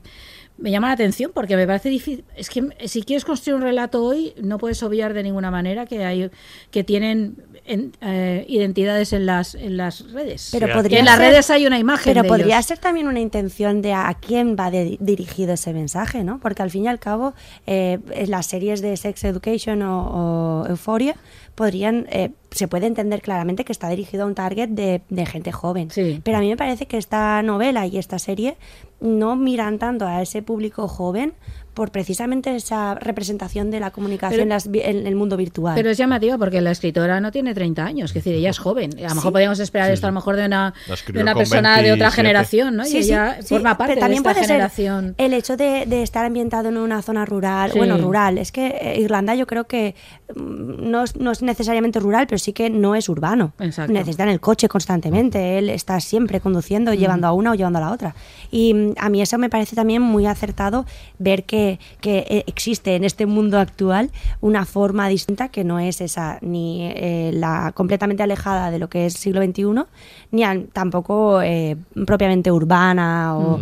me 0.57 0.71
llama 0.71 0.87
la 0.87 0.93
atención 0.93 1.31
porque 1.33 1.55
me 1.55 1.67
parece 1.67 1.89
difícil. 1.89 2.23
Es 2.35 2.49
que 2.49 2.67
si 2.87 3.03
quieres 3.03 3.25
construir 3.25 3.55
un 3.55 3.61
relato 3.61 4.03
hoy, 4.03 4.33
no 4.41 4.57
puedes 4.57 4.81
obviar 4.83 5.13
de 5.13 5.23
ninguna 5.23 5.51
manera 5.51 5.85
que 5.85 6.03
hay 6.05 6.29
que 6.71 6.83
tienen 6.83 7.35
en- 7.65 7.93
eh, 8.01 8.45
identidades 8.47 9.11
en 9.13 9.25
las 9.25 9.55
en 9.55 9.77
las 9.77 10.11
redes. 10.11 10.49
Pero 10.51 10.71
podría 10.73 10.99
en 10.99 11.05
las 11.05 11.17
ser- 11.17 11.31
redes 11.31 11.49
hay 11.49 11.65
una 11.67 11.79
imagen. 11.79 12.11
Pero 12.13 12.23
de 12.23 12.27
podría 12.29 12.55
ellos. 12.57 12.65
ser 12.67 12.77
también 12.77 13.07
una 13.07 13.19
intención 13.19 13.81
de 13.81 13.93
a 13.93 14.15
quién 14.19 14.55
va 14.59 14.71
de- 14.71 14.97
dirigido 14.99 15.53
ese 15.53 15.73
mensaje, 15.73 16.23
¿no? 16.23 16.39
Porque 16.39 16.61
al 16.63 16.69
fin 16.71 16.85
y 16.85 16.87
al 16.87 16.99
cabo, 16.99 17.33
eh, 17.65 17.99
las 18.27 18.45
series 18.45 18.81
de 18.81 18.95
Sex 18.97 19.23
Education 19.23 19.81
o, 19.81 20.63
o 20.63 20.67
Euphoria 20.67 21.15
podrían, 21.55 22.05
eh, 22.09 22.31
se 22.55 22.67
puede 22.67 22.87
entender 22.87 23.21
claramente 23.21 23.65
que 23.65 23.71
está 23.71 23.89
dirigido 23.89 24.23
a 24.23 24.27
un 24.27 24.35
target 24.35 24.69
de, 24.69 25.01
de 25.09 25.25
gente 25.25 25.51
joven. 25.51 25.89
Pero 26.23 26.37
a 26.37 26.39
mí 26.41 26.49
me 26.49 26.57
parece 26.57 26.85
que 26.85 26.97
esta 26.97 27.41
novela 27.43 27.85
y 27.85 27.97
esta 27.97 28.17
serie 28.19 28.55
no 29.01 29.35
miran 29.35 29.77
tanto 29.77 30.07
a 30.07 30.21
ese 30.21 30.41
público 30.41 30.87
joven 30.87 31.33
por 31.73 31.91
precisamente 31.91 32.55
esa 32.55 32.95
representación 32.95 33.69
de 33.69 33.81
la 33.81 33.91
comunicación 33.91 34.31
Pero- 34.31 34.43
en, 34.43 34.49
las 34.49 34.65
en 34.67 35.05
el 35.07 35.15
mundo 35.15 35.35
virtual. 35.35 35.75
Pero 35.75 35.89
es 35.89 35.97
llamativo 35.97 36.37
porque 36.39 36.61
la 36.61 36.71
escritora 36.71 37.19
no 37.19 37.33
tiene 37.33 37.53
30 37.53 37.83
años, 37.85 38.11
es 38.11 38.13
decir, 38.15 38.33
ella 38.33 38.49
es 38.51 38.57
joven. 38.59 38.91
A 38.99 39.09
lo 39.09 39.15
mejor 39.15 39.23
Sí. 39.23 39.31
podríamos 39.33 39.59
esperar 39.59 39.87
Sí, 39.89 39.93
esto 39.95 40.07
a 40.07 40.11
lo 40.11 40.15
mejor 40.15 40.37
de 40.37 40.45
una, 40.45 40.73
de 41.11 41.21
una 41.21 41.35
persona 41.35 41.81
de 41.81 41.91
otra 41.91 42.07
27. 42.07 42.15
generación, 42.15 42.75
¿no? 42.77 42.85
Sí, 42.85 42.99
y 42.99 43.03
sí, 43.03 43.09
ella 43.09 43.37
sí, 43.41 43.47
forma 43.49 43.77
parte 43.77 43.95
pero 43.95 43.99
también 44.05 44.23
de 44.23 44.29
esta 44.29 44.33
puede 44.39 44.47
ser 44.47 44.55
generación. 44.55 45.15
el 45.17 45.33
hecho 45.33 45.57
de, 45.57 45.85
de 45.85 46.01
estar 46.01 46.23
ambientado 46.23 46.69
en 46.69 46.77
una 46.77 47.01
zona 47.01 47.25
rural, 47.25 47.71
Sí. 47.71 47.77
bueno, 47.77 47.97
rural, 47.97 48.37
es 48.37 48.53
que 48.53 48.67
eh, 48.67 49.01
Irlanda 49.01 49.35
yo 49.35 49.45
creo 49.45 49.65
que 49.65 49.95
mm, 50.33 50.89
no 50.89 51.03
es, 51.03 51.17
no 51.17 51.31
es 51.31 51.41
necesariamente 51.41 51.99
rural, 51.99 52.25
pero 52.27 52.39
sí 52.45 52.53
que 52.53 52.69
no 52.69 52.95
es 52.95 53.09
urbano. 53.09 53.53
Exacto. 53.59 53.91
Necesitan 53.91 54.29
el 54.29 54.39
coche 54.39 54.67
constantemente, 54.69 55.57
él 55.57 55.69
está 55.69 55.99
siempre 55.99 56.39
conduciendo, 56.39 56.93
llevando 56.93 57.27
a 57.27 57.33
una 57.33 57.51
o 57.51 57.55
llevando 57.55 57.79
a 57.79 57.81
la 57.81 57.91
otra. 57.91 58.15
Y 58.51 58.73
mm, 58.73 58.93
a 58.97 59.09
mí 59.09 59.21
eso 59.21 59.37
me 59.37 59.49
parece 59.49 59.75
también 59.75 60.01
muy 60.01 60.25
acertado 60.25 60.85
ver 61.19 61.43
que, 61.43 61.79
que 62.01 62.19
eh, 62.29 62.43
existe 62.47 62.95
en 62.95 63.03
este 63.03 63.25
mundo 63.25 63.59
actual 63.59 64.11
una 64.41 64.65
forma 64.65 65.07
distinta 65.09 65.49
que 65.49 65.63
no 65.63 65.79
es 65.79 66.01
esa, 66.01 66.37
ni 66.41 66.85
eh, 66.85 67.31
la 67.33 67.71
completamente 67.73 68.23
alejada 68.23 68.71
de 68.71 68.79
lo 68.79 68.87
que 68.89 69.07
es 69.07 69.13
siglo 69.13 69.43
XXI, 69.43 69.83
ni 70.31 70.43
al- 70.43 70.67
tampoco 70.71 71.41
eh, 71.41 71.75
propiamente 72.05 72.51
urbana 72.51 73.35
o... 73.37 73.59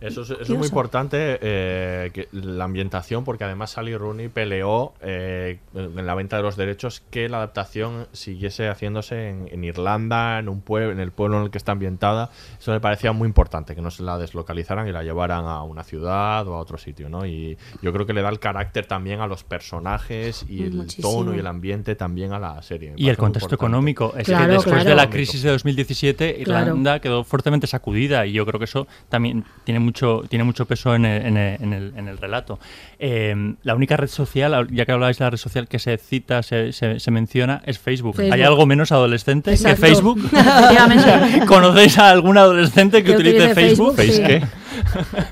Eso 0.00 0.22
es, 0.22 0.30
eso 0.30 0.42
es 0.42 0.50
muy 0.50 0.66
importante, 0.66 1.38
eh, 1.40 2.10
que 2.12 2.28
la 2.32 2.64
ambientación, 2.64 3.24
porque 3.24 3.44
además 3.44 3.70
Sally 3.70 3.96
Rooney 3.96 4.28
peleó 4.28 4.94
eh, 5.00 5.58
en 5.74 6.06
la 6.06 6.14
venta 6.14 6.36
de 6.36 6.42
los 6.42 6.56
derechos 6.56 7.02
que 7.10 7.28
la 7.28 7.38
adaptación 7.38 8.06
siguiese 8.12 8.68
haciéndose 8.68 9.28
en, 9.28 9.48
en 9.50 9.64
Irlanda, 9.64 10.38
en 10.38 10.48
un 10.48 10.60
pueblo, 10.60 10.92
en 10.92 11.00
el 11.00 11.12
pueblo 11.12 11.38
en 11.38 11.44
el 11.44 11.50
que 11.50 11.58
está 11.58 11.72
ambientada. 11.72 12.30
Eso 12.58 12.72
me 12.72 12.80
parecía 12.80 13.12
muy 13.12 13.26
importante, 13.26 13.74
que 13.74 13.80
no 13.82 13.90
se 13.90 14.02
la 14.02 14.18
deslocalizaran 14.18 14.88
y 14.88 14.92
la 14.92 15.02
llevaran 15.02 15.44
a 15.46 15.62
una 15.62 15.82
ciudad 15.84 16.46
o 16.48 16.54
a 16.54 16.58
otro 16.58 16.78
sitio, 16.78 17.08
¿no? 17.08 17.26
Y 17.26 17.56
yo 17.82 17.92
creo 17.92 18.06
que 18.06 18.12
le 18.12 18.22
da 18.22 18.28
el 18.28 18.38
carácter 18.38 18.86
también 18.86 19.20
a 19.20 19.26
los 19.26 19.44
personajes 19.44 20.44
y 20.48 20.62
el 20.64 20.72
Muchísimo. 20.74 21.08
tono 21.10 21.34
y 21.34 21.38
el 21.38 21.46
ambiente 21.46 21.94
también 21.96 22.32
a 22.32 22.38
la 22.38 22.62
serie. 22.62 22.92
Y 22.96 23.08
el 23.08 23.16
contexto 23.16 23.54
económico. 23.54 24.14
Es 24.16 24.26
Claro, 24.26 24.46
que 24.46 24.52
después 24.52 24.74
claro. 24.74 24.90
de 24.90 24.96
la 24.96 25.10
crisis 25.10 25.42
de 25.42 25.50
2017, 25.50 26.42
Claro. 26.44 26.66
Irlanda 26.68 27.00
quedó 27.00 27.24
fuertemente 27.24 27.66
sacudida 27.66 28.26
y 28.26 28.32
yo 28.32 28.44
creo 28.46 28.58
que 28.58 28.64
eso 28.64 28.86
también 29.08 29.44
tiene 29.64 29.80
mucho, 29.80 30.22
tiene 30.28 30.44
mucho 30.44 30.64
peso 30.66 30.94
en 30.94 31.04
el, 31.04 31.26
en 31.26 31.36
el- 31.36 31.62
en 31.62 31.72
el- 31.72 31.92
en 31.96 32.08
el 32.08 32.18
relato. 32.18 32.58
Eh, 32.98 33.54
la 33.62 33.74
única 33.74 33.96
red 33.96 34.08
social, 34.08 34.68
ya 34.70 34.86
que 34.86 34.92
hablabais 34.92 35.18
de 35.18 35.24
la 35.24 35.30
red 35.30 35.38
social 35.38 35.66
que 35.68 35.78
se 35.78 35.96
cita, 35.98 36.42
se, 36.42 36.72
se- 36.72 37.00
se 37.00 37.10
menciona, 37.10 37.62
es 37.66 37.78
Facebook. 37.78 38.16
Facebook. 38.16 38.34
¿Hay 38.34 38.42
algo 38.42 38.64
menos 38.66 38.92
adolescente 38.92 39.50
Exacto. 39.52 39.80
que 39.82 39.86
Facebook? 39.88 40.20
¿Conocéis 41.46 41.98
a 41.98 42.10
algún 42.10 42.38
adolescente 42.38 43.02
que, 43.02 43.10
Que 43.12 43.16
utilice 43.16 43.54
Facebook? 43.54 43.96
Facebook, 43.96 44.26
¿Face 44.26 44.40
sí. 44.40 44.46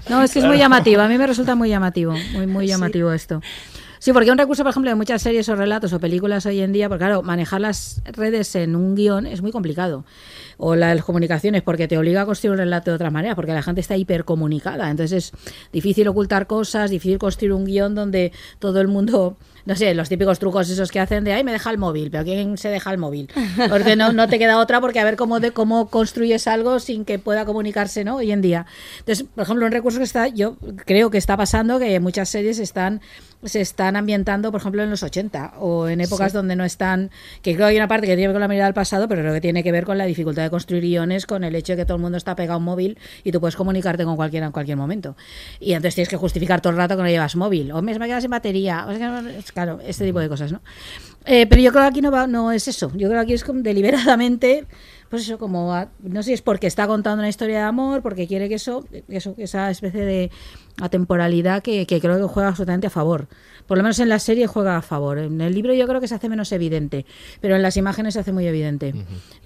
No, 0.10 0.22
es 0.22 0.32
que 0.32 0.38
es 0.40 0.44
muy 0.44 0.58
llamativo. 0.58 1.02
A 1.02 1.08
mí 1.08 1.18
me 1.18 1.26
resulta 1.26 1.54
muy 1.54 1.68
llamativo. 1.68 2.14
Muy, 2.32 2.46
muy 2.46 2.66
llamativo 2.66 3.12
esto. 3.12 3.40
Sí, 3.98 4.12
porque 4.12 4.30
un 4.30 4.36
recurso, 4.36 4.62
por 4.64 4.70
ejemplo, 4.70 4.90
de 4.90 4.96
muchas 4.96 5.22
series 5.22 5.48
o 5.48 5.56
relatos 5.56 5.92
o 5.94 5.98
películas 6.00 6.44
hoy 6.44 6.60
en 6.60 6.72
día, 6.72 6.88
porque 6.90 7.04
claro, 7.04 7.22
manejar 7.22 7.62
las 7.62 8.02
redes 8.12 8.54
en 8.54 8.76
un 8.76 8.94
guion 8.94 9.26
es 9.26 9.40
muy 9.40 9.50
complicado. 9.50 10.04
O 10.66 10.76
las 10.76 11.04
comunicaciones, 11.04 11.60
porque 11.60 11.86
te 11.88 11.98
obliga 11.98 12.22
a 12.22 12.24
construir 12.24 12.52
un 12.52 12.58
relato 12.58 12.90
de 12.90 12.94
otra 12.94 13.10
manera, 13.10 13.34
porque 13.34 13.52
la 13.52 13.62
gente 13.62 13.82
está 13.82 13.98
hipercomunicada. 13.98 14.90
Entonces 14.90 15.26
es 15.26 15.32
difícil 15.74 16.08
ocultar 16.08 16.46
cosas, 16.46 16.90
difícil 16.90 17.18
construir 17.18 17.52
un 17.52 17.66
guion 17.66 17.94
donde 17.94 18.32
todo 18.60 18.80
el 18.80 18.88
mundo, 18.88 19.36
no 19.66 19.76
sé, 19.76 19.94
los 19.94 20.08
típicos 20.08 20.38
trucos 20.38 20.70
esos 20.70 20.90
que 20.90 21.00
hacen 21.00 21.22
de, 21.22 21.34
ay, 21.34 21.44
me 21.44 21.52
deja 21.52 21.70
el 21.70 21.76
móvil, 21.76 22.10
pero 22.10 22.24
¿quién 22.24 22.56
se 22.56 22.70
deja 22.70 22.90
el 22.92 22.96
móvil? 22.96 23.28
Porque 23.68 23.94
no, 23.94 24.14
no 24.14 24.26
te 24.26 24.38
queda 24.38 24.58
otra, 24.58 24.80
porque 24.80 25.00
a 25.00 25.04
ver 25.04 25.16
cómo, 25.16 25.38
de, 25.38 25.50
cómo 25.50 25.90
construyes 25.90 26.46
algo 26.46 26.80
sin 26.80 27.04
que 27.04 27.18
pueda 27.18 27.44
comunicarse, 27.44 28.02
¿no? 28.02 28.16
Hoy 28.16 28.32
en 28.32 28.40
día. 28.40 28.64
Entonces, 29.00 29.26
por 29.34 29.44
ejemplo, 29.44 29.66
un 29.66 29.72
recurso 29.72 29.98
que 29.98 30.04
está, 30.04 30.28
yo 30.28 30.56
creo 30.86 31.10
que 31.10 31.18
está 31.18 31.36
pasando, 31.36 31.78
que 31.78 32.00
muchas 32.00 32.30
series 32.30 32.58
están 32.58 33.02
se 33.45 33.61
están 33.61 33.97
ambientando, 33.97 34.51
por 34.53 34.61
ejemplo, 34.61 34.82
en 34.82 34.90
los 34.90 35.03
80 35.03 35.55
o 35.59 35.88
en 35.88 36.01
épocas 36.01 36.32
Sí. 36.32 36.36
donde 36.36 36.57
no 36.57 36.64
están, 36.64 37.11
que 37.42 37.55
creo 37.55 37.66
que 37.66 37.70
hay 37.72 37.76
una 37.76 37.88
parte 37.88 38.07
que 38.07 38.14
tiene 38.16 38.22
que 38.22 38.28
ver 38.28 38.34
con 38.34 38.40
la 38.40 38.49
mirada 38.49 38.66
al 38.68 38.74
pasado, 38.74 39.09
pero 39.09 39.20
creo 39.22 39.34
que 39.34 39.40
tiene 39.40 39.62
que 39.62 39.72
ver 39.72 39.84
con 39.84 39.99
la 39.99 40.05
dificultad 40.07 40.42
de 40.42 40.51
construir 40.51 40.82
guiones, 40.82 41.26
con 41.26 41.45
el 41.45 41.55
hecho 41.55 41.72
de 41.72 41.78
que 41.78 41.84
todo 41.84 41.97
el 41.97 42.03
mundo 42.03 42.16
está 42.18 42.34
pegado 42.36 42.55
a 42.55 42.57
un 42.59 42.64
móvil 42.64 42.99
y 43.22 43.32
tú 43.32 43.40
puedes 43.40 43.57
comunicarte 43.57 44.05
con 44.05 44.16
cualquiera 44.16 44.47
en 44.47 44.53
cualquier 44.53 44.76
momento. 44.76 45.16
Y 45.61 45.72
entonces 45.72 45.95
tienes 45.95 46.09
que 46.09 46.16
justificar 46.16 46.61
todo 46.61 46.70
el 46.72 46.76
rato 46.78 46.97
que 46.97 47.03
no 47.03 47.09
llevas 47.09 47.36
móvil, 47.36 47.72
o 47.72 47.82
me 47.82 47.99
me 47.99 48.07
quedas 48.07 48.22
sin 48.22 48.30
batería, 48.30 48.86
o 48.86 48.88
que 48.88 49.38
es- 49.38 49.53
claro, 49.53 49.80
este 49.86 50.05
tipo 50.07 50.18
de 50.20 50.28
cosas, 50.28 50.51
¿no? 50.53 50.61
Eh, 51.26 51.47
pero 51.47 51.62
yo 51.62 51.70
creo 51.70 51.82
que 51.84 51.88
aquí 51.88 52.01
no, 52.03 52.11
va, 52.11 52.26
no 52.26 52.53
es 52.53 52.68
eso, 52.68 52.90
yo 52.95 53.09
creo 53.09 53.20
que 53.20 53.24
aquí 53.24 53.32
es 53.34 53.45
como 53.45 53.61
deliberadamente 53.62 54.66
pues 55.11 55.22
eso, 55.22 55.38
como, 55.38 55.72
a- 55.74 55.88
no 56.03 56.22
sé 56.22 56.28
si 56.28 56.32
es 56.32 56.42
porque 56.42 56.66
está 56.66 56.86
contando 56.88 57.20
una 57.20 57.28
historia 57.28 57.59
de 57.59 57.64
amor, 57.64 58.03
porque 58.03 58.26
quiere 58.26 58.49
que 58.49 58.57
eso, 58.57 58.84
eso 59.09 59.34
esa 59.38 59.70
especie 59.70 60.05
de 60.05 60.30
atemporalidad 60.80 61.62
que, 61.62 61.86
que 61.86 62.00
creo 62.00 62.18
que 62.18 62.24
juega 62.24 62.48
absolutamente 62.48 62.86
a 62.86 62.90
favor. 62.90 63.28
Por 63.66 63.78
lo 63.78 63.82
menos 63.82 63.98
en 63.98 64.08
la 64.08 64.18
serie 64.18 64.46
juega 64.46 64.76
a 64.76 64.82
favor. 64.82 65.18
En 65.18 65.40
el 65.40 65.54
libro 65.54 65.72
yo 65.72 65.86
creo 65.86 66.00
que 66.00 66.08
se 66.08 66.14
hace 66.14 66.28
menos 66.28 66.52
evidente, 66.52 67.06
pero 67.40 67.56
en 67.56 67.62
las 67.62 67.76
imágenes 67.76 68.14
se 68.14 68.20
hace 68.20 68.32
muy 68.32 68.46
evidente 68.46 68.94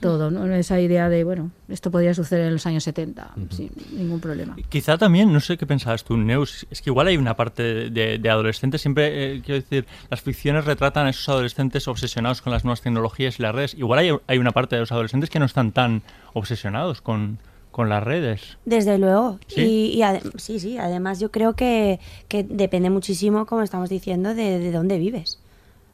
todo, 0.00 0.30
¿no? 0.30 0.52
Esa 0.54 0.80
idea 0.80 1.08
de, 1.08 1.22
bueno, 1.22 1.52
esto 1.68 1.90
podría 1.90 2.14
suceder 2.14 2.46
en 2.46 2.54
los 2.54 2.66
años 2.66 2.82
70, 2.84 3.34
sin 3.50 3.70
ningún 3.92 4.20
problema. 4.20 4.56
Quizá 4.68 4.98
también, 4.98 5.32
no 5.32 5.40
sé 5.40 5.56
qué 5.56 5.66
pensabas 5.66 6.02
tú, 6.02 6.16
Neus, 6.16 6.66
es 6.70 6.82
que 6.82 6.90
igual 6.90 7.06
hay 7.06 7.16
una 7.16 7.36
parte 7.36 7.90
de, 7.90 8.18
de 8.18 8.30
adolescentes, 8.30 8.80
siempre, 8.80 9.36
eh, 9.36 9.42
quiero 9.44 9.60
decir, 9.60 9.86
las 10.10 10.20
ficciones 10.20 10.64
retratan 10.64 11.06
a 11.06 11.10
esos 11.10 11.28
adolescentes 11.28 11.86
obsesionados 11.86 12.42
con 12.42 12.52
las 12.52 12.64
nuevas 12.64 12.80
tecnologías 12.80 13.38
y 13.38 13.42
las 13.42 13.54
redes. 13.54 13.74
Igual 13.74 14.00
hay, 14.00 14.10
hay 14.26 14.38
una 14.38 14.50
parte 14.50 14.74
de 14.74 14.80
los 14.80 14.90
adolescentes 14.90 15.30
que 15.30 15.38
no 15.38 15.44
están 15.44 15.70
tan 15.70 16.02
obsesionados 16.32 17.00
con, 17.02 17.38
con 17.78 17.88
las 17.88 18.02
redes. 18.02 18.58
Desde 18.64 18.98
luego. 18.98 19.38
¿Sí? 19.46 19.92
Y, 19.94 20.02
y 20.02 20.04
sí, 20.36 20.58
sí, 20.58 20.78
además 20.78 21.20
yo 21.20 21.30
creo 21.30 21.52
que, 21.52 22.00
que 22.26 22.42
depende 22.42 22.90
muchísimo, 22.90 23.46
como 23.46 23.62
estamos 23.62 23.88
diciendo, 23.88 24.34
de, 24.34 24.58
de 24.58 24.72
dónde 24.72 24.98
vives. 24.98 25.38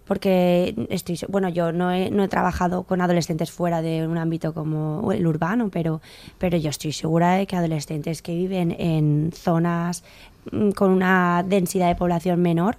Porque 0.06 0.74
estoy, 0.88 1.18
bueno, 1.28 1.50
yo 1.50 1.72
no 1.72 1.92
he, 1.92 2.10
no 2.10 2.24
he 2.24 2.28
trabajado 2.28 2.84
con 2.84 3.02
adolescentes 3.02 3.50
fuera 3.50 3.82
de 3.82 4.08
un 4.08 4.16
ámbito 4.16 4.54
como 4.54 5.12
el 5.12 5.26
urbano, 5.26 5.68
pero, 5.70 6.00
pero 6.38 6.56
yo 6.56 6.70
estoy 6.70 6.92
segura 6.92 7.34
de 7.34 7.46
que 7.46 7.54
adolescentes 7.54 8.22
que 8.22 8.34
viven 8.34 8.74
en 8.78 9.30
zonas 9.34 10.04
mm, 10.52 10.70
con 10.70 10.90
una 10.90 11.44
densidad 11.46 11.88
de 11.88 11.96
población 11.96 12.40
menor 12.40 12.78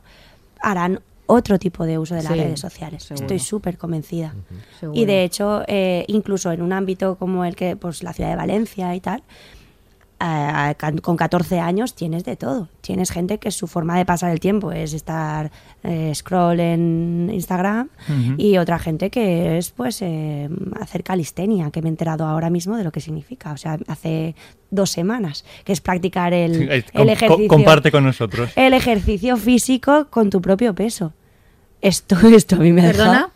harán 0.61 1.01
otro 1.27 1.57
tipo 1.59 1.85
de 1.85 1.97
uso 1.97 2.15
de 2.15 2.23
las 2.23 2.31
Sí, 2.33 2.39
redes 2.39 2.59
sociales. 2.59 3.03
seguro. 3.03 3.23
Estoy 3.25 3.39
súper 3.39 3.77
convencida. 3.77 4.35
Y 4.93 5.05
de 5.05 5.23
hecho, 5.23 5.63
eh, 5.67 6.05
incluso 6.07 6.51
en 6.51 6.61
un 6.61 6.73
ámbito 6.73 7.15
como 7.17 7.45
el 7.45 7.55
que, 7.55 7.75
pues 7.75 8.03
la 8.03 8.13
ciudad 8.13 8.29
de 8.29 8.35
Valencia 8.35 8.93
y 8.95 8.99
tal, 9.01 9.23
eh, 10.19 10.75
con 11.01 11.17
14 11.17 11.59
años 11.59 11.93
tienes 11.93 12.23
de 12.23 12.35
todo. 12.35 12.69
Tienes 12.81 13.11
gente 13.11 13.37
que 13.37 13.51
su 13.51 13.67
forma 13.67 13.97
de 13.97 14.05
pasar 14.05 14.31
el 14.31 14.39
tiempo 14.39 14.71
es 14.71 14.93
estar 14.93 15.51
eh, 15.83 16.11
scroll 16.15 16.59
en 16.59 17.29
Instagram 17.33 17.89
y 18.37 18.57
otra 18.57 18.79
gente 18.79 19.09
que 19.09 19.57
es 19.57 19.71
pues 19.71 20.01
eh, 20.01 20.49
hacer 20.79 21.03
calistenia, 21.03 21.69
que 21.71 21.81
me 21.81 21.89
he 21.89 21.91
enterado 21.91 22.25
ahora 22.25 22.49
mismo 22.49 22.77
de 22.77 22.83
lo 22.83 22.91
que 22.91 23.01
significa. 23.01 23.51
O 23.51 23.57
sea, 23.57 23.77
hace 23.87 24.35
dos 24.71 24.89
semanas, 24.89 25.43
que 25.63 25.73
es 25.73 25.81
practicar 25.81 26.33
el, 26.33 26.69
el 26.71 26.83
com- 26.85 27.05
co- 27.05 27.11
ejercicio. 27.11 27.47
comparte 27.47 27.91
con 27.91 28.03
nosotros. 28.03 28.51
El 28.55 28.73
ejercicio 28.73 29.37
físico 29.37 30.07
con 30.09 30.29
tu 30.29 30.41
propio 30.41 30.73
peso. 30.73 31.13
Esto, 31.81 32.15
esto 32.29 32.55
a 32.55 32.59
mí 32.59 32.71
me 32.71 32.81
ha 32.81 32.91
¿Perdona? 32.91 33.29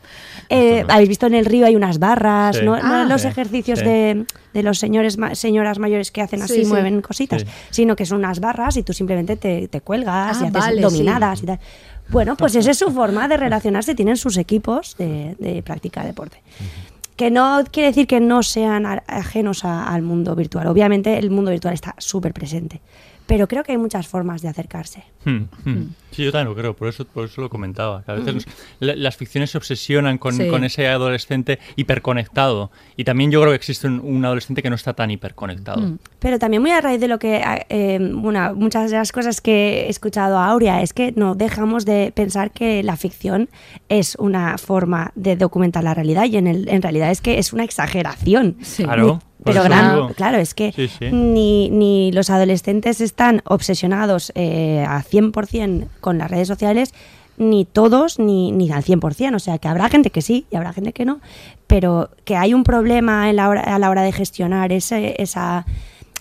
Eh, 0.50 0.84
Habéis 0.88 1.10
visto 1.10 1.28
en 1.28 1.36
el 1.36 1.46
río 1.46 1.66
hay 1.66 1.76
unas 1.76 2.00
barras, 2.00 2.58
Sí. 2.58 2.66
no, 2.66 2.76
no 2.78 2.96
Ah. 2.96 3.06
los 3.08 3.22
Sí, 3.22 3.28
ejercicios 3.28 3.80
sí. 3.80 3.86
de, 3.86 4.26
de 4.54 4.64
los 4.64 4.80
señores 4.80 5.18
ma- 5.18 5.36
señoras 5.36 5.80
mayores 5.80 6.12
que 6.12 6.22
hacen 6.22 6.42
así, 6.42 6.56
Sí, 6.56 6.62
sí. 6.64 6.68
mueven 6.68 7.02
cositas, 7.02 7.42
Sí. 7.42 7.48
sino 7.70 7.96
que 7.96 8.06
son 8.06 8.20
unas 8.20 8.40
barras 8.40 8.78
y 8.78 8.84
tú 8.84 8.94
simplemente 8.94 9.36
te, 9.36 9.68
te 9.68 9.82
cuelgas 9.82 10.38
Ah, 10.38 10.46
y 10.46 10.48
haces 10.48 10.54
vale, 10.54 10.82
dominadas 10.82 11.40
sí. 11.40 11.46
y 11.46 11.48
tal. 11.48 11.60
Bueno, 12.10 12.36
pues 12.36 12.56
esa 12.56 12.72
es 12.72 12.78
su 12.78 12.92
forma 12.92 13.28
de 13.28 13.38
relacionarse, 13.38 13.94
tienen 13.96 14.18
sus 14.18 14.38
equipos 14.38 14.96
de, 14.98 15.36
de 15.40 15.62
practicar 15.62 16.06
deporte. 16.06 16.42
Que 17.16 17.30
no 17.30 17.64
quiere 17.70 17.90
decir 17.90 18.08
que 18.08 18.20
no 18.22 18.42
sean 18.44 18.86
ajenos 19.08 19.66
a- 19.66 19.88
al 19.94 20.02
mundo 20.02 20.36
virtual. 20.36 20.68
Obviamente 20.68 21.18
el 21.18 21.30
mundo 21.30 21.52
virtual 21.52 21.74
está 21.74 21.94
súper 21.98 22.34
presente. 22.34 22.82
Pero 23.30 23.48
creo 23.48 23.64
que 23.64 23.72
hay 23.72 23.78
muchas 23.78 24.08
formas 24.08 24.42
de 24.42 24.48
acercarse. 24.50 25.04
Hmm, 25.24 25.44
hmm. 25.66 25.90
Sí, 26.12 26.24
yo 26.26 26.32
también 26.32 26.48
lo 26.50 26.56
creo, 26.60 26.76
por 26.76 26.88
eso, 26.90 27.06
por 27.06 27.26
eso 27.26 27.40
lo 27.42 27.50
comentaba. 27.50 28.02
que 28.04 28.12
a 28.12 28.16
veces 28.16 28.34
los- 28.34 28.46
la- 28.80 28.96
las 28.96 29.16
ficciones 29.16 29.52
se 29.52 29.58
obsesionan 29.60 30.18
con, 30.18 30.34
Sí. 30.34 30.48
con 30.50 30.64
ese 30.64 30.88
adolescente 30.88 31.60
hiperconectado. 31.76 32.72
Y 32.98 33.04
también 33.04 33.30
yo 33.32 33.40
creo 33.42 33.52
que 33.52 33.58
existe 33.58 33.86
un, 33.88 34.00
un 34.04 34.26
adolescente 34.26 34.64
que 34.64 34.70
no 34.70 34.76
está 34.76 34.94
tan 34.94 35.12
hiperconectado. 35.12 35.98
Pero 36.20 36.40
también 36.40 36.62
muy 36.64 36.72
a 36.72 36.82
raíz 36.82 37.00
de 37.00 37.08
lo 37.08 37.20
que, 37.20 37.42
eh, 37.70 38.00
bueno, 38.14 38.56
muchas 38.56 38.90
de 38.90 38.98
las 38.98 39.12
cosas 39.12 39.40
que 39.42 39.82
he 39.86 39.90
escuchado 39.90 40.40
a 40.40 40.48
Aurea 40.48 40.82
es 40.82 40.94
que 40.94 41.12
no 41.16 41.36
dejamos 41.36 41.86
de 41.86 42.12
pensar 42.16 42.50
que 42.52 42.82
la 42.82 42.98
ficción 42.98 43.48
es 43.90 44.16
una 44.16 44.58
forma 44.58 45.12
de 45.14 45.36
documentar 45.36 45.84
la 45.84 45.94
realidad 45.94 46.26
y 46.26 46.38
en, 46.38 46.48
el, 46.48 46.68
en 46.70 46.82
realidad 46.82 47.12
es 47.12 47.22
que 47.22 47.38
es 47.38 47.54
una 47.54 47.64
exageración. 47.64 48.58
Claro, 48.78 49.04
Ni- 49.06 49.20
por 49.20 49.29
pero 49.44 49.64
gran- 49.64 50.14
claro, 50.14 50.38
es 50.38 50.54
que 50.54 50.72
Sí, 50.74 50.88
sí. 50.88 51.12
Ni, 51.12 51.70
ni 51.70 52.12
los 52.12 52.30
adolescentes 52.30 53.02
están 53.02 53.42
obsesionados 53.46 54.32
eh, 54.36 54.86
a 54.88 55.02
100% 55.04 55.88
con 56.02 56.18
las 56.18 56.30
redes 56.30 56.48
sociales, 56.48 56.94
ni 57.38 57.64
todos, 57.64 58.20
ni, 58.20 58.52
ni 58.52 58.70
al 58.72 58.84
100%. 58.84 59.36
O 59.36 59.40
sea, 59.40 59.58
que 59.60 59.68
habrá 59.70 59.88
gente 59.90 60.10
que 60.10 60.22
sí 60.22 60.46
y 60.52 60.56
habrá 60.58 60.74
gente 60.74 60.92
que 60.92 61.06
no, 61.06 61.22
pero 61.68 62.10
que 62.26 62.36
hay 62.36 62.54
un 62.54 62.64
problema 62.64 63.30
en 63.30 63.38
la 63.38 63.48
hora, 63.48 63.62
a 63.62 63.80
la 63.80 63.90
hora 63.90 64.02
de 64.04 64.12
gestionar 64.12 64.74
ese, 64.74 65.16
esa, 65.22 65.66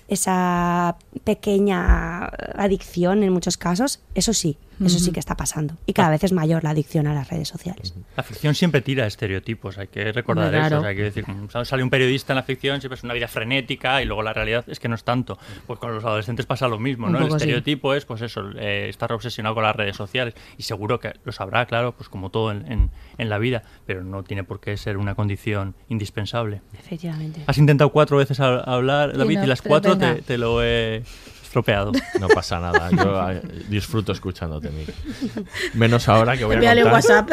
esa 0.09 0.97
pequeña 1.25 2.27
adicción 2.57 3.23
en 3.23 3.33
muchos 3.33 3.57
casos, 3.57 4.01
eso 4.15 4.33
sí, 4.33 4.57
eso 4.85 4.99
sí 4.99 5.11
que 5.13 5.21
está 5.21 5.37
pasando. 5.37 5.75
Y 5.87 5.93
cada 5.93 6.11
vez 6.11 6.25
es 6.25 6.33
mayor 6.33 6.65
la 6.65 6.71
adicción 6.71 7.07
a 7.07 7.15
las 7.15 7.29
redes 7.29 7.49
sociales. 7.49 7.95
La 8.17 8.23
ficción 8.23 8.55
siempre 8.55 8.81
tira 8.81 9.07
estereotipos, 9.07 9.79
hay 9.79 9.89
que 9.89 10.13
recordar 10.13 10.55
eso. 10.55 10.79
o 10.79 10.81
sea, 10.81 10.91
hay 10.91 10.97
que 10.97 11.03
decir, 11.03 11.25
sale 11.65 11.83
un 11.83 11.91
periodista 11.91 12.33
en 12.33 12.37
la 12.37 12.43
ficción, 12.43 12.81
siempre 12.81 12.97
es 12.97 13.03
una 13.05 13.15
vida 13.15 13.29
frenética 13.29 14.01
y 14.03 14.05
luego 14.05 14.23
la 14.23 14.33
realidad 14.33 14.65
es 14.69 14.79
que 14.81 14.89
no 14.89 14.95
es 14.95 15.05
tanto. 15.05 15.39
Pues 15.67 15.79
con 15.79 15.95
los 15.95 16.05
adolescentes 16.05 16.47
pasa 16.47 16.69
lo 16.69 16.79
mismo, 16.79 17.09
¿no? 17.09 17.19
El 17.19 17.29
sí. 17.31 17.37
estereotipo 17.37 17.95
es, 17.95 18.05
pues 18.05 18.23
eso, 18.23 18.51
eh, 18.57 18.89
estar 18.89 19.13
obsesionado 19.13 19.55
con 19.55 19.65
las 19.65 19.75
redes 19.75 19.97
sociales. 19.97 20.35
Y 20.57 20.63
seguro 20.63 21.01
que 21.01 21.15
lo 21.25 21.33
sabrá, 21.33 21.67
claro, 21.67 21.93
pues 21.97 22.09
como 22.09 22.31
todo 22.31 22.51
en, 22.53 22.71
en- 22.71 22.91
en 23.19 23.29
la 23.29 23.39
vida, 23.39 23.63
pero 23.87 24.05
no 24.05 24.23
tiene 24.23 24.45
por 24.45 24.61
qué 24.61 24.77
ser 24.77 24.97
una 24.97 25.15
condición 25.15 25.75
indispensable. 25.89 26.61
Efectivamente. 26.79 27.43
Has 27.47 27.59
intentado 27.59 27.91
cuatro 27.91 28.17
veces 28.17 28.39
a- 28.41 28.61
hablar, 28.61 29.13
Y 29.15 29.19
David, 29.19 29.39
no, 29.39 29.45
y 29.45 29.47
las 29.49 29.63
cuatro 29.63 29.99
te, 29.99 30.23
te 30.23 30.39
lo 30.39 30.63
he 30.63 31.03
estropeado. 31.59 31.93
No 32.21 32.29
pasa 32.29 32.61
nada, 32.61 32.91
yo 32.91 33.31
eh, 33.31 33.43
disfruto 33.69 34.13
escuchándote, 34.13 34.71
Miguel. 34.71 34.95
Menos 35.75 36.09
ahora 36.09 36.37
que 36.37 36.45
voy 36.45 36.55
a 36.55 36.57
Envíale 36.57 36.85
un 36.85 36.91
contar... 36.91 37.25
WhatsApp. 37.25 37.31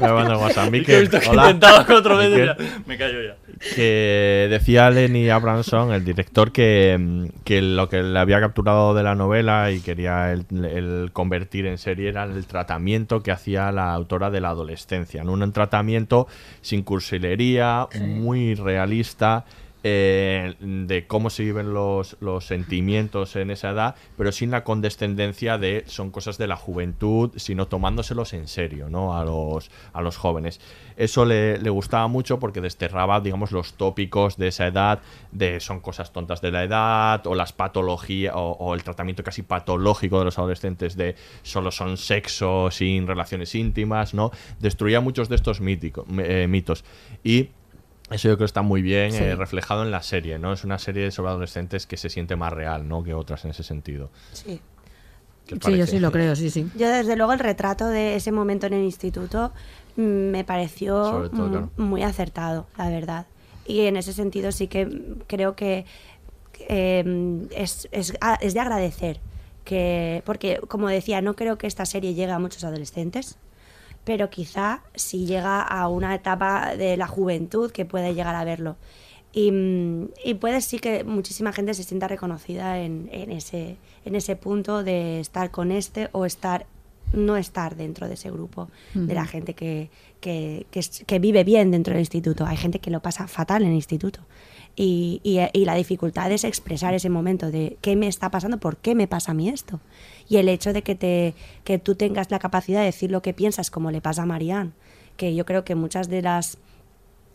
Me 0.00 0.12
manda 0.12 0.36
un 0.36 0.42
WhatsApp. 0.42 0.70
Miquel, 0.70 1.08
que 1.08 1.20
hola. 1.28 1.42
intentaba 1.44 1.86
cuatro 1.86 2.16
veces 2.16 2.38
Miquel, 2.38 2.56
ya. 2.56 2.82
Me 2.86 2.98
callo 2.98 3.22
ya. 3.22 3.36
Que 3.74 4.48
decía 4.50 4.90
Lenny 4.90 5.30
Abramson, 5.30 5.92
el 5.92 6.04
director, 6.04 6.52
que, 6.52 7.30
que 7.44 7.62
lo 7.62 7.88
que 7.88 8.02
le 8.02 8.18
había 8.18 8.40
capturado 8.40 8.94
de 8.94 9.02
la 9.02 9.14
novela 9.14 9.70
y 9.70 9.80
quería 9.80 10.32
el, 10.32 10.46
el 10.64 11.10
convertir 11.12 11.66
en 11.66 11.78
serie 11.78 12.08
era 12.08 12.24
el 12.24 12.46
tratamiento 12.46 13.22
que 13.22 13.30
hacía 13.30 13.72
la 13.72 13.92
autora 13.92 14.30
de 14.30 14.40
la 14.40 14.50
adolescencia. 14.50 15.24
¿no? 15.24 15.32
Un 15.32 15.52
tratamiento 15.52 16.26
sin 16.60 16.82
cursilería, 16.82 17.86
muy 18.00 18.54
realista. 18.54 19.44
Eh, 19.88 20.56
de 20.58 21.06
cómo 21.06 21.30
se 21.30 21.44
viven 21.44 21.72
los, 21.72 22.16
los 22.18 22.44
sentimientos 22.44 23.36
en 23.36 23.52
esa 23.52 23.70
edad, 23.70 23.94
pero 24.16 24.32
sin 24.32 24.50
la 24.50 24.64
condescendencia 24.64 25.58
de 25.58 25.84
son 25.86 26.10
cosas 26.10 26.38
de 26.38 26.48
la 26.48 26.56
juventud, 26.56 27.30
sino 27.36 27.68
tomándoselos 27.68 28.32
en 28.32 28.48
serio, 28.48 28.90
¿no? 28.90 29.16
A 29.16 29.24
los, 29.24 29.70
a 29.92 30.02
los 30.02 30.16
jóvenes. 30.16 30.60
Eso 30.96 31.24
le, 31.24 31.58
le 31.58 31.70
gustaba 31.70 32.08
mucho 32.08 32.40
porque 32.40 32.60
desterraba, 32.60 33.20
digamos, 33.20 33.52
los 33.52 33.74
tópicos 33.74 34.36
de 34.36 34.48
esa 34.48 34.66
edad, 34.66 35.02
de 35.30 35.60
son 35.60 35.78
cosas 35.78 36.12
tontas 36.12 36.40
de 36.40 36.50
la 36.50 36.64
edad, 36.64 37.24
o 37.28 37.36
las 37.36 37.52
patologías, 37.52 38.34
o, 38.36 38.74
el 38.74 38.82
tratamiento 38.82 39.22
casi 39.22 39.42
patológico 39.42 40.18
de 40.18 40.24
los 40.24 40.36
adolescentes 40.36 40.96
de 40.96 41.14
solo 41.42 41.70
son 41.70 41.96
sexo 41.96 42.72
sin 42.72 43.06
relaciones 43.06 43.54
íntimas, 43.54 44.14
¿no? 44.14 44.32
Destruía 44.58 45.00
muchos 45.00 45.28
de 45.28 45.36
estos 45.36 45.60
eh, 45.60 46.46
mitos. 46.48 46.84
Y 47.22 47.50
eso 48.10 48.28
yo 48.28 48.36
creo 48.36 48.38
que 48.38 48.44
está 48.44 48.62
muy 48.62 48.82
bien 48.82 49.12
Sí. 49.12 49.18
eh, 49.22 49.34
reflejado 49.36 49.82
en 49.82 49.90
la 49.90 50.02
serie, 50.02 50.38
¿no? 50.38 50.52
Es 50.52 50.64
una 50.64 50.78
serie 50.78 51.10
sobre 51.10 51.30
adolescentes 51.30 51.86
que 51.86 51.96
se 51.96 52.08
siente 52.08 52.36
más 52.36 52.52
real, 52.52 52.86
¿no? 52.88 53.02
Que 53.02 53.14
otras 53.14 53.44
en 53.44 53.50
ese 53.50 53.62
sentido. 53.62 54.10
Sí. 54.32 54.60
¿Qué 55.46 55.54
os 55.54 55.60
Sí, 55.64 55.76
yo 55.76 55.86
sí 55.86 55.98
lo 56.00 56.10
creo, 56.12 56.34
sí, 56.36 56.50
sí. 56.50 56.68
Yo 56.76 56.88
desde 56.88 57.16
luego 57.16 57.32
el 57.32 57.38
retrato 57.38 57.86
de 57.88 58.16
ese 58.16 58.32
momento 58.32 58.66
en 58.66 58.74
el 58.74 58.84
instituto 58.84 59.52
mm, 59.96 60.02
me 60.02 60.44
pareció 60.44 61.28
todo, 61.30 61.46
mm, 61.46 61.50
claro. 61.50 61.70
muy 61.76 62.02
acertado, 62.02 62.66
la 62.76 62.90
verdad. 62.90 63.26
Y 63.66 63.82
en 63.86 63.96
ese 63.96 64.12
sentido 64.12 64.52
sí 64.52 64.66
que 64.68 64.86
mm, 64.86 65.22
creo 65.26 65.54
que 65.56 65.84
eh, 66.68 67.46
es, 67.54 67.88
es, 67.92 68.14
a- 68.20 68.34
es 68.40 68.54
de 68.54 68.60
agradecer. 68.60 69.20
Que, 69.64 70.22
porque, 70.24 70.60
como 70.68 70.88
decía, 70.88 71.20
no 71.22 71.34
creo 71.34 71.58
que 71.58 71.66
esta 71.66 71.86
serie 71.86 72.14
llegue 72.14 72.30
a 72.30 72.38
muchos 72.38 72.62
adolescentes, 72.62 73.36
pero 74.06 74.30
quizá 74.30 74.82
si 74.94 75.26
llega 75.26 75.60
a 75.60 75.88
una 75.88 76.14
etapa 76.14 76.74
de 76.76 76.96
la 76.96 77.06
juventud 77.08 77.70
que 77.70 77.84
puede 77.84 78.14
llegar 78.14 78.34
a 78.36 78.44
verlo. 78.44 78.76
Y, 79.32 79.50
mm, 79.50 80.08
y 80.24 80.34
puede 80.34 80.62
sí 80.62 80.78
que 80.78 81.04
muchísima 81.04 81.52
gente 81.52 81.74
se 81.74 81.82
sienta 81.82 82.08
reconocida 82.08 82.78
en, 82.78 83.10
en 83.12 83.30
ese, 83.32 83.76
en 84.06 84.14
ese 84.14 84.34
punto 84.36 84.82
de 84.82 85.20
estar 85.20 85.50
con 85.50 85.70
este 85.72 86.08
o 86.12 86.24
estar 86.24 86.64
no 87.12 87.36
estar 87.36 87.76
dentro 87.76 88.08
de 88.08 88.14
ese 88.14 88.30
grupo 88.30 88.68
de 88.94 89.14
la 89.14 89.26
gente 89.26 89.54
que, 89.54 89.90
que, 90.20 90.66
que 91.06 91.18
vive 91.20 91.44
bien 91.44 91.70
dentro 91.70 91.92
del 91.92 92.00
instituto. 92.00 92.46
Hay 92.46 92.56
gente 92.56 92.78
que 92.80 92.90
lo 92.90 93.00
pasa 93.00 93.28
fatal 93.28 93.62
en 93.62 93.68
el 93.68 93.74
instituto. 93.74 94.20
Y, 94.74 95.20
y- 95.22 95.38
y 95.52 95.64
la 95.64 95.74
dificultad 95.74 96.30
es 96.32 96.44
expresar 96.44 96.94
ese 96.94 97.08
momento 97.08 97.50
de 97.50 97.76
qué 97.80 97.94
me 97.96 98.08
está 98.08 98.30
pasando, 98.30 98.58
por 98.58 98.76
qué 98.76 98.94
me 98.94 99.06
pasa 99.06 99.30
a 99.32 99.34
mí 99.34 99.48
esto. 99.48 99.80
Y 100.28 100.38
el 100.38 100.48
hecho 100.48 100.72
de 100.72 100.82
que, 100.82 100.94
te, 100.94 101.34
que 101.64 101.78
tú 101.78 101.94
tengas 101.94 102.30
la 102.30 102.38
capacidad 102.38 102.80
de 102.80 102.86
decir 102.86 103.10
lo 103.10 103.22
que 103.22 103.34
piensas, 103.34 103.70
como 103.70 103.90
le 103.90 104.00
pasa 104.00 104.22
a 104.22 104.26
Marianne, 104.26 104.72
que 105.16 105.34
yo 105.34 105.46
creo 105.46 105.64
que 105.64 105.74
muchas 105.74 106.08
de 106.08 106.22
las 106.22 106.58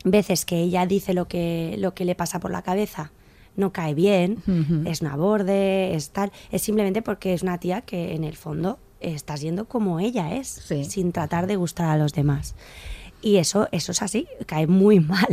veces 0.04 0.46
que 0.46 0.60
ella 0.60 0.86
dice 0.86 1.14
lo 1.14 1.28
que, 1.28 1.76
lo 1.78 1.94
que 1.94 2.06
le 2.06 2.16
pasa 2.16 2.40
por 2.40 2.52
la 2.52 2.62
cabeza 2.62 3.12
no 3.56 3.74
cae 3.74 3.94
bien, 3.94 4.42
es 4.86 5.02
una 5.02 5.16
borde, 5.18 5.94
es 5.94 6.12
tal, 6.12 6.32
es 6.52 6.62
simplemente 6.62 7.02
porque 7.02 7.34
es 7.34 7.44
una 7.44 7.58
tía 7.58 7.82
que 7.82 8.16
en 8.16 8.24
el 8.24 8.38
fondo 8.38 8.80
está 9.02 9.36
siendo 9.36 9.66
como 9.66 10.00
ella 10.00 10.36
es, 10.36 10.48
sin 10.88 11.12
tratar 11.12 11.48
de 11.48 11.58
gustar 11.58 11.90
a 11.90 11.98
los 11.98 12.14
demás. 12.14 12.56
Y 13.24 13.38
eso, 13.38 13.68
eso 13.72 13.92
es 13.92 14.02
así, 14.02 14.28
cae 14.48 14.66
muy 14.66 15.00
mal. 15.00 15.28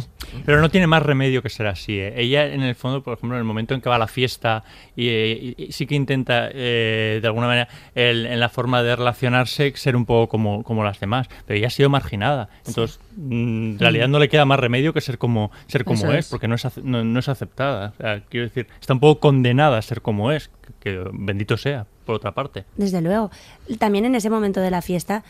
Pero 0.45 0.61
no 0.61 0.69
tiene 0.69 0.87
más 0.87 1.03
remedio 1.03 1.43
que 1.43 1.49
ser 1.49 1.67
así. 1.67 1.99
¿eh? 1.99 2.13
Ella, 2.21 2.47
en 2.47 2.61
el 2.61 2.75
fondo, 2.75 3.03
por 3.03 3.15
ejemplo, 3.17 3.37
en 3.37 3.41
el 3.41 3.45
momento 3.45 3.75
en 3.75 3.81
que 3.81 3.89
va 3.89 3.97
a 3.97 3.99
la 3.99 4.07
fiesta 4.09 4.63
y, 4.95 5.09
y- 5.09 5.55
y 5.57 5.73
sí 5.73 5.87
que 5.87 5.95
intenta, 5.95 6.51
eh, 6.53 7.19
de 7.23 7.27
alguna 7.27 7.47
manera, 7.47 7.69
el- 7.95 8.27
en 8.27 8.41
la 8.41 8.51
forma 8.51 8.83
de 8.83 8.95
relacionarse, 8.95 9.73
ser 9.77 9.97
un 9.97 10.05
poco 10.05 10.29
como, 10.29 10.63
como 10.65 10.85
las 10.85 11.01
demás. 11.01 11.29
Pero 11.47 11.57
ella 11.59 11.69
ha 11.69 11.71
sido 11.71 11.89
marginada. 11.89 12.51
Entonces, 12.67 13.01
mm, 13.17 13.33
en 13.73 13.79
realidad 13.79 14.09
no 14.09 14.19
le 14.19 14.29
queda 14.29 14.45
más 14.45 14.61
remedio 14.61 14.93
que 14.93 15.01
ser 15.01 15.17
como, 15.17 15.51
ser 15.67 15.85
como 15.85 15.99
Eso 16.05 16.13
es, 16.13 16.29
porque 16.29 16.47
no 16.47 16.57
es, 16.57 16.67
no, 16.83 17.05
no 17.05 17.19
es 17.21 17.29
aceptada. 17.31 17.95
O 17.99 18.03
sea, 18.03 18.21
quiero 18.29 18.47
decir, 18.49 18.67
está 18.81 18.93
un 18.93 19.01
poco 19.01 19.21
condenada 19.21 19.79
a 19.79 19.83
ser 19.83 20.03
como 20.03 20.31
es. 20.31 20.49
Que, 20.81 20.93
que 20.93 21.05
bendito 21.15 21.57
sea, 21.57 21.87
por 22.05 22.17
otra 22.17 22.33
parte. 22.33 22.65
Desde 22.77 23.01
luego. 23.01 23.31
También 23.79 24.05
en 24.05 24.15
ese 24.15 24.29
momento 24.29 24.61
de 24.61 24.71
la 24.71 24.83
fiesta, 24.83 25.25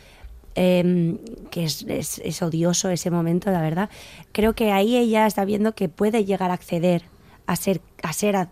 em, 0.59 1.18
que 1.50 1.64
es, 1.64 1.84
es- 1.88 2.20
es 2.24 2.42
odioso 2.42 2.90
ese 2.90 3.11
momento, 3.11 3.50
la 3.50 3.62
verdad, 3.62 3.88
creo 4.32 4.52
que 4.54 4.72
ahí 4.72 4.96
ella 4.96 5.26
está 5.26 5.44
viendo 5.44 5.74
que 5.74 5.88
puede 5.88 6.24
llegar 6.24 6.50
a 6.50 6.54
acceder 6.54 7.02
a 7.46 7.56
ser, 7.56 7.80
a 8.02 8.12
ser 8.12 8.36
a- 8.36 8.50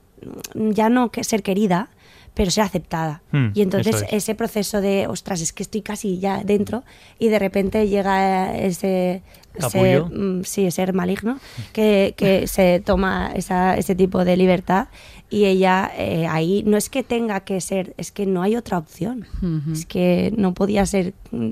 ya 0.55 0.89
no 0.89 1.11
que 1.11 1.23
ser 1.25 1.43
querida, 1.43 1.91
pero 2.35 2.51
ser 2.51 2.65
aceptada. 2.65 3.23
Hmm, 3.33 3.49
y 3.55 3.63
entonces 3.63 4.03
es. 4.03 4.13
ese 4.13 4.35
proceso 4.35 4.81
de, 4.83 5.07
ostras, 5.07 5.41
es 5.41 5.53
que 5.55 5.63
estoy 5.63 5.81
casi 5.83 6.19
ya 6.19 6.45
dentro, 6.45 6.85
y 7.19 7.29
de 7.29 7.39
repente 7.39 7.89
llega 7.89 8.57
ese... 8.57 9.23
Capullo. 9.59 10.11
mm, 10.13 10.45
sí, 10.45 10.71
ser 10.71 10.93
maligno, 10.93 11.39
que, 11.73 12.13
que 12.17 12.47
se 12.57 12.81
toma 12.85 13.33
esa, 13.35 13.77
ese 13.79 13.95
tipo 13.95 14.23
de 14.27 14.37
libertad 14.37 14.89
y 15.31 15.47
ella 15.47 15.91
eh, 15.97 16.27
ahí 16.29 16.63
no 16.67 16.77
es 16.77 16.91
que 16.91 17.03
tenga 17.03 17.41
que 17.41 17.63
ser, 17.63 17.95
es 17.97 18.13
que 18.13 18.27
no 18.27 18.43
hay 18.43 18.55
otra 18.55 18.77
opción. 18.77 19.27
Es 19.73 19.87
que 19.87 20.31
no 20.37 20.53
podía 20.53 20.85
ser, 20.85 21.15
mm, 21.31 21.51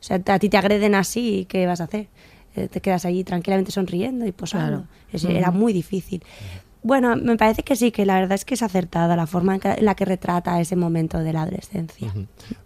o 0.00 0.02
sea, 0.02 0.20
a 0.26 0.38
ti 0.38 0.48
te 0.48 0.56
agreden 0.56 0.94
así, 0.94 1.46
¿qué 1.48 1.66
vas 1.66 1.80
a 1.80 1.84
hacer? 1.84 2.08
Eh, 2.54 2.68
te 2.68 2.80
quedas 2.80 3.04
allí 3.04 3.22
tranquilamente 3.24 3.70
sonriendo 3.72 4.26
y 4.26 4.32
posando. 4.32 4.84
Claro. 5.10 5.36
Era 5.36 5.50
muy 5.50 5.72
difícil. 5.72 6.22
Bueno, 6.82 7.16
me 7.16 7.36
parece 7.36 7.64
que 7.64 7.74
sí, 7.74 7.90
que 7.90 8.06
la 8.06 8.14
verdad 8.14 8.32
es 8.34 8.44
que 8.44 8.54
es 8.54 8.62
acertada 8.62 9.16
la 9.16 9.26
forma 9.26 9.54
en, 9.56 9.60
que- 9.60 9.72
en 9.72 9.84
la 9.84 9.96
que 9.96 10.04
retrata 10.04 10.60
ese 10.60 10.76
momento 10.76 11.18
de 11.18 11.32
la 11.32 11.42
adolescencia. 11.42 12.12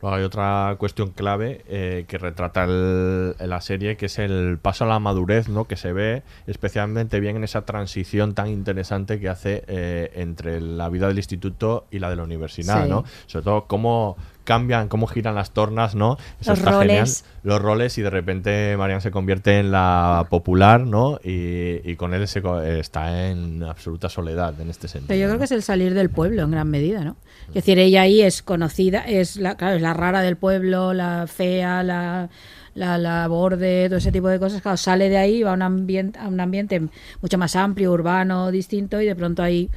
Luego 0.03 0.15
hay 0.17 0.23
otra 0.25 0.77
cuestión 0.79 1.11
clave 1.13 1.63
eh, 1.69 2.05
que 2.07 2.19
retrata 2.19 2.65
el- 2.65 3.35
la 3.39 3.61
serie, 3.63 3.97
que 3.97 4.07
es 4.07 4.19
el 4.19 4.59
paso 4.61 4.85
a 4.85 4.89
la 4.89 4.99
madurez, 4.99 5.49
¿no? 5.49 5.65
Que 5.65 5.77
se 5.77 5.95
ve 5.95 6.23
especialmente 6.47 7.19
bien 7.19 7.37
en 7.37 7.45
esa 7.45 7.65
transición 7.65 8.35
tan 8.35 8.49
interesante 8.49 9.19
que 9.19 9.31
hace 9.31 9.65
eh, 9.69 10.11
entre 10.17 10.61
la 10.61 10.91
vida 10.91 11.09
del 11.09 11.17
instituto 11.17 11.87
y 11.91 11.99
la 11.99 12.11
de 12.11 12.17
la 12.17 12.25
universidad, 12.25 12.85
Sí. 12.85 12.91
¿no? 12.91 13.05
Sobre 13.27 13.45
todo 13.45 13.65
cómo 13.67 14.19
cambian, 14.51 14.89
cómo 14.89 15.07
giran 15.07 15.37
las 15.37 15.53
tornas, 15.53 15.95
¿no? 15.95 16.17
Eso 16.41 16.51
Los 16.51 16.59
está 16.59 16.73
roles. 16.73 16.89
genial. 16.89 17.09
Los 17.45 17.63
roles 17.63 17.97
y 17.99 18.03
de 18.03 18.11
repente 18.11 18.77
Marianne 18.77 19.01
se 19.01 19.13
convierte 19.13 19.61
en 19.61 19.71
la 19.71 20.27
popular, 20.29 20.81
¿no? 20.81 21.21
Y, 21.23 21.89
y 21.89 21.95
con 21.95 22.15
él 22.15 22.27
se 22.27 22.43
está 22.81 23.29
en 23.31 23.63
absoluta 23.63 24.09
soledad 24.09 24.61
en 24.61 24.69
este 24.69 24.89
sentido. 24.89 25.07
Pero 25.07 25.21
yo 25.21 25.27
creo 25.29 25.39
que 25.39 25.45
es 25.45 25.53
el 25.53 25.63
salir 25.63 25.95
del 25.95 26.11
pueblo 26.11 26.43
en 26.43 26.51
gran 26.51 26.69
medida, 26.69 27.05
¿no? 27.05 27.15
Es 27.47 27.55
decir, 27.55 27.79
ella 27.79 28.03
ahí 28.03 28.23
es 28.23 28.43
conocida, 28.43 29.05
es 29.07 29.37
la, 29.37 29.57
claro, 29.57 29.77
es 29.77 29.83
la 29.83 29.95
rara 29.95 30.21
del 30.21 30.37
pueblo, 30.37 30.95
la 30.95 31.27
fea, 31.29 31.85
la, 31.85 32.29
la, 32.75 32.99
la 32.99 33.29
borde, 33.29 33.87
todo 33.89 33.99
ese 33.99 34.11
tipo 34.11 34.29
de 34.29 34.41
cosas. 34.41 34.63
Claro, 34.63 34.77
sale 34.77 35.09
de 35.09 35.17
ahí, 35.17 35.43
va 35.45 35.53
a 35.53 35.55
un, 35.55 35.63
ambiente, 35.63 36.19
a 36.19 36.27
un 36.27 36.41
ambiente 36.41 36.83
mucho 37.23 37.39
más 37.39 37.55
amplio, 37.55 37.93
urbano, 37.93 38.51
distinto, 38.51 39.01
y 39.01 39.07
de 39.07 39.15
pronto 39.15 39.43
ahí, 39.45 39.71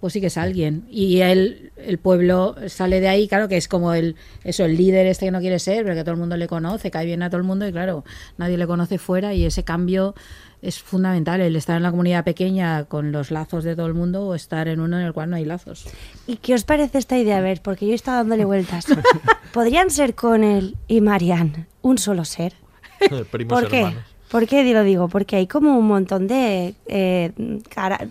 pues 0.00 0.12
sí 0.12 0.20
que 0.20 0.26
es 0.26 0.36
alguien. 0.36 0.86
Y 0.90 1.20
él, 1.20 1.72
el 1.76 1.98
pueblo 1.98 2.56
sale 2.68 3.00
de 3.00 3.08
ahí, 3.08 3.28
claro, 3.28 3.48
que 3.48 3.56
es 3.56 3.68
como 3.68 3.94
el, 3.94 4.16
eso, 4.44 4.64
el 4.64 4.76
líder 4.76 5.06
este 5.06 5.26
que 5.26 5.30
no 5.30 5.40
quiere 5.40 5.58
ser, 5.58 5.84
pero 5.84 5.94
que 5.94 6.02
todo 6.02 6.12
el 6.12 6.20
mundo 6.20 6.36
le 6.36 6.46
conoce, 6.46 6.90
cae 6.90 7.06
bien 7.06 7.22
a 7.22 7.30
todo 7.30 7.38
el 7.38 7.46
mundo, 7.46 7.66
y 7.66 7.72
claro, 7.72 8.04
nadie 8.38 8.56
le 8.56 8.66
conoce 8.66 8.98
fuera, 8.98 9.34
y 9.34 9.44
ese 9.44 9.64
cambio 9.64 10.14
es 10.62 10.80
fundamental, 10.80 11.40
el 11.40 11.54
estar 11.54 11.76
en 11.76 11.82
la 11.82 11.90
comunidad 11.90 12.24
pequeña 12.24 12.84
con 12.84 13.12
los 13.12 13.30
lazos 13.30 13.62
de 13.62 13.76
todo 13.76 13.86
el 13.86 13.94
mundo 13.94 14.26
o 14.26 14.34
estar 14.34 14.68
en 14.68 14.80
uno 14.80 14.98
en 14.98 15.06
el 15.06 15.12
cual 15.12 15.30
no 15.30 15.36
hay 15.36 15.44
porque 15.44 15.90
¿Y 16.26 16.36
qué 16.36 16.54
os 16.54 16.64
parece 16.64 16.98
esta 16.98 17.16
idea? 17.18 17.38
A 17.38 17.40
ver, 17.40 17.62
porque 17.62 17.86
yo 17.86 17.92
he 17.92 17.94
estado 17.94 18.18
dándole 18.18 18.44
vueltas. 18.44 18.86
¿Podrían 19.52 19.90
ser 19.90 20.14
con 20.14 20.42
él 20.42 20.76
y 20.88 21.00
Marianne 21.00 21.66
un 21.82 21.98
solo 21.98 22.24
ser? 22.24 22.54
Primos 23.30 23.60
¿Por 23.60 23.70
qué? 23.70 23.94
¿Por 24.30 24.46
qué 24.46 24.64
lo 24.74 24.82
digo? 24.82 25.08
Porque 25.08 25.36
hay 25.36 25.46
como 25.46 25.78
un 25.78 25.86
montón 25.86 26.26
de... 26.26 26.74
eh, 26.86 27.32
cara- 27.68 28.06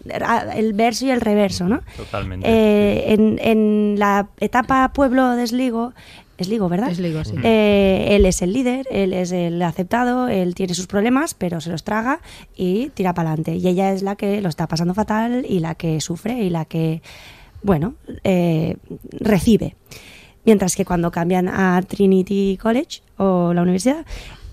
el 0.55 0.73
verso 0.73 1.05
y 1.05 1.11
el 1.11 1.19
reverso, 1.21 1.67
¿no? 1.67 1.81
Totalmente. 1.97 2.47
Eh, 2.49 3.13
en, 3.13 3.37
en 3.41 3.95
la 3.99 4.27
etapa 4.39 4.91
pueblo 4.93 5.31
de 5.35 5.45
Sligo, 5.45 5.93
Sligo, 6.39 6.67
¿verdad? 6.69 6.93
Sligo, 6.93 7.23
sí. 7.23 7.33
Eh, 7.43 8.07
él 8.11 8.25
es 8.25 8.41
el 8.41 8.53
líder, 8.53 8.87
él 8.91 9.13
es 9.13 9.31
el 9.31 9.61
aceptado, 9.61 10.27
él 10.27 10.55
tiene 10.55 10.73
sus 10.73 10.87
problemas, 10.87 11.33
pero 11.33 11.61
se 11.61 11.69
los 11.69 11.83
traga 11.83 12.19
y 12.55 12.89
tira 12.89 13.13
para 13.13 13.29
adelante. 13.31 13.55
Y 13.55 13.67
ella 13.67 13.91
es 13.93 14.01
la 14.01 14.15
que 14.15 14.41
lo 14.41 14.49
está 14.49 14.67
pasando 14.67 14.93
fatal 14.93 15.45
y 15.47 15.59
la 15.59 15.75
que 15.75 15.99
sufre 16.01 16.41
y 16.43 16.49
la 16.49 16.65
que, 16.65 17.01
bueno, 17.63 17.93
eh, 18.23 18.75
recibe. 19.19 19.75
Mientras 20.45 20.75
que 20.75 20.85
cuando 20.85 21.09
cambian 21.11 21.47
a 21.47 21.81
Trinity 21.87 22.57
College 22.61 23.01
o 23.17 23.53
la 23.53 23.61
universidad, 23.61 24.05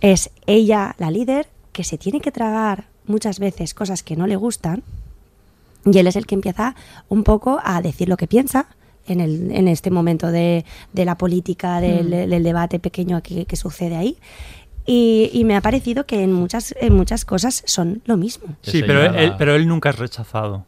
es 0.03 0.31
ella 0.47 0.95
la 0.99 1.11
líder 1.11 1.47
que 1.73 1.85
se 1.85 1.97
tiene 1.97 2.21
que 2.21 2.31
tragar 2.33 2.85
muchas 3.07 3.39
veces 3.39 3.73
cosas 3.73 4.03
que 4.03 4.17
no 4.17 4.27
le 4.27 4.37
gustan 4.37 4.83
y 5.85 5.99
él 5.99 6.07
es 6.07 6.17
el 6.17 6.27
que 6.27 6.35
empieza 6.35 6.75
un 7.09 7.25
poco 7.25 7.61
a 7.65 7.81
decir 7.81 8.09
lo 8.09 8.17
que 8.17 8.27
piensa 8.27 8.67
en, 9.07 9.21
el, 9.21 9.51
en 9.51 9.67
este 9.67 9.91
momento 9.91 10.31
de, 10.31 10.65
de 10.93 11.05
la 11.05 11.17
política, 11.17 11.81
del, 11.81 12.07
Mm. 12.09 12.31
del 12.31 12.43
debate 12.43 12.79
pequeño 12.79 13.23
que, 13.23 13.47
que 13.47 13.57
sucede 13.57 13.97
ahí. 13.97 14.17
Y, 14.87 15.31
y 15.33 15.45
me 15.45 15.57
ha 15.57 15.61
parecido 15.61 16.07
que 16.07 16.23
en 16.23 16.33
muchas, 16.33 16.75
en 16.81 16.95
muchas 16.95 17.25
cosas 17.25 17.63
son 17.67 18.03
lo 18.05 18.17
mismo. 18.17 18.57
Sí, 18.63 18.83
pero 18.85 19.05
él, 19.05 19.35
pero 19.39 19.55
él 19.55 19.67
nunca 19.67 19.91
es 19.91 19.99
rechazado. 19.99 20.67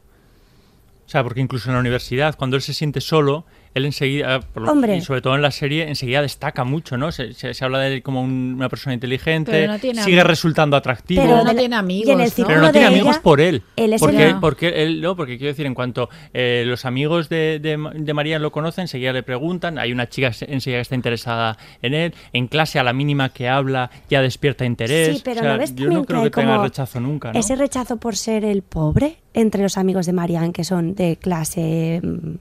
O 1.07 1.09
sea, 1.09 1.23
porque 1.23 1.41
incluso 1.41 1.69
en 1.69 1.75
la 1.75 1.81
universidad, 1.81 2.37
cuando 2.37 2.57
él 2.57 2.63
se 2.63 2.75
siente 2.75 3.01
solo, 3.01 3.45
él 3.75 3.85
enseguida, 3.87 4.41
por 4.41 4.63
lo- 4.63 4.73
Hombre. 4.73 4.97
y 4.97 5.01
sobre 5.01 5.21
todo 5.21 5.35
en 5.35 5.43
la 5.43 5.51
serie, 5.51 5.89
enseguida 5.89 6.23
destaca 6.23 6.65
mucho, 6.65 6.97
¿no? 6.97 7.11
Se, 7.13 7.33
se- 7.35 7.55
se 7.55 7.65
habla 7.65 7.81
de 7.81 7.95
él 7.97 8.03
como 8.03 8.23
un- 8.23 8.55
una 8.57 8.69
persona 8.69 8.95
inteligente, 8.95 9.51
Pero 9.53 9.73
no 9.73 9.79
tiene 9.79 10.03
sigue 10.03 10.23
resultando 10.25 10.77
atractivo. 10.77 11.23
Pero 11.23 11.45
no 11.45 11.55
tiene 11.55 11.77
amigos, 11.77 12.09
y 12.09 12.13
en 12.13 12.21
el 12.21 12.31
Pero 12.37 12.61
no 12.61 12.71
tiene 12.73 12.87
ella, 12.89 12.97
amigos 12.97 13.19
por 13.19 13.41
él. 13.41 13.63
él 13.77 13.93
es 13.93 14.01
porque, 14.01 14.29
el- 14.29 14.41
porque 14.41 14.83
él, 14.83 15.01
no, 15.01 15.17
porque 15.17 15.37
quiero 15.39 15.53
decir, 15.53 15.67
en 15.67 15.75
cuanto 15.75 16.09
eh, 16.33 16.65
los 16.67 16.85
amigos 16.85 17.29
de, 17.29 17.59
de, 17.61 17.77
de 17.95 18.15
María 18.15 18.39
lo 18.39 18.53
conocen, 18.53 18.83
enseguida 18.83 19.13
le 19.13 19.23
preguntan, 19.23 19.79
hay 19.79 19.93
una 19.93 20.09
chica 20.09 20.33
se- 20.33 20.53
enseguida 20.53 20.79
que 20.79 20.83
está 20.83 20.95
interesada 20.95 21.59
en 21.83 21.95
él, 21.95 22.15
en 22.33 22.47
clase 22.47 22.79
a 22.79 22.85
la 22.85 22.93
mínima 22.93 23.31
que 23.31 23.49
habla 23.49 23.91
ya 24.09 24.23
despierta 24.23 24.65
interés. 24.65 25.17
Sí, 25.17 25.23
pero 25.25 25.41
O 25.41 25.43
sea, 25.43 25.53
¿no 25.55 25.59
ves 25.59 25.75
yo 25.75 25.91
no 25.91 26.05
creo 26.05 26.23
que 26.23 26.31
tenga 26.31 26.53
como 26.53 26.65
rechazo 26.65 27.01
nunca, 27.01 27.33
¿no? 27.33 27.39
Ese 27.41 27.57
rechazo 27.57 27.97
por 27.97 28.17
ser 28.17 28.45
el 28.45 28.63
pobre 28.63 29.17
entre 29.35 29.63
los 29.63 29.77
amigos 29.79 30.07
de 30.07 30.13
Marianne, 30.13 30.53
que 30.53 30.63
son 30.65 30.95
de 30.95 31.17
clase 31.17 32.01
mm, 32.03 32.35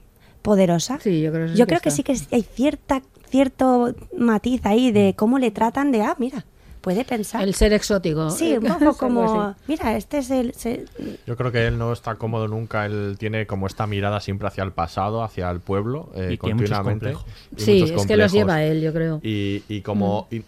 poderosa. 0.44 0.98
Sí, 1.00 1.22
yo 1.22 1.32
creo, 1.32 1.46
que 1.46 1.52
sí 1.52 1.58
Yo 1.58 1.64
que 1.64 1.68
creo 1.70 1.80
que 1.80 1.90
sí 1.90 2.02
que 2.02 2.12
hay 2.30 2.42
cierta, 2.42 3.00
cierto 3.30 3.94
matiz 4.16 4.60
ahí 4.66 4.92
de 4.92 5.14
cómo 5.16 5.38
le 5.38 5.50
tratan 5.50 5.90
de, 5.90 6.02
ah, 6.02 6.14
mira, 6.18 6.44
puede 6.82 7.02
pensar. 7.06 7.42
El 7.42 7.54
ser 7.54 7.72
exótico. 7.72 8.28
Sí, 8.28 8.58
un 8.58 8.64
poco 8.78 8.94
como, 8.98 9.56
mira, 9.66 9.96
este 9.96 10.18
es 10.18 10.30
el... 10.30 10.52
se- 10.52 10.84
Yo 11.26 11.34
creo 11.38 11.50
que 11.50 11.66
él 11.66 11.78
no 11.78 11.94
está 11.94 12.16
cómodo 12.16 12.46
nunca, 12.46 12.84
él 12.84 13.16
tiene 13.18 13.46
como 13.46 13.66
esta 13.66 13.86
mirada 13.86 14.20
siempre 14.20 14.46
hacia 14.46 14.64
el 14.64 14.72
pasado, 14.72 15.24
hacia 15.24 15.50
el 15.50 15.60
pueblo, 15.60 16.10
eh, 16.14 16.32
Y 16.34 16.36
tiene 16.36 16.54
muchos 16.56 16.76
continuamente. 16.78 17.12
complejos. 17.14 17.24
y 17.56 17.60
Sí, 17.62 17.72
muchos 17.80 17.90
es 18.02 18.06
que 18.06 18.16
los 18.18 18.32
lleva 18.32 18.62
él, 18.64 18.82
yo 18.82 18.92
creo. 18.92 19.20
Y, 19.22 19.62
y 19.66 19.80
como 19.80 20.28
y 20.30 20.42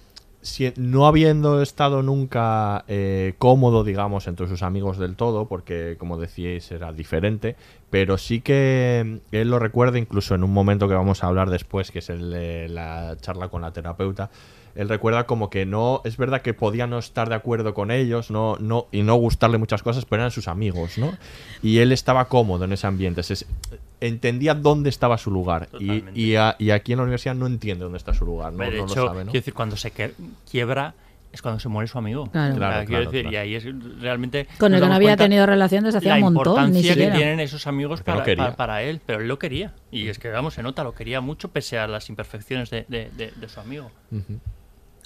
no 0.76 1.06
habiendo 1.06 1.62
estado 1.62 2.02
nunca 2.02 2.84
eh, 2.88 3.34
cómodo, 3.38 3.84
digamos, 3.84 4.26
entre 4.26 4.48
sus 4.48 4.62
amigos 4.62 4.98
del 4.98 5.16
todo, 5.16 5.46
porque 5.46 5.96
como 5.98 6.18
decíais 6.18 6.70
era 6.70 6.92
diferente, 6.92 7.56
pero 7.90 8.18
sí 8.18 8.40
que 8.40 9.20
mm, 9.30 9.34
él 9.34 9.50
lo 9.50 9.58
recuerda 9.58 9.98
incluso 9.98 10.34
en 10.34 10.44
un 10.44 10.52
momento 10.52 10.88
que 10.88 10.94
vamos 10.94 11.22
a 11.22 11.28
hablar 11.28 11.50
después, 11.50 11.90
que 11.90 12.00
es 12.00 12.10
el 12.10 12.74
la 12.74 13.16
charla 13.20 13.48
con 13.48 13.62
la 13.62 13.72
terapeuta. 13.72 14.30
Él 14.76 14.88
recuerda 14.88 15.24
como 15.24 15.48
que 15.50 15.64
no, 15.66 16.02
es 16.04 16.16
verdad 16.16 16.42
que 16.42 16.52
podía 16.54 16.86
no 16.86 16.98
estar 16.98 17.28
de 17.28 17.34
acuerdo 17.34 17.72
con 17.74 17.90
ellos, 17.90 18.30
no, 18.30 18.56
no, 18.60 18.86
y 18.92 19.02
no 19.02 19.14
gustarle 19.16 19.58
muchas 19.58 19.82
cosas, 19.82 20.04
pero 20.04 20.22
eran 20.22 20.30
sus 20.30 20.48
amigos, 20.48 20.98
¿no? 20.98 21.16
Y 21.62 21.78
él 21.78 21.92
estaba 21.92 22.26
cómodo 22.26 22.64
en 22.66 22.72
ese 22.72 22.86
ambiente, 22.86 23.22
se- 23.22 23.46
entendía 24.00 24.54
dónde 24.54 24.90
estaba 24.90 25.16
su 25.18 25.30
lugar. 25.30 25.68
Y, 25.80 26.04
y, 26.14 26.36
a- 26.36 26.56
y 26.58 26.70
aquí 26.70 26.92
en 26.92 26.98
la 26.98 27.04
universidad 27.04 27.34
no 27.34 27.46
entiende 27.46 27.84
dónde 27.84 27.98
está 27.98 28.12
su 28.14 28.24
lugar, 28.26 28.52
no, 28.52 28.64
de 28.64 28.70
no 28.78 28.84
hecho, 28.84 29.00
lo 29.00 29.06
sabe, 29.08 29.24
¿no? 29.24 29.30
quiero 29.30 29.42
decir, 29.42 29.54
cuando 29.54 29.76
se 29.76 29.90
que- 29.90 30.12
quiebra 30.50 30.94
es 31.32 31.42
cuando 31.42 31.60
se 31.60 31.68
muere 31.68 31.86
su 31.86 31.98
amigo. 31.98 32.30
Claro. 32.30 32.56
Claro, 32.56 32.86
quiero 32.86 33.04
decir, 33.10 33.22
claro. 33.22 33.34
y 33.34 33.36
ahí 33.36 33.54
es 33.56 33.64
realmente... 34.00 34.46
Con 34.58 34.72
el 34.72 34.80
que 34.80 34.86
no 34.88 34.94
había 34.94 35.16
tenido 35.18 35.44
relación 35.44 35.84
desde 35.84 35.98
hacía 35.98 36.14
un 36.14 36.20
montón, 36.32 36.44
ni 36.44 36.48
importancia 36.50 36.82
que 36.82 36.88
siquiera. 36.94 37.14
tienen 37.16 37.40
esos 37.40 37.66
amigos 37.66 38.00
no 38.00 38.04
para, 38.06 38.24
para- 38.24 38.56
para 38.56 38.82
él, 38.82 39.00
pero 39.04 39.20
él 39.20 39.28
lo 39.28 39.38
quería. 39.38 39.74
Y 39.90 40.08
es 40.08 40.18
que, 40.18 40.30
vamos, 40.30 40.54
se 40.54 40.62
nota, 40.62 40.82
lo 40.82 40.94
quería 40.94 41.20
mucho 41.20 41.48
pese 41.50 41.78
a 41.78 41.86
las 41.88 42.08
imperfecciones 42.08 42.70
de, 42.70 42.86
de- 42.88 43.10
de- 43.16 43.32
de 43.32 43.48
su 43.50 43.60
amigo. 43.60 43.90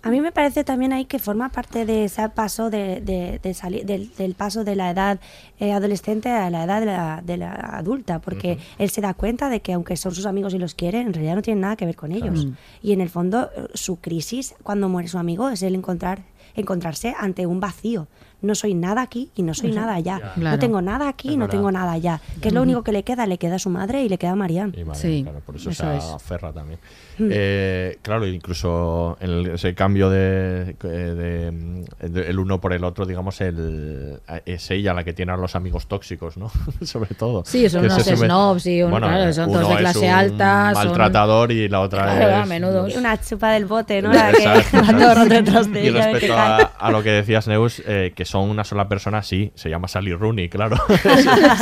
A 0.02 0.10
mí 0.10 0.20
me 0.20 0.32
parece 0.32 0.64
también 0.64 0.92
ahí 0.92 1.04
que 1.04 1.18
forma 1.18 1.48
parte 1.50 1.84
de 1.84 2.04
ese 2.04 2.28
paso 2.30 2.70
de, 2.70 3.00
de- 3.00 3.38
de 3.42 3.54
salir 3.54 3.84
del, 3.84 4.14
del 4.16 4.34
paso 4.34 4.64
de 4.64 4.74
la 4.76 4.90
edad 4.90 5.20
eh, 5.58 5.72
adolescente 5.72 6.30
a 6.30 6.48
la 6.50 6.64
edad 6.64 6.80
de 6.80 6.86
la, 6.86 7.22
de 7.24 7.36
la 7.36 7.52
adulta, 7.52 8.18
porque 8.20 8.58
él 8.78 8.90
se 8.90 9.00
da 9.00 9.14
cuenta 9.14 9.48
de 9.50 9.60
que 9.60 9.72
aunque 9.74 9.96
son 9.96 10.14
sus 10.14 10.26
amigos 10.26 10.54
y 10.54 10.58
los 10.58 10.74
quiere, 10.74 11.00
en 11.00 11.12
realidad 11.12 11.34
no 11.36 11.42
tienen 11.42 11.60
nada 11.60 11.76
que 11.76 11.86
ver 11.86 11.96
con 11.96 12.12
ellos. 12.12 12.46
Y 12.82 12.92
en 12.92 13.00
el 13.00 13.10
fondo 13.10 13.50
eh, 13.54 13.66
su 13.74 13.96
crisis 13.96 14.54
cuando 14.62 14.88
muere 14.88 15.08
su 15.08 15.18
amigo 15.18 15.48
es 15.50 15.62
el 15.62 15.74
encontrar 15.74 16.22
encontrarse 16.56 17.14
ante 17.16 17.46
un 17.46 17.60
vacío. 17.60 18.08
No 18.42 18.54
soy 18.56 18.74
nada 18.74 19.02
aquí 19.02 19.30
y 19.36 19.42
no 19.42 19.54
soy 19.54 19.70
nada 19.70 19.94
allá. 19.94 20.32
Claro. 20.34 20.56
No 20.56 20.58
tengo 20.58 20.82
nada 20.82 21.08
aquí 21.08 21.32
y 21.32 21.36
no 21.36 21.46
tengo 21.48 21.70
nada 21.70 21.92
allá. 21.92 22.20
Que 22.40 22.48
es 22.48 22.54
lo 22.54 22.62
único 22.62 22.82
que 22.82 22.90
le 22.90 23.02
queda, 23.04 23.26
le 23.26 23.38
queda 23.38 23.56
a 23.56 23.58
su 23.60 23.70
madre 23.70 24.02
y 24.02 24.08
le 24.08 24.18
queda 24.18 24.32
a 24.32 24.34
Marianne. 24.36 24.72
Y 24.76 24.82
vale, 24.82 24.98
Sí, 24.98 25.22
claro, 25.22 25.40
por 25.46 25.54
eso, 25.56 25.70
eso 25.70 25.84
se 25.84 25.96
es. 25.98 26.04
aferra 26.04 26.52
también. 26.52 26.80
Mm. 27.18 27.28
Eh, 27.32 27.98
claro, 28.02 28.26
incluso 28.26 29.16
en 29.20 29.30
el- 29.30 29.46
ese 29.50 29.74
cambio 29.74 30.08
de, 30.10 30.74
de- 30.82 31.84
de- 32.08 32.30
el 32.30 32.38
uno 32.38 32.60
por 32.60 32.72
el 32.72 32.84
otro, 32.84 33.04
digamos, 33.06 33.40
el, 33.40 34.20
es 34.46 34.70
ella 34.70 34.94
la 34.94 35.04
que 35.04 35.12
tiene 35.12 35.32
a 35.32 35.36
los 35.36 35.54
amigos 35.56 35.86
tóxicos, 35.86 36.36
¿no? 36.36 36.50
Sobre 36.82 37.14
todo. 37.14 37.42
Sí, 37.44 37.68
son 37.68 37.84
unos 37.84 38.02
snobs 38.04 38.66
y 38.66 38.82
un- 38.82 38.94
claro, 38.96 39.32
son 39.32 39.52
todos 39.52 39.58
uno 39.66 39.68
de 39.68 39.74
es 39.74 39.80
clase 39.80 39.98
un 40.00 40.10
alta, 40.10 40.72
son- 40.74 40.84
maltratador 40.86 41.52
y 41.52 41.68
la 41.68 41.80
otra 41.80 42.02
Claro, 42.04 42.28
es 42.30 42.34
a 42.36 42.46
menudo. 42.46 42.86
Una 42.96 43.20
chupa 43.20 43.52
del 43.52 43.66
bote, 43.66 44.00
¿no? 44.02 44.12
La 44.12 44.32
que 44.32 44.46
va 44.82 45.24
detrás 45.26 45.70
de 45.72 45.84
Y 45.84 45.88
ella, 45.88 46.06
respecto 46.10 46.34
a, 46.36 46.56
a 46.56 46.90
lo 46.90 47.02
que 47.02 47.10
decías, 47.10 47.46
Neus, 47.48 47.82
eh, 47.86 48.12
que 48.14 48.24
son 48.24 48.48
una 48.48 48.64
sola 48.64 48.88
persona, 48.88 49.22
sí, 49.22 49.52
se 49.54 49.68
llama 49.70 49.88
Sally 49.88 50.12
Rooney, 50.14 50.48
claro. 50.48 50.76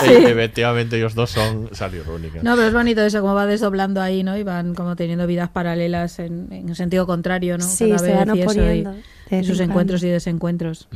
Efectivamente, 0.06 0.96
ellos 0.96 1.14
dos 1.14 1.30
son 1.30 1.68
Sally 1.72 2.00
Rooney. 2.00 2.30
claro. 2.30 2.44
No, 2.48 2.54
pero 2.56 2.68
es 2.68 2.74
bonito 2.74 3.02
eso, 3.02 3.20
como 3.20 3.34
va 3.34 3.46
desdoblando 3.46 4.00
ahí, 4.00 4.22
¿no? 4.22 4.36
Y 4.36 4.42
van 4.42 4.74
como 4.74 4.96
teniendo 4.96 5.26
paralelas 5.46 6.18
en, 6.18 6.48
en 6.52 6.74
sentido 6.74 7.06
contrario, 7.06 7.56
¿no? 7.58 7.64
Sí, 7.64 7.86
Cada 7.86 7.98
se 7.98 8.06
vez 8.06 8.16
van 8.16 8.30
oponiendo 8.30 8.94
vez 9.30 9.46
sus 9.46 9.60
en 9.60 9.70
encuentros 9.70 10.02
y 10.02 10.08
desencuentros. 10.08 10.88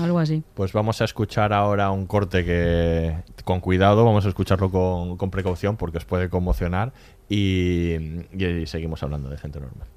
Algo 0.00 0.18
así. 0.18 0.42
Pues 0.54 0.72
vamos 0.72 1.00
a 1.00 1.04
escuchar 1.04 1.52
ahora 1.52 1.90
un 1.90 2.06
corte 2.06 2.44
que 2.44 3.14
con 3.44 3.60
cuidado, 3.60 4.04
vamos 4.04 4.24
a 4.26 4.28
escucharlo 4.28 4.70
con, 4.70 5.16
con 5.16 5.30
precaución 5.30 5.76
porque 5.76 5.98
os 5.98 6.04
puede 6.04 6.28
conmocionar 6.28 6.92
y, 7.28 7.94
y 8.32 8.66
seguimos 8.66 9.02
hablando 9.02 9.28
de 9.28 9.36
gente 9.38 9.60
normal. 9.60 9.88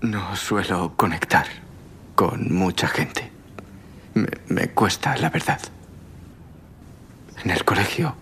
No 0.00 0.34
suelo 0.34 0.94
conectar 0.96 1.46
con 2.14 2.52
mucha 2.52 2.88
gente. 2.88 3.30
Me, 4.14 4.28
me 4.48 4.68
cuesta, 4.68 5.16
la 5.16 5.30
verdad. 5.30 5.60
En 7.44 7.50
el 7.50 7.64
colegio 7.64 8.14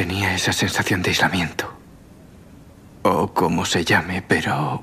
tenía 0.00 0.34
esa 0.34 0.54
sensación 0.54 1.02
de 1.02 1.10
aislamiento. 1.10 1.70
O 3.02 3.34
como 3.34 3.66
se 3.66 3.84
llame, 3.84 4.22
pero 4.22 4.82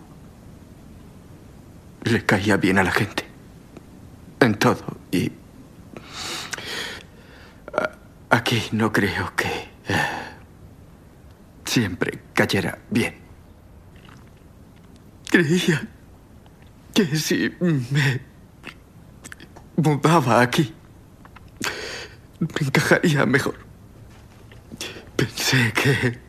le 2.03 2.23
caía 2.23 2.55
bien 2.57 2.77
a 2.77 2.83
la 2.83 2.91
gente. 2.91 3.25
En 4.39 4.53
todo. 4.53 4.85
Y 5.11 5.31
aquí 8.29 8.61
no 8.73 8.93
creo 8.93 9.35
que... 9.35 9.47
eh, 9.87 10.07
siempre 11.65 12.19
cayera 12.35 12.77
bien. 12.91 13.15
Creía 15.31 15.81
que 16.93 17.15
si 17.15 17.51
me 17.59 18.21
mudaba 19.77 20.41
aquí, 20.41 20.75
me 22.39 22.67
encajaría 22.67 23.25
mejor. 23.25 23.66
Pensé 25.17 25.73
que 25.73 26.19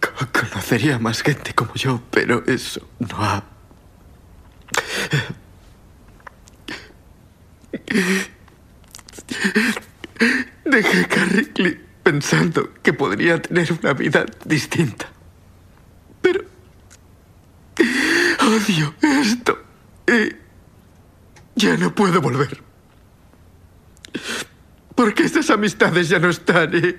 co- 0.00 0.28
conocería 0.32 0.98
más 0.98 1.22
gente 1.22 1.52
como 1.54 1.74
yo, 1.74 2.00
pero 2.10 2.42
eso 2.46 2.80
no 3.00 3.16
ha... 3.24 3.44
Dejé 10.64 11.06
Carrickly 11.08 11.80
pensando 12.02 12.72
que 12.82 12.92
podría 12.92 13.40
tener 13.40 13.72
una 13.72 13.92
vida 13.92 14.26
distinta. 14.44 15.06
Pero 16.22 16.40
odio 18.42 18.94
esto 19.02 19.58
y 20.06 20.34
ya 21.56 21.76
no 21.76 21.94
puedo 21.94 22.20
volver. 22.20 22.62
Porque 24.98 25.22
esas 25.22 25.48
amistades 25.50 26.08
ya 26.08 26.18
no 26.18 26.28
están 26.28 26.74
y... 26.74 26.96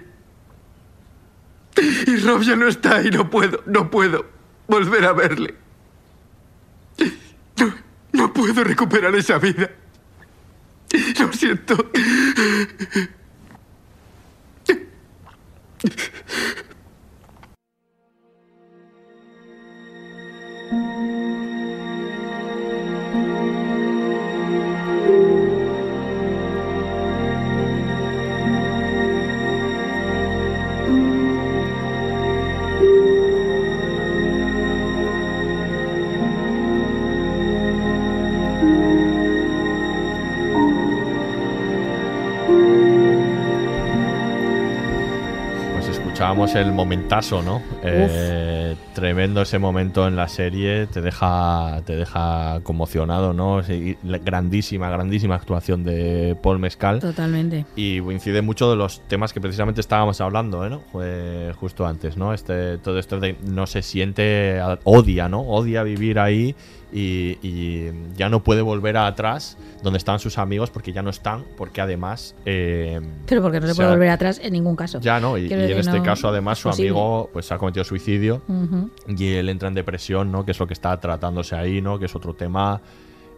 Y 2.10 2.16
Rob 2.22 2.44
ya 2.44 2.56
no 2.56 2.70
está 2.70 3.02
y 3.02 3.12
no 3.12 3.30
puedo, 3.30 3.62
no 3.66 3.92
puedo 3.92 4.26
volver 4.70 5.04
a 5.04 5.12
verle. 5.12 5.54
No, 7.58 7.74
no 8.14 8.32
puedo 8.32 8.64
recuperar 8.64 9.14
esa 9.16 9.38
vida. 9.38 9.70
Lo 11.20 11.34
siento. 11.34 11.76
Escuchábamos 46.20 46.56
el 46.56 46.74
momentazo, 46.74 47.42
¿no? 47.42 47.62
Eh, 47.82 48.76
tremendo 48.94 49.42
ese 49.42 49.58
momento 49.58 50.06
en 50.06 50.18
la 50.18 50.28
serie, 50.28 50.86
te 50.88 51.00
deja, 51.00 51.82
te 51.86 51.96
deja 51.96 52.60
conmocionado, 52.64 53.32
¿no? 53.32 53.64
Sí, 53.64 53.96
grandísima, 54.04 54.90
grandísima 54.90 55.36
actuación 55.36 55.86
de 55.86 56.36
Paul 56.44 56.60
Mescal. 56.60 57.00
Totalmente. 57.00 57.66
Y 57.78 58.02
coincide 58.02 58.42
mucho 58.42 58.70
de 58.70 58.76
los 58.76 59.00
temas 59.08 59.32
que 59.32 59.40
precisamente 59.40 59.80
estábamos 59.80 60.20
hablando, 60.20 60.66
¿eh? 60.66 60.70
¿no? 60.70 60.82
Fue 60.92 61.54
justo 61.56 61.88
antes, 61.88 62.18
¿no? 62.18 62.34
Este, 62.34 62.80
todo 62.80 63.00
esto 63.00 63.18
de 63.22 63.38
no 63.48 63.66
se 63.66 63.82
siente, 63.82 64.60
odia, 64.84 65.30
¿no? 65.30 65.40
Odia 65.40 65.84
vivir 65.84 66.20
ahí 66.20 66.54
y, 66.92 67.38
y 67.42 67.92
ya 68.16 68.30
no 68.30 68.44
puede 68.44 68.62
volver 68.62 68.98
atrás 68.98 69.58
donde 69.84 69.98
estaban 69.98 70.20
sus 70.20 70.38
amigos 70.38 70.70
porque 70.72 70.92
ya 70.92 71.02
no 71.02 71.10
están, 71.10 71.44
porque 71.58 71.82
además... 71.82 72.36
eh, 72.46 73.00
Pero 73.28 73.42
porque 73.42 73.60
no 73.60 73.68
se 73.68 73.74
se 73.74 73.78
puede 73.78 73.90
ha- 73.90 73.92
volver 73.94 74.10
atrás 74.10 74.40
en 74.44 74.54
ningún 74.54 74.76
caso. 74.76 75.00
ya 75.00 75.20
no, 75.20 75.38
y, 75.38 75.52
en 75.54 75.60
este 75.78 75.98
no- 76.00 76.04
caso 76.04 76.28
además 76.30 76.58
su 76.60 76.70
posible. 76.70 76.90
amigo 76.90 77.30
pues 77.32 77.52
ha 77.52 77.58
cometido 77.58 77.84
suicidio 77.86 78.42
y 79.08 79.28
él 79.34 79.50
entra 79.50 79.68
en 79.70 79.76
depresión, 79.76 80.32
¿no? 80.32 80.44
Que 80.46 80.52
es 80.52 80.60
lo 80.60 80.68
que 80.68 80.74
está 80.74 81.00
tratándose 81.00 81.56
ahí, 81.56 81.82
¿no? 81.82 82.00
Que 82.00 82.06
es 82.06 82.16
otro 82.16 82.34
tema 82.34 82.82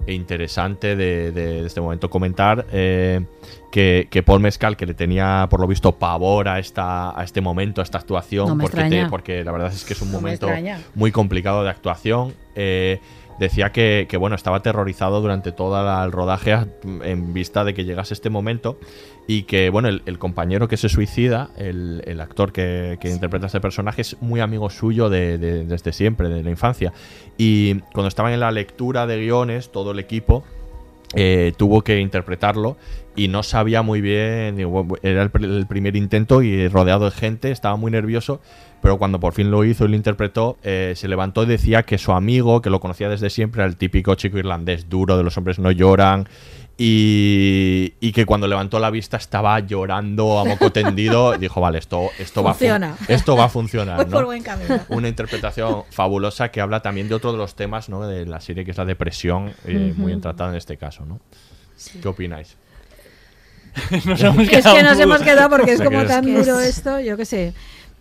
interesante 0.08 0.96
de, 0.96 1.32
de- 1.32 1.62
de 1.62 1.68
este 1.68 1.80
momento 1.82 2.10
comentar 2.10 2.66
eh, 2.72 3.24
que, 3.72 4.08
que 4.10 4.24
Paul 4.24 4.40
Mescal 4.42 4.76
que 4.76 4.86
le 4.86 4.94
tenía 4.94 5.48
por 5.50 5.60
lo 5.60 5.68
visto 5.68 5.92
pavor 5.92 6.48
a 6.48 6.60
esta 6.60 7.18
a 7.20 7.24
este 7.24 7.40
momento 7.42 7.82
a 7.82 7.84
esta 7.84 8.00
actuación 8.00 8.48
No 8.48 8.58
porque, 8.58 8.84
te- 8.86 9.06
porque 9.08 9.44
la 9.44 9.52
verdad 9.52 9.72
es 9.72 9.84
que 9.84 9.94
es 9.94 10.02
un 10.02 10.12
No 10.12 10.18
momento 10.20 10.48
muy 10.96 11.12
complicado 11.12 11.64
de 11.64 11.70
actuación 11.70 12.34
eh, 12.56 13.00
decía 13.46 13.72
que, 13.72 14.08
que, 14.10 14.18
bueno 14.18 14.36
estaba 14.36 14.58
aterrorizado 14.58 15.20
durante 15.22 15.52
todo 15.52 16.04
el 16.04 16.12
rodaje 16.12 16.56
en 17.04 17.34
vista 17.34 17.64
de 17.64 17.74
que 17.74 17.84
llegase 17.84 18.14
este 18.14 18.30
momento 18.30 18.80
y 19.28 19.44
que 19.44 19.70
bueno 19.70 19.88
el, 19.90 20.02
el 20.06 20.18
compañero 20.20 20.68
que 20.68 20.78
se 20.78 20.90
suicida 20.90 21.50
el, 21.58 22.02
el 22.06 22.22
actor 22.22 22.52
que, 22.54 22.98
que 23.02 23.10
interpreta 23.10 23.46
a 23.46 23.48
este 23.48 23.62
personaje 23.62 24.02
es 24.02 24.18
muy 24.22 24.40
amigo 24.40 24.70
suyo 24.70 25.10
de- 25.10 25.38
de- 25.38 25.66
desde 25.66 25.92
siempre 25.94 26.30
de 26.30 26.44
la 26.44 26.50
infancia. 26.50 26.94
Y 27.38 27.76
cuando 27.94 28.08
estaban 28.08 28.34
en 28.34 28.40
la 28.40 28.52
lectura 28.52 29.08
de 29.08 29.20
guiones 29.20 29.72
todo 29.72 29.92
el 29.92 30.00
equipo 30.00 30.44
eh, 31.14 31.52
tuvo 31.58 31.82
que 31.82 32.00
interpretarlo 32.00 32.78
y 33.18 33.28
no 33.28 33.44
sabía 33.44 33.82
muy 33.82 34.00
bien, 34.00 34.58
era 35.04 35.24
el 35.24 35.68
primer 35.68 35.98
intento 35.98 36.42
y 36.42 36.70
rodeado 36.70 37.06
de 37.06 37.12
gente, 37.12 37.52
estaba 37.52 37.76
muy 37.76 37.92
nervioso, 37.92 38.40
pero 38.82 38.98
cuando 38.98 39.20
por 39.20 39.34
fin 39.34 39.52
lo 39.52 39.64
hizo 39.64 39.86
y 39.86 39.90
lo 39.90 39.96
interpretó, 39.96 40.58
eh, 40.64 40.94
se 40.96 41.08
levantó 41.08 41.44
y 41.44 41.46
decía 41.46 41.84
que 41.84 41.98
su 41.98 42.12
amigo, 42.12 42.62
que 42.62 42.70
lo 42.70 42.80
conocía 42.80 43.10
desde 43.10 43.30
siempre, 43.30 43.62
era 43.62 43.70
el 43.70 43.78
típico 43.78 44.16
chico 44.16 44.38
irlandés 44.38 44.90
duro, 44.90 45.18
de 45.18 45.24
los 45.24 45.38
hombres 45.38 45.60
no 45.60 45.72
lloran, 45.72 46.28
y, 46.78 47.94
y 48.00 48.12
que 48.12 48.26
cuando 48.26 48.48
levantó 48.48 48.80
la 48.80 48.90
vista 48.90 49.18
estaba 49.18 49.60
llorando 49.60 50.40
a 50.40 50.46
moco 50.46 50.72
tendido, 50.74 51.38
dijo, 51.38 51.62
vale, 51.62 51.78
esto, 51.78 52.10
esto, 52.18 52.42
va, 52.42 52.54
Funciona. 52.54 52.96
esto 53.08 53.36
va 53.36 53.46
a 53.46 53.50
funcionar. 53.50 53.98
Voy 53.98 54.06
¿no? 54.06 54.12
por 54.12 54.26
buen 54.26 54.42
camino. 54.42 54.80
Una 54.90 55.08
interpretación 55.08 55.84
fabulosa 55.92 56.50
que 56.50 56.60
habla 56.60 56.82
también 56.82 57.08
de 57.08 57.14
otro 57.16 57.32
de 57.34 57.38
los 57.38 57.56
temas 57.56 57.88
¿no? 57.88 58.08
de 58.08 58.26
la 58.26 58.42
serie, 58.42 58.66
que 58.66 58.72
es 58.72 58.78
la 58.78 58.86
depresión, 58.86 59.54
eh, 59.66 59.94
muy 59.96 60.08
bien 60.08 60.22
tratada 60.22 60.50
en 60.50 60.56
este 60.56 60.78
caso. 60.78 61.06
¿no? 61.06 61.20
¿Qué 62.02 62.08
opináis? 62.08 62.58
Nos 64.06 64.22
hemos 64.22 64.50
Es 64.50 64.66
que 64.66 64.84
nos 64.84 65.00
hemos 65.00 65.22
quedado 65.22 65.50
porque 65.50 65.74
es 65.74 65.82
como 65.82 66.04
tan 66.04 66.26
duro 66.26 66.60
esto, 66.60 67.00
yo 67.00 67.16
qué 67.16 67.26
sé. 67.26 67.54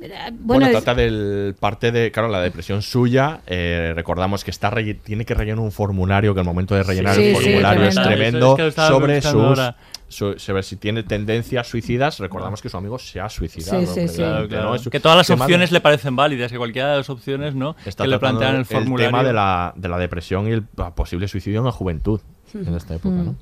Bueno, 0.08 0.36
Bueno, 0.40 0.66
es- 0.66 0.72
trata 0.72 0.94
del 0.94 1.54
parte 1.60 1.92
de, 1.92 2.10
claro, 2.10 2.28
la 2.28 2.40
depresión 2.40 2.80
suya. 2.82 3.40
eh, 3.46 3.92
recordamos 3.94 4.44
que 4.44 4.50
está 4.50 4.70
relle- 4.70 4.98
tiene 5.02 5.24
que 5.24 5.34
rellenar 5.34 5.60
un 5.60 5.72
formulario 5.72 6.32
que 6.34 6.40
al 6.40 6.46
momento 6.46 6.74
de 6.74 6.82
rellenar 6.82 7.14
Sí, 7.16 7.22
el 7.26 7.36
sí, 7.36 7.42
formulario 7.42 7.84
es 7.84 7.94
tremendo. 7.94 8.54
tremendo 8.54 8.68
Es 8.68 8.74
que 8.74 8.80
sobre 8.80 9.22
sus 9.22 9.34
ahora. 9.34 9.76
su- 10.08 10.38
sobre 10.38 10.62
si 10.62 10.76
tiene 10.76 11.02
tendencias 11.02 11.68
suicidas. 11.68 12.18
Recordamos 12.18 12.60
que 12.62 12.68
su 12.68 12.76
amigo 12.76 12.98
se 12.98 13.20
ha 13.20 13.28
suicidado. 13.28 13.80
Sí, 13.86 13.86
sí, 14.02 14.08
sí. 14.08 14.16
Claro, 14.16 14.42
que 14.42 14.48
claro. 14.48 14.76
que 14.90 15.00
todas 15.00 15.16
las 15.18 15.26
tema 15.26 15.38
de- 15.38 15.42
opciones 15.44 15.70
le 15.72 15.80
parecen 15.80 16.16
válidas, 16.16 16.50
que 16.50 16.58
cualquiera 16.58 16.90
de 16.92 16.96
las 16.96 17.10
opciones, 17.10 17.54
¿no? 17.54 17.76
está 17.84 18.04
que 18.04 18.10
le 18.10 18.18
plantean 18.18 18.56
el 18.56 18.64
formulario. 18.64 19.06
tema 19.08 19.22
de 19.22 19.32
la, 19.32 19.72
de 19.76 19.88
la 19.88 19.98
depresión 19.98 20.48
y 20.48 20.52
el 20.52 20.62
posible 20.62 21.28
suicidio 21.28 21.60
en 21.60 21.66
la 21.66 21.72
juventud 21.72 22.20
en 22.54 22.74
esta 22.74 22.94
época, 22.96 23.14
¿no? 23.16 23.36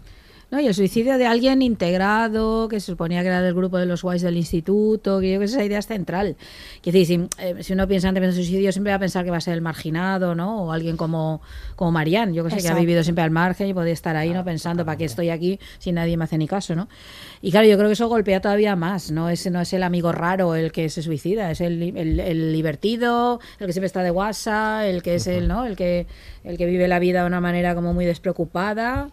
No, 0.51 0.59
y 0.59 0.66
el 0.66 0.74
suicidio 0.74 1.18
de 1.18 1.26
alguien 1.26 1.61
integrado, 1.61 2.68
que 2.68 2.80
se 2.80 2.86
suponía 2.86 3.20
que 3.20 3.28
era 3.28 3.42
del 3.42 3.53
grupo 3.53 3.76
de 3.76 3.84
los 3.84 4.03
guays 4.03 4.22
del 4.22 4.38
instituto, 4.38 5.20
que 5.20 5.32
yo 5.32 5.36
creo 5.36 5.40
que 5.40 5.44
esa 5.44 5.62
idea 5.62 5.78
es 5.78 5.86
central. 5.86 6.36
Quiero 6.80 6.99
decir, 6.99 7.28
si, 7.36 7.44
eh, 7.44 7.62
si 7.62 7.74
uno 7.74 7.86
piensa 7.86 8.09
en 8.09 8.14
de 8.14 8.32
suicidio, 8.32 8.72
siempre 8.72 8.90
va 8.90 8.96
a 8.96 8.99
pensar 8.99 9.26
que 9.26 9.30
va 9.30 9.36
a 9.36 9.42
ser 9.42 9.53
el 9.53 9.61
marginado, 9.61 10.34
¿no? 10.34 10.64
O 10.64 10.72
alguien 10.72 10.96
como, 10.96 11.42
como 11.76 11.92
Marianne, 11.92 12.32
yo 12.32 12.44
que 12.44 12.51
sé, 12.51 12.57
que 12.57 12.61
ha 12.62 12.70
Exacto. 12.70 12.80
vivido 12.80 13.03
siempre 13.03 13.24
al 13.24 13.30
margen 13.30 13.68
y 13.68 13.74
puede 13.74 13.90
estar 13.90 14.16
ahí, 14.16 14.30
¿no? 14.30 14.42
Pensando, 14.42 14.86
¿para 14.86 14.96
qué 14.96 15.05
estoy 15.05 15.28
aquí 15.28 15.61
si 15.78 15.92
nadie 15.92 16.16
me 16.16 16.24
hace 16.24 16.38
ni 16.38 16.49
caso, 16.49 16.74
¿no? 16.74 16.88
Y 17.42 17.51
claro, 17.51 17.66
yo 17.68 17.76
creo 17.76 17.90
que 17.90 17.92
eso 17.92 18.09
golpea 18.09 18.40
todavía 18.40 18.74
más, 18.74 19.11
¿no? 19.11 19.28
Ese 19.28 19.51
no 19.51 19.61
es 19.61 19.70
el 19.74 19.82
amigo 19.82 20.12
raro 20.12 20.55
el 20.55 20.72
que 20.72 20.88
se 20.88 21.03
suicida, 21.03 21.51
es 21.51 21.61
el, 21.61 21.82
el, 21.82 22.20
el 22.20 22.53
divertido, 22.55 23.38
el 23.61 23.66
que 23.66 23.74
siempre 23.74 23.86
está 23.86 24.03
de 24.03 24.11
WhatsApp, 24.11 24.84
el 24.84 25.03
que 25.03 25.16
es 25.16 25.26
el, 25.26 25.46
¿no? 25.46 25.66
El 25.66 25.76
que, 25.76 26.07
el 26.42 26.57
que 26.57 26.64
vive 26.64 26.88
la 26.88 26.99
vida 26.99 27.20
de 27.20 27.26
una 27.26 27.42
manera 27.42 27.74
como 27.74 27.92
muy 27.92 28.07
despreocupada 28.07 29.11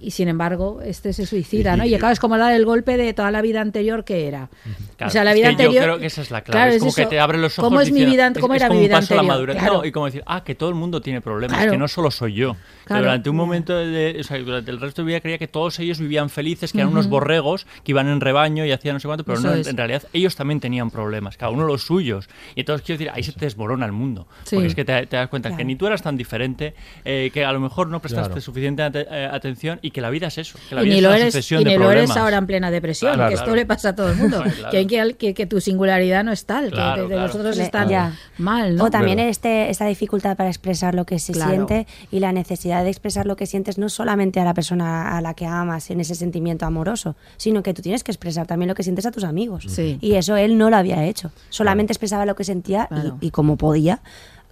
y 0.00 0.10
sin 0.10 0.28
embargo 0.28 0.80
este 0.84 1.12
se 1.12 1.24
suicida, 1.26 1.76
¿no? 1.76 1.84
Y 1.84 1.96
claro, 1.98 2.12
es 2.12 2.20
como 2.20 2.36
dar 2.36 2.52
el 2.52 2.64
golpe 2.64 2.96
de 2.96 3.12
toda 3.14 3.30
la 3.30 3.40
vida 3.42 3.60
anterior 3.60 4.04
que 4.04 4.26
era. 4.28 4.48
Claro, 4.96 5.08
o 5.08 5.12
sea, 5.12 5.24
la 5.24 5.30
es 5.32 5.36
vida 5.36 5.46
que 5.46 5.50
anterior. 5.52 5.74
Yo 5.74 5.82
creo 5.82 5.98
que 5.98 6.06
esa 6.06 6.22
es 6.22 6.30
la 6.30 6.42
clave. 6.42 6.58
Claro, 6.58 6.72
es 6.72 6.78
como 6.80 6.88
eso. 6.90 6.96
que 6.96 7.06
te 7.06 7.20
abre 7.20 7.38
los 7.38 7.58
ojos. 7.58 7.68
¿Cómo 7.68 7.80
es 7.80 7.88
mi 7.90 8.00
diciendo- 8.04 8.12
vida? 8.34 8.40
¿Cómo 8.40 8.54
es- 8.54 8.60
era 8.62 8.66
es 8.66 8.70
mi 8.70 8.74
como 8.74 8.80
un 8.80 8.86
vida 8.88 8.96
paso 8.96 9.14
a 9.14 9.16
la 9.16 9.20
anterior? 9.22 9.34
madurez. 9.34 9.56
Claro. 9.58 9.74
No, 9.78 9.84
y 9.84 9.92
como 9.92 10.06
decir, 10.06 10.22
ah, 10.26 10.44
que 10.44 10.54
todo 10.54 10.68
el 10.68 10.74
mundo 10.74 11.00
tiene 11.00 11.20
problemas, 11.20 11.56
Claro. 11.56 11.72
que 11.72 11.78
no 11.78 11.88
solo 11.88 12.10
soy 12.10 12.34
yo. 12.34 12.54
Que 12.54 12.88
Claro. 12.88 13.02
durante 13.04 13.30
un 13.30 13.36
momento, 13.36 13.74
de, 13.76 14.16
o 14.20 14.22
sea, 14.24 14.38
durante 14.38 14.70
el 14.70 14.80
resto 14.80 15.02
de 15.02 15.06
mi 15.06 15.12
vida 15.12 15.20
creía 15.20 15.38
que 15.38 15.48
todos 15.48 15.78
ellos 15.78 15.98
vivían 15.98 16.28
felices, 16.28 16.72
que 16.72 16.78
eran 16.78 16.90
unos 16.90 17.08
borregos 17.08 17.66
que 17.82 17.92
iban 17.92 18.08
en 18.08 18.20
rebaño 18.20 18.64
y 18.66 18.72
hacían 18.72 18.94
no 18.96 19.00
sé 19.00 19.08
cuánto, 19.08 19.24
pero 19.24 19.40
no, 19.40 19.52
es. 19.54 19.66
en 19.66 19.76
realidad 19.76 20.02
ellos 20.12 20.36
también 20.36 20.60
tenían 20.60 20.90
problemas, 20.90 21.36
cada 21.36 21.50
uno 21.50 21.64
los 21.64 21.82
suyos. 21.82 22.28
Y 22.54 22.60
entonces 22.60 22.84
quiero 22.84 22.98
decir, 22.98 23.12
ahí 23.14 23.22
se 23.22 23.32
te 23.32 23.44
desmorona 23.46 23.86
el 23.86 23.92
mundo. 23.92 24.26
Sí. 24.44 24.56
Porque 24.56 24.68
es 24.68 24.74
que 24.74 24.84
te, 24.84 25.06
te 25.06 25.16
das 25.16 25.28
cuenta 25.28 25.56
que 25.56 25.64
ni 25.64 25.76
tú 25.76 25.86
eras 25.86 26.02
tan 26.02 26.16
diferente, 26.16 26.74
eh, 27.04 27.30
que 27.32 27.44
a 27.44 27.52
lo 27.52 27.60
mejor 27.60 27.88
no 27.88 28.00
prestaste 28.00 28.28
Claro. 28.28 28.40
suficiente 28.40 28.82
ate- 28.82 29.06
eh, 29.10 29.28
atención 29.32 29.78
y 29.86 29.90
que 29.90 30.00
la 30.00 30.10
vida 30.10 30.28
es 30.28 30.38
eso. 30.38 30.58
Que 30.68 30.74
la 30.74 30.82
y 30.82 30.84
vida 30.86 30.92
ni 30.94 30.98
es 30.98 31.02
lo 31.02 31.08
una 31.10 31.18
eres, 31.18 31.52
y 31.52 31.54
de 31.56 31.64
ni 31.64 31.76
lo 31.76 31.90
eres 31.90 32.10
ahora 32.16 32.38
en 32.38 32.46
plena 32.46 32.70
depresión, 32.70 33.14
Claro, 33.14 33.28
que 33.28 33.34
esto 33.34 33.44
claro. 33.44 33.56
le 33.56 33.66
pasa 33.66 33.88
a 33.90 33.94
todo 33.94 34.10
el 34.10 34.16
mundo. 34.16 34.42
Claro. 34.56 34.70
que, 34.70 35.14
que, 35.18 35.34
que, 35.34 35.46
tu 35.46 35.60
singularidad 35.60 36.24
no 36.24 36.32
es 36.32 36.46
tal, 36.46 36.66
que- 36.66 36.70
Claro, 36.72 37.02
que, 37.04 37.08
que 37.08 37.14
claro. 37.14 37.26
los 37.26 37.36
otros 37.36 37.58
están 37.58 37.88
ya. 37.88 38.12
mal, 38.38 38.76
¿no? 38.76 38.84
O 38.84 38.90
también 38.90 39.18
este, 39.18 39.68
esta 39.70 39.86
dificultad 39.86 40.36
para 40.36 40.48
expresar 40.48 40.94
lo 40.94 41.04
que 41.04 41.18
se 41.18 41.32
Claro. 41.32 41.50
siente 41.52 41.86
y 42.10 42.20
la 42.20 42.32
necesidad 42.32 42.82
de 42.82 42.90
expresar 42.90 43.26
lo 43.26 43.36
que 43.36 43.46
sientes 43.46 43.76
no 43.78 43.88
solamente 43.88 44.40
a 44.40 44.44
la 44.44 44.54
persona 44.54 45.16
a 45.16 45.20
la 45.20 45.34
que 45.34 45.46
amas 45.46 45.90
en 45.90 46.00
ese 46.00 46.14
sentimiento 46.14 46.64
amoroso, 46.66 47.14
sino 47.36 47.62
que 47.62 47.74
tú 47.74 47.82
tienes 47.82 48.02
que 48.04 48.10
expresar 48.10 48.46
también 48.46 48.68
lo 48.68 48.74
que 48.74 48.82
sientes 48.82 49.04
a 49.06 49.10
tus 49.12 49.24
amigos. 49.24 49.64
Sí. 49.68 49.98
Y 50.00 50.14
eso 50.14 50.36
él 50.36 50.56
no 50.56 50.70
lo 50.70 50.76
había 50.76 51.04
hecho. 51.04 51.30
Solamente 51.50 51.92
expresaba 51.92 52.24
lo 52.26 52.34
que 52.36 52.44
sentía 52.44 52.88
y- 53.20 53.26
y, 53.26 53.30
como 53.30 53.56
podía 53.56 54.00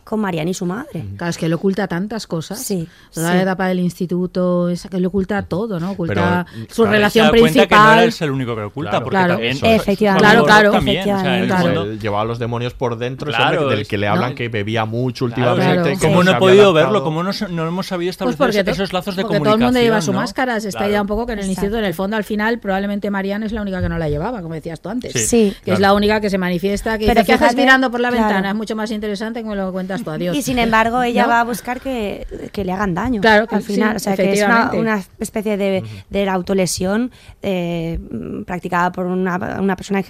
con 0.05 0.21
Mariana 0.21 0.51
y 0.51 0.55
su 0.55 0.67
madre. 0.67 1.05
Claro, 1.17 1.31
es 1.31 1.39
que 1.39 1.47
él 1.47 1.53
oculta 1.53 1.87
tantas 1.89 2.27
cosas. 2.27 2.59
Sí, 2.61 2.89
Toda 3.13 3.31
sí. 3.31 3.37
la 3.37 3.43
etapa 3.43 3.69
del 3.69 3.79
instituto, 3.81 4.69
esa 4.69 4.89
que 4.89 4.97
él 4.97 5.07
oculta 5.07 5.43
todo, 5.43 5.79
¿no? 5.79 5.93
Oculta 5.93 6.47
Pero, 6.53 6.67
su 6.71 6.83
claro, 6.83 6.91
relación 6.93 7.27
se 7.27 7.33
da 7.33 7.39
cuenta 7.39 7.53
que 7.53 7.75
no 7.75 7.81
principal. 7.81 8.03
eres 8.03 8.23
el 8.23 8.31
único 8.31 8.55
que 8.55 8.61
lo 8.63 8.67
oculta, 8.69 8.91
Claro. 8.91 9.05
porque 9.05 9.17
Claro. 9.17 9.33
también 9.35 9.57
Eso 9.57 9.67
es. 9.67 9.81
Efectivamente. 9.83 10.25
Claro, 10.29 10.45
claro, 10.45 10.71
también, 10.73 11.01
o 11.01 11.05
sea, 11.05 11.15
efectivamente. 11.37 11.63
fondo- 11.63 11.83
Él 11.93 12.01
llevaba 12.01 12.25
los 12.25 12.39
demonios 12.39 12.75
por 12.75 12.99
dentro, 12.99 13.31
del 13.69 13.87
que 13.87 13.99
le 13.99 14.09
hablan 14.09 14.31
no. 14.31 14.35
que 14.37 14.49
bebía 14.49 14.85
mucho 14.85 15.25
últimamente. 15.25 15.97
¿Cómo 16.01 16.25
no 16.25 16.33
he 16.33 16.35
podido 16.35 16.63
adaptado. 16.71 16.73
verlo? 16.75 17.05
¿Cómo 17.05 17.23
no, 17.23 17.31
no 17.51 17.69
hemos 17.69 17.87
sabido 17.87 18.09
Pues 18.09 18.15
establecer 18.35 18.65
porque, 18.65 18.71
esos 18.73 18.93
lazos 18.93 19.17
de 19.17 19.23
porque 19.23 19.37
todo 19.39 19.45
comunicación? 19.45 19.61
el 19.63 19.67
mundo 19.67 19.81
lleva 19.81 20.01
su 20.01 20.13
¿no? 20.13 20.19
máscara, 20.19 20.61
se 20.61 20.69
está 20.69 20.81
Claro. 20.81 20.93
ya 20.93 21.01
un 21.03 21.07
poco 21.09 21.27
que 21.27 21.33
en 21.35 21.39
el 21.39 21.45
Exacto. 21.45 21.61
instituto, 21.67 21.79
en 21.79 21.85
el 21.85 21.95
fondo, 21.95 22.17
al 22.17 22.25
final, 22.25 22.59
probablemente 22.59 23.11
Mariana 23.11 23.47
es 23.47 23.53
la 23.53 23.63
única 23.63 23.81
que 23.81 23.89
no 23.89 23.99
la 23.99 24.09
llevaba, 24.09 24.43
como 24.43 24.55
decías 24.55 24.81
tú 24.81 24.89
antes. 24.89 25.13
Sí. 25.29 25.55
Que 25.65 25.73
es 25.73 25.81
la 25.81 25.95
única 25.95 26.21
que 26.21 26.31
se 26.31 26.39
manifiesta, 26.39 26.99
que 26.99 27.07
Pero 27.07 27.21
dice, 27.21 27.27
¿qué 27.39 27.45
haces 27.45 27.57
mirando 27.57 27.91
por 27.91 28.01
la 28.01 28.11
ventana? 28.11 28.49
Es 28.51 28.55
mucho 28.55 28.75
más 28.77 28.91
interesante 28.91 29.43
que 29.43 29.49
me 29.49 29.57
lo 29.57 29.73
cuentas 29.73 29.92
adiós. 30.07 30.37
Y 30.37 30.43
sin 30.43 30.59
embargo, 30.59 31.03
ella 31.03 31.23
¿No? 31.25 31.29
va 31.29 31.41
a 31.41 31.45
buscar 31.45 31.81
que, 31.81 32.27
que 32.53 32.65
le 32.65 32.73
hagan 32.73 32.95
daño. 32.95 33.21
Claro 33.21 33.47
que 33.47 33.57
al 33.57 33.63
sí, 33.63 33.75
final. 33.75 33.97
o 33.97 33.99
sea, 33.99 34.17
que 34.17 34.33
es 34.33 34.43
una, 34.75 35.03
especie 35.19 35.57
de, 35.57 35.83
de 36.11 36.25
la 36.27 36.33
autolesión 36.35 37.11
eh, 37.43 37.99
mm, 38.11 38.43
practicada 38.45 38.93
por 38.93 39.07
una, 39.07 39.59
una 39.61 39.77
persona 39.77 40.01
eh, 40.01 40.05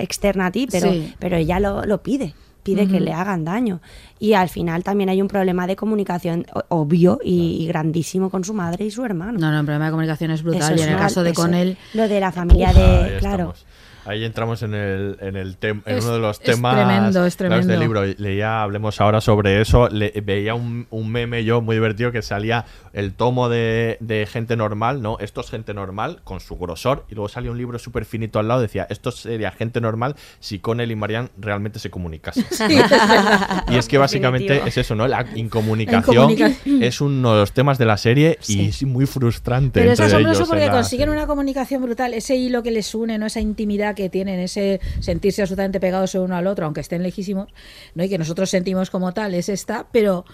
externa 0.00 0.46
a 0.46 0.50
ti, 0.50 0.66
pero, 0.70 0.90
Sí. 0.92 1.14
pero 1.18 1.36
ella 1.36 1.60
lo, 1.60 1.84
lo 1.84 2.02
pide. 2.02 2.34
Pide 2.64 2.86
que 2.86 3.00
le 3.00 3.14
hagan 3.14 3.46
daño. 3.46 3.80
Y 4.18 4.34
al 4.34 4.50
final 4.50 4.84
también 4.84 5.08
hay 5.08 5.22
un 5.22 5.28
problema 5.28 5.66
de 5.66 5.74
comunicación 5.74 6.44
obvio 6.68 7.18
y, 7.24 7.56
y 7.62 7.66
grandísimo 7.66 8.28
con 8.28 8.44
su 8.44 8.52
madre 8.52 8.84
y 8.84 8.90
su 8.90 9.02
hermano. 9.06 9.38
No, 9.38 9.50
no, 9.50 9.60
el 9.60 9.64
problema 9.64 9.86
de 9.86 9.90
comunicación 9.92 10.32
es 10.32 10.42
brutal. 10.42 10.60
Eso 10.62 10.72
y 10.72 10.74
es 10.74 10.82
en 10.82 10.88
el 10.88 10.94
mal, 10.96 11.02
caso 11.04 11.22
de 11.22 11.30
eso- 11.30 11.40
con 11.40 11.54
él, 11.54 11.78
Lo 11.94 12.06
de 12.08 12.20
la 12.20 12.30
familia 12.30 12.74
de. 12.74 13.16
Claro. 13.20 13.54
estamos. 13.54 13.66
Ahí 14.08 14.24
entramos 14.24 14.62
en 14.62 14.74
el, 14.74 15.18
en 15.20 15.36
el 15.36 15.60
tem- 15.60 15.82
en 15.84 15.98
Es- 15.98 16.04
uno 16.04 16.14
de 16.14 16.18
los 16.20 16.38
es 16.38 16.44
temas 16.44 16.74
tremendo, 16.74 17.26
es 17.26 17.36
claros 17.36 17.66
del 17.66 17.76
tremendo. 17.76 18.02
libro. 18.02 18.14
Leía, 18.18 18.62
hablemos 18.62 19.00
ahora 19.00 19.20
sobre 19.20 19.60
eso. 19.60 19.88
Le- 19.90 20.12
veía 20.24 20.54
un, 20.54 20.86
un 20.90 21.10
meme 21.12 21.44
yo 21.44 21.60
muy 21.60 21.76
divertido 21.76 22.10
que 22.10 22.22
salía 22.22 22.64
el 22.92 23.12
tomo 23.12 23.48
de, 23.48 23.98
de 24.00 24.26
gente 24.26 24.56
normal, 24.56 25.02
¿no? 25.02 25.18
Esto 25.20 25.42
es 25.42 25.50
gente 25.50 25.74
normal 25.74 26.20
con 26.24 26.40
su 26.40 26.56
grosor. 26.56 27.04
Y 27.10 27.14
luego 27.16 27.28
salía 27.28 27.50
un 27.50 27.58
libro 27.58 27.78
súper 27.78 28.04
finito 28.06 28.38
al 28.38 28.48
lado. 28.48 28.60
Decía, 28.62 28.86
esto 28.88 29.10
sería 29.10 29.50
gente 29.50 29.80
normal 29.80 30.16
si 30.40 30.58
Connell 30.58 30.90
y 30.90 30.96
Marianne 30.96 31.28
realmente 31.38 31.78
se 31.78 31.90
comunicasen. 31.90 32.46
y 33.68 33.76
es 33.76 33.88
que 33.88 33.98
básicamente 33.98 34.44
Definitivo. 34.54 34.68
es 34.68 34.76
eso, 34.78 34.94
¿no? 34.94 35.06
La 35.06 35.26
incomunicación 35.34 36.34
es 36.64 37.00
uno 37.00 37.34
de 37.34 37.40
los 37.40 37.52
temas 37.52 37.78
de 37.78 37.84
la 37.84 37.96
serie 37.96 38.38
y 38.48 38.68
es 38.68 38.82
muy 38.84 39.06
frustrante. 39.06 39.80
Pero 39.80 39.92
es 39.92 40.00
asombroso 40.00 40.46
porque 40.46 40.66
la 40.66 40.72
consiguen 40.72 41.10
una 41.10 41.26
comunicación 41.26 41.82
brutal, 41.82 42.14
ese 42.14 42.36
hilo 42.36 42.62
que 42.62 42.70
les 42.70 42.94
une, 42.94 43.18
¿no? 43.18 43.26
esa 43.26 43.40
intimidad 43.40 43.94
que 43.98 44.08
tienen, 44.08 44.38
ese 44.38 44.80
sentirse 45.00 45.42
absolutamente 45.42 45.80
pegados 45.80 46.14
el 46.14 46.20
uno 46.20 46.36
al 46.36 46.46
otro, 46.46 46.64
aunque 46.66 46.80
estén 46.80 47.02
lejísimos, 47.02 47.48
¿no? 47.94 48.04
y 48.04 48.08
que 48.08 48.16
nosotros 48.16 48.48
sentimos 48.48 48.90
como 48.90 49.12
tal, 49.12 49.34
es 49.34 49.48
esta, 49.48 49.88
pero 49.90 50.24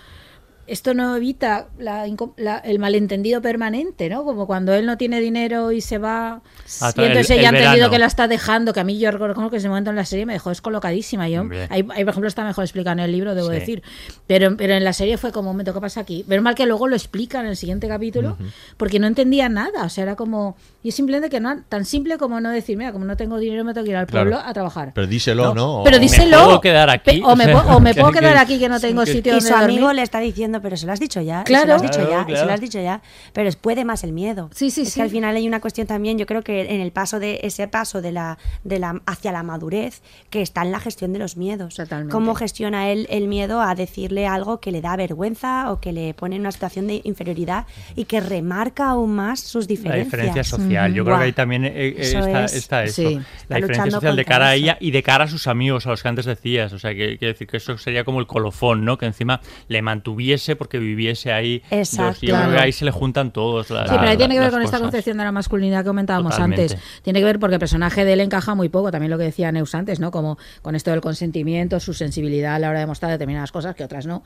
esto 0.67 0.95
no 0.95 1.17
evita 1.17 1.69
la 1.79 2.07
la- 2.37 2.59
el 2.59 2.79
malentendido 2.79 3.41
permanente, 3.43 4.09
¿no? 4.09 4.25
Como 4.25 4.47
cuando 4.47 4.73
él 4.75 4.87
no 4.87 4.97
tiene 4.97 5.21
dinero 5.21 5.73
y 5.73 5.81
se 5.81 5.99
va, 5.99 6.41
A 6.81 6.93
y 6.97 7.01
entonces 7.03 7.31
el- 7.31 7.39
ella 7.41 7.49
ha 7.51 7.53
entendido 7.57 7.91
que 7.91 7.99
la 7.99 8.07
está 8.07 8.29
dejando, 8.29 8.73
que 8.73 8.81
a 8.81 8.85
mí 8.85 8.99
yo 8.99 9.11
reconozco 9.11 9.51
que 9.51 9.57
ese 9.59 9.69
momento 9.69 9.91
en 9.91 9.97
la 9.97 10.05
serie 10.05 10.27
me 10.27 10.33
dejó 10.33 10.51
descolocadísima. 10.51 11.29
Yo, 11.29 11.43
ahí, 11.71 11.87
ahí, 11.91 12.05
por 12.05 12.11
ejemplo, 12.11 12.29
está 12.29 12.45
mejor 12.45 12.65
explicado 12.65 12.93
en 12.95 13.01
el 13.01 13.13
libro, 13.13 13.35
debo 13.35 13.49
Sí. 13.49 13.55
decir. 13.55 13.83
Pero, 14.27 14.57
pero 14.57 14.75
en 14.75 14.85
la 14.85 14.93
serie 14.93 15.19
fue 15.19 15.33
como 15.33 15.51
un 15.51 15.55
momento, 15.57 15.75
¿qué 15.75 15.81
pasa 15.81 16.01
aquí? 16.01 16.25
Pero 16.29 16.43
mal 16.43 16.55
que 16.55 16.67
luego 16.67 16.89
lo 16.89 16.97
explican 16.97 17.45
en 17.45 17.51
el 17.51 17.57
siguiente 17.57 17.89
capítulo, 17.89 18.37
porque 18.77 18.99
no 18.99 19.07
entendía 19.07 19.49
nada. 19.49 19.85
O 19.85 19.89
sea, 19.89 20.03
era 20.05 20.17
como. 20.17 20.57
Y 20.83 20.89
es 20.91 20.95
simplemente 20.95 21.31
que 21.31 21.41
no, 21.41 21.63
tan 21.69 21.85
simple 21.87 22.19
como 22.19 22.41
no 22.41 22.51
decir, 22.51 22.77
mira, 22.77 22.93
como 22.93 23.05
no 23.07 23.17
tengo 23.17 23.39
dinero, 23.39 23.65
me 23.65 23.73
tengo 23.73 23.85
que 23.85 23.91
ir 23.91 23.97
al 23.97 24.07
Claro. 24.07 24.31
pueblo 24.31 24.47
a 24.49 24.53
trabajar. 24.53 24.93
Pero 24.95 25.07
díselo, 25.07 25.55
¿no? 25.55 25.81
Pero 25.85 25.97
O- 25.97 26.01
díselo. 26.01 26.45
puedo 26.45 26.61
quedar 26.61 26.91
aquí? 26.91 27.21
Pe- 27.21 27.23
O 27.25 27.35
me, 27.37 27.45
O 27.55 27.77
o 27.77 27.81
me 27.81 27.95
puedo 27.95 28.13
que- 28.13 28.19
quedar 28.21 28.37
aquí 28.37 28.59
que 28.59 28.69
no 28.69 28.79
tengo 28.81 29.05
que- 29.05 29.13
sitio 29.13 29.33
Y 29.33 29.35
donde 29.37 29.49
su 29.49 29.55
amigo 29.55 29.81
dormir. 29.83 29.97
le 29.97 30.03
está 30.03 30.19
diciendo, 30.21 30.54
pero 30.61 30.77
se 30.77 30.87
lo 30.87 30.93
has 30.93 31.01
dicho 31.01 31.21
ya, 31.21 31.39
y 31.41 31.43
se 31.43 31.45
Claro. 31.45 31.67
lo 31.69 31.75
has 31.75 31.83
dicho 31.83 31.95
Claro, 31.99 32.11
ya, 32.11 32.19
se 32.25 32.33
claro. 32.33 32.47
lo 32.47 32.53
has 32.53 32.61
dicho 32.61 32.81
ya. 32.81 33.03
Pero 33.33 33.49
es- 33.49 33.57
puede 33.57 33.85
más 33.85 34.05
el 34.05 34.13
miedo. 34.13 34.51
Sí, 34.55 34.71
sí, 34.71 34.83
es 34.83 34.89
sí. 34.91 34.95
que 34.97 35.03
al 35.03 35.11
final 35.11 35.37
hay 35.37 35.47
una 35.47 35.61
cuestión 35.61 35.87
también, 35.87 36.19
yo 36.19 36.27
creo 36.27 36.43
que 36.43 36.75
en 36.75 36.81
el 36.81 36.93
paso 36.93 37.19
de 37.21 37.41
ese 37.43 37.69
paso 37.69 38.01
de 38.03 38.13
la, 38.13 38.39
de 38.65 38.79
la 38.79 39.01
hacia 39.07 39.33
la 39.33 39.43
madurez, 39.43 40.03
que 40.31 40.43
está 40.43 40.63
en 40.63 40.73
la 40.73 40.81
gestión 40.81 41.13
de 41.13 41.19
los 41.19 41.37
miedos. 41.37 41.75
Totalmente. 41.75 42.13
Cómo 42.13 42.35
gestiona 42.35 42.89
él 42.91 43.07
el 43.11 43.29
miedo 43.29 43.61
a 43.63 43.75
decirle 43.75 44.27
algo 44.27 44.61
que 44.61 44.73
le 44.73 44.81
da 44.81 44.97
vergüenza 44.97 45.71
o 45.73 45.81
que 45.81 45.93
le 45.93 46.15
pone 46.15 46.37
en 46.37 46.43
una 46.43 46.53
situación 46.53 46.87
de 46.87 47.01
inferioridad 47.05 47.67
y 47.97 48.05
que 48.05 48.21
remarca 48.21 48.89
aún 48.91 49.15
más 49.15 49.41
sus 49.41 49.65
La 49.65 49.69
diferencias. 49.69 50.05
diferencia 50.07 50.45
social. 50.45 50.93
Yo 50.95 51.05
creo 51.05 51.19
que 51.19 51.25
ahí 51.25 51.33
también 51.33 51.65
eh, 51.65 51.73
eh, 51.75 51.95
Eso 51.99 52.19
está, 52.19 52.45
es. 52.45 52.55
está 52.55 52.85
eso. 52.85 53.03
Sí. 53.03 53.15
La 53.15 53.21
Está 53.21 53.55
diferencia 53.57 53.91
social 53.91 54.17
de 54.17 54.25
cara 54.25 54.49
a 54.49 54.55
ella 54.55 54.77
y 54.81 54.91
de 54.91 55.03
cara 55.03 55.25
a 55.25 55.29
sus 55.29 55.47
amigos, 55.47 55.87
a 55.87 55.91
los 55.91 56.03
que 56.03 56.09
antes 56.09 56.25
decías. 56.27 56.73
O 56.73 56.79
sea, 56.79 56.95
que 56.95 57.17
decir 57.21 57.47
que 57.47 57.57
eso 57.59 57.77
sería 57.79 58.05
como 58.05 58.21
el 58.21 58.27
colofón, 58.27 58.85
¿no? 58.85 58.99
Que 58.99 59.07
encima 59.07 59.41
le 59.69 59.83
mantuviese 59.83 60.44
porque 60.57 60.79
viviese 60.79 61.33
ahí. 61.33 61.63
Exacto. 61.71 62.05
Los- 62.13 62.21
yo 62.21 62.29
creo 62.29 62.41
que 62.41 62.47
Claro. 62.51 62.61
ahí 62.63 62.73
se 62.73 62.85
le 62.85 62.91
juntan 62.91 63.33
todos. 63.33 63.71
las- 63.71 63.89
Sí, 63.89 63.97
pero 63.99 64.11
ahí 64.11 64.17
tiene 64.17 64.35
que 64.35 64.41
ver 64.41 64.51
con 64.51 64.61
esta 64.63 64.73
cosas. 64.77 64.81
concepción 64.83 65.17
de 65.19 65.25
la 65.25 65.33
masculinidad 65.33 65.81
que 65.81 65.87
comentábamos 65.89 66.33
Totalmente. 66.33 66.63
antes. 66.75 66.79
Tiene 67.03 67.19
que 67.21 67.25
ver 67.25 67.39
porque 67.39 67.55
el 67.55 67.61
personaje 67.61 68.05
de 68.05 68.13
él 68.13 68.21
encaja 68.21 68.55
muy 68.55 68.69
poco, 68.69 68.91
también 68.91 69.11
lo 69.11 69.19
que 69.19 69.25
decía 69.25 69.51
Neus 69.53 69.75
antes, 69.75 70.01
¿no? 70.01 70.11
Como 70.11 70.37
con 70.63 70.75
esto 70.75 70.91
del 70.91 71.01
consentimiento, 71.01 71.81
su 71.81 71.95
sensibilidad 71.95 72.55
a 72.55 72.59
la 72.59 72.71
hora 72.71 72.81
de 72.81 72.87
mostrar 72.87 73.11
determinadas 73.11 73.51
cosas 73.53 73.75
que 73.75 73.85
otras 73.85 74.07
no, 74.07 74.23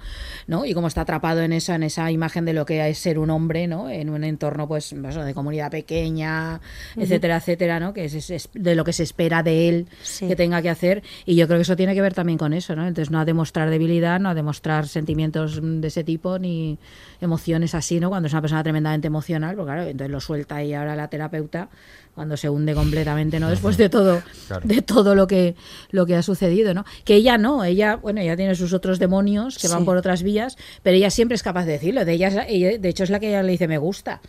¿no? 0.46 0.64
Y 0.64 0.74
cómo 0.74 0.88
está 0.88 1.02
atrapado 1.02 1.40
en 1.42 1.52
esa, 1.52 1.74
en 1.76 1.82
esa 1.84 2.10
imagen 2.10 2.44
de 2.44 2.52
lo 2.52 2.66
que 2.66 2.88
es 2.88 2.98
ser 2.98 3.18
un 3.18 3.30
hombre, 3.30 3.66
¿no? 3.66 3.88
En 3.90 4.10
un 4.10 4.24
entorno, 4.24 4.66
pues, 4.66 4.94
de 4.94 5.34
comunidad 5.34 5.70
pequeña, 5.70 6.60
etcétera, 6.96 7.36
etcétera, 7.36 7.80
¿no? 7.80 7.92
Que 7.92 8.06
es, 8.06 8.30
es 8.30 8.48
de 8.54 8.74
lo 8.74 8.84
que 8.84 8.92
se 8.92 9.02
espera 9.02 9.42
de 9.42 9.68
él 9.68 9.86
Sí. 10.02 10.26
que 10.28 10.36
tenga 10.36 10.62
que 10.62 10.70
hacer. 10.70 11.02
Y 11.26 11.34
yo 11.36 11.46
creo 11.46 11.58
que 11.58 11.62
eso 11.62 11.76
tiene 11.76 11.94
que 11.94 12.00
ver 12.00 12.14
también 12.14 12.38
con 12.38 12.52
eso, 12.52 12.74
¿no? 12.74 12.86
Entonces, 12.86 13.10
no 13.10 13.20
a 13.20 13.24
demostrar 13.24 13.70
debilidad, 13.70 14.20
no 14.20 14.30
a 14.30 14.34
demostrar 14.34 14.86
sentimientos 14.88 15.60
mm, 15.60 15.80
de 15.80 15.88
ese 15.88 16.04
tipo, 16.09 16.39
ni 16.39 16.78
emociones 17.20 17.74
así, 17.74 18.01
¿no? 18.01 18.09
Cuando 18.09 18.28
es 18.28 18.32
una 18.32 18.40
persona 18.40 18.62
tremendamente 18.62 19.09
emocional, 19.09 19.56
porque 19.56 19.72
claro, 19.72 19.82
entonces 19.82 20.10
lo 20.10 20.20
suelta 20.20 20.64
y 20.64 20.72
ahora 20.72 20.97
la 20.97 21.09
terapeuta 21.09 21.68
cuando 22.18 22.36
se 22.36 22.48
hunde 22.50 22.74
completamente, 22.74 23.38
¿no? 23.38 23.48
Después 23.48 23.76
de 23.76 23.88
todo, 23.88 24.20
Claro. 24.48 24.62
de 24.66 24.82
todo 24.82 25.14
lo 25.14 25.28
que, 25.28 25.54
lo 25.92 26.04
que 26.04 26.16
ha 26.16 26.22
sucedido, 26.22 26.74
¿no? 26.74 26.84
Que 27.04 27.14
ella 27.14 27.38
no, 27.38 27.62
ella, 27.62 27.94
bueno, 27.94 28.20
ella 28.20 28.36
tiene 28.36 28.56
sus 28.56 28.72
otros 28.72 28.98
demonios 28.98 29.56
que 29.56 29.68
van 29.68 29.84
por 29.84 29.96
otras 29.96 30.24
vías, 30.24 30.56
pero 30.82 30.96
ella 30.96 31.10
siempre 31.10 31.36
es 31.36 31.44
capaz 31.44 31.64
de 31.64 31.72
decirlo. 31.74 32.04
De 32.04 32.14
ella, 32.14 32.28
de 32.30 32.88
hecho, 32.88 33.04
es 33.04 33.10
la 33.10 33.20
que 33.20 33.28
ella 33.28 33.44
le 33.44 33.52
dice 33.52 33.68
me 33.68 33.78
gusta. 33.78 34.20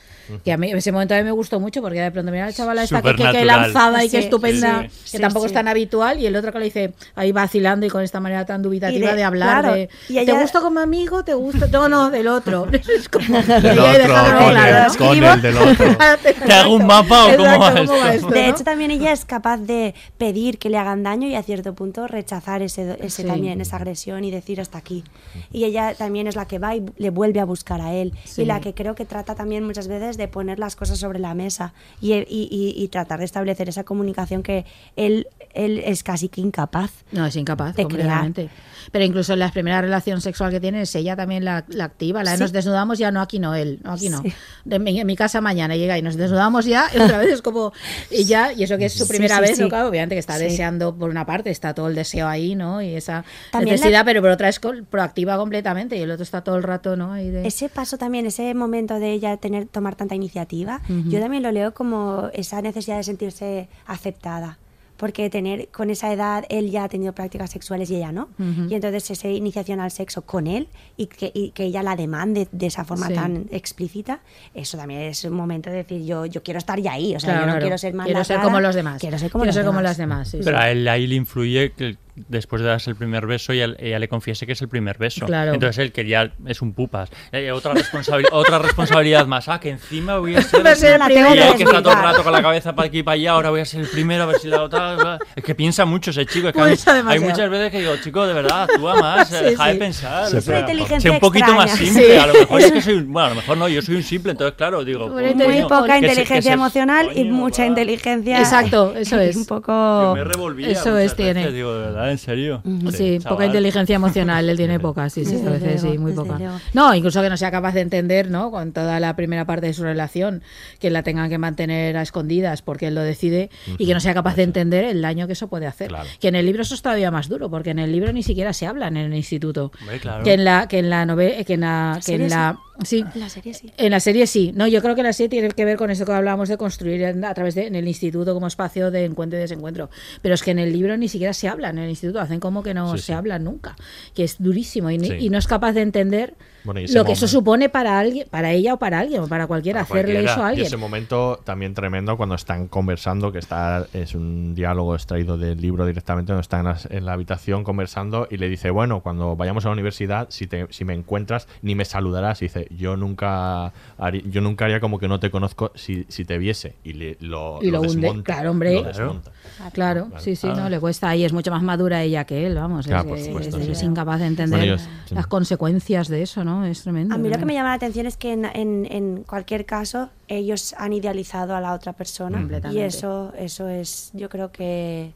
Que 0.45 0.53
a 0.53 0.57
mí, 0.57 0.69
en 0.69 0.77
ese 0.77 0.91
momento 0.91 1.15
a 1.15 1.17
mí 1.17 1.23
me 1.23 1.31
gustó 1.31 1.59
mucho 1.59 1.81
porque 1.81 1.99
de 1.99 2.11
pronto 2.11 2.31
mira 2.31 2.45
la 2.45 2.53
chavala 2.53 2.83
esta 2.83 3.01
que, 3.01 3.15
que, 3.15 3.43
lanzada 3.43 4.05
y 4.05 4.09
que 4.11 4.19
estupenda, 4.19 4.83
sí, 4.83 4.87
que 4.89 5.17
sí, 5.17 5.17
tampoco 5.17 5.45
sí. 5.45 5.47
es 5.47 5.53
tan 5.53 5.67
habitual, 5.67 6.19
y 6.19 6.27
el 6.27 6.35
otro 6.35 6.51
que 6.51 6.59
le 6.59 6.65
dice 6.65 6.93
ahí 7.15 7.31
vacilando 7.31 7.87
y 7.87 7.89
con 7.89 8.03
esta 8.03 8.19
manera 8.19 8.45
tan 8.45 8.61
dubitativa 8.61 9.09
de, 9.09 9.15
de- 9.15 9.23
hablar 9.23 9.61
claro, 9.63 9.73
de 9.75 9.89
y 10.09 10.23
¿te 10.23 10.31
gusto 10.33 10.61
como 10.61 10.79
amigo? 10.79 11.23
¿Te 11.23 11.33
gusta? 11.33 11.65
No, 11.71 11.89
no, 11.89 12.11
del 12.11 12.27
otro. 12.27 12.67
Es 12.71 13.09
como, 13.09 13.41
Del 13.41 13.79
otro, 13.79 14.03
con 14.03 14.51
claro, 14.51 14.91
el- 14.93 14.99
¿no? 14.99 15.07
con 15.07 15.23
el 15.23 15.41
del 15.41 15.57
otro. 15.57 15.97
¿Te 16.45 16.53
hago 16.53 16.75
un 16.75 16.85
mapa 16.85 17.25
o 17.25 17.35
cómo 17.37 17.59
De 17.87 18.49
hecho, 18.49 18.63
también 18.63 18.91
ella 18.91 19.11
es 19.11 19.25
capaz 19.25 19.57
de 19.57 19.93
pedir 20.17 20.57
que 20.57 20.69
le 20.69 20.77
hagan 20.77 21.03
daño 21.03 21.27
y 21.27 21.35
a 21.35 21.43
cierto 21.43 21.73
punto 21.75 22.07
rechazar 22.07 22.61
ese, 22.61 22.97
ese 22.99 23.21
Sí. 23.23 23.27
también, 23.27 23.61
esa 23.61 23.75
agresión 23.77 24.23
y 24.23 24.31
decir 24.31 24.61
hasta 24.61 24.77
aquí. 24.77 25.03
Y 25.51 25.65
ella 25.65 25.93
también 25.95 26.27
es 26.27 26.35
la 26.35 26.45
que 26.47 26.59
va 26.59 26.75
y 26.75 26.83
le 26.97 27.09
vuelve 27.09 27.39
a 27.39 27.45
buscar 27.45 27.81
a 27.81 27.93
él. 27.93 28.13
Sí. 28.25 28.41
Y 28.43 28.45
la 28.45 28.59
que 28.61 28.73
creo 28.73 28.95
que 28.95 29.05
trata 29.05 29.35
también 29.35 29.65
muchas 29.65 29.87
veces 29.87 30.17
de 30.17 30.27
poner 30.27 30.59
las 30.59 30.75
cosas 30.75 30.97
sobre 30.99 31.19
la 31.19 31.33
mesa 31.33 31.73
y, 32.01 32.13
y- 32.13 32.25
y- 32.51 32.73
y 32.81 32.87
tratar 32.89 33.19
de 33.19 33.25
establecer 33.25 33.69
esa 33.69 33.83
comunicación 33.83 34.43
que 34.43 34.65
él, 34.95 35.27
él 35.53 35.81
es 35.85 36.03
casi 36.03 36.29
que 36.29 36.41
incapaz. 36.41 36.91
No, 37.11 37.25
es 37.25 37.35
incapaz, 37.35 37.75
de 37.75 37.83
completamente. 37.83 38.49
Pero 38.91 39.05
incluso 39.05 39.33
en 39.33 39.39
la 39.39 39.51
primera 39.51 39.81
relación 39.81 40.21
sexual 40.21 40.51
que 40.51 40.59
tiene 40.59 40.81
es 40.81 40.95
ella 40.95 41.15
también 41.15 41.45
la, 41.45 41.65
la 41.67 41.83
activa. 41.85 42.23
La 42.23 42.31
de 42.31 42.37
Sí. 42.37 42.43
nos 42.43 42.51
desnudamos 42.51 42.97
ya, 42.97 43.11
no 43.11 43.21
aquí 43.21 43.37
no 43.39 43.53
él, 43.55 43.79
no 43.83 43.91
aquí 43.93 44.09
no. 44.09 44.23
De 44.65 44.79
mi- 44.79 44.99
en 44.99 45.05
mi 45.07 45.15
casa 45.15 45.41
mañana 45.41 45.75
llega 45.75 45.97
y 45.97 46.01
nos 46.01 46.15
desnudamos 46.15 46.65
ya, 46.65 46.87
y 46.95 46.99
otra 46.99 47.17
vez 47.17 47.33
es 47.33 47.41
como, 47.41 47.68
y 48.11 48.25
ya, 48.25 48.53
y 48.53 48.63
eso 48.63 48.77
que 48.77 48.85
es 48.85 48.93
su 48.93 49.05
Sí, 49.05 49.09
primera 49.09 49.35
sí, 49.35 49.41
vez, 49.41 49.55
sí. 49.57 49.61
¿no? 49.63 49.69
Claro, 49.69 49.87
obviamente 49.89 50.15
que 50.15 50.19
está 50.19 50.37
Sí. 50.37 50.43
deseando 50.45 50.95
por 50.95 51.09
una 51.09 51.25
parte, 51.25 51.49
está 51.49 51.73
todo 51.73 51.87
el 51.87 51.95
deseo 51.95 52.27
ahí, 52.27 52.55
¿no? 52.55 52.81
Y 52.81 52.95
esa 52.95 53.23
También 53.51 53.75
la- 53.75 53.79
necesidad, 53.79 54.05
pero 54.05 54.21
por 54.21 54.31
otra 54.31 54.49
es 54.49 54.59
proactiva 54.89 55.37
completamente, 55.37 55.95
y 55.97 56.01
el 56.01 56.11
otro 56.11 56.23
está 56.23 56.41
todo 56.43 56.55
el 56.57 56.63
rato, 56.63 56.95
¿no? 56.95 57.13
Ahí 57.13 57.29
de... 57.29 57.47
Ese 57.47 57.69
paso 57.69 57.97
también, 57.97 58.25
ese 58.25 58.53
momento 58.53 58.99
de 58.99 59.11
ella 59.11 59.37
tener 59.37 59.65
tomar 59.67 59.95
tanta 59.95 60.15
iniciativa, 60.15 60.81
Ujú. 60.89 61.09
yo 61.09 61.19
también 61.19 61.43
lo 61.43 61.51
leo 61.51 61.73
como 61.73 62.29
esa 62.33 62.61
necesidad 62.61 62.97
de 62.97 63.03
sentirse 63.03 63.67
aceptada 63.85 64.57
porque 64.99 65.29
tener 65.29 65.69
con 65.69 65.89
esa 65.89 66.11
edad 66.11 66.43
él 66.49 66.69
ya 66.71 66.83
ha 66.83 66.89
tenido 66.89 67.13
prácticas 67.13 67.49
sexuales 67.49 67.89
y 67.89 67.95
ella 67.95 68.11
no. 68.11 68.27
Y 68.69 68.75
entonces 68.75 69.09
esa 69.09 69.29
iniciación 69.29 69.79
al 69.79 69.91
sexo 69.91 70.23
con 70.23 70.45
él 70.45 70.67
y 70.97 71.07
que, 71.07 71.31
y 71.33 71.51
que 71.51 71.63
ella 71.63 71.81
la 71.81 71.95
demande 71.95 72.47
de 72.51 72.67
esa 72.67 72.83
forma 72.83 73.07
Sí. 73.07 73.13
tan 73.13 73.45
explícita, 73.51 74.19
eso 74.53 74.77
también 74.77 74.99
es 75.01 75.23
un 75.23 75.33
momento 75.33 75.69
de 75.69 75.77
decir 75.77 76.03
yo, 76.03 76.25
yo 76.25 76.43
quiero 76.43 76.57
estar 76.57 76.79
ya 76.79 76.91
ahí, 76.93 77.15
o 77.15 77.19
sea, 77.19 77.29
Claro, 77.29 77.39
yo 77.39 77.45
no 77.45 77.51
claro. 77.53 77.63
quiero 77.63 77.77
ser 77.77 77.93
más 77.93 78.05
Quiero 78.05 78.19
la 78.19 78.25
ser 78.25 78.39
como 78.41 78.59
los 78.59 78.75
demás. 78.75 78.99
Quiero 79.01 79.17
ser 79.17 79.31
como, 79.31 79.43
Quiero 79.45 79.49
los, 79.49 79.55
ser 79.55 79.65
como 79.65 79.77
demás. 79.79 79.89
las 79.89 79.97
demás, 79.97 80.27
sí, 80.29 80.39
Pero 80.43 80.57
sí. 80.57 80.63
a 80.63 80.69
él 80.71 80.87
ahí 80.87 81.07
le 81.07 81.15
influye 81.15 81.71
que 81.71 81.95
después 82.27 82.61
de 82.61 82.67
darse 82.67 82.89
el 82.89 82.95
primer 82.95 83.25
beso 83.27 83.53
ella, 83.53 83.73
ella 83.79 83.99
le 83.99 84.07
confiese 84.07 84.45
que 84.45 84.53
es 84.53 84.61
el 84.61 84.67
primer 84.69 84.97
beso. 84.97 85.25
Claro. 85.25 85.53
Entonces 85.53 85.77
él 85.79 85.91
que 85.91 86.05
ya 86.05 86.31
es 86.45 86.61
un 86.61 86.73
pupas. 86.73 87.09
Eh, 87.31 87.51
otra, 87.51 87.73
responsabil- 87.73 88.27
otra 88.31 88.59
responsabilidad 88.59 89.25
más. 89.27 89.47
Ah, 89.49 89.59
que 89.59 89.69
encima 89.69 90.17
voy 90.17 90.35
a 90.35 90.41
ser... 90.41 90.59
Ser 90.79 90.93
el 90.95 91.01
y 91.01 91.05
primero. 91.13 91.43
él 91.43 91.55
que 91.55 91.63
está 91.63 91.81
todo 91.81 91.93
el 91.93 91.99
rato 91.99 92.23
con 92.23 92.31
la 92.31 92.41
cabeza 92.41 92.73
para 92.75 92.87
aquí 92.87 92.99
y 92.99 93.03
para 93.03 93.15
allá, 93.15 93.31
ahora 93.31 93.49
voy 93.49 93.61
a 93.61 93.65
ser 93.65 93.81
el 93.81 93.87
primero, 93.87 94.23
a 94.23 94.25
ver 94.27 94.39
si 94.39 94.47
la 94.47 94.61
otra... 94.61 95.17
Es 95.35 95.43
que 95.43 95.55
piensa 95.55 95.85
mucho 95.85 96.11
ese 96.11 96.25
chico. 96.25 96.47
Es 96.49 96.53
que 96.53 96.59
a 96.59 96.63
mí- 96.63 96.69
Piensa 96.69 96.91
hay 96.91 96.97
demasiado. 96.97 97.29
muchas 97.29 97.49
veces 97.49 97.71
que 97.71 97.79
digo, 97.79 97.95
chico, 98.03 98.27
de 98.27 98.33
verdad, 98.33 98.63
actúa 98.63 98.95
más, 99.01 99.31
eh, 99.31 99.37
Sí, 99.39 99.43
deja 99.45 99.67
de 99.67 99.75
pensar. 99.75 100.27
Sí, 100.27 100.37
o 100.37 100.41
sea, 100.41 100.51
una 100.53 100.59
inteligencia 100.61 100.99
sé 100.99 101.09
un 101.09 101.19
poquito 101.19 101.53
más 101.53 101.71
simple. 101.71 102.05
Sí. 102.05 102.17
A 102.17 102.27
lo 102.27 102.33
mejor 102.33 102.61
es 102.61 102.71
que 102.71 102.81
soy... 102.81 102.93
un- 102.95 103.11
Bueno, 103.13 103.25
a 103.27 103.29
lo 103.29 103.35
mejor 103.35 103.57
no, 103.57 103.67
yo 103.67 103.81
soy 103.81 103.95
un 103.95 104.03
simple, 104.03 104.31
entonces 104.31 104.55
claro, 104.57 104.83
digo... 104.83 105.09
Pues, 105.11 105.35
Muy 105.35 105.45
coño, 105.45 105.67
poca 105.67 105.85
que 105.95 105.99
que 106.01 106.07
inteligencia 106.07 106.41
se- 106.51 106.53
emocional 106.53 107.09
y 107.15 107.23
mucha 107.25 107.63
va. 107.63 107.67
inteligencia. 107.67 108.39
Exacto, 108.39 108.93
eso 108.95 109.19
es. 109.19 109.35
un 109.35 109.43
Yo 109.43 109.47
poco. 109.47 110.13
me 110.15 110.23
revolvía 110.23 110.69
Eso 110.69 110.97
es, 110.97 111.15
tiene. 111.15 111.33
veces, 111.41 111.53
digo, 111.53 111.73
de 111.73 111.79
verdad, 111.87 112.08
en 112.11 112.17
serio. 112.17 112.61
Sí, 112.91 113.19
poca 113.27 113.45
inteligencia 113.45 113.95
emocional, 113.95 114.49
él 114.49 114.57
tiene 114.57 114.79
poca, 114.79 115.09
sí, 115.09 115.25
sí, 115.25 115.41
a 115.45 115.49
veces 115.51 115.81
sí, 115.81 115.97
muy 115.97 116.13
poca. 116.13 116.37
luego. 116.37 116.59
No, 116.73 116.93
incluso 116.95 117.21
que 117.21 117.29
no 117.29 117.37
sea 117.37 117.51
capaz 117.51 117.73
de 117.73 117.81
entender, 117.81 118.29
¿no? 118.29 118.51
Con 118.51 118.71
toda 118.73 118.99
la 118.99 119.15
primera 119.15 119.45
parte 119.45 119.67
de 119.67 119.73
su 119.73 119.83
relación, 119.83 120.43
que 120.79 120.89
la 120.89 121.03
tengan 121.03 121.29
que 121.29 121.37
mantener 121.37 121.97
a 121.97 122.01
escondidas 122.01 122.61
porque 122.61 122.87
él 122.87 122.95
lo 122.95 123.01
decide 123.01 123.49
y 123.77 123.85
que 123.85 123.93
no 123.93 123.99
sea 123.99 124.13
capaz 124.13 124.35
de 124.35 124.43
entender 124.43 124.83
el 124.85 125.01
daño 125.01 125.27
que 125.27 125.33
eso 125.33 125.47
puede 125.47 125.67
hacer. 125.67 125.89
Claro. 125.89 126.07
Que 126.19 126.27
en 126.29 126.35
el 126.35 126.45
libro 126.45 126.61
eso 126.63 126.75
es 126.75 126.81
todavía 126.81 127.11
más 127.11 127.29
duro, 127.29 127.49
porque 127.49 127.71
en 127.71 127.79
el 127.79 127.91
libro 127.91 128.11
ni 128.13 128.23
siquiera 128.23 128.53
se 128.53 128.67
habla 128.67 128.87
en 128.87 128.97
el 128.97 129.13
instituto. 129.13 129.71
Hombre, 129.81 129.99
claro. 129.99 130.23
Que 130.23 130.33
en 130.33 130.43
la 130.45 130.67
que 130.67 130.79
en 130.79 130.89
la 130.89 131.05
novela, 131.05 131.43
que 131.43 131.53
en 131.53 131.61
la 131.61 131.99
que 132.05 132.13
en 132.13 132.19
serie 132.19 132.29
la 132.29 132.57
sí, 132.83 133.03
En 133.13 133.19
la 133.19 133.29
serie 133.29 133.53
sí. 133.53 133.71
en 133.77 133.91
la 133.91 133.99
serie 133.99 134.25
sí, 134.27 134.51
no, 134.55 134.65
yo 134.67 134.81
creo 134.81 134.95
que 134.95 135.03
la 135.03 135.11
serie 135.13 135.29
tiene 135.29 135.49
que 135.49 135.65
ver 135.65 135.75
con 135.77 135.91
eso 135.91 136.05
que 136.05 136.13
hablábamos 136.13 136.47
de 136.47 136.57
construir 136.57 137.01
en- 137.03 137.25
a 137.25 137.33
través 137.33 137.55
de 137.55 137.67
en 137.67 137.75
el 137.75 137.87
instituto 137.87 138.33
como 138.33 138.47
espacio 138.47 138.89
de 138.91 139.03
encuentro 139.05 139.37
y 139.37 139.41
desencuentro. 139.41 139.89
Pero 140.21 140.35
es 140.35 140.43
que 140.43 140.51
en 140.51 140.59
el 140.59 140.71
libro 140.71 140.95
ni 140.95 141.07
siquiera 141.09 141.33
se 141.33 141.47
habla, 141.49 141.69
en 141.69 141.77
el 141.79 141.89
instituto 141.99 142.21
hacen 142.21 142.39
como 142.39 142.63
que 142.63 142.73
no 142.73 142.93
Sí, 142.93 142.99
se 142.99 143.05
sí. 143.07 143.11
habla 143.13 143.39
nunca, 143.39 143.75
que 144.13 144.23
es 144.23 144.37
durísimo 144.41 144.89
y 144.91 145.29
no 145.29 145.37
es 145.37 145.47
capaz 145.47 145.73
de 145.73 145.81
entender 145.81 146.35
Bueno, 146.73 146.87
lo 146.93 147.05
que 147.05 147.11
eso 147.13 147.27
supone 147.27 147.69
para 147.69 147.97
alguien, 147.99 148.27
para 148.29 148.51
ella 148.51 148.73
o 148.75 148.77
para 148.77 148.99
alguien, 148.99 149.21
o 149.21 149.27
para 149.27 149.47
cualquiera, 149.47 149.81
Para 149.85 149.93
hacerle 150.01 150.13
cualquiera. 150.13 150.31
eso 150.33 150.41
a 150.43 150.45
Y 150.45 150.49
alguien. 150.49 150.67
ese 150.67 150.77
momento 150.77 151.39
también 151.43 151.73
tremendo 151.73 152.15
cuando 152.17 152.35
están 152.35 152.67
conversando, 152.67 153.31
que 153.31 153.39
está 153.39 153.87
es 153.93 154.13
un 154.15 154.53
diálogo 154.55 154.93
extraído 154.95 155.37
del 155.37 155.59
libro 155.59 155.85
directamente, 155.85 156.31
donde 156.31 156.41
están 156.41 156.59
en 156.59 156.65
la, 156.65 156.77
en 156.89 157.05
la 157.05 157.13
habitación 157.13 157.63
conversando 157.63 158.27
y 158.29 158.37
le 158.37 158.49
dice, 158.49 158.69
bueno, 158.69 158.99
cuando 159.01 159.35
vayamos 159.35 159.65
a 159.65 159.69
la 159.69 159.73
universidad, 159.73 160.27
si, 160.29 160.47
te, 160.47 160.67
si 160.69 160.85
me 160.85 160.93
encuentras, 160.93 161.47
ni 161.61 161.75
me 161.75 161.85
saludarás. 161.85 162.41
Y 162.41 162.45
dice, 162.45 162.67
yo 162.69 162.95
nunca, 162.97 163.73
haría, 163.97 164.21
yo 164.25 164.41
nunca 164.41 164.65
haría 164.65 164.79
como 164.79 164.99
que 164.99 165.07
no 165.07 165.19
te 165.19 165.31
conozco 165.31 165.71
si, 165.75 166.05
si 166.09 166.25
te 166.25 166.37
viese. 166.37 166.75
Y 166.83 166.93
le- 166.93 167.17
lo, 167.19 167.59
Y 167.61 167.71
lo 167.71 167.81
desmonta, 167.81 168.23
claro, 168.33 168.51
hombre. 168.51 168.75
lo 168.75 168.83
desmonta. 168.83 169.31
Claro, 169.73 170.05
Claro. 170.07 170.19
sí, 170.23 170.35
sí, 170.35 170.47
Ah. 170.49 170.55
no 170.55 170.69
le 170.69 170.79
cuesta. 170.79 171.15
Y 171.15 171.23
es 171.25 171.33
mucho 171.33 171.51
más 171.51 171.63
madura 171.63 172.03
ella 172.03 172.25
que 172.25 172.45
él, 172.45 172.55
vamos. 172.55 172.85
Claro, 172.87 173.15
es, 173.15 173.83
incapaz 173.83 174.19
de 174.19 174.27
entender 174.27 174.59
Bueno, 174.59 174.75
yo- 174.75 174.83
sí. 175.05 175.15
las 175.15 175.27
consecuencias 175.27 176.07
de 176.07 176.21
eso, 176.21 176.43
¿no? 176.43 176.58
Es 176.65 176.81
tremendo. 176.83 177.13
A 177.15 177.17
mí 177.17 177.29
lo 177.29 177.35
que 177.35 177.41
¿no? 177.41 177.47
me 177.47 177.53
llama 177.53 177.69
la 177.69 177.75
atención 177.75 178.05
es 178.07 178.17
que 178.17 178.33
en, 178.33 178.45
en- 178.45 178.87
en 178.89 179.23
cualquier 179.23 179.65
caso 179.65 180.09
ellos 180.27 180.73
han 180.77 180.93
idealizado 180.93 181.55
a 181.55 181.61
la 181.61 181.73
otra 181.73 181.93
persona 181.93 182.37
y 182.37 182.41
Completamente. 182.41 182.85
eso 182.85 183.33
eso 183.37 183.67
es 183.69 184.11
yo 184.13 184.29
creo 184.29 184.51
que 184.51 185.13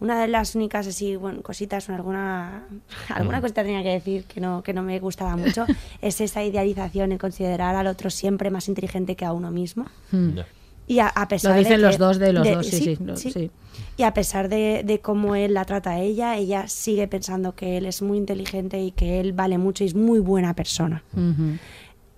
una 0.00 0.20
de 0.20 0.26
las 0.28 0.54
únicas 0.54 0.86
así 0.86 1.16
bueno, 1.16 1.40
cositas 1.42 1.88
o 1.88 1.94
alguna 1.94 2.64
alguna 3.14 3.40
cosita 3.40 3.62
tenía 3.62 3.82
que 3.82 3.90
decir 3.90 4.24
que 4.24 4.40
no 4.40 4.62
que 4.62 4.72
no 4.72 4.82
me 4.82 4.98
gustaba 5.00 5.36
mucho 5.36 5.66
es 6.02 6.20
esa 6.20 6.42
idealización 6.42 7.12
en 7.12 7.18
considerar 7.18 7.74
al 7.76 7.86
otro 7.86 8.10
siempre 8.10 8.50
más 8.50 8.68
inteligente 8.68 9.16
que 9.16 9.24
a 9.24 9.32
uno 9.32 9.50
mismo 9.50 9.86
Mm. 10.12 10.38
Y 10.86 10.98
a, 10.98 11.08
a 11.08 11.28
pesar 11.28 11.52
Lo 11.52 11.58
dicen 11.58 11.76
de 11.76 11.82
los 11.82 11.92
que- 11.92 11.98
dos 11.98 12.18
de 12.18 12.32
los 12.32 12.44
de- 12.44 12.54
dos, 12.56 12.66
sí, 12.66 12.96
sí, 13.30 13.50
y 13.96 14.02
a 14.02 14.12
pesar 14.12 14.48
de, 14.48 14.82
de 14.84 15.00
cómo 15.00 15.34
él 15.36 15.54
la 15.54 15.64
trata 15.64 15.90
a 15.92 16.00
ella, 16.00 16.36
ella 16.36 16.68
sigue 16.68 17.06
pensando 17.08 17.54
que 17.54 17.76
él 17.78 17.86
es 17.86 18.02
muy 18.02 18.18
inteligente 18.18 18.80
y 18.82 18.90
que 18.90 19.20
él 19.20 19.32
vale 19.32 19.56
mucho 19.58 19.84
y 19.84 19.86
es 19.88 19.94
muy 19.94 20.18
buena 20.20 20.54
persona. 20.54 21.02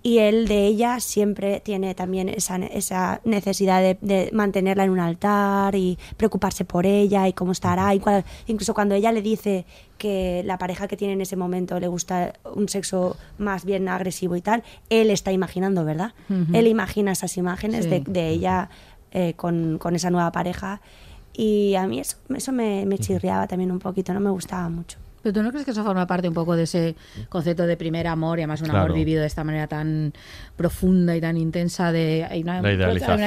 Y 0.07 0.19
él 0.19 0.47
de 0.47 0.65
ella 0.67 1.01
siempre 1.01 1.59
tiene 1.59 1.93
también 1.93 2.29
esa, 2.29 2.55
esa 2.57 3.19
necesidad 3.25 3.81
de, 3.81 3.97
de 3.99 4.29
mantenerla 4.31 4.85
en 4.85 4.91
un 4.91 5.01
altar 5.01 5.75
y 5.75 5.97
preocuparse 6.15 6.63
por 6.63 6.85
ella 6.85 7.27
y 7.27 7.33
cómo 7.33 7.51
estará. 7.51 7.93
Y 7.93 7.99
cual- 7.99 8.23
incluso 8.47 8.73
cuando 8.73 8.95
ella 8.95 9.11
le 9.11 9.21
dice 9.21 9.65
que 9.97 10.43
la 10.45 10.57
pareja 10.57 10.87
que 10.87 10.95
tiene 10.95 11.13
en 11.13 11.19
ese 11.21 11.35
momento 11.35 11.77
le 11.81 11.89
gusta 11.89 12.31
un 12.55 12.69
sexo 12.69 13.17
más 13.37 13.65
bien 13.65 13.89
agresivo 13.89 14.37
y 14.37 14.41
tal, 14.41 14.63
él 14.89 15.09
está 15.11 15.33
imaginando, 15.33 15.83
¿verdad? 15.83 16.13
Él 16.53 16.67
imagina 16.67 17.11
esas 17.11 17.35
imágenes 17.35 17.83
Sí. 17.83 17.89
de, 17.89 17.99
de 18.07 18.29
ella 18.29 18.69
eh, 19.11 19.33
con, 19.35 19.77
con 19.77 19.93
esa 19.93 20.09
nueva 20.09 20.31
pareja. 20.31 20.79
Y 21.33 21.75
a 21.75 21.85
mí 21.85 21.99
eso, 21.99 22.15
eso 22.33 22.53
me, 22.53 22.85
me 22.85 22.97
chirriaba 22.97 23.45
también 23.47 23.71
un 23.73 23.79
poquito, 23.79 24.13
no 24.13 24.21
me 24.21 24.29
gustaba 24.29 24.69
mucho. 24.69 24.99
Pero 25.23 25.33
tú 25.33 25.43
no 25.43 25.49
crees 25.51 25.65
que 25.65 25.71
eso 25.71 25.83
forma 25.83 26.05
parte 26.07 26.27
un 26.27 26.33
poco 26.33 26.55
de 26.55 26.63
ese 26.63 26.95
concepto 27.29 27.65
de 27.67 27.75
primer 27.77 28.07
amor 28.07 28.39
y 28.39 28.43
además 28.43 28.61
un 28.61 28.67
Claro. 28.69 28.85
amor 28.85 28.93
vivido 28.95 29.21
de 29.21 29.27
esta 29.27 29.43
manera 29.43 29.67
tan 29.67 30.13
profunda 30.55 31.15
y 31.15 31.21
tan 31.21 31.37
intensa 31.37 31.91
de 31.91 32.25
hay 32.29 32.41
una, 32.43 32.61
La 32.61 32.69
hay 32.69 32.75
una 32.75 32.85
idealización, 32.85 33.19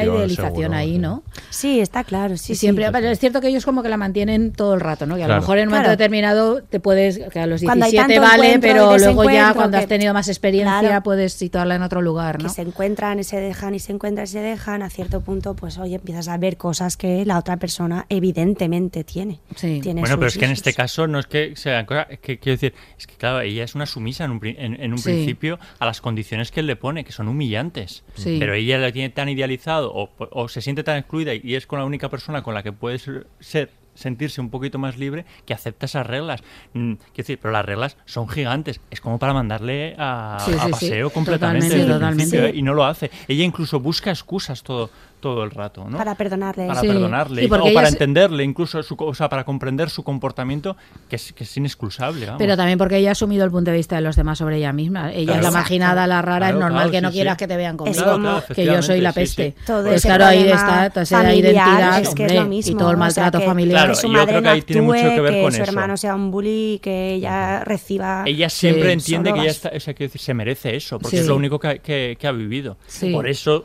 seguro, 0.54 0.74
ahí, 0.74 0.92
sí. 0.92 0.98
¿no? 0.98 1.22
Sí, 1.50 1.80
está 1.80 2.04
claro, 2.04 2.36
sí, 2.36 2.52
y 2.52 2.56
sí. 2.56 2.60
siempre, 2.60 2.90
pero 2.92 3.08
es 3.08 3.18
cierto 3.18 3.40
que 3.40 3.48
ellos 3.48 3.64
como 3.64 3.82
que 3.82 3.88
la 3.88 3.96
mantienen 3.96 4.52
todo 4.52 4.74
el 4.74 4.80
rato, 4.80 5.06
¿no? 5.06 5.16
Que 5.16 5.22
a 5.22 5.26
Claro. 5.26 5.40
lo 5.40 5.42
mejor 5.42 5.58
en 5.58 5.68
un 5.68 5.70
momento 5.72 5.84
Claro. 5.88 5.96
determinado 5.98 6.62
te 6.62 6.80
puedes, 6.80 7.18
que 7.30 7.38
a 7.40 7.46
los 7.46 7.62
Cuando 7.62 7.84
hay 7.84 7.92
17 7.92 8.20
tanto 8.20 8.36
vale, 8.36 8.58
pero 8.60 8.96
luego 8.98 9.24
ya 9.30 9.52
cuando 9.54 9.76
has 9.76 9.84
que- 9.84 9.88
tenido 9.88 10.14
más 10.14 10.28
experiencia 10.28 10.80
Claro. 10.80 11.02
puedes 11.02 11.32
situarla 11.34 11.74
en 11.76 11.82
otro 11.82 12.00
lugar, 12.02 12.38
que 12.38 12.44
¿no? 12.44 12.48
se 12.48 12.62
encuentran 12.62 13.18
y 13.20 13.24
se 13.24 13.36
dejan 13.38 13.74
y 13.74 13.78
se 13.78 13.92
encuentran 13.92 14.24
y 14.24 14.28
se 14.28 14.40
dejan, 14.40 14.82
a 14.82 14.90
cierto 14.90 15.20
punto, 15.20 15.54
pues 15.54 15.78
oye, 15.78 15.96
empiezas 15.96 16.28
a 16.28 16.36
ver 16.38 16.56
cosas 16.56 16.96
que 16.96 17.24
la 17.26 17.38
otra 17.38 17.56
persona 17.58 18.06
evidentemente 18.08 19.04
tiene. 19.04 19.40
Sí. 19.56 19.80
Tiene 19.82 20.00
Bueno, 20.00 20.16
pero 20.16 20.28
es 20.28 20.38
que 20.38 20.44
en 20.46 20.52
este 20.52 20.72
caso 20.72 21.06
no 21.06 21.18
es 21.18 21.26
que 21.26 21.54
sean 21.56 21.86
cosas, 21.90 22.06
es 22.10 22.18
que 22.20 22.38
quiero 22.38 22.54
decir, 22.56 22.74
es 22.98 23.06
que 23.06 23.14
claro, 23.16 23.40
ella 23.40 23.64
es 23.64 23.74
una 23.74 23.86
sumisa 23.86 24.24
en 24.24 24.30
un, 24.30 24.40
en, 24.44 24.80
en 24.82 24.92
un 24.92 24.98
Sí. 24.98 25.04
principio 25.10 25.58
a 25.78 25.86
las 25.86 26.00
condiciones 26.00 26.50
que 26.50 26.60
él 26.60 26.66
le 26.66 26.76
pone, 26.76 27.04
que 27.04 27.12
son 27.12 27.28
humillantes. 27.28 28.04
Sí. 28.14 28.36
Pero 28.38 28.54
ella 28.54 28.78
la 28.78 28.92
tiene 28.92 29.10
tan 29.10 29.28
idealizado 29.28 29.92
o, 29.94 30.10
o 30.18 30.48
se 30.48 30.60
siente 30.62 30.82
tan 30.84 30.96
excluida 30.96 31.34
y 31.34 31.54
es 31.54 31.66
con 31.66 31.78
la 31.78 31.84
única 31.84 32.08
persona 32.08 32.42
con 32.42 32.54
la 32.54 32.62
que 32.62 32.72
puede 32.72 32.98
ser, 32.98 33.70
sentirse 33.92 34.40
un 34.40 34.48
poquito 34.50 34.78
más 34.78 34.96
libre 34.96 35.26
que 35.44 35.52
acepta 35.52 35.84
esas 35.86 36.06
reglas. 36.06 36.40
Mm, 36.72 36.94
quiero 36.94 37.12
decir, 37.16 37.38
pero 37.42 37.52
las 37.52 37.64
reglas 37.64 37.96
son 38.06 38.28
gigantes. 38.28 38.80
Es 38.90 39.00
como 39.00 39.18
para 39.18 39.34
mandarle 39.34 39.94
a, 39.98 40.38
Sí, 40.40 40.52
a 40.52 40.54
sí, 40.54 40.60
sí. 40.66 40.70
paseo 40.70 41.10
completamente 41.10 41.66
Totalmente, 41.66 41.76
desde 41.76 41.86
el 41.92 41.98
totalmente. 41.98 42.30
principio, 42.30 42.58
y 42.58 42.62
no 42.62 42.72
lo 42.72 42.84
hace. 42.86 43.10
Ella 43.28 43.44
incluso 43.44 43.78
busca 43.80 44.10
excusas 44.10 44.62
todo, 44.62 44.90
todo 45.20 45.44
el 45.44 45.50
rato, 45.50 45.86
¿no? 45.88 45.96
Para 45.98 46.14
perdonarle. 46.14 46.66
para 46.66 46.80
Sí. 46.80 46.86
perdonarle 46.88 47.42
Y 47.42 47.46
o 47.46 47.48
para 47.50 47.68
ella 47.68 47.82
se- 47.86 47.88
entenderle 47.92 48.42
incluso 48.44 48.82
su, 48.82 48.96
co- 48.96 49.06
o 49.06 49.14
sea, 49.14 49.28
para 49.28 49.44
comprender 49.44 49.90
su 49.90 50.02
comportamiento 50.02 50.76
que 51.08 51.16
es, 51.16 51.32
que 51.32 51.44
es 51.44 51.56
inexcusable 51.56 52.26
vamos. 52.26 52.38
Pero 52.38 52.56
también 52.56 52.78
porque 52.78 52.96
ella 52.96 53.10
ha 53.10 53.12
asumido 53.12 53.44
el 53.44 53.50
punto 53.50 53.70
de 53.70 53.76
vista 53.76 53.96
de 53.96 54.02
los 54.02 54.16
demás 54.16 54.38
sobre 54.38 54.56
ella 54.56 54.72
misma. 54.72 55.12
Ella 55.12 55.20
es 55.20 55.26
Claro. 55.26 55.42
la 55.42 55.50
marginada, 55.50 56.06
la 56.06 56.22
rara, 56.22 56.38
Claro, 56.38 56.54
es 56.56 56.60
normal 56.60 56.78
claro, 56.84 56.90
que 56.90 57.00
no 57.02 57.08
sí, 57.10 57.14
quieras 57.14 57.34
sí. 57.34 57.38
que 57.38 57.48
te 57.48 57.56
vean 57.56 57.76
conmigo. 57.76 58.02
Claro, 58.02 58.18
claro, 58.18 58.42
que 58.54 58.64
yo 58.64 58.82
soy 58.82 59.00
la 59.00 59.12
peste. 59.12 59.54
sí. 59.58 59.64
Todo 59.66 59.82
Pues 59.84 59.96
ese 59.96 60.08
claro, 60.08 60.24
ahí 60.26 60.48
está 60.48 60.90
toda 60.90 61.02
esa 61.02 61.18
familiar 61.18 61.52
identidad, 61.54 62.00
es 62.00 62.08
que 62.14 62.24
es 62.24 62.30
hombre, 62.32 62.34
lo 62.40 62.46
mismo, 62.48 62.72
y 62.72 62.74
todo 62.78 62.90
el 62.90 62.94
o 62.96 62.98
sea, 62.98 63.04
maltrato 63.06 63.38
que- 63.40 63.44
familiar. 63.46 63.78
Claro, 63.80 63.92
que 63.92 64.00
su 64.00 64.06
yo 64.06 64.12
madre 64.14 64.26
creo 64.26 64.38
que 64.40 64.44
no 64.48 64.50
ahí 64.50 64.62
tiene 64.62 64.82
mucho 64.82 65.00
que 65.02 65.20
ver 65.20 65.42
con 65.42 65.52
su 65.52 65.62
eso. 65.62 65.70
hermano 65.70 65.96
sea 65.96 66.14
un 66.14 66.30
bully, 66.30 66.80
que 66.82 67.14
ella 67.14 67.64
reciba... 67.64 68.22
ella 68.26 68.48
siempre 68.48 68.92
entiende 68.92 69.32
que 69.32 69.40
ella 69.40 69.50
está, 69.50 69.70
o 69.76 69.80
sea, 69.80 69.92
quiero 69.94 70.08
decir, 70.08 70.20
se 70.22 70.34
merece 70.34 70.74
eso 70.74 70.98
porque 70.98 71.18
es 71.20 71.26
lo 71.26 71.36
único 71.36 71.58
que, 71.58 71.68
ha- 71.68 71.78
que- 71.78 72.16
que 72.18 72.30
vivido 72.30 72.76
por 73.12 73.26
eso 73.28 73.64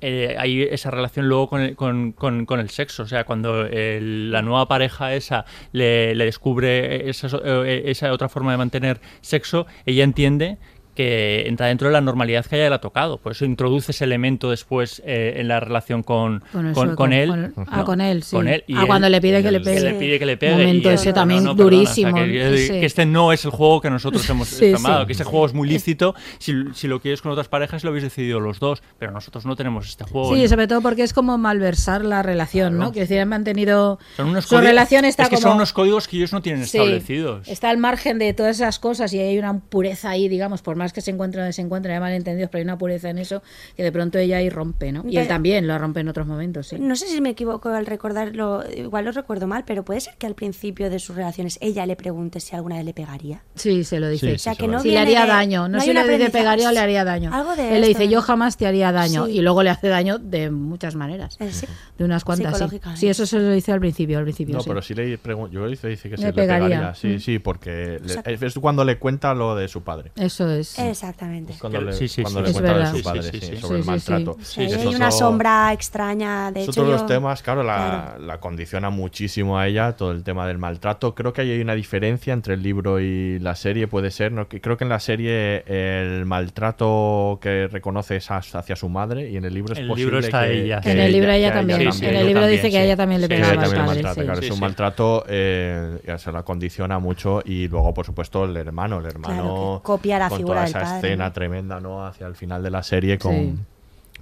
eh, 0.00 0.36
hay 0.38 0.62
esa 0.62 0.90
relación 0.90 1.28
luego 1.28 1.48
con 1.48 1.60
el, 1.60 1.76
con, 1.76 2.12
con- 2.12 2.46
con 2.46 2.60
el 2.60 2.70
sexo. 2.70 3.02
O 3.02 3.06
sea, 3.06 3.24
cuando 3.24 3.66
el- 3.66 4.30
la 4.30 4.42
nueva 4.42 4.66
pareja 4.66 5.14
esa 5.14 5.44
le, 5.72 6.14
descubre 6.14 7.08
esa, 7.10 7.28
eh, 7.44 7.82
esa 7.86 8.12
otra 8.12 8.28
forma 8.28 8.52
de 8.52 8.58
mantener 8.58 9.00
sexo, 9.20 9.66
ella 9.86 10.04
entiende 10.04 10.58
que 11.00 11.48
entra 11.48 11.66
dentro 11.68 11.88
de 11.88 11.92
la 11.92 12.00
normalidad 12.00 12.44
que 12.46 12.56
a 12.56 12.58
ella 12.58 12.68
le 12.70 12.74
ha 12.76 12.80
tocado. 12.80 13.18
Por 13.18 13.32
eso 13.32 13.44
introduce 13.44 13.92
ese 13.92 14.04
elemento 14.04 14.50
después 14.50 15.02
eh, 15.06 15.34
en 15.38 15.48
la 15.48 15.60
relación 15.60 16.02
con, 16.02 16.40
Con 16.52 16.66
el 16.68 16.72
con, 16.74 16.86
sueco, 16.88 16.96
con 16.96 17.12
él. 17.12 17.28
con 17.54 17.66
ah, 17.68 17.76
¿no? 17.78 17.84
con 17.84 18.00
él, 18.00 18.22
sí. 18.22 18.36
Con 18.36 18.48
él, 18.48 18.64
y 18.66 18.74
Ah, 18.76 18.82
él- 18.82 18.86
cuando 18.86 19.08
le 19.08 19.20
pide 19.20 19.42
que 19.42 19.50
le 19.50 19.58
que 19.58 19.64
pegue. 19.64 19.80
le 19.80 19.94
pide 19.94 20.18
que 20.18 20.26
le 20.26 20.36
pegue. 20.36 20.52
Momento 20.52 20.90
ese 20.90 21.12
también 21.12 21.44
perdona, 21.44 21.52
o 21.52 21.56
sea, 21.56 21.64
durísimo, 21.64 22.14
que, 22.14 22.54
ese. 22.64 22.80
que 22.80 22.86
este 22.86 23.06
no 23.06 23.32
es 23.32 23.44
el 23.44 23.50
juego 23.50 23.80
que 23.80 23.90
nosotros 23.90 24.28
hemos 24.28 24.48
Sí, 24.48 24.72
tomado, 24.72 25.00
sí. 25.00 25.06
que 25.06 25.12
este 25.12 25.24
juego 25.24 25.46
es 25.46 25.54
muy 25.54 25.68
lícito. 25.68 26.14
Si, 26.38 26.52
si 26.74 26.88
lo 26.88 27.00
quieres 27.00 27.22
con 27.22 27.32
otras 27.32 27.48
parejas, 27.48 27.82
lo 27.84 27.90
habéis 27.90 28.04
decidido 28.04 28.40
los 28.40 28.58
dos, 28.60 28.82
pero 28.98 29.12
nosotros 29.12 29.46
no 29.46 29.56
tenemos 29.56 29.88
este 29.88 30.04
juego. 30.04 30.34
Sí, 30.34 30.48
sobre 30.48 30.66
todo 30.68 30.80
porque 30.82 31.02
es 31.02 31.12
como 31.12 31.38
malversar 31.38 32.04
la 32.04 32.22
relación, 32.22 32.76
¿no? 32.78 32.92
Que 32.92 33.00
decir, 33.00 33.18
han 33.20 33.28
mantenido 33.28 33.98
Son 34.16 34.28
unos 34.28 34.44
su 34.44 34.54
códigos- 34.56 34.64
relación 34.66 35.04
está 35.04 35.24
es 35.24 35.28
que 35.30 35.36
como 35.36 35.48
son 35.48 35.56
unos 35.56 35.72
códigos 35.72 36.08
que 36.08 36.16
ellos 36.16 36.32
no 36.32 36.42
tienen 36.42 36.62
establecidos. 36.62 37.48
Está 37.48 37.70
al 37.70 37.78
margen 37.78 38.18
de 38.18 38.32
todas 38.34 38.56
esas 38.56 38.78
cosas 38.78 39.12
y 39.12 39.18
hay 39.18 39.38
una 39.38 39.58
pureza 39.58 40.10
ahí, 40.10 40.28
digamos, 40.28 40.62
por 40.62 40.76
más 40.76 40.89
más 40.90 40.92
que 40.92 41.00
se 41.02 41.12
encuentran 41.12 41.42
donde 41.44 41.52
se 41.52 41.62
encuentran, 41.62 41.94
hay 41.94 42.00
malentendidos, 42.00 42.50
pero 42.50 42.58
hay 42.60 42.64
una 42.64 42.76
pureza 42.76 43.10
en 43.10 43.18
eso 43.18 43.42
que 43.76 43.82
de 43.84 43.92
pronto 43.92 44.18
ella 44.18 44.38
ahí 44.38 44.50
rompe, 44.50 44.90
¿no? 44.90 45.04
Y 45.08 45.16
él 45.18 45.28
también 45.28 45.66
lo 45.68 45.78
rompe 45.78 46.00
en 46.00 46.08
otros 46.08 46.26
momentos, 46.26 46.66
sí. 46.66 46.76
No 46.80 46.96
sé 46.96 47.06
si 47.06 47.20
me 47.20 47.30
equivoco 47.30 47.68
al 47.68 47.86
recordarlo, 47.86 48.64
igual 48.76 49.04
lo 49.04 49.12
recuerdo 49.12 49.46
mal, 49.46 49.62
pero 49.64 49.84
puede 49.84 50.00
ser 50.00 50.14
que 50.18 50.26
al 50.26 50.34
principio 50.34 50.90
de 50.90 50.98
sus 50.98 51.14
relaciones 51.14 51.58
ella 51.60 51.86
le 51.86 51.94
pregunte 51.94 52.40
si 52.40 52.56
alguna 52.56 52.76
vez 52.76 52.84
le 52.84 52.92
pegaría. 52.94 53.42
Sí, 53.54 53.84
se 53.84 54.00
lo 54.00 54.08
dice. 54.08 54.26
Sí, 54.26 54.34
O 54.34 54.38
sea, 54.38 54.52
sí, 54.54 54.58
que 54.58 54.64
se 54.66 54.70
no 54.72 54.80
si 54.80 54.90
le 54.90 54.98
haría 54.98 55.22
de- 55.22 55.28
daño, 55.28 55.62
no, 55.62 55.68
no 55.68 55.80
hay 55.80 55.86
si 55.88 55.92
le 55.94 56.18
dice 56.18 56.30
pegaría 56.30 56.68
o 56.68 56.72
le 56.72 56.80
haría 56.80 57.04
daño. 57.04 57.32
Algo 57.32 57.54
de 57.54 57.76
Él 57.76 57.80
le 57.82 57.86
dice, 57.88 58.08
yo 58.08 58.20
jamás 58.22 58.56
te 58.56 58.66
haría 58.66 58.90
daño. 58.90 59.26
Sí. 59.26 59.32
Y 59.38 59.40
luego 59.42 59.62
le 59.62 59.70
hace 59.70 59.88
daño 59.88 60.18
de 60.18 60.50
muchas 60.50 60.96
maneras. 60.96 61.36
Eh, 61.40 61.52
sí. 61.52 61.66
De 61.98 62.04
unas 62.04 62.24
cuantas, 62.24 62.60
sí. 62.96 63.08
Eso 63.08 63.26
se 63.26 63.38
lo 63.38 63.52
dice 63.52 63.70
al 63.72 63.80
principio, 63.80 64.18
al 64.18 64.24
principio, 64.24 64.56
No, 64.56 64.60
sí. 64.62 64.68
pero 64.68 64.82
sí 64.82 64.94
le 64.94 65.16
pregunto. 65.18 65.52
Yo 65.52 65.68
dice, 65.68 65.86
dice 65.88 66.10
que 66.10 66.16
sí 66.16 66.22
Le 66.22 66.28
le 66.30 66.34
pegaría. 66.34 66.68
pegaría. 66.68 66.94
Sí, 66.94 67.08
Mm. 67.08 67.20
sí, 67.20 67.38
porque 67.38 68.00
le- 68.02 68.46
es 68.46 68.54
cuando 68.58 68.84
le 68.84 68.98
cuenta 68.98 69.34
lo 69.34 69.54
de 69.54 69.68
su 69.68 69.82
padre. 69.82 70.12
Eso 70.16 70.50
es. 70.50 70.69
Exactamente. 70.78 71.54
Cuando 71.60 71.80
le, 71.80 71.92
Sí, 71.92 72.08
sí, 72.08 72.22
cuando 72.22 72.40
sí. 72.40 72.44
le 72.44 72.50
Es 72.50 72.54
cuenta 72.56 72.72
verdad. 72.72 72.92
de 72.92 72.98
su 72.98 73.04
padre, 73.04 73.22
sí, 73.22 73.30
sí, 73.32 73.40
sí, 73.40 73.56
sobre 73.56 73.76
el 73.78 73.82
sí, 73.82 73.82
sí, 73.82 73.90
maltrato. 73.90 74.36
Hay 74.58 74.94
una 74.94 75.10
sombra 75.10 75.72
extraña, 75.72 76.52
de 76.52 76.62
hecho 76.62 76.72
todos 76.72 76.88
los 76.88 77.06
temas, 77.06 77.42
claro, 77.42 77.62
la, 77.62 77.70
Claro. 78.10 78.18
la 78.26 78.40
condiciona 78.40 78.90
muchísimo 78.90 79.58
a 79.58 79.66
ella, 79.66 79.96
todo 79.96 80.12
el 80.12 80.22
tema 80.22 80.46
del 80.46 80.58
maltrato. 80.58 81.14
Creo 81.14 81.32
que 81.32 81.40
ahí 81.42 81.50
hay 81.50 81.60
una 81.60 81.74
diferencia 81.74 82.32
entre 82.32 82.54
el 82.54 82.62
libro 82.62 83.00
y 83.00 83.38
la 83.38 83.54
serie, 83.56 83.86
puede 83.88 84.10
ser. 84.10 84.32
¿no? 84.32 84.48
Que 84.48 84.60
Creo 84.60 84.76
que 84.76 84.84
en 84.84 84.90
la 84.90 85.00
serie 85.00 85.64
el 85.66 86.26
maltrato 86.26 87.38
que 87.40 87.68
reconoce 87.68 88.16
es 88.16 88.30
hacia 88.30 88.76
su 88.76 88.88
madre 88.88 89.30
y 89.30 89.36
en 89.36 89.44
el 89.44 89.54
libro 89.54 89.72
es 89.72 89.78
El 89.80 89.88
posible 89.88 90.12
libro 90.12 90.18
está 90.26 90.44
que, 90.46 90.64
ella. 90.64 90.80
que 90.80 90.92
En 90.92 90.98
el 91.00 91.12
libro 91.12 91.30
ella 91.32 91.52
también. 91.52 91.92
Sí, 91.92 91.98
sí, 92.00 92.06
en 92.06 92.16
el 92.16 92.26
libro 92.26 92.46
dice 92.46 92.70
que 92.70 92.82
ella 92.84 92.96
también 92.96 93.20
le 93.20 93.28
pegaba 93.28 93.62
al 93.62 94.00
padre. 94.00 94.46
es 94.46 94.50
un 94.50 94.60
maltrato 94.60 95.24
eh, 95.28 95.98
que 96.04 96.18
se 96.18 96.32
la 96.32 96.42
condiciona 96.42 96.98
mucho 96.98 97.42
y 97.44 97.68
luego, 97.68 97.92
por 97.94 98.06
supuesto, 98.06 98.44
el 98.44 98.56
hermano, 98.56 98.98
el 98.98 99.06
hermano 99.06 99.80
copia 99.82 100.18
la 100.18 100.30
figura 100.30 100.59
toda 100.66 100.80
esa 100.80 100.80
padre, 100.94 101.08
escena 101.08 101.32
tremenda, 101.32 101.80
¿no? 101.80 102.04
Hacia 102.06 102.26
el 102.26 102.34
final 102.34 102.62
de 102.62 102.70
la 102.70 102.82
serie 102.82 103.18
con, 103.18 103.32
Sí. 103.34 103.54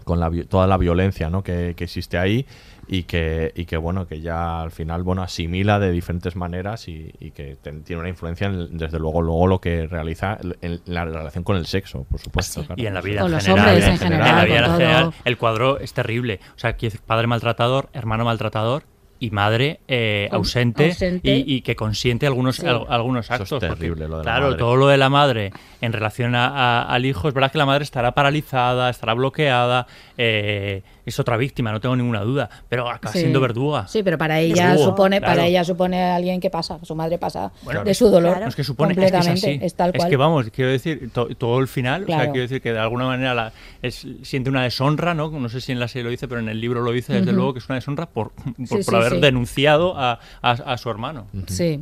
con 0.05 0.21
la, 0.21 0.31
toda 0.49 0.67
la 0.67 0.77
violencia, 0.77 1.29
¿no? 1.31 1.43
Que, 1.43 1.75
que 1.77 1.85
existe 1.85 2.19
ahí 2.19 2.47
y 2.91 3.03
que, 3.03 3.53
y 3.55 3.67
que, 3.67 3.77
bueno, 3.77 4.07
que 4.07 4.21
ya 4.23 4.63
al 4.63 4.71
final, 4.71 5.03
bueno, 5.03 5.23
asimila 5.23 5.79
de 5.79 5.91
diferentes 5.93 6.37
maneras 6.37 6.89
y, 6.89 7.13
y 7.21 7.33
que 7.33 7.57
ten- 7.61 7.83
tiene 7.83 8.01
una 8.01 8.09
influencia, 8.09 8.47
en, 8.47 8.79
desde 8.79 8.99
luego, 8.99 9.21
luego 9.21 9.47
lo 9.47 9.61
que 9.61 9.87
realiza 9.87 10.39
en, 10.63 10.81
la 10.87 11.05
relación 11.05 11.45
con 11.45 11.57
el 11.57 11.67
sexo, 11.67 12.05
por 12.05 12.19
supuesto. 12.19 12.65
claro. 12.65 12.81
Y 12.83 12.87
en 12.87 12.95
la 12.95 13.03
vida 13.03 13.21
Con 13.21 13.27
en 13.31 13.35
los 13.35 13.45
general. 13.45 13.69
hombres 13.69 13.87
en 13.89 13.99
general, 13.99 14.29
En 14.31 14.37
la 14.37 14.45
vida 14.45 14.73
general, 14.73 15.13
el 15.27 15.37
cuadro 15.37 15.79
es 15.81 15.93
terrible. 15.93 16.41
O 16.57 16.59
sea, 16.59 16.71
aquí 16.71 16.89
padre 17.07 17.27
maltratador, 17.27 17.91
hermano 17.93 18.25
maltratador 18.25 18.85
y 19.21 19.31
madre 19.31 19.81
eh, 19.89 20.29
ausente, 20.33 20.87
ausente. 20.91 21.29
Y, 21.37 21.57
y 21.57 21.61
que 21.63 21.75
consiente 21.77 22.27
algunos, 22.27 22.57
Sí. 22.57 22.67
al- 22.67 22.85
algunos 22.89 23.25
Eso 23.27 23.35
es 23.35 23.41
actos. 23.41 23.59
porque, 23.61 23.75
terrible, 23.75 24.09
lo 24.09 24.19
de 24.19 24.25
la 24.25 24.31
claro, 24.31 24.47
madre. 24.47 24.59
todo 24.59 24.77
lo 24.77 24.87
de 24.89 24.97
la 24.97 25.09
madre 25.09 25.53
en 25.81 25.93
relación 25.93 26.35
a- 26.35 26.49
a- 26.49 26.83
al 26.83 27.05
hijo, 27.07 27.29
es 27.29 27.35
verdad 27.35 27.51
que 27.53 27.59
la 27.59 27.67
madre 27.67 27.85
estará 27.85 28.13
paralizada, 28.13 28.91
estará 28.91 29.15
bloqueada, 29.15 29.87
eh, 30.17 30.83
es 31.09 31.19
otra 31.19 31.37
víctima, 31.37 31.73
no 31.73 31.81
tengo 31.81 31.97
ninguna 31.97 32.21
duda, 32.23 32.49
pero 32.69 32.89
acaba 32.89 33.13
Sí. 33.13 33.21
siendo 33.21 33.41
verduga. 33.41 33.87
Sí, 33.89 34.03
pero 34.03 34.19
para 34.19 34.41
ella 34.41 34.69
Verdugo, 34.69 34.91
supone, 34.91 35.19
claro. 35.19 35.35
para 35.35 35.47
ella 35.47 35.65
supone 35.65 36.03
a 36.03 36.17
alguien 36.17 36.41
que 36.41 36.51
pasa, 36.51 36.79
su 36.83 36.95
madre 36.95 37.19
pasa 37.19 37.51
Bueno, 37.63 37.85
de 37.85 37.95
su 37.95 38.09
dolor. 38.09 38.31
claro. 38.33 38.45
No 38.47 38.49
es 38.49 38.57
que 38.57 38.65
supone, 38.65 38.93
es 38.93 38.99
que 38.99 39.05
es 39.07 39.13
completamente, 39.13 39.67
así. 39.67 39.75
tal 39.77 39.93
cual. 39.93 40.09
que 40.11 40.17
vamos, 40.17 40.47
quiero 40.55 40.71
decir, 40.71 41.11
to- 41.13 41.29
todo 41.37 41.59
el 41.61 41.69
final, 41.69 42.05
o 42.05 42.07
sea, 42.07 42.25
quiero 42.31 42.43
decir 42.43 42.61
que 42.61 42.73
de 42.73 42.79
alguna 42.79 43.07
manera 43.07 43.35
la- 43.35 43.53
es- 43.83 44.07
siente 44.23 44.51
una 44.51 44.63
deshonra, 44.63 45.15
¿no? 45.15 45.31
No 45.31 45.49
sé 45.49 45.61
si 45.61 45.73
en 45.73 45.81
la 45.81 45.89
serie 45.89 46.05
lo 46.05 46.11
dice, 46.11 46.29
pero 46.29 46.41
en 46.41 46.49
el 46.49 46.61
libro 46.61 46.83
lo 46.83 46.93
dice, 46.93 47.13
desde 47.15 47.33
luego 47.33 47.53
que 47.55 47.59
es 47.61 47.69
una 47.69 47.77
deshonra 47.77 48.07
por, 48.07 48.31
por, 48.31 48.55
Sí, 48.67 48.75
por 48.75 48.83
sí, 48.85 48.95
haber 48.97 49.21
denunciado 49.21 49.99
a, 49.99 50.19
a- 50.43 50.51
a 50.51 50.79
su 50.79 50.91
hermano. 50.91 51.27
Sí. 51.47 51.81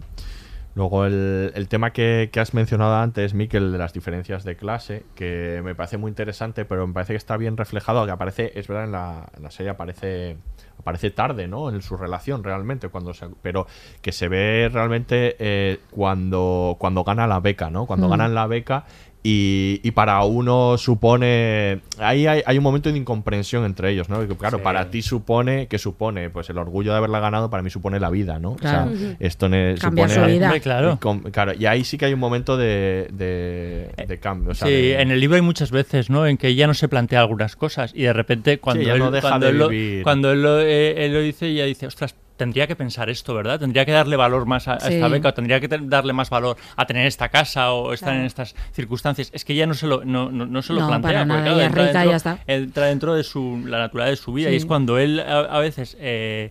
Luego 0.77 1.07
el, 1.07 1.53
el 1.55 1.69
tema 1.69 1.91
que, 1.93 2.29
que 2.31 2.39
has 2.39 2.53
mencionado 2.53 2.95
antes, 2.97 3.33
Miquel, 3.33 3.73
de 3.73 3.79
las 3.79 3.95
diferencias 3.95 4.45
de 4.45 4.57
clase, 4.57 5.05
que 5.15 5.63
me 5.65 5.75
parece 5.75 5.97
muy 5.97 6.11
interesante, 6.11 6.67
pero 6.67 6.87
me 6.87 6.93
parece 6.93 7.15
que 7.15 7.17
está 7.17 7.39
bien 7.39 7.57
reflejado, 7.57 8.05
que 8.05 8.13
aparece, 8.13 8.53
es 8.55 8.69
verdad, 8.69 8.85
en 8.85 8.93
la, 8.93 9.27
en 9.37 9.43
la 9.43 9.51
serie 9.51 9.71
aparece 9.71 10.37
aparece 10.79 11.11
tarde, 11.11 11.49
¿no? 11.49 11.71
En 11.71 11.81
su 11.83 11.97
relación 11.97 12.45
realmente, 12.45 12.89
cuando 12.91 13.13
se- 13.15 13.27
pero 13.43 13.67
que 14.03 14.13
se 14.13 14.29
ve 14.29 14.69
realmente 14.73 15.35
eh, 15.41 15.81
cuando, 15.91 16.77
cuando 16.79 17.03
gana 17.03 17.27
la 17.27 17.41
beca, 17.41 17.71
¿no? 17.71 17.87
Cuando 17.87 18.07
Mm. 18.07 18.11
ganan 18.11 18.35
la 18.35 18.47
beca 18.47 18.85
y, 19.29 19.81
y 19.83 19.91
para 19.91 20.23
uno 20.23 20.79
supone. 20.79 21.81
Ahí 21.99 22.29
hay, 22.29 22.43
hay 22.47 22.59
un 22.59 22.63
momento 22.63 22.93
de 22.93 22.97
incomprensión 22.99 23.65
entre 23.65 23.91
ellos, 23.91 24.09
¿no? 24.09 24.21
Que, 24.27 24.37
claro, 24.37 24.59
Sí. 24.59 24.63
para 24.65 24.89
ti 24.91 25.03
supone. 25.03 25.67
¿Qué 25.67 25.79
supone? 25.79 26.31
Pues 26.31 26.49
el 26.51 26.59
orgullo 26.59 26.93
de 26.93 26.99
haberla 26.99 27.19
ganado, 27.19 27.51
para 27.51 27.63
mí 27.65 27.71
supone 27.71 27.99
la 27.99 28.11
vida, 28.11 28.39
¿no? 28.39 28.55
Claro. 28.55 28.93
O 28.93 28.97
sea, 28.97 29.17
esto 29.19 29.49
ne- 29.49 29.75
Cambia 29.81 30.09
supone. 30.09 30.27
su 30.29 30.33
vida. 30.33 30.61
Claro. 30.61 30.99
Com- 31.01 31.23
claro, 31.23 31.53
y 31.59 31.67
ahí 31.67 31.83
sí 31.83 31.99
que 31.99 32.05
hay 32.05 32.13
un 32.13 32.21
momento 32.21 32.57
de, 32.57 33.09
de, 33.13 33.91
de 34.07 34.19
cambio. 34.19 34.53
o 34.53 34.55
sea, 34.55 34.69
sí, 34.69 34.75
de- 34.75 35.01
en 35.03 35.11
el 35.11 35.19
libro 35.19 35.35
hay 35.37 35.43
muchas 35.43 35.73
veces, 35.73 36.09
¿no? 36.09 36.25
En 36.27 36.37
que 36.37 36.47
ella 36.49 36.69
no 36.69 36.75
se 36.75 36.87
plantea 36.87 37.21
algunas 37.21 37.57
cosas 37.57 37.93
y 37.95 38.03
de 38.03 38.13
repente 38.13 38.59
cuando 38.59 38.83
ella 38.85 38.93
él, 38.95 38.99
no 39.01 39.11
deja 39.11 39.29
cuando 39.29 39.47
de 39.47 39.53
él 39.53 39.59
lo, 39.59 39.69
vivir. 39.69 40.03
cuando 40.05 40.31
él 40.33 40.43
lo, 40.43 40.61
eh, 40.61 41.05
él 41.07 41.13
lo 41.13 41.21
dice, 41.21 41.47
ella 41.49 41.65
dice, 41.65 41.87
ostras, 41.89 42.15
tendría 42.37 42.67
que 42.67 42.77
pensar 42.77 43.09
esto, 43.11 43.35
¿verdad? 43.35 43.59
Tendría 43.59 43.85
que 43.85 43.93
darle 43.93 44.17
valor 44.17 44.47
más 44.47 44.69
a, 44.69 44.75
a 44.75 44.81
Sí. 44.81 44.95
esta 44.95 45.09
beca, 45.09 45.29
o 45.31 45.35
tendría 45.35 45.61
que 45.61 45.69
darle 45.69 46.13
más 46.13 46.29
valor 46.31 46.57
a 46.77 46.87
tener 46.87 47.07
esta 47.07 47.29
casa 47.29 47.73
o 47.73 47.93
estar 47.93 48.09
Claro. 48.09 48.21
en 48.21 48.27
estas 48.27 48.55
circunstancias. 48.73 49.31
Es 49.33 49.45
que 49.45 49.53
ella 49.55 49.67
no 49.67 49.75
se 49.75 49.87
lo, 49.87 50.05
no, 50.05 50.31
no, 50.31 50.47
no 50.47 50.63
se 50.63 50.73
lo 50.73 50.81
No, 50.81 50.89
plantea, 50.89 51.11
para 51.11 51.21
porque 51.21 51.33
nada, 51.33 51.43
claro, 51.45 51.61
es 51.61 51.67
entra, 51.67 51.83
rica 51.87 51.99
dentro, 51.99 52.11
ya 52.11 52.17
está. 52.17 52.39
entra 52.47 52.87
dentro 52.87 53.15
de 53.15 53.25
su, 53.25 53.63
la 53.67 53.79
naturaleza 53.79 54.11
de 54.11 54.17
su 54.17 54.33
vida 54.33 54.51
y 54.51 54.57
es 54.57 54.67
cuando 54.67 54.99
él 54.99 55.21
a, 55.21 55.39
a 55.41 55.59
veces 55.61 55.97
eh, 55.99 56.51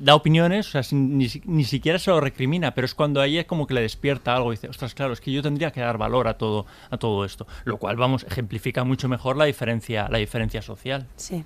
da 0.00 0.14
opiniones, 0.14 0.68
o 0.68 0.70
sea, 0.70 0.82
sin- 0.82 1.18
ni, 1.18 1.26
ni 1.44 1.64
siquiera 1.64 1.98
se 1.98 2.10
lo 2.10 2.20
recrimina, 2.20 2.72
pero 2.74 2.84
es 2.84 2.94
cuando 2.94 3.20
a 3.20 3.26
ella 3.26 3.44
como 3.44 3.66
que 3.66 3.74
le 3.74 3.80
despierta 3.82 4.34
algo 4.36 4.52
y 4.52 4.56
dice, 4.56 4.68
ostras, 4.68 4.94
claro, 4.94 5.12
es 5.12 5.20
que 5.20 5.32
yo 5.32 5.42
tendría 5.42 5.72
que 5.72 5.80
dar 5.80 5.98
valor 5.98 6.28
a 6.28 6.34
todo, 6.38 6.64
a 6.90 6.96
todo 6.96 7.24
esto. 7.24 7.46
Lo 7.64 7.76
cual, 7.78 7.96
vamos, 7.96 8.24
ejemplifica 8.24 8.84
mucho 8.84 9.08
mejor 9.08 9.36
la 9.36 9.44
diferencia, 9.46 10.08
la 10.08 10.18
diferencia 10.18 10.62
social. 10.62 11.06
Sí. 11.16 11.44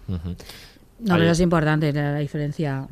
No, 0.98 1.14
Ahí- 1.14 1.20
pero 1.20 1.30
es 1.32 1.40
importante 1.40 1.92
la, 1.92 2.12
la 2.12 2.18
diferencia. 2.20 2.86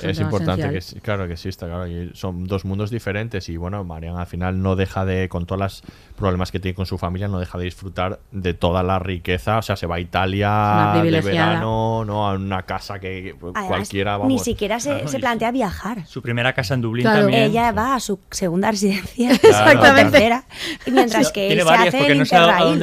Es 0.00 0.20
importante 0.20 0.60
esencial. 0.62 0.72
que 0.72 0.80
sí, 0.80 1.00
claro 1.00 1.26
que 1.26 1.32
exista, 1.34 1.66
claro, 1.66 1.86
y 1.86 2.10
son 2.14 2.46
dos 2.46 2.64
mundos 2.64 2.90
diferentes 2.90 3.48
y 3.48 3.56
bueno, 3.56 3.82
Marian 3.84 4.16
al 4.16 4.26
final 4.26 4.62
no 4.62 4.76
deja 4.76 5.04
de, 5.04 5.28
con 5.28 5.46
todos 5.46 5.60
los 5.60 5.82
problemas 6.16 6.50
que 6.52 6.60
tiene 6.60 6.74
con 6.74 6.86
su 6.86 6.98
familia, 6.98 7.28
no 7.28 7.38
deja 7.38 7.58
de 7.58 7.64
disfrutar 7.64 8.20
de 8.30 8.54
toda 8.54 8.82
la 8.82 8.98
riqueza, 8.98 9.58
o 9.58 9.62
sea, 9.62 9.76
se 9.76 9.86
va 9.86 9.96
a 9.96 10.00
Italia 10.00 10.92
de 11.02 11.20
verano, 11.20 12.04
no 12.04 12.28
a 12.28 12.34
una 12.34 12.62
casa 12.62 12.98
que 12.98 13.34
Además, 13.40 13.64
cualquiera, 13.66 14.16
vamos. 14.18 14.32
ni 14.32 14.38
siquiera 14.38 14.78
se, 14.80 14.90
Claro, 14.90 15.08
se 15.08 15.18
plantea 15.18 15.50
viajar. 15.50 16.06
Su 16.06 16.22
primera 16.22 16.52
casa 16.52 16.74
en 16.74 16.80
Dublín 16.82 17.04
Claro. 17.04 17.22
también. 17.22 17.42
Ella 17.44 17.72
va 17.72 17.94
a 17.94 18.00
su 18.00 18.18
segunda 18.30 18.70
residencia, 18.70 19.30
tercera, 19.38 20.44
y 20.86 20.90
mientras 20.90 21.32
que 21.32 21.52
él 21.52 21.62
se 21.62 21.72
hace 21.72 22.06
el 22.06 22.18
Interrail. 22.18 22.82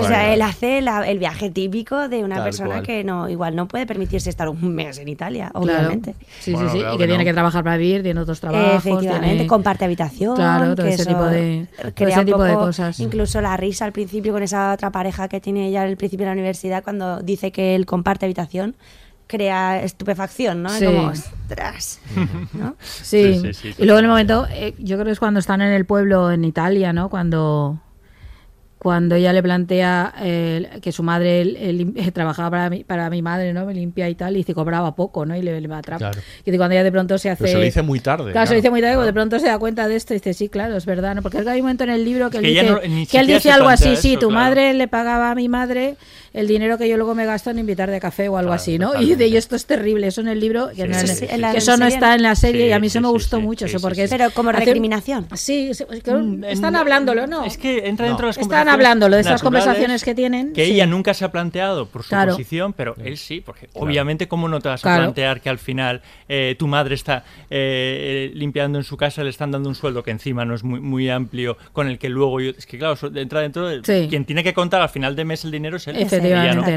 O 0.00 0.04
sea, 0.04 0.32
él 0.34 0.42
hace 0.42 0.80
la- 0.80 1.06
el 1.08 1.18
viaje 1.18 1.50
típico 1.50 2.08
de 2.08 2.24
una 2.24 2.36
Tal 2.36 2.44
persona 2.44 2.68
cual. 2.70 2.82
que 2.82 3.04
no 3.04 3.28
igual 3.28 3.56
no 3.56 3.66
puede 3.68 3.86
permitirse 3.86 4.30
estar 4.30 4.48
un 4.48 4.74
mes 4.74 4.98
en 4.98 5.08
Italia, 5.08 5.50
Claro. 5.54 5.87
Sí, 6.40 6.52
Bueno, 6.52 6.68
sí, 6.70 6.74
sí. 6.74 6.80
claro 6.80 6.94
y 6.94 6.98
que 6.98 7.04
que 7.04 7.08
tiene 7.08 7.24
no. 7.24 7.28
que 7.28 7.32
trabajar 7.32 7.64
para 7.64 7.76
vivir, 7.76 8.02
tiene 8.02 8.20
otros 8.20 8.40
trabajos. 8.40 8.74
Efectivamente, 8.76 9.28
tiene- 9.28 9.46
comparte 9.46 9.84
habitación. 9.84 10.36
Claro, 10.36 10.74
todo 10.74 10.86
que 10.86 10.92
ese 10.92 11.02
eso 11.02 11.10
tipo 11.10 11.24
de- 11.24 11.66
todo 11.94 12.08
ese 12.08 12.20
un 12.20 12.26
tipo 12.26 12.42
de 12.42 12.54
cosas. 12.54 13.00
Incluso 13.00 13.40
la 13.40 13.56
risa 13.56 13.84
al 13.84 13.92
principio 13.92 14.32
con 14.32 14.42
esa 14.42 14.72
otra 14.72 14.90
pareja 14.90 15.28
que 15.28 15.40
tiene 15.40 15.68
ella 15.68 15.82
al 15.82 15.96
principio 15.96 16.24
de 16.24 16.30
la 16.30 16.34
universidad 16.34 16.82
cuando 16.84 17.20
dice 17.20 17.52
que 17.52 17.74
él 17.74 17.86
comparte 17.86 18.26
habitación 18.26 18.76
crea 19.26 19.82
estupefacción, 19.82 20.62
¿no? 20.62 20.70
Sí. 20.70 20.86
como, 20.86 21.08
ostras, 21.08 22.00
¿no? 22.54 22.76
Sí. 22.80 23.34
Sí, 23.34 23.40
sí, 23.40 23.52
sí, 23.52 23.74
y 23.76 23.84
luego 23.84 23.98
en 23.98 24.04
el 24.06 24.10
momento, 24.10 24.46
eh, 24.50 24.74
yo 24.78 24.96
creo 24.96 25.04
que 25.04 25.10
es 25.12 25.18
cuando 25.18 25.38
están 25.38 25.60
en 25.60 25.70
el 25.72 25.84
pueblo 25.84 26.30
en 26.32 26.44
Italia, 26.44 26.94
¿no? 26.94 27.10
Cuando 27.10 27.78
cuando 28.78 29.16
ella 29.16 29.32
le 29.32 29.42
plantea 29.42 30.14
eh, 30.20 30.78
que 30.80 30.92
su 30.92 31.02
madre 31.02 31.40
eh, 31.42 32.10
trabajaba 32.14 32.50
para 32.50 32.70
mi, 32.70 32.84
para 32.84 33.10
mi 33.10 33.22
madre, 33.22 33.52
¿no? 33.52 33.66
Me 33.66 33.74
limpia 33.74 34.08
y 34.08 34.14
tal, 34.14 34.34
y 34.34 34.38
dice 34.38 34.54
cobraba 34.54 34.94
poco, 34.94 35.26
¿no? 35.26 35.36
Y 35.36 35.42
le, 35.42 35.60
le 35.60 35.74
atrapa. 35.74 35.98
Claro. 35.98 36.20
Y 36.44 36.56
cuando 36.56 36.74
ella 36.74 36.84
de 36.84 36.92
pronto 36.92 37.18
se 37.18 37.30
hace... 37.30 37.42
Pero 37.44 37.52
se 37.52 37.58
lo 37.58 37.64
dice 37.64 37.82
muy 37.82 38.00
tarde. 38.00 38.32
Claro, 38.32 38.46
se 38.46 38.52
lo 38.54 38.56
dice 38.56 38.70
muy 38.70 38.80
tarde, 38.80 38.94
cuando 38.94 39.06
de 39.06 39.12
pronto 39.12 39.38
se 39.38 39.46
da 39.46 39.58
cuenta 39.58 39.88
de 39.88 39.96
esto 39.96 40.14
y 40.14 40.18
dice, 40.18 40.32
sí, 40.32 40.48
claro, 40.48 40.76
es 40.76 40.86
verdad, 40.86 41.14
¿no? 41.14 41.22
Porque 41.22 41.38
hay 41.38 41.60
un 41.60 41.66
momento 41.66 41.84
en 41.84 41.90
el 41.90 42.04
libro 42.04 42.30
que, 42.30 42.38
Es 42.38 42.44
él 42.44 42.54
que 42.54 42.60
dice, 42.60 42.72
no- 42.72 42.80
que 43.10 43.18
él 43.18 43.26
dice 43.26 43.50
algo 43.50 43.68
así, 43.68 43.96
sí, 43.96 44.14
tu 44.14 44.28
claro. 44.28 44.44
madre 44.44 44.74
le 44.74 44.86
pagaba 44.88 45.30
a 45.30 45.34
mi 45.34 45.48
madre 45.48 45.96
el 46.32 46.46
dinero 46.48 46.78
que 46.78 46.88
yo 46.88 46.96
luego 46.96 47.14
me 47.14 47.24
gasto 47.26 47.50
en 47.50 47.58
invitar 47.58 47.90
de 47.90 48.00
café 48.00 48.28
o 48.28 48.36
algo 48.36 48.48
Claro, 48.50 48.60
así, 48.60 48.78
¿no? 48.78 49.00
Y 49.00 49.14
de 49.14 49.26
y 49.28 49.36
esto 49.36 49.56
es 49.56 49.66
terrible, 49.66 50.06
eso 50.08 50.20
en 50.20 50.28
el 50.28 50.40
libro, 50.40 50.68
que, 50.68 50.82
Sí, 50.82 50.88
no, 50.88 50.98
sí, 51.06 51.26
en- 51.28 51.40
que 51.52 51.58
eso 51.58 51.76
no 51.76 51.86
está 51.86 52.14
en 52.14 52.22
la 52.22 52.34
serie 52.34 52.62
Sí, 52.64 52.68
y 52.68 52.72
a 52.72 52.78
mí 52.78 52.88
sí, 52.88 52.98
eso 52.98 53.02
me 53.06 53.08
gustó 53.12 53.36
sí, 53.38 53.42
mucho, 53.42 53.66
sí, 53.68 53.76
eso 53.76 53.80
porque 53.82 53.96
sí. 53.96 54.02
es 54.02 54.10
Pero 54.10 54.30
como 54.30 54.50
hace- 54.50 54.60
recriminación. 54.60 55.26
Sí, 55.34 55.70
Mm, 56.06 56.44
están 56.44 56.76
hablándolo, 56.76 57.26
¿no? 57.26 57.44
Es 57.44 57.56
que 57.58 57.86
entra 57.88 58.06
dentro 58.06 58.26
de 58.26 58.30
las 58.30 58.38
Están 58.38 58.68
hablándolo 58.68 59.16
de 59.16 59.22
esas 59.22 59.42
conversaciones 59.42 60.04
que 60.04 60.14
tienen. 60.14 60.52
Que 60.52 60.64
sí. 60.66 60.72
ella 60.72 60.86
nunca 60.86 61.14
se 61.14 61.24
ha 61.24 61.30
planteado 61.32 61.86
por 61.86 62.02
su 62.02 62.08
Claro. 62.10 62.32
posición, 62.32 62.72
pero 62.72 62.94
él 63.02 63.16
sí, 63.18 63.40
porque 63.40 63.68
obviamente 63.74 64.28
cómo 64.28 64.48
no 64.48 64.60
te 64.60 64.68
vas 64.68 64.80
a 64.80 64.88
Claro. 64.88 65.02
plantear 65.04 65.40
que 65.40 65.48
al 65.48 65.58
final 65.58 66.02
eh, 66.28 66.56
tu 66.58 66.66
madre 66.66 66.94
está 66.94 67.24
eh, 67.50 68.30
limpiando 68.34 68.78
en 68.78 68.84
su 68.84 68.96
casa, 68.96 69.22
le 69.24 69.30
están 69.30 69.50
dando 69.50 69.68
un 69.68 69.74
sueldo 69.74 70.02
que 70.02 70.10
encima 70.10 70.44
no 70.44 70.54
es 70.54 70.62
muy, 70.64 70.80
muy 70.80 71.08
amplio, 71.10 71.56
con 71.72 71.88
el 71.88 71.98
que 71.98 72.08
luego 72.08 72.40
yo... 72.40 72.50
Es 72.50 72.66
que 72.66 72.78
claro, 72.78 72.96
entra 73.14 73.40
dentro 73.40 73.66
de... 73.68 73.80
Sí. 73.84 74.08
Quien 74.08 74.24
tiene 74.24 74.42
que 74.44 74.54
contar 74.54 74.80
al 74.80 74.88
final 74.88 75.16
de 75.16 75.24
mes 75.24 75.44
el 75.44 75.50
dinero 75.50 75.76
es 75.76 75.86
él. 75.88 75.96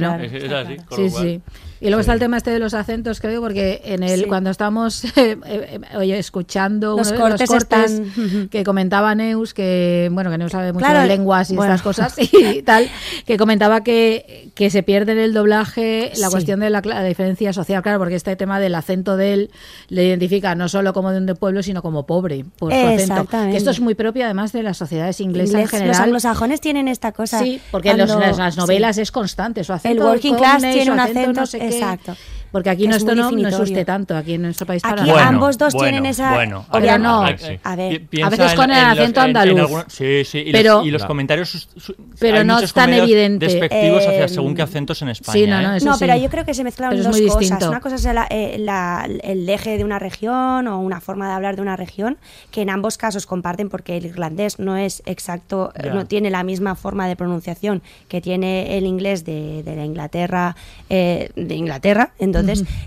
¿No? 0.02 0.16
Es, 0.20 0.34
es 0.34 0.52
así. 0.52 0.76
con 0.78 0.98
Sí, 0.98 1.04
lo 1.06 1.12
cual- 1.12 1.24
sí. 1.26 1.42
Y 1.82 1.88
luego 1.88 1.99
está 2.02 2.14
el 2.14 2.20
tema 2.20 2.38
este 2.38 2.52
de 2.52 2.60
los 2.60 2.74
acentos, 2.76 3.20
creo, 3.20 3.41
porque 3.41 3.82
en 3.84 4.03
el 4.03 4.22
Sí. 4.22 4.26
cuando 4.28 4.49
estamos 4.52 5.03
eh, 5.18 5.36
eh, 5.45 5.80
oye, 5.98 6.18
escuchando 6.20 6.95
Los 6.95 7.12
uno 7.12 7.20
cortes 7.22 7.49
cortes 7.49 7.91
están- 7.91 8.49
que 8.49 8.64
comentaba 8.64 9.16
Neus, 9.16 9.53
que 9.56 10.10
bueno, 10.12 10.30
que 10.30 10.38
Neus 10.38 10.52
sabe 10.52 10.74
mucho 10.74 10.86
Claro, 10.86 11.02
de 11.02 11.08
lenguas 11.08 11.49
y 11.49 11.56
bueno. 11.56 11.74
estas 11.74 11.82
cosas 11.84 12.16
y 12.34 12.62
tal, 12.62 12.88
que 13.26 13.38
comentaba 13.38 13.84
que, 13.84 14.52
que 14.53 14.70
se 14.70 14.84
pierde 14.84 15.14
en 15.14 15.18
el 15.20 15.34
doblaje 15.34 16.12
la 16.18 16.28
Sí. 16.28 16.32
cuestión 16.32 16.60
de 16.60 16.70
la, 16.70 16.82
la 16.86 17.03
diferencia 17.03 17.52
social, 17.52 17.82
claro, 17.82 17.98
porque 17.99 18.16
este 18.16 18.36
tema 18.36 18.60
del 18.60 18.76
acento 18.76 19.18
de 19.18 19.34
él 19.34 19.52
le 19.90 20.06
identifica 20.06 20.53
no 20.53 20.70
solo 20.70 20.94
como 20.94 21.12
de 21.12 21.18
un 21.18 21.26
pueblo, 21.38 21.64
sino 21.64 21.82
como 21.82 22.06
pobre 22.06 22.45
por 22.60 22.72
su 22.72 22.78
acento. 22.78 23.28
Que 23.28 23.58
esto 23.58 23.72
es 23.72 23.80
muy 23.80 23.95
propio 23.95 24.26
además 24.26 24.52
de 24.52 24.62
las 24.62 24.78
sociedades 24.78 25.20
inglesas 25.20 25.62
en 25.62 25.68
general. 25.68 25.88
Los 25.90 25.99
anglosajones 25.99 26.62
tienen 26.62 26.88
esta 26.88 27.12
cosa. 27.12 27.40
Sí, 27.40 27.60
porque 27.72 27.90
en 27.90 27.98
los- 27.98 28.10
las, 28.16 28.38
las 28.38 28.56
novelas 28.58 28.98
es 28.99 29.12
constante. 29.12 29.64
Su 29.64 29.74
acento 29.74 30.03
El 30.03 30.08
working 30.10 30.36
class 30.36 30.62
tiene 30.62 30.91
un 30.91 30.99
acento, 30.99 31.34
no 31.34 31.45
sé 31.48 31.70
exacto. 31.72 32.15
Porque 32.52 32.69
aquí 32.69 32.86
no 32.86 32.91
es 32.91 32.98
esto 32.98 33.15
no, 33.15 33.32
no 33.32 33.48
asuste 33.48 33.86
tanto, 33.86 34.15
aquí 34.18 34.34
en 34.34 34.41
nuestro 34.41 34.68
país 34.68 34.82
para 34.82 35.02
Aquí 35.03 35.10
nada. 35.11 35.28
ambos 35.28 35.57
dos 35.57 35.73
tienen 35.73 36.06
esa- 36.06 36.34
Bueno, 36.34 36.65
ver, 36.73 36.99
no. 36.99 37.22
ver. 37.23 37.60
A 37.64 37.76
ver. 37.78 38.02
Veces 38.11 38.53
con 38.56 38.69
el 38.72 38.78
en 38.78 38.84
acento 38.86 39.22
en- 39.22 39.30
en 39.30 39.38
andaluz. 39.38 39.86
sí, 39.88 40.26
sí. 40.26 40.40
Y, 40.48 40.52
Pero- 40.52 40.80
los, 40.80 40.88
y 40.88 40.91
los 40.91 40.99
Claro. 41.02 41.07
comentarios. 41.07 41.49
su- 41.78 41.95
Pero 42.19 42.44
no 42.44 42.60
es 42.60 42.73
tan 42.73 42.94
evidente. 42.94 43.45
Despectivos 43.48 44.06
hacia 44.06 44.26
Eh, 44.26 44.30
según 44.30 44.53
qué 44.56 44.61
acentos 44.64 45.02
en 45.02 45.10
España. 45.10 45.34
sí, 45.34 45.48
no, 45.48 45.61
no, 45.61 45.73
¿eh? 45.73 45.78
eso 45.78 45.86
No, 45.86 45.95
pero 45.98 46.14
sí. 46.15 46.22
yo 46.22 46.30
creo 46.30 46.45
que 46.45 46.53
se 46.53 46.64
mezclan 46.64 46.90
Pero 46.90 47.02
es 47.02 47.07
dos 47.07 47.22
cosas. 47.22 47.40
distinto. 47.40 47.69
Una 47.69 47.80
cosa 47.80 47.95
es 47.95 48.03
la- 48.03 48.28
eh, 48.30 48.57
la- 48.60 49.07
el 49.23 49.48
eje 49.48 49.78
de 49.78 49.84
una 49.86 49.98
región 49.99 50.68
o 50.68 50.80
una 50.80 50.99
forma 50.99 51.28
de 51.30 51.34
hablar 51.34 51.56
de 51.56 51.61
una 51.61 51.78
región, 51.78 52.18
que 52.52 52.61
en 52.64 52.69
ambos 52.69 52.98
casos 52.98 53.26
comparten 53.26 53.69
porque 53.69 53.95
el 53.98 54.06
irlandés 54.06 54.60
no 54.60 54.76
es 54.76 55.02
exacto, 55.06 55.72
no 55.94 56.06
tiene 56.06 56.30
la 56.30 56.44
misma 56.44 56.76
forma 56.76 57.07
de 57.07 57.15
pronunciación 57.15 57.82
que 58.10 58.19
tiene 58.19 58.78
el 58.78 58.86
inglés 58.86 59.23
de, 59.23 59.64
de 59.64 59.76
la 59.76 59.86
Inglaterra, 59.86 60.56
eh, 60.90 61.30
de 61.36 61.56
Inglaterra. 61.56 62.11
Entonces, 62.19 62.41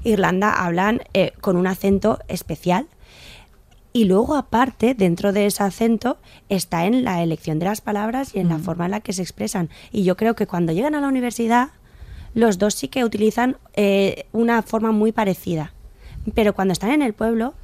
Irlanda 0.05 0.53
hablan 0.53 1.03
eh, 1.13 1.33
con 1.41 1.57
un 1.57 1.67
acento 1.67 2.19
especial. 2.29 2.87
Y 3.93 4.07
luego, 4.07 4.35
aparte, 4.35 4.95
dentro 4.95 5.33
de 5.33 5.47
ese 5.47 5.63
acento, 5.63 6.19
está 6.49 6.87
en 6.87 7.05
la 7.05 7.23
elección 7.23 7.61
de 7.61 7.67
las 7.67 7.81
palabras 7.81 8.35
y 8.35 8.41
en 8.41 8.49
la 8.49 8.59
forma 8.59 8.87
en 8.87 8.91
la 8.91 9.01
que 9.01 9.13
se 9.13 9.23
expresan. 9.23 9.71
Y 9.93 10.03
yo 10.03 10.17
creo 10.17 10.35
que 10.35 10.49
cuando 10.49 10.73
llegan 10.73 10.97
a 10.97 11.01
la 11.01 11.07
universidad, 11.07 11.69
los 12.35 12.59
dos 12.59 12.75
sí 12.75 12.89
que 12.89 13.05
utilizan 13.05 13.57
eh, 13.75 14.27
una 14.33 14.63
forma 14.63 14.91
muy 14.91 15.13
parecida. 15.13 15.73
Pero 16.35 16.55
cuando 16.55 16.73
están 16.73 16.91
en 16.91 17.03
el 17.03 17.13
pueblo, 17.13 17.55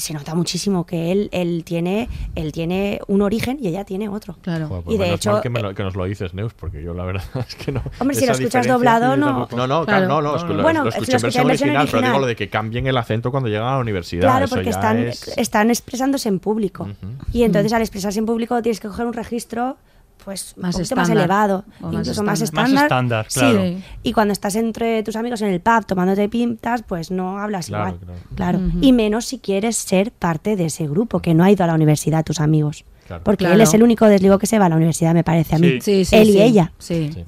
se 0.00 0.12
nota 0.14 0.34
muchísimo 0.34 0.86
que 0.86 1.12
él, 1.12 1.28
él, 1.32 1.62
tiene, 1.64 2.08
él 2.34 2.52
tiene 2.52 3.00
un 3.06 3.22
origen 3.22 3.58
y 3.60 3.68
ella 3.68 3.84
tiene 3.84 4.08
otro. 4.08 4.36
Claro. 4.42 4.68
Joder, 4.68 4.84
pues 4.84 4.94
y 4.94 4.98
de 4.98 5.04
menos 5.04 5.20
hecho, 5.20 5.32
mal 5.32 5.42
que, 5.42 5.50
me 5.50 5.60
lo- 5.62 5.74
que 5.74 5.82
nos 5.82 5.94
lo 5.96 6.04
dices, 6.04 6.34
Neus, 6.34 6.54
porque 6.54 6.82
yo 6.82 6.94
la 6.94 7.04
verdad 7.04 7.22
es 7.48 7.54
que 7.54 7.72
no. 7.72 7.82
Hombre, 7.98 8.16
si 8.16 8.26
lo 8.26 8.32
escuchas 8.32 8.66
doblado, 8.66 9.16
no- 9.16 9.48
No, 9.54 9.66
no, 9.66 9.84
claro, 9.86 10.08
no, 10.08 10.22
no, 10.22 10.46
que 10.46 10.54
lo, 10.54 10.62
Bueno, 10.62 10.84
lo 10.84 10.90
escuché 10.90 11.12
lo 11.12 11.18
en 11.18 11.26
escuché 11.26 11.38
versión 11.38 11.42
en 11.42 11.48
versión 11.48 11.68
original, 11.70 11.86
pero 11.86 11.98
digo 11.98 11.98
original. 12.08 12.20
lo 12.20 12.26
de 12.26 12.36
que 12.36 12.48
cambien 12.48 12.86
el 12.86 12.96
acento 12.96 13.30
cuando 13.30 13.48
llegan 13.48 13.66
a 13.68 13.72
la 13.72 13.78
universidad. 13.78 14.22
Claro, 14.22 14.44
eso 14.46 14.54
porque 14.54 14.70
ya 14.70 14.76
están, 14.76 14.98
es- 14.98 15.28
están 15.38 15.70
expresándose 15.70 16.28
en 16.28 16.38
público. 16.38 16.88
Y 17.32 17.42
entonces 17.42 17.72
al 17.72 17.82
expresarse 17.82 18.18
en 18.18 18.26
público 18.26 18.60
tienes 18.62 18.80
que 18.80 18.88
coger 18.88 19.06
un 19.06 19.12
registro 19.12 19.76
pues 20.24 20.54
Más 20.56 20.74
un 20.74 20.80
poquito 20.80 20.96
más 20.96 21.08
elevado, 21.08 21.64
O 21.80 21.86
más 21.86 21.94
incluso 22.00 22.22
más 22.22 22.40
estándar. 22.40 22.84
estándar. 22.84 23.24
Más 23.24 23.36
estándar, 23.36 23.52
claro. 23.54 23.78
Sí. 23.78 23.84
Y 24.02 24.12
cuando 24.12 24.32
estás 24.32 24.54
entre 24.56 25.02
tus 25.02 25.16
amigos 25.16 25.40
en 25.42 25.48
el 25.48 25.60
pub 25.60 25.86
tomándote 25.86 26.28
pintas, 26.28 26.82
pues 26.82 27.10
no 27.10 27.38
hablas 27.38 27.66
Claro, 27.68 27.96
igual. 27.96 28.18
claro. 28.34 28.58
Claro. 28.58 28.72
Y 28.80 28.92
menos 28.92 29.24
si 29.26 29.38
quieres 29.38 29.76
ser 29.76 30.10
parte 30.12 30.56
de 30.56 30.66
ese 30.66 30.86
grupo, 30.86 31.20
que 31.20 31.34
no 31.34 31.44
ha 31.44 31.50
ido 31.50 31.64
a 31.64 31.66
la 31.66 31.74
universidad 31.74 32.24
tus 32.24 32.40
amigos. 32.40 32.84
Claro. 33.06 33.24
Porque 33.24 33.44
Claro. 33.44 33.54
él 33.54 33.60
es 33.62 33.72
el 33.72 33.82
único 33.82 34.04
desligo 34.06 34.38
que 34.38 34.46
se 34.46 34.58
va 34.58 34.66
a 34.66 34.68
la 34.68 34.76
universidad, 34.76 35.14
me 35.14 35.24
parece 35.24 35.56
a 35.56 35.58
mí. 35.58 35.80
Sí, 35.80 36.04
sí, 36.04 36.14
él 36.14 36.26
sí. 36.28 36.32
y 36.38 36.42
ella. 36.42 36.72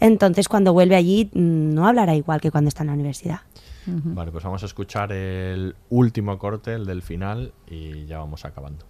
Entonces, 0.01 0.47
cuando 0.49 0.73
vuelve 0.75 0.95
allí, 0.97 1.31
mm, 1.33 1.73
no 1.75 1.87
hablará 1.89 2.15
igual 2.15 2.41
que 2.41 2.51
cuando 2.51 2.69
está 2.69 2.83
en 2.83 2.89
la 2.89 2.93
universidad. 2.95 3.41
Vale, 3.87 4.31
pues 4.31 4.45
vamos 4.45 4.63
a 4.63 4.67
escuchar 4.67 5.11
el 5.11 5.75
último 5.89 6.39
corte, 6.39 6.75
el 6.75 6.85
del 6.85 7.01
final, 7.03 7.53
y 7.67 8.05
ya 8.05 8.19
vamos 8.19 8.45
acabando. 8.45 8.85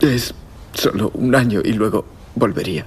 Es 0.00 0.34
solo 0.74 1.10
un 1.14 1.34
año 1.34 1.60
y 1.64 1.72
luego 1.72 2.04
volvería. 2.34 2.86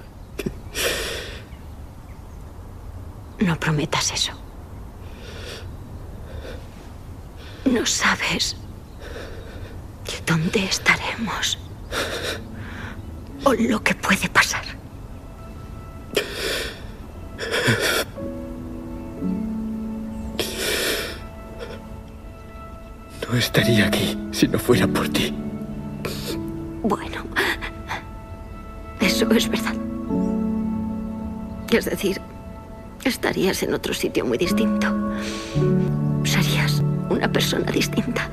No 3.40 3.58
prometas 3.58 4.12
eso. 4.12 4.32
No 7.64 7.84
sabes 7.86 8.56
dónde 10.26 10.64
estaremos 10.64 11.58
o 13.44 13.54
lo 13.54 13.82
que 13.82 13.94
puede 13.94 14.28
pasar. 14.28 14.64
No 23.30 23.36
estaría 23.36 23.86
aquí 23.86 24.16
si 24.32 24.48
no 24.48 24.58
fuera 24.58 24.86
por 24.86 25.08
ti. 25.08 25.34
Bueno, 26.82 27.26
eso 29.18 29.32
es 29.32 29.48
verdad. 29.48 29.74
Es 31.72 31.86
decir, 31.86 32.20
estarías 33.04 33.62
en 33.64 33.74
otro 33.74 33.92
sitio 33.92 34.24
muy 34.24 34.38
distinto. 34.38 34.86
Serías 36.24 36.82
una 37.10 37.30
persona 37.30 37.70
distinta. 37.72 38.30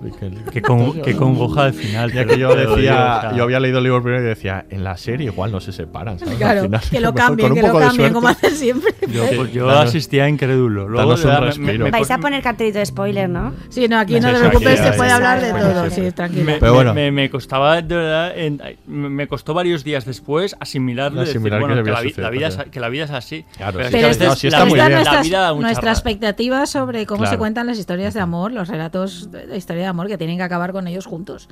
Miquel. 0.00 0.44
Qué, 0.52 0.60
con, 0.60 1.00
qué 1.02 1.16
congoja 1.16 1.64
al 1.64 1.74
final. 1.74 2.12
Ya 2.12 2.24
que 2.24 2.38
yo 2.38 2.54
decía, 2.54 3.32
yo 3.36 3.44
había 3.44 3.60
leído 3.60 3.78
el 3.78 3.84
libro 3.84 4.02
primero 4.02 4.22
y 4.22 4.26
decía, 4.26 4.65
en 4.70 4.84
la 4.84 4.96
serie 4.96 5.26
igual 5.26 5.52
no 5.52 5.60
se 5.60 5.72
separan. 5.72 6.18
¿sabes? 6.18 6.34
Al 6.34 6.38
Claro, 6.38 6.62
final, 6.62 6.80
que 6.90 7.00
lo 7.00 7.14
cambien, 7.14 7.54
que 7.54 7.62
lo 7.62 7.78
cambien, 7.78 8.12
como 8.12 8.28
hacen 8.28 8.50
siempre. 8.54 8.94
Yo, 9.08 9.24
pues 9.36 9.52
yo 9.52 9.66
Danos- 9.68 9.88
asistía 9.88 10.28
incrédulo. 10.28 10.88
Luego, 10.88 11.14
un. 11.14 11.90
Vais 11.90 12.10
a 12.10 12.18
poner 12.18 12.42
cartelito 12.42 12.78
de 12.78 12.86
spoiler, 12.86 13.28
¿no? 13.28 13.52
Sí, 13.68 13.86
no, 13.88 13.98
aquí 13.98 14.18
no 14.20 14.32
te 14.32 14.38
preocupes, 14.38 14.80
se 14.80 14.92
puede 14.92 15.10
hablar 15.12 15.40
de 15.40 15.50
todo, 15.52 15.90
sí. 15.90 16.10
tranquilo. 16.12 16.44
Me, 16.44 16.52
Pero 16.54 16.66
me- 16.72 16.76
bueno. 16.76 16.94
me, 16.94 17.10
me 17.12 17.30
costaba, 17.30 17.80
de 17.80 17.94
verdad, 17.94 18.36
en- 18.36 18.60
me 18.86 19.28
costó 19.28 19.54
varios 19.54 19.84
días 19.84 20.04
después 20.04 20.56
asimilarlo. 20.60 21.20
decir, 21.20 21.34
que 21.40 21.48
bueno, 21.48 21.82
que, 21.84 21.90
la, 21.90 22.00
vida 22.00 22.48
es, 22.48 22.54
claro. 22.56 22.70
que 22.70 22.80
la 22.80 22.88
vida 22.88 23.04
es 23.04 23.10
así. 23.10 23.44
Claro, 23.56 23.80
es 23.80 23.86
sí. 23.86 23.92
que 23.92 24.14
Pero 24.18 24.34
sí 24.36 24.46
está 24.48 24.64
muy 24.64 24.74
bien. 24.74 24.92
nuestra, 25.60 25.92
expectativa 25.92 26.66
sobre 26.66 27.06
cómo 27.06 27.26
se 27.26 27.38
cuentan 27.38 27.66
las 27.66 27.78
historias 27.78 28.14
de 28.14 28.20
amor, 28.20 28.52
los 28.52 28.68
relatos 28.68 29.30
de 29.30 29.56
historia 29.56 29.82
de 29.82 29.88
amor 29.88 30.08
que 30.08 30.18
tienen 30.18 30.36
que 30.36 30.42
acabar 30.42 30.72
con 30.72 30.86
ellos 30.88 31.06
juntos. 31.06 31.48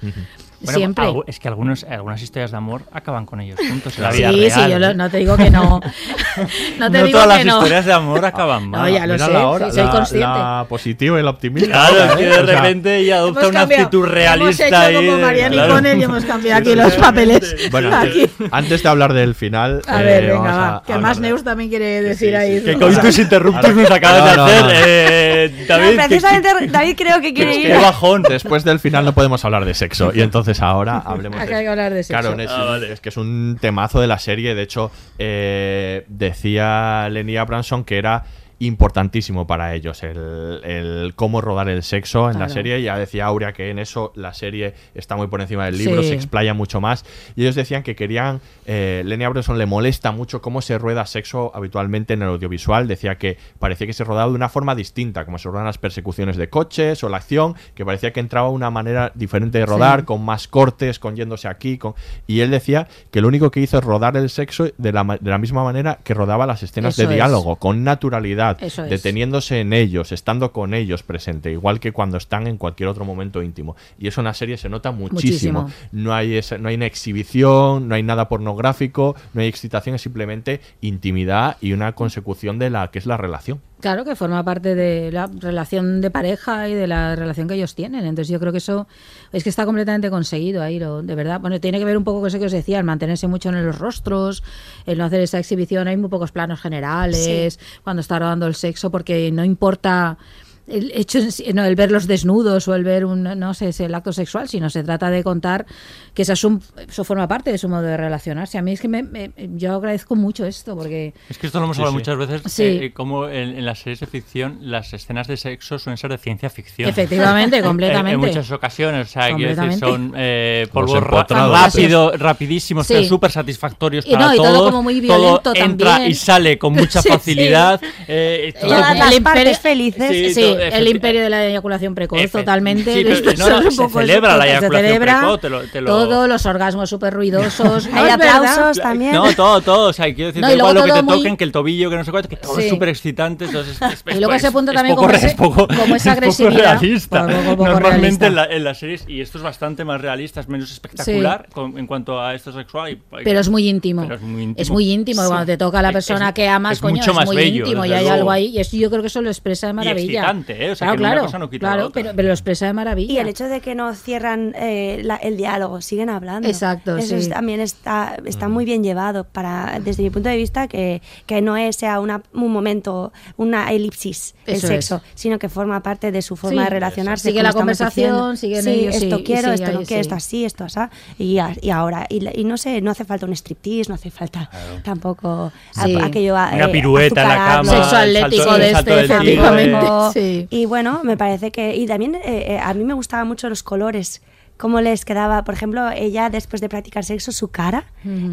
Bueno, 0.64 0.78
siempre. 0.78 1.04
es 1.26 1.38
que 1.38 1.48
algunos, 1.48 1.84
algunas 1.84 2.20
historias 2.22 2.50
de 2.50 2.56
amor 2.56 2.82
acaban 2.92 3.26
con 3.26 3.40
ellos 3.40 3.58
juntos 3.58 3.96
en 3.96 4.02
la 4.04 4.12
Sí, 4.12 4.18
vida 4.18 4.30
sí, 4.30 4.38
real. 4.56 4.70
yo 4.70 4.78
lo- 4.78 4.86
¿eh? 4.88 4.94
no 4.94 5.10
te 5.10 5.16
digo 5.18 5.36
que 5.36 5.50
no. 5.50 5.80
No 6.78 6.90
te 6.90 6.98
No 6.98 7.04
digo 7.06 7.20
todas 7.20 7.38
que 7.38 7.44
las 7.44 7.54
no. 7.54 7.58
historias 7.60 7.84
de 7.86 7.92
amor 7.92 8.24
acaban 8.24 8.70
No, 8.70 8.78
mal. 8.78 8.92
ya 8.92 9.06
lo 9.06 9.14
Mira 9.14 9.26
sé, 9.26 9.32
la 9.32 9.46
hora, 9.46 9.66
sí, 9.70 9.76
soy 9.76 9.84
la, 9.84 9.90
consciente. 9.90 10.26
la 10.26 10.66
positiva 10.68 11.20
y 11.20 11.22
la 11.22 11.30
optimista. 11.30 11.68
Claro, 11.70 11.94
ahora, 11.94 12.06
es 12.06 12.16
que 12.16 12.24
¿eh? 12.24 12.28
de 12.30 12.42
repente 12.42 12.96
ella 12.98 13.16
adopta 13.18 13.40
Hemos 13.40 13.50
una 13.50 13.60
cambiado. 13.60 13.82
actitud 13.84 14.04
realista. 14.06 14.66
Hemos 14.66 14.82
hecho 14.82 14.98
ahí 14.98 15.06
como 15.06 15.18
Mariano 15.22 15.52
claro. 15.54 15.72
y 15.72 15.74
Conel 15.76 15.98
y 15.98 16.02
hemos 16.02 16.24
cambiado 16.24 16.60
aquí 16.60 16.74
los 16.74 16.92
papeles. 16.94 17.70
Bueno, 17.70 17.96
Aquí. 17.96 18.26
antes, 18.50 18.82
de 18.82 18.88
hablar 18.88 19.12
del 19.12 19.34
final. 19.34 19.82
A 19.86 20.00
eh, 20.00 20.04
ver, 20.04 20.22
venga, 20.26 20.34
vamos 20.40 20.50
a 20.56 20.58
va. 20.72 20.82
Que 20.84 20.92
además 20.92 21.20
de- 21.20 21.28
Neus 21.28 21.44
también 21.44 21.70
quiere 21.70 22.02
decir 22.02 22.36
ahí. 22.36 22.60
Que 22.62 22.72
su 22.74 22.78
con 22.78 22.88
cosa. 22.88 23.00
tus 23.02 23.18
interruptos 23.18 23.64
Ahora- 23.64 23.82
nos 23.82 23.90
acabas 23.90 24.20
No, 24.20 24.26
de 24.30 24.36
no, 24.36 24.44
hacer, 24.44 24.62
no. 24.64 24.70
eh, 24.86 25.64
David. 25.68 25.96
Precisamente 25.96 26.48
David 26.68 26.94
creo 26.96 27.20
que 27.20 27.32
quiere 27.34 27.54
ir. 27.56 27.66
Qué 27.68 27.76
bajón. 27.76 28.22
Después 28.22 28.64
del 28.64 28.80
final 28.80 29.04
no 29.04 29.12
podemos 29.14 29.44
hablar 29.44 29.64
de 29.64 29.74
sexo. 29.74 30.10
Y 30.14 30.20
entonces 30.22 30.53
ahora 30.60 30.98
hablemos 31.04 31.38
Acá 31.40 31.50
de 31.50 31.54
hay 31.56 31.64
que 31.64 31.68
hablar 31.70 31.92
de 31.94 32.02
sexo. 32.02 32.20
Claro, 32.20 32.40
es, 32.40 32.50
Ah, 32.50 32.64
vale. 32.64 32.92
es 32.92 33.00
que 33.00 33.08
es 33.08 33.16
un 33.16 33.58
temazo 33.60 34.00
de 34.00 34.06
la 34.06 34.18
serie. 34.18 34.54
De 34.54 34.62
hecho, 34.62 34.90
eh, 35.18 36.04
decía 36.08 37.08
Lenny 37.10 37.36
Abramson 37.36 37.84
que 37.84 37.98
era 37.98 38.24
importantísimo 38.66 39.46
para 39.46 39.74
ellos 39.74 40.02
el, 40.02 40.60
el 40.64 41.12
cómo 41.16 41.40
rodar 41.40 41.68
el 41.68 41.82
sexo 41.82 42.30
en 42.30 42.38
la 42.38 42.48
serie. 42.48 42.82
Ya 42.82 42.98
decía 42.98 43.26
Aurea 43.26 43.52
que 43.52 43.70
en 43.70 43.78
eso 43.78 44.12
la 44.14 44.34
serie 44.34 44.74
está 44.94 45.16
muy 45.16 45.26
por 45.26 45.40
encima 45.40 45.64
del 45.66 45.78
libro, 45.78 46.02
Sí. 46.02 46.08
se 46.08 46.14
explaya 46.14 46.54
mucho 46.54 46.80
más. 46.80 47.04
Y 47.36 47.42
ellos 47.42 47.54
decían 47.54 47.82
que 47.82 47.94
querían. 47.96 48.40
Eh, 48.66 49.02
Lenny 49.04 49.24
Abramson 49.24 49.58
le 49.58 49.66
molesta 49.66 50.12
mucho 50.12 50.40
cómo 50.42 50.62
se 50.62 50.78
rueda 50.78 51.06
sexo 51.06 51.52
habitualmente 51.54 52.14
en 52.14 52.22
el 52.22 52.28
audiovisual. 52.28 52.88
Decía 52.88 53.16
que 53.16 53.38
parecía 53.58 53.86
que 53.86 53.92
se 53.92 54.04
rodaba 54.04 54.28
de 54.28 54.34
una 54.34 54.48
forma 54.48 54.74
distinta, 54.74 55.24
como 55.24 55.38
se 55.38 55.48
rodan 55.48 55.64
las 55.66 55.78
persecuciones 55.78 56.36
de 56.36 56.48
coches 56.48 57.02
o 57.04 57.08
la 57.08 57.18
acción, 57.18 57.54
que 57.74 57.84
parecía 57.84 58.12
que 58.12 58.20
entraba 58.20 58.48
una 58.48 58.70
manera 58.70 59.12
diferente 59.14 59.58
de 59.58 59.66
rodar, 59.66 60.00
Sí. 60.00 60.06
con 60.06 60.24
más 60.24 60.48
cortes, 60.48 60.98
con 60.98 61.16
yéndose 61.16 61.48
aquí. 61.48 61.78
Con... 61.78 61.94
Y 62.26 62.40
él 62.40 62.50
decía 62.50 62.88
que 63.10 63.20
lo 63.20 63.28
único 63.28 63.50
que 63.50 63.60
hizo 63.60 63.78
es 63.78 63.84
rodar 63.84 64.16
el 64.16 64.30
sexo 64.30 64.66
de 64.76 64.92
la, 64.92 65.04
de 65.20 65.30
la 65.30 65.38
misma 65.38 65.64
manera 65.64 65.98
que 66.02 66.14
rodaba 66.14 66.46
las 66.46 66.62
escenas 66.62 66.94
Eso 66.98 67.02
de 67.08 67.14
es. 67.14 67.18
diálogo, 67.18 67.56
con 67.56 67.84
naturalidad, 67.84 68.53
Es. 68.60 68.76
deteniéndose 68.76 69.60
en 69.60 69.72
ellos, 69.72 70.12
estando 70.12 70.52
con 70.52 70.74
ellos 70.74 71.02
presente, 71.02 71.50
igual 71.52 71.80
que 71.80 71.92
cuando 71.92 72.16
están 72.16 72.46
en 72.46 72.56
cualquier 72.56 72.88
otro 72.88 73.04
momento 73.04 73.42
íntimo. 73.42 73.76
Y 73.98 74.08
eso 74.08 74.20
en 74.20 74.26
la 74.26 74.34
serie 74.34 74.56
se 74.56 74.68
nota 74.68 74.90
muchísimo. 74.92 75.62
Muchísimo. 75.62 75.88
No, 75.92 76.14
hay 76.14 76.36
esa- 76.36 76.58
no 76.58 76.68
hay 76.68 76.74
una 76.76 76.86
exhibición, 76.86 77.88
no 77.88 77.94
hay 77.94 78.02
nada 78.02 78.28
pornográfico, 78.28 79.16
no 79.32 79.40
hay 79.40 79.48
excitación, 79.48 79.94
es 79.94 80.02
simplemente 80.02 80.60
intimidad 80.80 81.56
y 81.60 81.72
una 81.72 81.92
consecución 81.92 82.58
de 82.58 82.70
la 82.70 82.90
que 82.90 82.98
es 82.98 83.06
la 83.06 83.16
relación. 83.16 83.60
Claro, 83.84 84.02
que 84.06 84.16
forma 84.16 84.42
parte 84.42 84.74
de 84.74 85.12
la 85.12 85.26
relación 85.26 86.00
de 86.00 86.10
pareja 86.10 86.70
y 86.70 86.74
de 86.74 86.86
la 86.86 87.14
relación 87.16 87.46
que 87.46 87.52
ellos 87.52 87.74
tienen. 87.74 88.06
Entonces 88.06 88.28
yo 88.32 88.40
creo 88.40 88.50
que 88.50 88.56
eso 88.56 88.86
es 89.30 89.44
que 89.44 89.50
está 89.50 89.66
completamente 89.66 90.08
conseguido 90.08 90.62
ahí, 90.62 90.78
lo- 90.78 91.02
de 91.02 91.14
verdad. 91.14 91.38
Bueno, 91.38 91.60
tiene 91.60 91.78
que 91.78 91.84
ver 91.84 91.98
un 91.98 92.02
poco 92.02 92.20
con 92.20 92.28
eso 92.28 92.38
que 92.38 92.46
os 92.46 92.52
decía, 92.52 92.78
el 92.78 92.84
mantenerse 92.84 93.26
mucho 93.28 93.50
en 93.50 93.62
los 93.62 93.78
rostros, 93.78 94.42
el 94.86 94.96
no 94.96 95.04
hacer 95.04 95.20
esa 95.20 95.38
exhibición. 95.38 95.86
Hay 95.86 95.98
muy 95.98 96.08
pocos 96.08 96.32
planos 96.32 96.62
generales 96.62 97.58
cuando 97.82 98.00
está 98.00 98.18
rodando 98.18 98.46
el 98.46 98.54
sexo 98.54 98.90
porque 98.90 99.30
no 99.30 99.44
importa 99.44 100.16
el 100.66 100.90
hecho 100.94 101.18
no, 101.52 101.64
el 101.64 101.74
ver 101.76 101.90
los 101.90 102.06
desnudos 102.06 102.66
o 102.68 102.74
el 102.74 102.84
ver 102.84 103.04
un 103.04 103.22
no 103.22 103.54
sé 103.54 103.68
es 103.68 103.80
el 103.80 103.94
acto 103.94 104.12
sexual 104.12 104.48
sino 104.48 104.70
se 104.70 104.82
trata 104.82 105.10
de 105.10 105.22
contar 105.22 105.66
que 106.14 106.22
esa 106.22 106.32
es 106.32 106.44
un- 106.44 106.62
eso 106.88 107.04
forma 107.04 107.28
parte 107.28 107.50
de 107.52 107.58
su 107.58 107.68
modo 107.68 107.82
de 107.82 107.96
relacionarse 107.96 108.56
a 108.58 108.62
mí 108.62 108.72
es 108.72 108.80
que 108.80 108.88
me- 108.88 109.02
me- 109.02 109.30
yo 109.56 109.74
agradezco 109.74 110.16
mucho 110.16 110.46
esto 110.46 110.74
porque 110.76 111.12
Es 111.28 111.38
que 111.38 111.46
esto 111.48 111.58
lo 111.58 111.66
hemos 111.66 111.76
Sí, 111.76 111.82
hablado 111.82 111.92
sí. 111.92 111.98
muchas 111.98 112.16
veces, 112.16 112.52
Sí. 112.52 112.62
eh, 112.62 112.84
eh, 112.86 112.92
como 112.92 113.28
en, 113.28 113.50
en 113.58 113.64
las 113.66 113.78
series 113.80 114.00
de 114.00 114.06
ficción 114.06 114.58
las 114.62 114.92
escenas 114.94 115.26
de 115.28 115.36
sexo 115.36 115.78
suelen 115.78 115.98
ser 115.98 116.10
de 116.10 116.18
ciencia 116.18 116.48
ficción. 116.50 116.88
Efectivamente, 116.88 117.58
En- 117.58 117.64
completamente. 117.64 118.14
En, 118.14 118.20
muchas 118.20 118.50
ocasiones, 118.50 119.08
o 119.08 119.10
sea, 119.10 119.34
quiero 119.34 119.54
decir, 119.54 119.78
son 119.78 120.12
eh, 120.16 120.66
polvos 120.72 121.02
rápido, 121.02 122.12
rapidísimos, 122.16 122.86
Sí. 122.86 122.94
pero 122.94 123.06
súper 123.06 123.30
satisfactorios 123.30 124.06
Y 124.06 124.12
para 124.12 124.26
no, 124.26 124.34
y 124.34 124.36
todo 124.36 124.46
todos. 124.52 124.70
como 124.70 124.82
muy 124.82 125.00
violento 125.00 125.52
entra 125.54 125.90
también. 125.92 126.10
y 126.10 126.14
sale 126.14 126.58
con 126.58 126.72
mucha 126.72 127.00
Sí, 127.02 127.08
sí. 127.08 127.14
facilidad. 127.14 127.80
eh, 128.08 128.52
todo 128.60 128.70
las 128.70 129.20
partes 129.20 129.58
felices. 129.58 130.53
Sí, 130.56 130.62
Sí, 130.70 130.76
el 130.78 130.88
imperio 130.88 131.22
de 131.22 131.30
la 131.30 131.46
eyaculación 131.46 131.94
precoz, 131.94 132.30
totalmente. 132.30 132.94
sí, 132.94 133.04
pero 133.04 133.14
no, 133.38 133.62
se 133.62 133.68
eso, 133.68 133.88
celebra 133.88 134.36
la 134.36 134.44
que 134.44 134.50
se 134.50 134.56
eyaculación 134.56 134.86
celebra 134.86 135.18
precoz, 135.20 135.40
te 135.40 135.50
lo- 135.50 135.60
te 135.62 135.80
lo- 135.80 135.86
Todo, 135.90 136.26
los 136.28 136.46
orgasmos 136.46 136.90
súper 136.90 137.14
ruidosos. 137.14 137.86
Hay 137.92 138.08
aplausos 138.10 138.78
también. 138.78 139.12
No, 139.12 139.32
todo, 139.34 139.60
todo. 139.60 139.88
O 139.88 139.92
sea, 139.92 140.06
quiero 140.14 140.28
decir, 140.28 140.42
No, 140.42 140.52
igual 140.52 140.74
lo 140.74 140.84
que 140.84 140.92
te 140.92 141.02
muy- 141.02 141.16
toquen, 141.18 141.36
que 141.36 141.44
el 141.44 141.52
tobillo, 141.52 141.90
que 141.90 141.96
no 141.96 142.04
sé 142.04 142.10
cuánto, 142.10 142.28
que 142.28 142.36
todo 142.36 142.56
Sí. 142.56 142.62
es 142.64 142.70
súper 142.70 142.88
excitante. 142.88 143.44
Entonces, 143.46 143.76
es, 143.80 143.82
es- 144.06 144.16
Y 144.16 144.18
luego 144.18 144.34
es- 144.34 144.42
ese 144.44 144.52
punto 144.52 144.70
es 144.72 144.76
también 144.76 144.94
poco 144.96 145.06
como 145.06 145.16
ese- 145.16 145.26
es 145.28 145.34
poco- 145.34 145.66
como 145.68 145.94
esa 145.94 145.94
es 145.94 146.02
poco 146.02 146.10
agresividad. 146.12 146.78
realista. 146.80 147.26
Poco- 147.26 147.56
poco 147.56 147.64
Normalmente 147.64 147.98
realista. 147.98 148.26
En, 148.26 148.34
la- 148.34 148.44
en 148.46 148.64
las 148.64 148.78
series, 148.78 149.04
y 149.08 149.20
esto 149.20 149.38
es 149.38 149.44
bastante 149.44 149.84
más 149.84 150.00
realista, 150.00 150.40
es 150.40 150.48
menos 150.48 150.70
espectacular 150.70 151.48
con- 151.52 151.78
en 151.78 151.86
cuanto 151.86 152.20
a 152.20 152.34
esto 152.34 152.52
sexual. 152.52 152.92
y- 152.92 152.98
Pero 153.24 153.40
es 153.40 153.48
muy 153.48 153.68
íntimo. 153.68 154.02
Es 154.04 154.20
muy 154.20 154.42
íntimo. 154.42 154.62
Es 154.62 154.70
muy 154.70 154.90
íntimo. 154.92 155.22
Cuando 155.26 155.46
te 155.46 155.56
toca 155.56 155.78
a 155.78 155.82
la 155.82 155.92
persona 155.92 156.32
que 156.34 156.48
amas, 156.48 156.74
es 156.74 156.80
coño, 156.80 156.96
mucho 156.96 157.10
es 157.10 157.16
más 157.16 157.26
muy 157.26 157.36
bello, 157.36 157.64
íntimo 157.64 157.84
y 157.84 157.92
hay 157.92 158.06
algo 158.08 158.30
ahí. 158.30 158.46
Y 158.46 158.58
eso 158.60 158.76
yo 158.76 158.90
creo 158.90 159.00
que 159.02 159.08
eso 159.08 159.20
lo 159.22 159.30
expresa 159.30 159.66
de 159.66 159.72
maravilla. 159.72 160.22
¿Eh? 160.52 160.70
O 160.72 160.74
sea, 160.76 160.86
claro, 160.88 160.96
que 160.96 161.00
una 161.02 161.10
claro, 161.12 161.26
cosa 161.26 161.38
no 161.38 161.50
quita 161.50 161.66
la 161.66 161.72
claro, 161.74 161.88
otra. 161.88 162.02
pero, 162.02 162.16
pero 162.16 162.28
lo 162.28 162.34
expresa 162.34 162.66
de 162.66 162.72
maravilla. 162.72 163.12
Y 163.14 163.18
el 163.18 163.28
hecho 163.28 163.44
de 163.48 163.60
que 163.60 163.74
no 163.74 163.94
cierran 163.94 164.54
eh, 164.56 165.00
la- 165.04 165.16
el 165.16 165.36
diálogo, 165.36 165.80
siguen 165.80 166.10
hablando. 166.10 166.48
Exacto, 166.48 166.96
Eso 166.96 167.08
sí. 167.08 167.14
es- 167.14 167.28
también 167.28 167.60
está, 167.60 168.16
está 168.24 168.48
muy 168.48 168.64
bien 168.64 168.82
llevado 168.84 169.24
para, 169.24 169.80
desde 169.82 170.02
mi 170.02 170.10
punto 170.10 170.28
de 170.28 170.36
vista, 170.36 170.68
que, 170.68 171.02
que 171.26 171.40
no 171.42 171.56
es, 171.56 171.76
sea 171.76 172.00
una, 172.00 172.22
un 172.32 172.52
momento, 172.52 173.12
una 173.36 173.72
elipsis 173.72 174.34
el 174.46 174.54
Eso 174.56 174.66
sexo, 174.68 174.96
es. 174.96 175.02
sino 175.14 175.38
que 175.38 175.48
forma 175.48 175.82
parte 175.82 176.12
de 176.12 176.22
su 176.22 176.36
forma 176.36 176.62
Sí. 176.62 176.64
de 176.64 176.70
relacionarse. 176.70 177.28
Sigue 177.28 177.42
la 177.42 177.52
conversación, 177.52 178.36
siguen 178.36 178.62
sí, 178.62 178.70
ellos, 178.70 178.94
esto 178.96 179.16
sí, 179.18 179.24
quiero, 179.24 179.42
sigue 179.42 179.54
esto 179.54 179.66
no 179.80 179.86
quiero, 179.86 179.86
sí. 179.86 179.94
esto 180.00 180.14
así, 180.14 180.44
esto 180.44 180.64
así. 180.64 180.80
Y, 181.18 181.38
y 181.62 181.70
ahora, 181.70 182.06
y, 182.08 182.20
la- 182.20 182.32
y 182.34 182.44
no 182.44 182.56
sé, 182.56 182.80
no 182.80 182.90
hace 182.90 183.04
falta 183.04 183.26
un 183.26 183.32
striptease, 183.32 183.88
no 183.88 183.94
hace 183.94 184.10
falta 184.10 184.50
tampoco 184.82 185.52
a- 185.76 185.84
Sí. 185.84 185.96
aquello 186.00 186.36
a- 186.36 186.50
Una 186.54 186.64
eh, 186.66 186.68
pirueta 186.68 187.22
en 187.22 187.28
la 187.28 187.34
cama. 187.36 187.70
Sexo 187.70 187.96
atlético 187.96 188.44
salto- 188.44 188.58
de 188.58 188.70
este, 188.70 189.00
efectivamente. 189.04 189.86
Sí. 190.34 190.46
Y 190.50 190.66
bueno, 190.66 191.02
me 191.04 191.16
parece 191.16 191.50
que. 191.50 191.76
Y 191.76 191.86
también 191.86 192.14
eh, 192.16 192.20
eh, 192.24 192.58
a 192.58 192.74
mí 192.74 192.84
me 192.84 192.94
gustaban 192.94 193.28
mucho 193.28 193.48
los 193.48 193.62
colores. 193.62 194.22
Cómo 194.56 194.80
les 194.80 195.04
quedaba, 195.04 195.42
por 195.42 195.54
ejemplo, 195.54 195.90
ella 195.90 196.30
después 196.30 196.60
de 196.60 196.68
practicar 196.68 197.04
sexo, 197.04 197.32
su 197.32 197.48
cara 197.48 197.86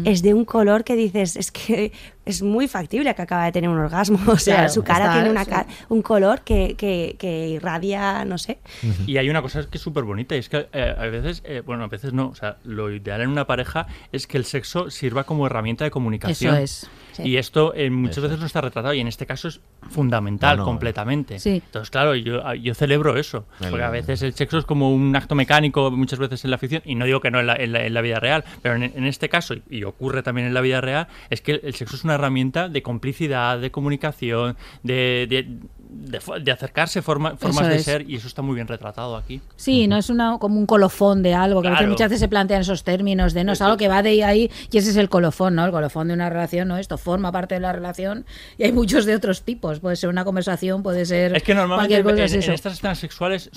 es 0.04 0.22
de 0.22 0.34
un 0.34 0.44
color 0.44 0.84
que 0.84 0.94
dices, 0.94 1.34
es 1.34 1.50
que 1.50 1.90
es 2.24 2.42
muy 2.42 2.68
factible 2.68 3.14
que 3.14 3.22
acaba 3.22 3.44
de 3.46 3.52
tener 3.52 3.68
un 3.70 3.78
orgasmo. 3.78 4.18
O 4.32 4.36
sea, 4.38 4.56
Claro, 4.56 4.68
su 4.72 4.82
cara 4.84 5.04
está- 5.06 5.14
tiene 5.14 5.30
una 5.30 5.44
sí. 5.44 5.50
ca- 5.50 5.66
un 5.88 6.02
color 6.02 6.42
que, 6.42 6.74
que, 6.76 7.16
que 7.18 7.48
irradia, 7.48 8.24
no 8.24 8.38
sé. 8.38 8.58
Y 9.06 9.16
hay 9.16 9.28
una 9.30 9.42
cosa 9.42 9.62
que 9.68 9.78
es 9.78 9.82
súper 9.82 10.04
bonita, 10.04 10.34
y 10.34 10.38
es 10.38 10.48
que 10.48 10.68
eh, 10.72 10.94
a 10.96 11.02
veces, 11.06 11.42
eh, 11.44 11.62
bueno, 11.64 11.84
a 11.84 11.88
veces 11.88 12.12
no, 12.12 12.28
o 12.28 12.34
sea, 12.34 12.56
lo 12.64 12.90
ideal 12.90 13.20
en 13.22 13.28
una 13.28 13.46
pareja 13.46 13.86
es 14.12 14.26
que 14.26 14.36
el 14.38 14.44
sexo 14.44 14.90
sirva 14.90 15.24
como 15.24 15.46
herramienta 15.46 15.84
de 15.84 15.90
comunicación. 15.90 16.54
Eso 16.54 16.62
es, 16.62 16.90
sí. 17.12 17.22
Y 17.24 17.36
esto 17.36 17.72
eh, 17.74 17.90
muchas 17.90 18.18
Eso 18.18 18.22
veces 18.22 18.38
no 18.40 18.46
está 18.46 18.60
retratado, 18.60 18.94
y 18.94 19.00
en 19.00 19.08
este 19.08 19.26
caso 19.26 19.48
es 19.48 19.60
fundamental, 19.90 20.56
No, 20.56 20.62
no, 20.62 20.68
completamente. 20.68 21.38
Sí. 21.38 21.62
Entonces, 21.64 21.90
claro, 21.90 22.14
yo, 22.14 22.40
yo 22.54 22.74
celebro 22.74 23.16
eso, 23.16 23.46
El- 23.60 23.70
porque 23.70 23.84
a 23.84 23.90
veces 23.90 24.22
el 24.22 24.34
sexo 24.34 24.58
es 24.58 24.64
como 24.64 24.92
un 24.94 25.14
acto 25.16 25.34
mecánico, 25.34 25.90
muchas 25.90 26.18
veces 26.18 26.44
en 26.44 26.50
la 26.50 26.58
ficción, 26.58 26.82
y 26.84 26.94
no 26.94 27.04
digo 27.04 27.20
que 27.20 27.30
no 27.30 27.40
en 27.40 27.46
la, 27.46 27.56
en 27.56 27.72
la- 27.72 27.84
en 27.84 27.94
la 27.94 28.00
vida 28.00 28.20
real, 28.20 28.44
pero 28.62 28.76
en, 28.76 28.82
en 28.84 29.04
este 29.06 29.28
caso, 29.28 29.54
y, 29.54 29.62
y 29.70 29.84
ocurre 29.84 30.22
también 30.22 30.46
en 30.46 30.54
la 30.54 30.60
vida 30.60 30.80
real, 30.80 31.08
es 31.30 31.40
que 31.42 31.60
el 31.62 31.74
sexo 31.74 31.96
es 31.96 32.04
una 32.04 32.11
herramienta 32.14 32.68
de 32.68 32.82
complicidad, 32.82 33.58
de 33.58 33.70
comunicación, 33.70 34.56
de, 34.82 35.26
de, 35.28 35.48
de 35.94 36.52
acercarse 36.52 37.02
forma- 37.02 37.36
formas 37.36 37.60
Eso 37.60 37.68
de 37.68 37.76
es. 37.76 37.84
ser, 37.84 38.08
y 38.10 38.16
eso 38.16 38.26
está 38.26 38.42
muy 38.42 38.54
bien 38.54 38.66
retratado 38.68 39.16
aquí. 39.16 39.40
Sí, 39.56 39.86
no 39.86 39.96
es 39.96 40.10
una, 40.10 40.38
como 40.38 40.58
un 40.58 40.66
colofón 40.66 41.22
de 41.22 41.34
algo, 41.34 41.60
que 41.62 41.68
a 41.68 41.70
veces 41.70 41.80
Claro. 41.82 41.92
muchas 41.92 42.08
veces 42.10 42.20
se 42.20 42.28
plantean 42.28 42.60
esos 42.62 42.84
términos 42.84 43.34
de 43.34 43.44
no, 43.44 43.52
es 43.52 43.60
algo 43.62 43.76
que 43.76 43.88
va 43.88 44.02
de 44.02 44.24
ahí 44.24 44.50
y 44.70 44.78
ese 44.78 44.90
es 44.90 44.96
el 44.96 45.08
colofón, 45.08 45.54
¿no? 45.54 45.64
El 45.64 45.70
colofón 45.70 46.08
de 46.08 46.14
una 46.14 46.28
relación, 46.30 46.68
¿no? 46.68 46.76
Esto 46.78 46.98
forma 46.98 47.30
parte 47.32 47.54
de 47.54 47.60
la 47.60 47.72
relación 47.72 48.24
y 48.58 48.64
hay 48.64 48.72
muchos 48.72 49.04
de 49.04 49.14
otros 49.14 49.42
tipos. 49.42 49.80
Puede 49.80 49.96
ser 49.96 50.08
una 50.08 50.24
conversación, 50.24 50.82
puede 50.82 51.04
ser 51.06 51.36
Es 51.36 51.42
que 51.42 51.54
normalmente 51.54 52.02
cualquier 52.02 52.02
cosa, 52.04 52.22
en, 52.22 52.24
es 52.26 52.32
en 52.34 52.38
eso. 52.40 52.52
estas 52.52 52.72
escenas 52.74 52.98
sexuales 52.98 53.50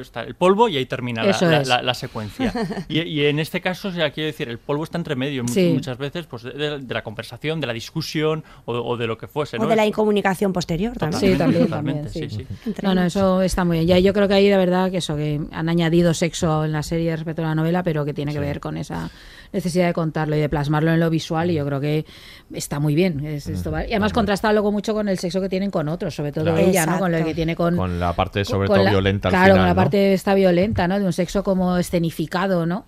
estar 0.00 0.26
el 0.26 0.34
polvo 0.34 0.68
y 0.68 0.76
ahí 0.76 0.86
termina 0.86 1.22
la, 1.22 1.36
la- 1.40 1.60
es. 1.60 1.68
la- 1.68 1.82
la 1.82 1.94
secuencia. 1.94 2.52
Y, 2.88 3.00
y 3.02 3.26
en 3.26 3.38
este 3.38 3.60
caso, 3.60 3.90
ya 3.90 4.10
quiero 4.10 4.26
decir, 4.26 4.48
el 4.48 4.58
polvo 4.58 4.84
está 4.84 4.98
entre 4.98 5.16
medio 5.16 5.44
Sí. 5.48 5.70
muchas 5.74 5.96
veces 5.98 6.26
pues, 6.26 6.42
de, 6.42 6.80
la 6.88 7.02
conversación, 7.02 7.60
de 7.60 7.66
la 7.66 7.72
discusión 7.72 8.44
o, 8.66 8.72
o 8.74 8.96
de 8.96 9.06
lo 9.06 9.16
que 9.18 9.26
fuese. 9.26 9.56
O 9.56 9.60
¿no? 9.60 9.66
de 9.68 9.76
la 9.76 9.86
incomunicación 9.86 10.52
posterior 10.52 10.96
también. 10.96 11.20
Sí, 11.20 11.38
también, 11.38 11.66
totalmente, 11.76 12.10
también, 12.10 12.30
sí. 12.30 12.36
sí, 12.38 12.46
sí. 12.48 12.56
Entre 12.66 12.86
No, 12.88 12.94
no, 12.94 13.02
eso 13.04 13.42
está 13.42 13.64
muy 13.64 13.78
bien. 13.78 13.88
Ya 13.88 13.98
yo 13.98 14.12
creo 14.12 14.26
que 14.28 14.34
ahí 14.34 14.48
de 14.48 14.56
verdad 14.56 14.90
que 14.90 14.98
eso, 14.98 15.16
que 15.16 15.40
han 15.52 15.68
añadido 15.68 16.14
sexo 16.14 16.64
en 16.64 16.72
la 16.72 16.82
serie 16.82 17.14
respecto 17.14 17.42
a 17.42 17.46
la 17.46 17.54
novela, 17.54 17.82
pero 17.82 18.04
que 18.04 18.14
tiene 18.14 18.32
que 18.32 18.40
ver 18.40 18.60
con 18.60 18.76
esa 18.76 19.10
necesidad 19.52 19.86
de 19.86 19.92
contarlo 19.92 20.34
y 20.36 20.40
de 20.40 20.48
plasmarlo 20.48 20.90
en 20.92 20.98
lo 21.00 21.10
visual 21.10 21.50
y 21.50 21.54
yo 21.54 21.64
creo 21.64 21.80
que 21.80 22.04
está 22.52 22.80
muy 22.80 22.94
bien. 22.94 23.24
Es, 23.24 23.46
esto 23.46 23.70
Y 23.70 23.92
además 23.92 24.12
contrasta 24.12 24.52
luego 24.52 24.72
mucho 24.72 24.94
con 24.94 25.08
el 25.08 25.18
sexo 25.18 25.40
que 25.40 25.48
tienen 25.48 25.70
con 25.70 25.88
otros, 25.88 26.14
sobre 26.14 26.32
todo 26.32 26.44
Claro. 26.44 26.58
ella, 26.58 26.86
¿no? 26.86 26.98
Con 26.98 27.12
lo 27.12 27.24
que 27.24 27.34
tiene 27.34 27.54
con... 27.54 27.76
Con 27.76 28.00
la 28.00 28.12
parte 28.14 28.44
sobre 28.44 28.66
con 28.66 28.76
todo 28.76 28.84
la- 28.84 28.90
violenta 28.90 29.28
al 29.28 29.32
Claro, 29.32 29.44
final, 29.54 29.58
con 29.58 29.64
la 29.66 29.74
¿no? 29.74 29.76
parte 29.76 30.12
esta 30.14 30.34
violenta, 30.34 30.88
¿no? 30.88 30.98
De 30.98 31.04
un 31.06 31.12
sexo 31.12 31.44
como 31.44 31.76
escenificado, 31.76 32.66
¿no? 32.66 32.86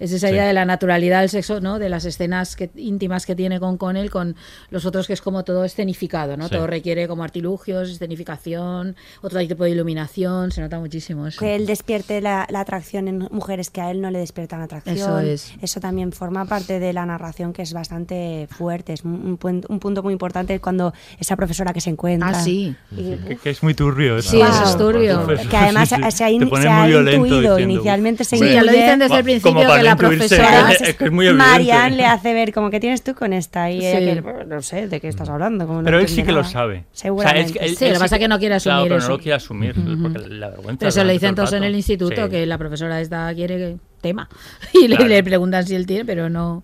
Es 0.00 0.12
esa 0.12 0.28
Sí. 0.28 0.34
idea 0.34 0.46
de 0.46 0.52
la 0.52 0.64
naturalidad 0.64 1.20
del 1.20 1.28
sexo, 1.30 1.60
¿no? 1.60 1.78
De 1.78 1.88
las 1.88 2.04
escenas 2.04 2.56
que- 2.56 2.70
íntimas 2.76 3.26
que 3.26 3.34
tiene 3.34 3.58
con 3.60 3.76
Connell, 3.78 4.10
con 4.10 4.36
los 4.70 4.84
otros 4.86 5.06
que 5.06 5.12
es 5.12 5.20
como 5.22 5.44
todo 5.44 5.64
escenificado, 5.64 6.36
¿no? 6.36 6.48
Sí. 6.48 6.54
Todo 6.54 6.66
requiere 6.66 7.08
como 7.08 7.24
artilugios, 7.24 7.88
escenificación, 7.90 8.96
otro 9.22 9.38
tipo 9.40 9.64
de 9.64 9.70
iluminación, 9.70 10.50
se 10.52 10.60
nota 10.60 10.78
muchísimo 10.78 11.26
eso. 11.26 11.40
Que 11.40 11.54
él 11.56 11.66
despierte 11.66 12.20
la, 12.20 12.46
la 12.50 12.60
atracción 12.60 13.08
en 13.08 13.18
mujeres 13.30 13.70
que 13.70 13.80
a 13.80 13.90
él 13.90 14.00
no 14.00 14.10
le 14.10 14.18
despiertan 14.18 14.60
atracción. 14.60 14.96
Eso 14.96 15.18
es. 15.20 15.52
Eso 15.62 15.80
también 15.80 16.12
forma 16.12 16.44
parte 16.44 16.78
de 16.78 16.92
la 16.92 17.06
narración 17.06 17.52
que 17.52 17.62
es 17.62 17.72
bastante 17.72 18.48
fuerte. 18.50 18.92
Es 18.92 19.04
un, 19.04 19.38
un 19.42 19.64
un 19.68 19.80
punto 19.80 20.02
muy 20.02 20.12
importante 20.12 20.60
cuando 20.60 20.92
esa 21.18 21.36
profesora 21.36 21.72
que 21.72 21.80
se 21.80 21.90
encuentra. 21.90 22.28
Ah, 22.30 22.34
sí. 22.34 22.74
Y, 22.92 23.16
Que, 23.16 23.36
que 23.36 23.50
es 23.50 23.62
muy 23.62 23.74
turbio. 23.74 24.18
eso. 24.18 24.30
Sí, 24.30 24.40
eso 24.40 24.64
es 24.64 24.76
turbio. 24.76 25.26
Que 25.50 25.56
además 25.56 25.88
sí, 25.88 25.94
sí. 25.96 26.10
se 26.12 26.24
ha, 26.24 26.30
in- 26.30 26.48
se 26.48 26.68
ha 26.68 26.88
intuido 26.88 27.12
diciendo, 27.56 27.58
inicialmente 27.58 28.24
se 28.24 28.36
Sí, 28.36 28.52
ya 28.52 28.62
lo 28.62 28.72
dicen 28.72 28.98
desde 28.98 29.16
el 29.18 29.24
principio 29.24 29.60
que 29.74 29.82
la 29.88 29.96
profesora... 29.96 30.72
Es 30.80 30.96
que 30.96 31.04
es. 31.06 31.12
Marianne 31.34 31.96
le 31.96 32.06
hace 32.06 32.32
ver 32.34 32.52
como 32.52 32.70
que 32.70 32.80
tienes 32.80 33.02
tú 33.02 33.14
con 33.14 33.32
esta 33.32 33.70
y 33.70 33.84
ella 33.86 33.98
Sí. 33.98 34.04
que, 34.14 34.20
"Bueno, 34.20 34.44
no 34.44 34.62
sé 34.62 34.86
de 34.88 35.00
qué 35.00 35.08
estás 35.08 35.28
hablando. 35.28 35.66
como 35.66 35.78
no 35.80 35.84
Pero 35.84 35.98
él 35.98 36.02
entiende 36.02 36.22
sí 36.22 36.26
que 36.26 36.32
lo 36.32 36.40
nada". 36.42 36.52
sabe. 36.52 36.84
Seguramente. 36.92 37.40
O 37.40 37.44
sea, 37.44 37.46
es 37.46 37.52
que 37.52 37.64
él- 37.72 37.76
Sí, 37.76 37.84
él 37.86 37.90
lo 37.92 37.94
que 37.98 38.00
pasa 38.04 38.16
es 38.16 38.20
que 38.20 38.28
no 38.28 38.38
quiere 38.38 38.58
Claro, 38.60 38.76
asumir 38.78 38.88
pero 38.90 38.98
eso. 38.98 39.08
no 39.08 39.14
lo 39.16 39.22
quiere 39.22 39.36
asumir, 39.36 39.74
porque 40.02 40.18
la 40.28 40.48
vergüenza. 40.50 40.78
Pero 40.78 40.90
se 40.92 40.98
lo 40.98 41.02
durante 41.04 41.12
dicen 41.12 41.34
todo 41.34 41.46
todos 41.46 41.56
en 41.58 41.64
el 41.64 41.74
instituto, 41.74 42.24
Sí. 42.24 42.30
que 42.30 42.46
la 42.46 42.58
profesora 42.58 43.00
esta 43.00 43.34
quiere 43.34 43.56
que 43.56 43.76
tema. 43.98 44.28
Y 44.72 44.86
le, 44.88 44.96
Claro. 44.96 45.08
le 45.08 45.22
preguntan 45.24 45.66
si 45.66 45.74
él 45.74 45.86
tiene, 45.86 46.04
pero 46.04 46.28
no... 46.30 46.62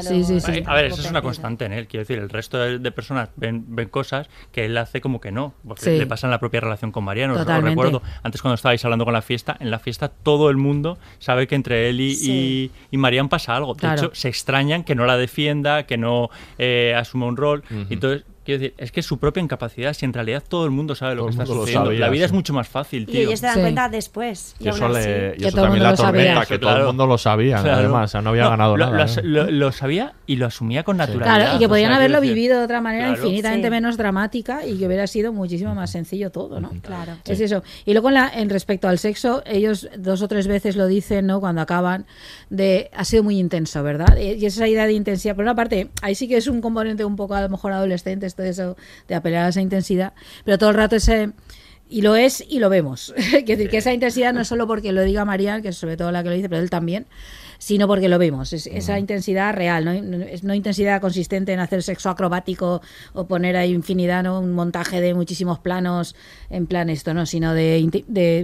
Sí, 0.00 0.24
sí, 0.24 0.40
sí. 0.40 0.62
A 0.66 0.74
ver, 0.74 0.86
eso 0.86 1.00
es 1.00 1.08
una 1.10 1.22
constante 1.22 1.64
en 1.64 1.72
él. 1.72 1.86
Quiero 1.86 2.02
decir, 2.02 2.18
el 2.18 2.28
resto 2.28 2.58
de, 2.58 2.78
de 2.78 2.90
personas 2.92 3.28
ven, 3.36 3.64
ven 3.68 3.88
cosas 3.88 4.28
que 4.52 4.64
él 4.64 4.76
hace 4.76 5.00
como 5.00 5.20
que 5.20 5.30
no. 5.32 5.54
Porque 5.66 5.82
Sí. 5.82 5.98
le 5.98 6.06
pasa 6.06 6.26
en 6.26 6.30
la 6.32 6.40
propia 6.40 6.60
relación 6.60 6.90
con 6.92 7.04
Mariano. 7.04 7.34
Os- 7.34 7.46
recuerdo, 7.46 8.02
antes 8.22 8.42
cuando 8.42 8.54
estabais 8.56 8.84
hablando 8.84 9.04
con 9.04 9.14
la 9.14 9.22
fiesta, 9.22 9.56
en 9.60 9.70
la 9.70 9.78
fiesta 9.78 10.08
todo 10.08 10.50
el 10.50 10.56
mundo 10.56 10.98
sabe 11.18 11.46
que 11.46 11.54
entre 11.54 11.88
él 11.88 12.00
y, 12.00 12.14
Sí. 12.14 12.70
y, 12.90 12.94
y 12.94 12.98
Marian 12.98 13.28
pasa 13.28 13.54
algo. 13.56 13.74
De 13.74 13.80
Claro. 13.80 13.98
hecho, 14.06 14.10
se 14.14 14.28
extrañan 14.28 14.84
que 14.84 14.94
no 14.94 15.06
la 15.06 15.16
defienda, 15.16 15.84
que 15.84 15.96
no 15.98 16.30
eh, 16.58 16.94
asuma 16.96 17.26
un 17.26 17.36
rol. 17.36 17.62
Entonces, 17.90 18.24
quiero 18.44 18.60
decir, 18.60 18.74
es 18.78 18.92
que 18.92 19.00
es 19.00 19.06
su 19.06 19.18
propia 19.18 19.42
incapacidad. 19.42 19.92
Si 19.94 20.04
en 20.04 20.12
realidad 20.12 20.42
todo 20.46 20.64
el 20.64 20.70
mundo 20.70 20.94
sabe 20.94 21.14
lo 21.14 21.22
Todo 21.22 21.26
que 21.26 21.30
está 21.32 21.42
mundo 21.44 21.54
lo 21.54 21.60
sucediendo, 21.62 21.86
sabía, 21.86 22.00
la 22.00 22.08
vida 22.10 22.20
sí. 22.22 22.26
es 22.26 22.32
mucho 22.32 22.52
más 22.52 22.68
fácil, 22.68 23.02
Y 23.02 23.06
tío. 23.06 23.20
ellos 23.22 23.40
se 23.40 23.46
dan 23.46 23.54
Sí. 23.56 23.60
cuenta 23.60 23.88
después. 23.88 24.54
Y 24.58 24.64
Y 24.64 24.68
eso, 24.68 24.88
le, 24.88 25.00
y 25.00 25.02
Que 25.02 25.08
eso 25.08 25.30
todo 25.38 25.46
el 25.46 25.52
también 25.52 25.70
mundo 25.70 25.84
la 25.84 25.90
lo 25.90 25.96
sabía. 25.96 26.22
tormenta, 26.24 26.46
que 26.46 26.58
todo 26.58 26.76
el 26.76 26.84
mundo 26.86 27.06
lo 27.06 27.18
sabía, 27.18 27.56
Claro. 27.62 27.78
además, 27.78 28.04
o 28.04 28.12
sea, 28.12 28.22
no 28.22 28.30
había 28.30 28.48
ganado 28.48 28.76
lo, 28.76 28.86
nada. 28.90 29.04
lo- 29.06 29.10
¿eh? 29.12 29.22
lo- 29.24 29.50
lo 29.50 29.72
sabía 29.72 30.14
y 30.26 30.36
lo 30.36 30.46
asumía 30.46 30.82
con 30.82 30.96
naturalidad. 30.96 31.36
Claro, 31.36 31.56
y 31.56 31.58
que 31.58 31.66
O 31.66 31.68
podían 31.68 31.88
sea, 31.90 31.96
haberlo 31.96 32.20
vivido 32.20 32.58
de 32.58 32.64
otra 32.64 32.80
manera 32.80 33.08
claro. 33.08 33.22
infinitamente 33.22 33.66
Sí. 33.68 33.70
menos 33.70 33.96
dramática 33.96 34.66
y 34.66 34.78
que 34.78 34.86
hubiera 34.86 35.06
sido 35.06 35.32
muchísimo 35.32 35.74
más 35.74 35.90
sencillo 35.90 36.30
todo, 36.30 36.60
¿no? 36.60 36.70
Claro. 36.82 37.16
Es 37.26 37.40
eso. 37.40 37.62
Y 37.84 37.92
luego 37.92 38.08
en, 38.08 38.14
la- 38.14 38.30
en 38.34 38.50
respecto 38.50 38.88
al 38.88 38.98
sexo, 38.98 39.42
ellos 39.46 39.88
dos 39.96 40.22
o 40.22 40.28
tres 40.28 40.46
veces 40.46 40.76
lo 40.76 40.86
dicen, 40.86 41.26
¿no? 41.26 41.40
Cuando 41.40 41.60
acaban, 41.62 42.06
de 42.50 42.90
ha 42.94 43.04
sido 43.04 43.22
muy 43.22 43.38
intenso, 43.38 43.82
¿verdad? 43.82 44.16
Y 44.18 44.32
y 44.42 44.46
esa 44.46 44.66
idea 44.66 44.86
de 44.86 44.92
intensidad. 44.94 45.36
Por 45.36 45.44
una 45.44 45.54
parte, 45.54 45.88
ahí 46.02 46.14
sí 46.14 46.26
que 46.26 46.36
es 46.36 46.46
un 46.48 46.60
componente 46.60 47.04
un 47.04 47.16
poco 47.16 47.34
a 47.34 47.40
lo 47.42 47.48
mejor 47.48 47.72
adolescente, 47.72 48.26
esto 48.32 48.42
de 48.42 48.50
eso, 48.50 48.76
de 49.08 49.14
apelar 49.14 49.44
a 49.46 49.48
esa 49.48 49.60
intensidad, 49.60 50.12
pero 50.44 50.58
todo 50.58 50.70
el 50.70 50.76
rato 50.76 50.96
ese... 50.96 51.30
Y 51.88 52.00
lo 52.00 52.16
es 52.16 52.42
y 52.48 52.58
lo 52.58 52.70
vemos. 52.70 53.12
Quiero 53.30 53.44
decir 53.44 53.68
que 53.68 53.76
esa 53.76 53.92
intensidad 53.92 54.32
no 54.32 54.40
es 54.40 54.48
solo 54.48 54.66
porque 54.66 54.92
lo 54.92 55.02
diga 55.02 55.26
Marian, 55.26 55.60
que 55.60 55.68
es 55.68 55.76
sobre 55.76 55.98
todo 55.98 56.10
la 56.10 56.22
que 56.22 56.30
lo 56.30 56.34
dice, 56.34 56.48
pero 56.48 56.62
él 56.62 56.70
también, 56.70 57.04
sino 57.58 57.86
porque 57.86 58.08
lo 58.08 58.18
vemos. 58.18 58.54
Es 58.54 58.66
esa 58.66 58.98
intensidad 58.98 59.52
real, 59.52 59.84
¿no? 59.84 59.92
Es 60.22 60.42
no 60.42 60.54
intensidad 60.54 61.02
consistente 61.02 61.52
en 61.52 61.60
hacer 61.60 61.82
sexo 61.82 62.08
acrobático 62.08 62.80
o 63.12 63.26
poner 63.26 63.58
ahí 63.58 63.72
infinidad, 63.72 64.22
¿no? 64.22 64.40
Un 64.40 64.52
montaje 64.52 65.02
de 65.02 65.12
muchísimos 65.12 65.58
planos 65.58 66.16
en 66.48 66.66
plan 66.66 66.88
esto, 66.88 67.12
¿no? 67.12 67.26
Sino 67.26 67.52
de, 67.52 67.78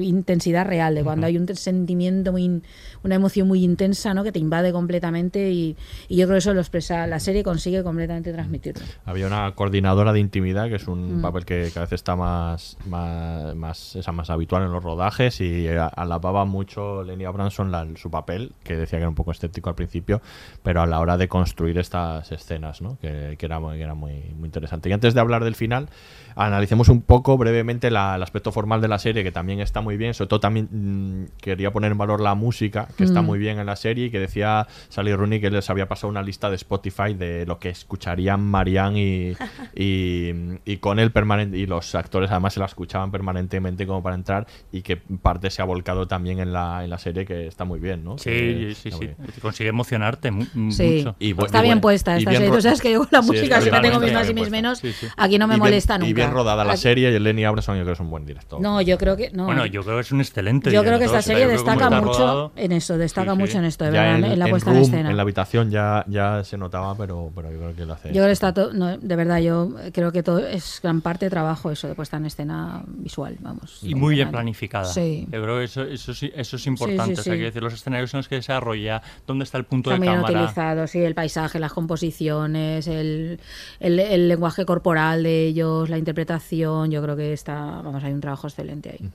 intensidad 0.03 0.67
real, 0.67 0.95
de 0.95 1.03
cuando 1.03 1.27
hay 1.27 1.39
un 1.39 1.49
sentimiento 1.57 2.33
muy, 2.33 2.45
in- 2.45 2.63
una 3.05 3.15
emoción 3.15 3.49
muy 3.49 3.65
intensa, 3.65 4.15
¿no? 4.15 4.25
Que 4.25 4.33
te 4.33 4.39
invade 4.39 4.73
completamente 4.73 5.51
y, 5.51 5.77
y 6.09 6.17
yo 6.17 6.27
creo 6.27 6.35
que 6.35 6.39
eso 6.39 6.55
lo 6.55 6.61
expresa, 6.61 7.07
la 7.07 7.21
serie 7.21 7.43
consigue 7.43 7.83
completamente 7.83 8.33
transmitirlo. 8.33 8.85
Había 9.05 9.27
una 9.27 9.53
coordinadora 9.55 10.13
de 10.13 10.21
intimidad, 10.21 10.69
que 10.69 10.77
es 10.77 10.87
un 10.89 11.19
Mm. 11.19 11.23
papel 11.23 11.45
que 11.45 11.71
cada 11.73 11.87
vez 11.87 11.93
está 11.93 12.17
más, 12.17 12.77
más, 12.87 13.55
más, 13.55 13.97
esa, 13.97 14.13
más 14.13 14.31
habitual 14.31 14.63
en 14.65 14.73
los 14.73 14.83
rodajes 14.83 15.41
y 15.41 15.69
a- 15.69 15.87
alababa 15.87 16.45
mucho 16.45 17.03
Lenny 17.03 17.25
Abramson 17.25 17.71
la- 17.73 17.87
su 17.97 18.11
papel, 18.11 18.53
que 18.65 18.77
decía 18.77 18.99
que 18.99 19.03
era 19.03 19.09
un 19.09 19.15
poco 19.15 19.31
escéptico 19.33 19.69
al 19.71 19.77
principio, 19.77 20.21
pero 20.63 20.83
a 20.83 20.87
la 20.87 21.01
hora 21.01 21.17
de 21.17 21.29
construir 21.29 21.79
estas 21.79 22.31
escenas, 22.33 22.83
¿no? 22.83 22.99
que, 23.01 23.37
que 23.39 23.47
era, 23.47 23.61
muy, 23.61 23.77
que 23.77 23.83
era 23.85 23.95
muy, 23.95 24.15
muy 24.37 24.47
interesante. 24.47 24.89
Y 24.89 24.93
antes 24.93 25.15
de 25.15 25.21
hablar 25.21 25.45
del 25.45 25.55
final, 25.55 25.89
analicemos 26.37 26.89
un 26.89 27.03
poco 27.03 27.37
brevemente 27.39 27.91
la- 27.91 28.17
el 28.17 28.23
aspecto 28.23 28.53
formal 28.53 28.81
de 28.81 28.89
la 28.89 28.99
serie, 28.99 29.23
que 29.25 29.33
también 29.33 29.61
está 29.61 29.81
muy 29.81 29.97
bien, 29.97 30.15
sobre 30.15 30.29
todo 30.29 30.41
también 30.41 30.69
mm, 30.71 31.25
quería 31.41 31.71
poner 31.73 31.93
en 31.93 31.99
valor 31.99 32.21
la 32.21 32.35
música, 32.35 32.88
que 32.97 33.05
está 33.05 33.23
Mm. 33.23 33.27
muy 33.27 33.39
bien 33.39 33.59
en 33.59 33.67
la 33.67 33.77
serie, 33.77 34.07
y 34.07 34.11
que 34.11 34.19
decía 34.21 34.67
Sally 34.89 35.15
Rooney 35.15 35.41
que 35.41 35.51
les 35.51 35.69
había 35.71 35.89
pasado 35.89 36.09
una 36.09 36.23
lista 36.23 36.49
de 36.51 36.57
Spotify 36.57 37.15
de 37.15 37.47
lo 37.47 37.59
que 37.59 37.69
escucharían 37.71 38.41
Marianne 38.41 38.99
y, 39.01 39.37
y, 39.75 40.33
y 40.65 40.77
con 40.79 40.99
él 40.99 41.11
permanente 41.13 41.57
y 41.59 41.67
los 41.67 41.95
actores 41.95 42.31
además 42.31 42.55
se 42.55 42.61
la 42.61 42.67
escuchaban 42.67 43.11
permanentemente 43.11 43.87
como 43.87 44.03
para 44.03 44.15
entrar 44.17 44.47
y 44.73 44.83
que 44.83 44.97
parte 44.97 45.51
se 45.51 45.63
ha 45.63 45.65
volcado 45.65 46.07
también 46.09 46.39
en 46.41 46.53
la, 46.53 46.85
en 46.85 46.91
la 46.91 46.99
serie 46.99 47.25
que 47.25 47.47
está 47.47 47.65
muy 47.65 47.81
bien, 47.81 48.05
¿no? 48.05 48.19
Sí, 48.19 48.31
Que 48.31 48.73
sí, 48.77 48.91
sí. 48.91 48.99
bien. 49.01 49.17
Consigue 49.41 49.69
emocionarte 49.71 50.31
mu- 50.31 50.45
Sí, 50.71 50.99
mucho. 50.99 51.17
Y 51.19 51.31
está 51.33 51.61
y 51.61 51.63
bien 51.63 51.81
puesta 51.81 52.15
y 52.15 52.19
esta 52.19 52.31
bien 52.31 52.43
serie. 52.43 52.55
Tú 52.57 52.63
sabes 52.63 52.81
que 52.81 52.93
yo 52.93 52.99
con 53.01 53.09
la 53.13 53.23
Sí, 53.23 53.29
música 53.29 53.61
siempre 53.61 53.81
tengo 53.83 54.01
mis 54.01 54.13
más 54.13 54.29
y 54.31 54.35
mis 54.35 54.51
menos. 54.51 54.79
Sí, 54.79 54.93
sí. 54.93 55.07
Aquí 55.17 55.39
no 55.39 55.47
me 55.47 55.55
Y 55.55 55.57
bien- 55.57 55.61
molesta 55.61 55.99
nunca. 55.99 56.11
Y 56.11 56.13
bien 56.15 56.31
rodada 56.33 56.65
la 56.65 56.73
Aquí- 56.73 56.83
serie 56.83 57.11
y 57.11 57.15
el 57.15 57.23
Lenny 57.23 57.45
Abramson 57.45 57.77
yo 57.77 57.83
creo 57.83 57.93
que 57.95 57.95
es 57.95 58.01
un 58.01 58.11
buen 58.11 58.25
director. 58.25 58.61
No, 58.61 58.81
yo 58.81 58.99
creo 58.99 59.17
que 59.17 59.31
no. 59.31 59.45
Bueno, 59.47 59.67
yo 59.67 59.83
creo 59.83 59.97
que 59.97 60.01
es 60.03 60.13
un 60.13 60.21
excelente 60.21 60.71
Yo 60.71 60.81
creo 60.83 60.95
que 60.95 61.05
director, 61.07 61.19
esta 61.21 61.33
serie 61.33 61.47
destaca 61.47 61.91
mucho 61.91 62.53
en 62.57 62.73
eso, 62.79 62.97
destaca 62.99 63.33
Sí, 63.33 63.37
sí. 63.37 63.41
mucho 63.43 63.59
en 63.59 63.65
esto, 63.67 63.85
de 63.85 63.91
verdad, 63.91 64.19
en, 64.19 64.25
en, 64.25 64.39
la 64.39 64.45
en 64.47 64.51
puesta 64.51 64.71
en 64.71 64.77
Room, 64.77 64.85
escena. 64.87 65.11
en 65.11 65.17
la 65.17 65.23
habitación 65.23 65.71
ya, 65.71 66.05
ya 66.09 66.43
se 66.45 66.57
notaba, 66.57 66.97
pero, 66.97 67.31
pero 67.35 67.53
yo 67.53 67.59
creo 67.59 67.77
que 67.77 67.85
lo 67.85 67.93
hace. 67.93 68.09
Yo 68.09 68.15
creo 68.15 68.27
que 68.27 68.33
está 68.33 68.55
todo, 68.55 68.73
no, 68.73 68.97
de 68.97 69.17
verdad, 69.17 69.39
yo 69.39 69.71
creo 69.93 70.11
que 70.11 70.23
todo 70.23 70.39
es 70.39 70.81
gran 70.83 71.01
parte 71.03 71.29
trabajo 71.31 71.71
eso 71.71 71.87
de 71.89 71.95
puesta 71.95 72.17
en 72.17 72.27
escena 72.27 72.83
visual, 72.87 73.37
vamos. 73.41 73.81
Y 73.83 73.95
muy 73.95 74.15
bien 74.15 74.31
planificada. 74.31 74.87
Sí. 74.87 75.29
Yo 75.31 75.43
creo 75.43 75.59
que 75.59 75.65
eso, 75.65 75.83
eso, 75.83 76.15
sí, 76.15 76.33
eso 76.35 76.57
es 76.57 76.67
importante. 76.67 77.15
sí, 77.17 77.21
O 77.21 77.23
sea, 77.25 77.33
quiero 77.35 77.47
decir, 77.47 77.63
los 77.63 77.75
escenarios 77.75 78.15
en 78.15 78.19
los 78.19 78.29
que 78.29 78.37
se 78.37 78.53
desarrolla, 78.53 79.03
dónde 79.27 79.45
está 79.45 79.59
el 79.59 79.65
punto 79.65 79.91
Está 79.91 79.95
de 79.95 79.99
muy 79.99 80.09
bien 80.09 80.23
cámara. 80.23 80.41
utilizado, 80.45 80.87
sí, 80.87 81.01
el 81.01 81.15
paisaje, 81.15 81.59
las 81.59 81.73
composiciones, 81.73 82.87
el, 82.87 83.41
el, 83.81 83.99
el 84.01 84.29
lenguaje 84.29 84.65
corporal 84.65 85.23
de 85.23 85.47
ellos, 85.47 85.89
la 85.91 85.99
interpretación, 85.99 86.91
yo 86.91 87.03
creo 87.03 87.17
que 87.17 87.33
está, 87.33 87.55
vamos, 87.83 88.03
hay 88.05 88.13
un 88.13 88.21
trabajo 88.21 88.47
excelente 88.47 88.91
ahí. 88.91 89.11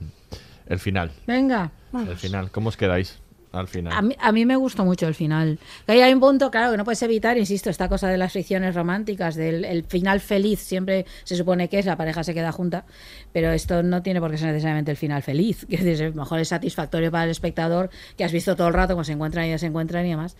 El 0.66 0.78
final. 0.78 1.10
Venga. 1.26 1.70
El 1.92 2.16
final. 2.16 2.50
¿Cómo 2.50 2.68
os 2.70 2.76
quedáis 2.76 3.20
al 3.54 3.68
final? 3.68 3.92
A 3.92 4.02
mí, 4.02 4.16
a 4.18 4.32
mí 4.32 4.44
me 4.44 4.56
gustó 4.56 4.84
mucho 4.84 5.06
el 5.06 5.14
final. 5.14 5.58
Que 5.86 6.02
hay 6.02 6.12
un 6.12 6.20
punto, 6.20 6.50
claro, 6.50 6.70
que 6.70 6.76
no 6.76 6.84
puedes 6.84 7.02
evitar, 7.02 7.38
insisto, 7.38 7.70
esta 7.70 7.88
cosa 7.88 8.08
de 8.08 8.18
las 8.18 8.32
ficciones 8.32 8.74
románticas, 8.74 9.34
del 9.34 9.64
el 9.64 9.84
final 9.84 10.20
feliz, 10.20 10.60
siempre 10.60 11.06
se 11.24 11.36
supone 11.36 11.68
que 11.68 11.78
es, 11.78 11.86
la 11.86 11.96
pareja 11.96 12.24
se 12.24 12.34
queda 12.34 12.52
junta, 12.52 12.84
pero 13.32 13.52
esto 13.52 13.82
no 13.82 14.02
tiene 14.02 14.20
por 14.20 14.30
qué 14.30 14.38
ser 14.38 14.48
necesariamente 14.48 14.90
el 14.90 14.96
final 14.96 15.22
feliz, 15.22 15.66
que 15.70 15.76
es, 15.76 16.14
mejor 16.14 16.40
es 16.40 16.48
satisfactorio 16.48 17.10
para 17.10 17.24
el 17.24 17.30
espectador, 17.30 17.90
que 18.16 18.24
has 18.24 18.32
visto 18.32 18.56
todo 18.56 18.68
el 18.68 18.74
rato 18.74 18.94
cómo 18.94 19.04
se 19.04 19.12
encuentran 19.12 19.46
y 19.46 19.50
desencuentran 19.50 20.06
y 20.06 20.10
demás. 20.10 20.36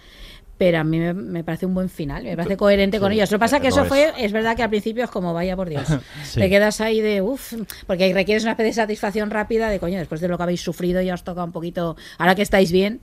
Pero 0.56 0.78
a 0.78 0.84
mí 0.84 0.98
me, 1.00 1.12
me 1.12 1.42
parece 1.42 1.66
un 1.66 1.74
buen 1.74 1.88
final, 1.88 2.22
me 2.22 2.36
parece 2.36 2.56
coherente 2.56 3.00
con 3.00 3.10
ellos. 3.10 3.28
Lo 3.32 3.38
que 3.38 3.40
pasa 3.40 3.56
es 3.56 3.62
que 3.62 3.68
eso 3.68 3.82
es. 3.82 3.88
fue, 3.88 4.12
es 4.18 4.30
verdad 4.30 4.54
que 4.54 4.62
al 4.62 4.70
principio 4.70 5.02
es 5.02 5.10
como, 5.10 5.34
vaya 5.34 5.56
por 5.56 5.68
Dios, 5.68 5.88
Sí. 6.24 6.38
te 6.40 6.48
quedas 6.48 6.80
ahí 6.80 7.00
de, 7.00 7.22
uff, 7.22 7.54
porque 7.88 8.12
requieres 8.14 8.44
una 8.44 8.52
especie 8.52 8.70
de 8.70 8.74
satisfacción 8.74 9.30
rápida 9.30 9.68
de, 9.68 9.80
coño, 9.80 9.98
después 9.98 10.20
de 10.20 10.28
lo 10.28 10.36
que 10.36 10.42
habéis 10.44 10.60
sufrido 10.60 11.02
ya 11.02 11.14
os 11.14 11.24
toca 11.24 11.42
un 11.42 11.50
poquito, 11.50 11.96
ahora 12.18 12.36
que 12.36 12.42
estáis 12.42 12.70
bien, 12.70 13.00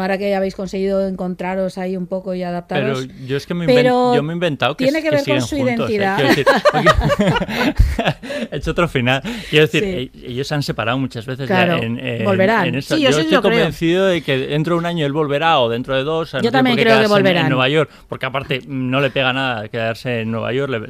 ahora 0.00 0.18
que 0.18 0.34
habéis 0.34 0.54
conseguido 0.54 1.06
encontraros 1.06 1.78
ahí 1.78 1.96
un 1.96 2.06
poco 2.06 2.34
y 2.34 2.38
Pero 2.38 2.48
adaptaros. 2.50 3.08
yo 3.26 3.36
es 3.36 3.46
que 3.46 3.54
me, 3.54 3.66
Pero 3.66 4.12
inven- 4.12 4.16
yo 4.16 4.22
me 4.22 4.32
he 4.32 4.34
inventado 4.34 4.76
que, 4.76 4.84
tiene 4.84 5.02
que 5.02 5.10
ver 5.10 5.24
con 5.24 5.40
su 5.42 5.56
juntos, 5.56 5.90
¿eh? 5.90 5.94
identidad. 5.94 6.16
Quiero 6.16 6.28
decir, 6.30 6.46
porque- 6.72 8.46
he 8.50 8.56
hecho 8.56 8.70
otro 8.72 8.88
final. 8.88 9.22
Quiero 9.50 9.66
decir, 9.66 9.82
Sí. 9.82 10.10
e- 10.22 10.30
ellos 10.32 10.46
se 10.46 10.54
han 10.54 10.62
separado 10.62 10.98
muchas 10.98 11.26
veces 11.26 11.48
ya 11.48 11.64
Claro, 11.64 11.82
en, 11.82 11.98
en- 11.98 12.24
volverán. 12.24 12.66
en 12.68 12.74
esto. 12.76 12.96
Sí, 12.96 13.02
yo 13.02 13.10
yo 13.10 13.14
sí 13.16 13.20
estoy 13.22 13.34
lo 13.36 13.42
creo. 13.42 13.52
convencido 13.54 14.06
de 14.06 14.22
que 14.22 14.38
dentro 14.38 14.74
de 14.74 14.78
un 14.80 14.86
año 14.86 15.06
él 15.06 15.12
volverá 15.12 15.58
o 15.60 15.68
dentro 15.68 15.96
de 15.96 16.04
dos. 16.04 16.32
Yo 16.42 16.50
también 16.52 16.76
creo 16.76 17.00
que 17.00 17.06
volverán. 17.08 17.44
En 17.46 17.48
Nueva 17.50 17.68
York, 17.68 17.90
porque 18.08 18.26
aparte 18.26 18.62
no 18.66 19.00
le 19.00 19.10
pega 19.10 19.32
nada 19.32 19.68
quedarse 19.68 20.20
en 20.20 20.30
Nueva 20.30 20.52
York, 20.52 20.70
le, 20.70 20.80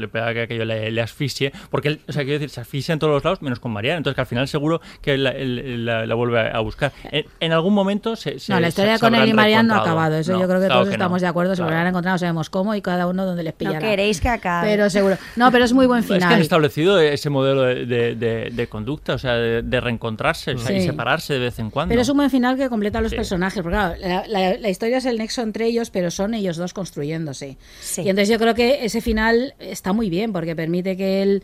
le 0.00 0.08
pega 0.08 0.32
que 0.32 0.42
aquello 0.42 0.64
le, 0.64 0.90
le 0.90 1.00
asfixie, 1.00 1.52
porque 1.70 1.88
él, 1.88 2.00
o 2.08 2.12
sea, 2.12 2.22
quiero 2.24 2.38
decir, 2.38 2.50
se 2.50 2.60
asfixia 2.60 2.92
en 2.92 2.98
todos 2.98 3.12
los 3.12 3.24
lados, 3.24 3.42
menos 3.42 3.60
con 3.60 3.72
Mariana, 3.72 3.98
entonces 3.98 4.14
que 4.14 4.20
al 4.20 4.26
final 4.26 4.48
seguro 4.48 4.80
que 5.02 5.16
la, 5.18 5.30
él- 5.30 5.84
la- 5.84 6.06
la 6.06 6.14
vuelve 6.14 6.40
a 6.40 6.58
buscar. 6.60 6.92
En, 7.10 7.24
en 7.40 7.52
algún 7.52 7.74
momento 7.74 8.16
se, 8.16 8.38
se 8.48 8.52
no, 8.54 8.60
la 8.60 8.68
historia 8.68 8.98
con 8.98 9.14
él 9.14 9.28
y 9.28 9.32
Marianne 9.32 9.68
no 9.68 9.74
ha 9.74 9.78
acabado. 9.82 10.16
Eso 10.16 10.32
No, 10.32 10.40
yo 10.40 10.46
creo 10.48 10.58
que 10.60 10.66
claro 10.66 10.80
todos 10.80 10.88
no. 10.88 10.92
estamos 10.94 11.20
de 11.20 11.26
acuerdo. 11.28 11.52
Se 11.52 11.56
Claro. 11.58 11.66
volverán 11.68 11.86
a 11.86 11.88
encontrar, 11.90 12.14
no 12.14 12.18
sabemos 12.18 12.50
cómo 12.50 12.74
y 12.74 12.82
cada 12.82 13.06
uno 13.06 13.24
donde 13.26 13.42
les 13.42 13.52
No 13.54 13.58
pillará. 13.58 13.78
queréis 13.78 14.20
que 14.20 14.28
acabe. 14.28 14.68
Pero 14.68 14.90
seguro. 14.90 15.16
No, 15.36 15.52
pero 15.52 15.64
es 15.64 15.72
muy 15.72 15.86
buen 15.86 16.00
Es 16.02 16.06
que 16.08 16.14
han 16.14 16.20
final. 16.20 16.40
establecido 16.40 16.98
ese 17.00 17.30
modelo 17.30 17.62
de, 17.62 17.86
de- 17.86 18.14
de- 18.16 18.50
de 18.52 18.66
conducta, 18.66 19.14
o 19.14 19.18
sea, 19.18 19.34
de, 19.34 19.62
de 19.62 19.80
reencontrarse 19.80 20.52
o 20.52 20.58
sea, 20.58 20.76
y 20.76 20.80
separarse 20.80 21.34
de 21.34 21.38
vez 21.40 21.58
en 21.58 21.70
cuando. 21.70 21.90
Pero 21.92 22.02
es 22.02 22.08
un 22.08 22.16
buen 22.16 22.30
final 22.30 22.56
que 22.56 22.68
completa 22.68 23.00
los 23.00 23.10
Sí. 23.10 23.16
personajes. 23.16 23.62
Porque 23.62 23.76
claro, 23.76 23.94
la, 24.00 24.26
la- 24.26 24.56
la 24.58 24.68
historia 24.68 24.98
es 24.98 25.04
el 25.04 25.18
nexo 25.18 25.42
entre 25.42 25.66
ellos, 25.66 25.90
pero 25.90 26.10
son 26.10 26.34
ellos 26.34 26.56
dos 26.56 26.72
construyéndose. 26.72 27.56
Sí. 27.80 28.02
Y 28.02 28.08
entonces 28.08 28.28
yo 28.30 28.38
creo 28.38 28.54
que 28.54 28.84
ese 28.84 29.00
final 29.00 29.54
está 29.58 29.92
muy 29.92 30.08
bien, 30.10 30.32
porque 30.32 30.56
permite 30.56 30.96
que 30.96 31.22
él 31.22 31.42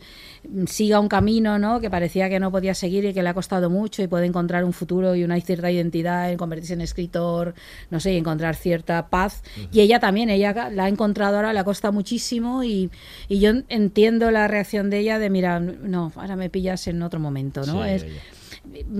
siga 0.67 0.99
un 0.99 1.07
camino, 1.07 1.57
¿no? 1.59 1.79
Que 1.79 1.89
parecía 1.89 2.29
que 2.29 2.39
no 2.39 2.51
podía 2.51 2.73
seguir 2.73 3.05
y 3.05 3.13
que 3.13 3.23
le 3.23 3.29
ha 3.29 3.33
costado 3.33 3.69
mucho 3.69 4.03
y 4.03 4.07
puede 4.07 4.25
encontrar 4.25 4.63
un 4.63 4.73
futuro 4.73 5.15
y 5.15 5.23
una 5.23 5.39
cierta 5.41 5.71
identidad 5.71 6.31
en 6.31 6.37
convertirse 6.37 6.73
en 6.73 6.81
escritor, 6.85 7.53
no 7.89 7.99
sé, 7.99 8.13
y 8.13 8.17
encontrar 8.17 8.55
cierta 8.55 9.07
paz. 9.09 9.43
Y 9.71 9.81
ella 9.81 9.99
también, 9.99 10.29
ella 10.29 10.69
la 10.71 10.85
ha 10.85 10.87
encontrado 10.89 11.35
ahora, 11.35 11.53
le 11.53 11.59
ha 11.59 11.63
costado 11.63 11.91
muchísimo 11.91 12.63
y, 12.63 12.89
y 13.27 13.39
yo 13.39 13.51
entiendo 13.69 14.31
la 14.31 14.47
reacción 14.47 14.89
de 14.89 14.99
ella 14.99 15.19
de, 15.19 15.29
mira, 15.29 15.59
no, 15.59 16.11
ahora 16.15 16.35
me 16.35 16.49
pillas 16.49 16.87
en 16.87 17.01
otro 17.01 17.19
momento, 17.19 17.65
¿no? 17.65 17.83
Sí, 17.83 17.89
es, 17.89 18.03
ella. 18.03 18.21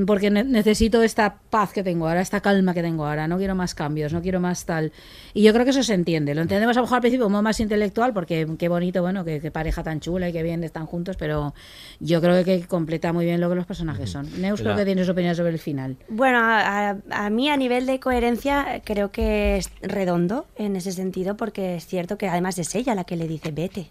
Porque 0.07 0.29
ne- 0.29 0.43
necesito 0.43 1.03
esta 1.03 1.37
paz 1.49 1.71
que 1.73 1.83
tengo 1.83 2.07
ahora, 2.07 2.21
esta 2.21 2.41
calma 2.41 2.73
que 2.73 2.81
tengo 2.81 3.05
ahora, 3.05 3.27
no 3.27 3.37
quiero 3.37 3.55
más 3.55 3.75
cambios, 3.75 4.13
no 4.13 4.21
quiero 4.21 4.39
más 4.39 4.65
tal. 4.65 4.91
Y 5.33 5.43
yo 5.43 5.53
creo 5.53 5.65
que 5.65 5.71
eso 5.71 5.83
se 5.83 5.93
entiende. 5.93 6.33
Lo 6.35 6.41
entendemos 6.41 6.77
a 6.77 6.79
lo 6.79 6.85
mejor 6.85 6.95
al 6.97 7.01
principio 7.01 7.25
como 7.25 7.41
más 7.41 7.59
intelectual, 7.59 8.13
porque 8.13 8.47
qué 8.57 8.67
bonito, 8.69 9.01
bueno, 9.01 9.23
que, 9.25 9.39
que 9.39 9.51
pareja 9.51 9.83
tan 9.83 9.99
chula 9.99 10.29
y 10.29 10.33
que 10.33 10.43
bien 10.43 10.63
están 10.63 10.85
juntos, 10.85 11.15
pero 11.17 11.53
yo 11.99 12.21
creo 12.21 12.43
que 12.43 12.65
completa 12.67 13.11
muy 13.13 13.25
bien 13.25 13.41
lo 13.41 13.49
que 13.49 13.55
los 13.55 13.65
personajes 13.65 14.09
son. 14.09 14.29
Neus 14.41 14.61
creo 14.61 14.75
que 14.75 14.85
tiene 14.85 15.03
su 15.05 15.11
opinión 15.11 15.35
sobre 15.35 15.51
el 15.51 15.59
final. 15.59 15.97
Bueno, 16.09 16.39
a 16.41 17.29
mí 17.31 17.49
a 17.49 17.57
nivel 17.57 17.85
de 17.85 17.99
coherencia 17.99 18.81
creo 18.83 19.11
que 19.11 19.57
es 19.57 19.71
redondo 19.81 20.45
en 20.55 20.75
ese 20.75 20.91
sentido, 20.91 21.37
porque 21.37 21.75
es 21.75 21.85
cierto 21.85 22.17
que 22.17 22.27
además 22.27 22.57
es 22.59 22.73
ella 22.75 22.95
la 22.95 23.03
que 23.03 23.15
le 23.15 23.27
dice, 23.27 23.51
vete, 23.51 23.87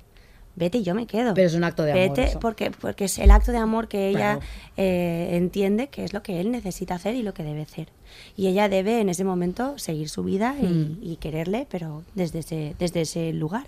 vete 0.57 0.79
y 0.79 0.83
yo 0.83 0.95
me 0.95 1.07
quedo. 1.07 1.35
Pero 1.35 1.47
es 1.47 1.55
un 1.55 1.65
acto 1.65 1.83
de 1.83 1.93
amor. 1.93 2.09
Vete, 2.09 2.25
eso. 2.31 2.41
porque, 2.41 2.71
porque 2.71 3.05
es 3.07 3.19
el 3.19 3.31
acto 3.31 3.53
de 3.53 3.59
amor 3.59 3.89
que 3.89 4.09
ella 4.09 4.37
Claro. 4.39 4.41
eh, 4.77 5.31
entiende 5.33 5.89
que 5.89 6.05
es 6.05 6.13
lo 6.13 6.23
que 6.23 6.41
él 6.41 6.51
necesita 6.51 6.95
hacer 6.95 7.15
y 7.15 7.23
lo 7.23 7.35
que 7.35 7.43
debe 7.43 7.63
hacer. 7.63 7.89
Y 8.37 8.47
ella 8.47 8.69
debe 8.69 9.01
en 9.01 9.09
ese 9.09 9.25
momento 9.25 9.77
seguir 9.79 10.09
su 10.09 10.23
vida 10.23 10.55
y, 10.61 10.67
Mm. 10.67 10.99
y 11.03 11.17
quererle, 11.17 11.67
pero 11.71 12.03
desde 12.15 12.39
ese, 12.41 12.77
desde 12.79 13.01
ese 13.03 13.33
lugar. 13.33 13.67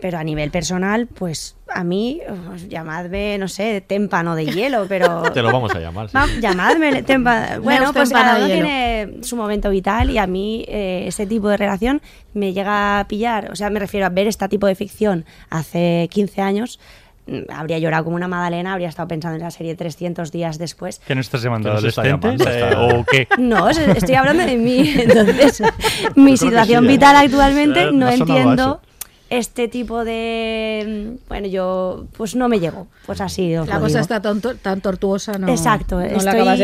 Pero 0.00 0.16
a 0.18 0.22
nivel 0.22 0.50
personal, 0.52 1.08
pues 1.08 1.56
a 1.74 1.82
mí, 1.82 2.20
pues, 2.46 2.68
llamadme, 2.68 3.36
no 3.36 3.48
sé, 3.48 3.80
témpano 3.84 4.36
de 4.36 4.46
hielo, 4.46 4.86
pero... 4.88 5.22
Te 5.34 5.42
lo 5.42 5.50
vamos 5.52 5.74
a 5.74 5.80
llamar. 5.80 6.08
sí. 6.08 6.16
Va, 6.16 6.26
llamadme 6.40 7.02
témpano. 7.02 7.60
Bueno, 7.62 7.92
pues 7.92 8.10
cada 8.10 8.36
uno 8.38 8.46
tiene 8.46 9.14
su 9.22 9.34
momento 9.36 9.70
vital 9.70 10.10
y 10.10 10.18
a 10.18 10.26
mí 10.28 10.64
eh, 10.68 11.04
ese 11.08 11.26
tipo 11.26 11.48
de 11.48 11.56
relación 11.56 12.00
me 12.32 12.52
llega 12.52 13.00
a 13.00 13.08
pillar. 13.08 13.50
O 13.50 13.56
sea, 13.56 13.70
me 13.70 13.80
refiero 13.80 14.06
a 14.06 14.10
ver 14.10 14.28
este 14.28 14.48
tipo 14.48 14.68
de 14.68 14.76
ficción 14.76 15.24
hace 15.50 16.08
15 16.12 16.42
años. 16.42 16.78
mm, 17.26 17.50
Habría 17.52 17.78
llorado 17.80 18.04
como 18.04 18.14
una 18.14 18.28
magdalena, 18.28 18.74
habría 18.74 18.88
estado 18.88 19.08
pensando 19.08 19.34
en 19.36 19.42
la 19.42 19.50
serie 19.50 19.74
300 19.74 20.30
días 20.30 20.58
después. 20.58 21.00
¿Qué 21.08 21.14
nos 21.16 21.26
estás 21.26 21.42
llamando? 21.42 21.70
¿Qué 21.70 21.74
nos 21.74 21.84
está 21.84 22.02
¿Adolescentes? 22.02 22.46
Eh, 22.46 22.70
¿O 22.76 23.04
qué? 23.04 23.26
No, 23.38 23.68
es- 23.68 23.78
estoy 23.78 24.14
hablando 24.14 24.44
de 24.46 24.56
mí. 24.56 24.94
Entonces, 24.96 25.60
mi 26.14 26.30
que 26.32 26.36
situación 26.36 26.84
sí, 26.84 26.86
¿eh? 26.86 26.92
vital 26.92 27.16
actualmente 27.16 27.82
Eh, 27.82 27.92
no 27.92 28.08
entiendo. 28.08 28.80
Este 29.30 29.68
tipo 29.68 30.04
de... 30.04 31.16
mm, 31.22 31.28
Bueno, 31.28 31.46
yo 31.48 32.06
pues 32.16 32.34
no 32.34 32.48
me 32.48 32.60
llego. 32.60 32.86
Pues 33.06 33.20
así 33.20 33.54
os 33.56 33.68
La 33.68 33.74
lo 33.74 33.80
cosa 33.82 33.88
digo. 33.98 34.00
está 34.00 34.22
tan, 34.22 34.40
tan 34.40 34.80
tortuosa, 34.80 35.32
no, 35.38 35.48
Exacto, 35.48 35.96
no 36.00 36.02
estoy, 36.06 36.56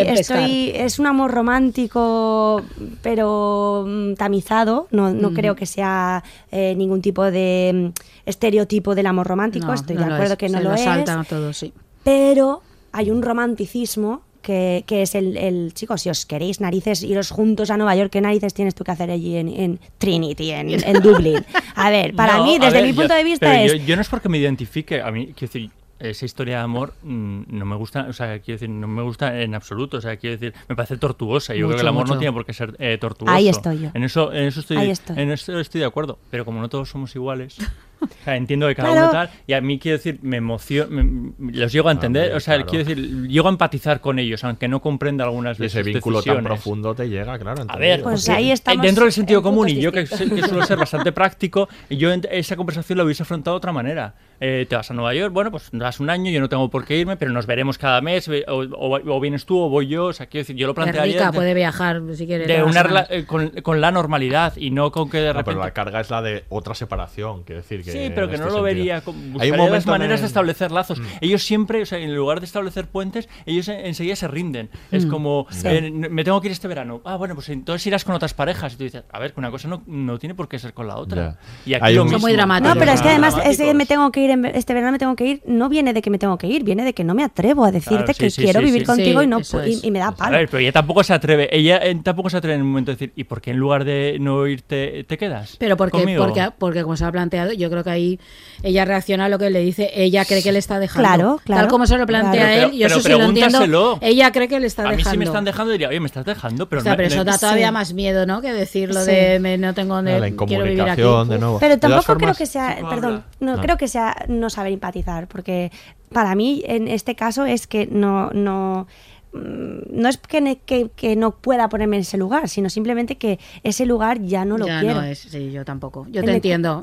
de 0.73 0.85
es 0.85 0.99
un 0.99 1.07
amor 1.07 1.31
romántico, 1.33 2.63
pero 3.03 3.85
mm, 3.87 4.15
tamizado. 4.15 4.89
No, 4.91 5.13
no 5.13 5.31
Mm. 5.31 5.35
creo 5.35 5.57
que 5.57 5.67
sea 5.67 6.23
eh, 6.51 6.75
ningún 6.77 7.03
tipo 7.03 7.23
de 7.31 7.93
estereotipo 8.27 8.95
del 8.95 9.07
amor 9.07 9.27
romántico. 9.27 9.67
No, 9.67 9.75
estoy 9.75 9.97
de 9.97 10.05
acuerdo 10.05 10.33
es. 10.33 10.39
que 10.39 10.49
no 10.49 10.59
Se 10.59 10.65
lo, 10.65 10.71
lo 10.71 10.77
es. 10.77 11.29
todos, 11.29 11.57
sí. 11.57 11.73
Pero 12.03 12.63
hay 12.93 13.11
un 13.11 13.23
romanticismo 13.23 14.23
que, 14.45 14.85
que 14.87 15.03
es 15.03 15.17
el, 15.17 15.37
el, 15.37 15.75
chicos, 15.75 16.03
si 16.03 16.11
os 16.11 16.25
queréis 16.27 16.61
narices, 16.61 17.03
iros 17.03 17.31
juntos 17.31 17.71
a 17.71 17.77
Nueva 17.77 17.97
York, 17.97 18.11
¿qué 18.13 18.21
narices 18.21 18.55
tienes 18.55 18.77
tú 18.77 18.85
que 18.85 18.93
hacer 18.93 19.11
allí 19.11 19.37
en, 19.37 19.49
en 19.49 19.81
Trinity, 19.99 20.51
en, 20.53 20.71
en 20.85 21.03
Dublín? 21.03 21.45
A 21.75 21.91
ver, 21.91 22.15
para 22.15 22.37
No, 22.37 22.45
mí, 22.45 22.59
desde 22.61 22.75
ver, 22.75 22.83
mi 22.85 22.91
yo- 22.91 22.97
punto 22.97 23.15
de 23.15 23.25
vista 23.25 23.61
es... 23.63 23.73
Yo, 23.73 23.79
yo 23.85 23.97
no 23.97 24.03
es 24.03 24.09
porque 24.09 24.29
me 24.29 24.39
identifique, 24.39 25.01
a 25.03 25.11
mí, 25.11 25.27
quiero 25.37 25.53
decir, 25.53 25.71
esa 25.99 26.25
historia 26.27 26.59
de 26.59 26.63
amor 26.65 26.93
mm, 27.03 27.43
no 27.49 27.65
me 27.65 27.77
gusta, 27.77 28.07
o 28.09 28.13
sea, 28.13 28.39
quiero 28.41 28.57
decir, 28.61 28.69
no 28.69 28.87
me 28.87 29.03
gusta 29.03 29.41
en 29.41 29.55
absoluto, 29.55 29.97
o 29.97 30.01
sea, 30.01 30.17
quiero 30.17 30.37
decir, 30.37 30.53
me 30.69 30.77
parece 30.77 30.99
tortuosa. 30.99 31.55
Yo 31.55 31.59
creo 31.61 31.69
Mucho, 31.69 31.77
que 31.77 31.83
el 31.83 31.89
amor 31.89 32.03
mucho. 32.03 32.15
no 32.15 32.19
tiene 32.21 32.33
por 32.33 32.45
qué 32.45 32.53
ser 32.53 32.77
eh, 32.79 32.99
tortuoso. 33.01 33.33
Ahí 33.35 33.49
estoy 33.49 33.79
yo. 33.81 33.91
En 33.95 34.05
eso, 34.05 34.33
en 34.33 34.45
eso 34.45 34.61
estoy, 34.61 34.77
Ahí 34.77 34.91
estoy. 34.91 35.19
en 35.19 35.31
eso 35.31 35.59
estoy 35.59 35.81
de 35.81 35.87
acuerdo. 35.87 36.19
Pero 36.31 36.45
como 36.45 36.61
no 36.61 36.69
todos 36.69 36.91
somos 36.91 37.15
iguales, 37.15 37.57
sea, 38.25 38.37
entiendo 38.37 38.67
que 38.69 38.75
cada 38.75 38.91
Claro. 38.91 39.03
uno 39.05 39.13
tal, 39.13 39.31
y 39.47 39.53
a 39.55 39.61
mí 39.61 39.79
quiero 39.79 39.99
decir, 39.99 40.19
me 40.23 40.37
emociona, 40.39 41.05
los 41.39 41.73
llego 41.73 41.89
a 41.89 41.93
entender, 41.93 42.25
Hombre, 42.25 42.37
o 42.37 42.41
sea, 42.41 42.55
claro. 42.57 42.71
quiero 42.71 42.85
decir, 42.85 43.29
llego 43.29 43.49
a 43.49 43.51
empatizar 43.51 44.01
con 44.01 44.19
ellos, 44.19 44.45
aunque 44.45 44.69
no 44.69 44.81
comprenda 44.81 45.25
algunas 45.25 45.59
Y 45.59 45.63
veces 45.63 45.81
ese 45.81 45.91
vínculo 45.93 46.19
tan 46.23 46.37
decisiones. 46.37 46.47
profundo 46.47 46.95
te 46.95 47.09
llega, 47.09 47.39
claro. 47.39 47.61
A 47.61 47.63
entendido. 47.63 47.79
ver, 47.79 48.03
Pues 48.03 48.29
ahí 48.29 48.51
estamos 48.51 48.83
dentro 48.83 49.05
del 49.05 49.09
en 49.09 49.13
sentido 49.13 49.43
común 49.43 49.69
y 49.69 49.81
yo 49.81 49.91
que, 49.93 50.05
que 50.05 50.43
suelo 50.43 50.65
ser 50.67 50.79
bastante 50.79 51.13
práctico, 51.13 51.69
y 51.89 51.97
yo 51.97 52.11
esa 52.13 52.57
conversación 52.57 52.99
la 52.99 53.05
hubiese 53.05 53.23
afrontado 53.23 53.55
de 53.55 53.59
otra 53.59 53.73
manera. 53.73 54.15
Eh, 54.41 54.67
te 54.69 54.77
vas 54.77 54.91
a 54.91 54.95
Nueva 54.95 55.15
York, 55.15 55.33
bueno, 55.33 55.51
pues 55.51 55.69
das 55.73 56.01
un 56.01 56.11
año, 56.11 56.31
yo 56.31 56.41
no 56.41 56.49
tengo 56.49 56.69
por 56.69 56.85
qué 56.85 56.99
irme, 56.99 57.17
pero 57.17 57.31
nos 57.33 57.47
veremos 57.47 57.79
cada 57.79 58.01
mes, 58.01 58.29
o, 58.29 58.33
o- 58.59 59.01
o 59.17 59.21
vienes 59.21 59.47
tú 59.47 59.59
o 59.59 59.69
voy 59.71 59.87
yo, 59.87 60.07
o 60.07 60.13
sea, 60.13 60.27
quiero 60.27 60.43
decir, 60.43 60.57
yo 60.57 60.67
lo 60.67 60.75
plantearía 60.75 61.15
rica, 61.15 61.31
de, 61.31 61.37
puede 61.37 61.55
viajar 61.55 62.03
si 62.15 62.27
quiere. 62.27 62.47
de 62.47 62.63
una 62.63 63.07
eh, 63.11 63.25
con, 63.27 63.49
con 63.63 63.81
la 63.81 63.91
normalidad 63.93 64.55
y 64.57 64.71
no 64.71 64.91
con 64.91 65.09
que 65.09 65.19
de 65.19 65.29
No, 65.29 65.33
repente... 65.35 65.51
pero 65.53 65.61
la 65.65 65.73
carga 65.73 66.01
es 66.01 66.11
la 66.11 66.21
de 66.21 66.45
otra 66.49 66.75
separación, 66.75 67.45
quiero 67.45 67.63
decir 67.63 67.84
que. 67.85 67.93
Sí, 67.93 68.13
pero 68.15 68.29
que 68.29 68.35
en 68.37 68.41
no 68.41 68.47
este 68.49 68.59
lo 68.61 68.65
sentido. 68.65 68.65
vería. 68.65 69.01
como- 69.03 69.41
Hay 69.41 69.51
un 69.51 69.71
las 69.71 69.87
maneras 69.87 70.21
en- 70.21 70.25
de 70.25 70.27
establecer 70.29 70.71
lazos. 70.71 71.01
Mm. 71.01 71.05
Ellos 71.21 71.43
siempre, 71.43 71.83
o 71.83 71.87
sea, 71.87 71.99
en 71.99 72.15
lugar 72.15 72.41
de 72.41 72.47
establecer 72.47 72.87
puentes, 72.87 73.29
ellos 73.47 73.69
en- 73.69 73.87
enseguida 73.87 74.17
se 74.17 74.29
rinden. 74.29 74.71
Es 74.91 75.07
Mm. 75.07 75.11
como, 75.11 75.47
Sí. 75.51 75.67
eh, 75.69 75.91
me 75.91 76.25
tengo 76.25 76.41
que 76.41 76.49
ir 76.49 76.53
este 76.53 76.69
verano. 76.69 77.01
Ah, 77.05 77.17
bueno, 77.17 77.35
pues 77.35 77.49
entonces 77.49 77.87
irás 77.87 78.05
con 78.05 78.15
otras 78.15 78.35
parejas. 78.35 78.75
Y 78.75 78.77
tú 78.77 78.85
dices, 78.85 79.05
a 79.11 79.19
ver, 79.19 79.33
que 79.33 79.41
una 79.41 79.51
cosa 79.51 79.69
no, 79.69 79.83
no 79.87 80.19
tiene 80.19 80.35
por 80.35 80.49
qué 80.49 80.59
ser 80.59 80.73
con 80.75 80.87
la 80.87 80.97
otra. 80.97 81.39
Ya. 81.65 81.71
Y 81.71 81.75
aquí 81.75 81.85
Hay 81.87 81.95
lo 81.95 82.03
un- 82.03 82.07
mismo. 82.07 82.19
Son 82.19 82.23
muy 82.29 82.33
dramáticos. 82.35 82.75
No, 82.75 82.79
pero 82.81 82.93
es 82.93 83.03
que 83.03 83.09
además 83.09 83.37
ese 83.45 83.75
me 83.75 83.87
tengo 83.87 84.11
que 84.13 84.21
ir, 84.25 84.31
en- 84.31 84.45
este 84.47 84.73
verano 84.75 84.93
me 84.93 84.99
tengo 84.99 85.17
que 85.17 85.27
ir, 85.27 85.43
no 85.47 85.69
viene 85.69 85.93
de 85.93 86.03
que 86.03 86.11
me 86.11 86.19
tengo 86.19 86.39
que 86.39 86.47
ir, 86.47 86.65
viene 86.65 86.85
de 86.85 86.95
que 86.95 87.05
no 87.05 87.15
me 87.15 87.25
atrevo 87.25 87.65
a 87.65 87.73
decirte 87.73 87.97
Claro, 88.05 88.13
sí, 88.15 88.19
que 88.19 88.31
sí, 88.31 88.43
quiero 88.43 88.61
sí, 88.61 88.67
vivir 88.67 88.81
sí. 88.83 88.87
contigo 88.87 89.21
Sí, 89.21 89.25
y 89.25 89.29
no 89.29 89.39
y, 89.39 89.43
es. 89.43 89.85
y 89.85 89.91
me 89.91 89.99
da 89.99 90.09
A 90.09 90.15
palo. 90.15 90.37
ver, 90.37 90.49
pero 90.49 90.59
ella 90.61 90.73
tampoco 90.73 91.03
se 91.05 91.13
atreve. 91.13 91.49
Ella 91.55 91.79
eh, 91.83 91.95
tampoco 92.03 92.31
se 92.31 92.37
atreve 92.37 92.55
en 92.57 92.63
un 92.63 92.69
momento 92.69 92.91
de 92.91 92.97
decir, 92.97 93.13
¿y 93.17 93.25
por 93.25 93.41
qué 93.41 93.51
en 93.51 93.57
lugar 93.59 93.85
de 93.85 94.17
no 94.21 94.47
irte 94.47 95.05
te 95.05 95.19
quedas? 95.19 95.57
Pero 95.59 95.77
porque, 95.77 95.99
conmigo?". 95.99 96.25
porque, 96.25 96.49
porque 96.59 96.83
como 96.83 96.97
se 96.97 97.05
ha 97.05 97.13
planteado, 97.13 97.53
yo 97.53 97.71
creo 97.75 97.85
que 97.85 97.91
ahí 97.91 98.21
ella 98.63 98.85
reacciona 98.85 99.27
a 99.27 99.29
lo 99.29 99.39
que 99.39 99.51
le 99.51 99.61
dice, 99.61 99.91
ella 99.95 100.25
cree 100.25 100.43
que 100.43 100.51
le 100.53 100.59
está 100.59 100.79
dejando. 100.79 101.07
Claro, 101.09 101.41
claro, 101.45 101.63
Tal 101.63 101.71
como 101.71 101.87
se 101.87 101.99
lo 101.99 102.07
plantea 102.07 102.33
claro. 102.33 102.53
él, 102.55 102.61
Pero- 102.71 102.77
yo 102.79 102.87
eso 102.87 103.01
sí 103.01 103.09
lo 103.11 103.15
entiendo. 103.17 103.59
pregúntaselo. 103.59 103.99
Ella 104.01 104.33
cree 104.33 104.49
que 104.49 104.59
le 104.61 104.67
está 104.67 104.83
A 104.83 104.91
mí 104.91 104.97
dejando. 104.97 105.11
si 105.11 105.19
me 105.19 105.25
están 105.27 105.45
dejando 105.45 105.73
diría, 105.73 105.89
oye, 105.89 106.01
me 106.01 106.07
estás 106.07 106.25
dejando, 106.25 106.69
pero 106.69 106.81
O 106.81 106.83
sea, 106.83 106.93
no- 106.93 106.97
pero 106.97 107.09
eso 107.09 107.17
no- 107.19 107.25
da 107.25 107.39
todavía 107.39 107.67
Sí. 107.69 107.73
más 107.73 107.93
miedo, 107.95 108.27
¿no? 108.27 108.41
Que 108.41 108.53
decirlo 108.53 109.01
Sí. 109.05 109.11
de 109.11 109.39
me, 109.41 109.59
no 109.59 109.75
tengo 109.75 109.95
donde 109.97 110.19
La 110.19 110.31
quiero 110.31 110.65
vivir 110.65 110.81
aquí. 110.83 111.01
incomunicación, 111.03 111.29
de 111.29 111.39
nuevo. 111.39 111.59
Pero 111.61 111.79
tampoco 111.79 112.15
creo 112.17 112.35
que 112.35 112.47
sea, 112.47 112.79
perdón, 112.89 113.25
no 113.41 113.57
No. 113.57 113.63
creo 113.63 113.77
que 113.77 113.89
sea 113.89 114.17
no 114.29 114.49
saber 114.51 114.73
empatizar, 114.73 115.27
porque 115.29 115.71
para 116.13 116.35
mí 116.35 116.63
en 116.67 116.87
este 116.89 117.15
caso 117.17 117.45
es 117.45 117.67
que 117.67 117.87
no, 117.87 118.31
no, 118.31 118.87
no 119.35 120.09
es 120.09 120.17
que, 120.19 120.41
ne- 120.41 120.59
que, 120.61 120.91
que 120.95 121.17
no 121.17 121.33
pueda 121.33 121.69
ponerme 121.69 121.97
en 121.97 122.03
ese 122.03 122.17
lugar, 122.17 122.49
sino 122.49 122.71
simplemente 122.71 123.17
que 123.17 123.39
ese 123.63 123.85
lugar 123.85 124.21
ya 124.23 124.45
no 124.45 124.57
lo 124.59 124.67
ya 124.67 124.81
quiero. 124.81 124.95
no 124.97 125.03
es, 125.03 125.19
sí, 125.19 125.51
yo 125.51 125.65
tampoco. 125.65 126.07
Yo 126.11 126.21
El 126.21 126.27
te 126.27 126.33
entiendo. 126.35 126.83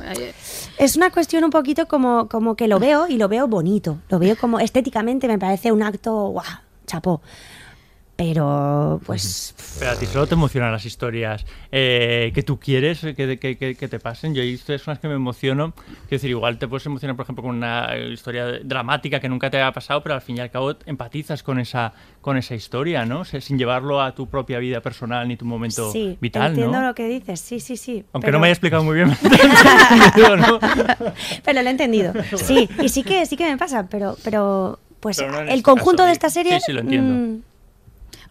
Es 0.78 0.96
una 0.96 1.10
cuestión 1.12 1.44
un 1.44 1.50
poquito 1.50 1.88
como, 1.88 2.28
como 2.28 2.56
que 2.56 2.68
lo 2.68 2.80
veo 2.80 3.08
y 3.08 3.18
lo 3.18 3.28
veo 3.30 3.48
bonito. 3.48 4.00
Lo 4.10 4.20
veo 4.20 4.36
como 4.36 4.60
estéticamente 4.60 5.28
me 5.28 5.40
parece 5.40 5.72
un 5.72 5.82
acto 5.84 6.28
guau, 6.28 6.46
chapó. 6.86 7.22
Pero 8.24 9.02
pues 9.04 9.56
Pero 9.80 9.92
a 9.92 9.96
ti 9.96 10.06
solo 10.06 10.28
te 10.28 10.36
emocionan 10.36 10.72
las 10.72 10.86
historias 10.86 11.44
eh, 11.72 12.32
que 12.36 12.44
tú 12.44 12.60
quieres 12.60 13.00
que, 13.02 13.16
que- 13.40 13.58
que- 13.58 13.76
que 13.76 13.88
te 13.88 14.00
pasen. 14.00 14.36
Yo 14.36 14.44
hay 14.44 14.50
historias 14.50 14.84
con 14.84 14.92
las 14.92 15.00
que 15.00 15.08
me 15.08 15.16
emociono. 15.16 15.74
Quiero 15.76 16.08
decir, 16.12 16.30
igual 16.30 16.60
te 16.60 16.68
puedes 16.68 16.86
emocionar, 16.86 17.16
por 17.16 17.24
ejemplo, 17.24 17.42
con 17.44 17.56
una 17.56 17.98
historia 17.98 18.60
dramática 18.64 19.20
que 19.20 19.28
nunca 19.28 19.50
te 19.50 19.58
haya 19.58 19.72
pasado, 19.72 20.04
pero 20.04 20.14
al 20.14 20.22
fin 20.22 20.38
y 20.38 20.40
al 20.40 20.52
cabo 20.52 20.76
empatizas 20.86 21.42
con 21.42 21.60
esa, 21.60 21.94
con 22.22 22.38
esa 22.38 22.54
historia, 22.54 23.06
¿no? 23.06 23.22
O 23.22 23.26
sea, 23.26 23.42
sin 23.42 23.58
llevarlo 23.58 24.02
a 24.02 24.14
tu 24.14 24.28
propia 24.28 24.60
vida 24.60 24.82
personal 24.82 25.28
ni 25.28 25.36
tu 25.36 25.46
momento 25.46 25.92
sí, 25.92 26.16
vital, 26.22 26.52
entiendo 26.52 26.80
¿no? 26.80 26.88
lo 26.90 26.94
que 26.94 27.08
dices. 27.08 27.40
Sí, 27.40 27.60
sí, 27.60 27.76
sí. 27.76 28.06
Aunque 28.14 28.28
pero- 28.28 28.38
no 28.38 28.42
me 28.42 28.48
haya 28.48 28.54
explicado 28.54 28.84
muy 28.84 28.96
bien. 28.98 29.10
¿no? 30.38 30.60
pero 31.44 31.62
lo 31.62 31.68
he 31.68 31.72
entendido. 31.72 32.14
Sí, 32.36 32.70
y 32.84 32.90
sí 32.90 33.02
que 33.02 33.26
sí 33.26 33.36
que 33.36 33.50
me 33.50 33.58
pasa, 33.58 33.88
pero 33.90 34.16
pero 34.24 34.78
pues 35.00 35.18
Pero 35.18 35.32
no 35.32 35.40
el 35.40 35.50
este 35.50 35.64
conjunto 35.64 35.98
caso, 36.04 36.06
de 36.08 36.12
esta 36.12 36.30
serie 36.30 36.60
sí, 36.60 36.66
sí, 36.68 36.74
lo 36.74 36.82
entiendo. 36.82 37.14
mm, 37.14 37.42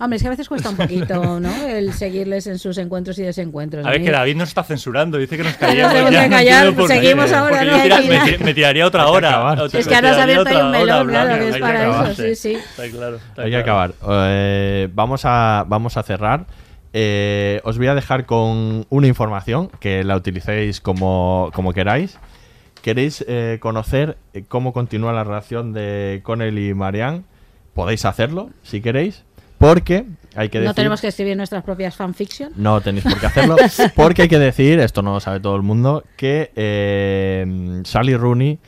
Hombre, 0.01 0.17
es 0.17 0.23
que 0.23 0.29
a 0.29 0.31
veces 0.31 0.49
cuesta 0.49 0.71
un 0.71 0.77
poquito, 0.79 1.39
¿no? 1.41 1.55
El 1.69 1.93
seguirles 1.93 2.47
en 2.47 2.59
sus 2.59 2.79
encuentros 2.79 3.19
y 3.19 3.23
desencuentros. 3.23 3.85
A 3.87 3.91
ver, 3.91 4.03
que 4.03 4.11
David 4.11 4.37
nos 4.37 4.49
está 4.49 4.65
censurando, 4.65 5.19
dice 5.19 5.37
que 5.37 5.43
nos 5.45 5.57
Tenemos 5.59 5.93
callemos. 5.93 6.09
que 6.11 6.15
ya, 6.17 6.25
no 6.25 6.31
callar, 6.31 6.67
entiendo 6.67 6.81
por 6.83 6.89
qué. 6.89 6.95
seguimos 6.97 7.33
ahora, 7.33 7.65
¿no? 7.65 7.83
tira- 7.83 8.39
me, 8.45 8.55
tiraría 8.55 8.87
otra 8.87 9.07
hora. 9.09 9.29
acabar. 9.29 9.61
otra- 9.61 9.79
Es 9.81 9.87
que 9.87 9.95
ahora 9.95 10.11
has 10.13 10.19
abierto 10.19 10.49
ahí 10.49 10.57
un 10.57 10.71
melón, 10.71 11.09
claro, 11.09 11.39
que 11.39 11.49
es 11.51 11.59
para 11.59 11.81
acabar, 11.81 12.11
eso, 12.13 12.23
sí, 12.23 12.35
sí. 12.35 12.53
Está 12.55 12.89
claro, 12.91 13.17
está 13.17 13.43
Hay 13.43 13.51
que 13.51 13.63
claro. 13.63 13.93
acabar. 13.93 13.95
Eh, 14.31 14.89
vamos, 14.95 15.23
a, 15.25 15.65
vamos 15.69 15.97
a 15.97 16.03
cerrar. 16.03 16.47
Eh, 16.93 17.61
os 17.65 17.79
voy 17.79 17.87
a 17.87 17.95
dejar 17.95 18.27
con 18.27 18.85
una 18.89 19.07
información 19.07 19.71
que 19.81 20.03
la 20.03 20.17
utilicéis 20.17 20.81
como, 20.81 21.51
como 21.55 21.73
queráis. 21.73 22.19
¿Queréis 22.83 23.23
eh, 23.29 23.59
conocer 23.61 24.17
cómo 24.49 24.73
continúa 24.73 25.13
la 25.13 25.23
relación 25.23 25.73
de 25.75 26.21
Connell 26.25 26.59
y 26.59 26.73
Marianne? 26.73 27.23
Podéis 27.75 28.05
hacerlo 28.07 28.51
si 28.63 28.81
queréis, 28.81 29.25
porque 29.61 30.07
hay 30.35 30.49
que 30.49 30.59
No 30.59 30.63
decir... 30.65 30.75
tenemos 30.77 31.01
que 31.03 31.09
escribir 31.09 31.37
nuestras 31.37 31.63
propias 31.63 31.95
fanfiction. 31.95 32.53
No 32.57 32.81
tenéis 32.81 33.05
por 33.05 33.21
qué 33.21 33.27
hacerlo, 33.27 33.57
porque 33.95 34.23
hay 34.23 34.29
que 34.29 34.39
decir, 34.39 34.81
esto 34.81 35.03
no 35.03 35.13
lo 35.13 35.21
sabe 35.21 35.39
todo 35.39 35.55
el 35.55 35.63
mundo, 35.63 36.03
que 36.17 36.51
eh, 36.57 37.83
Sally 37.85 38.17
Rooney, 38.17 38.59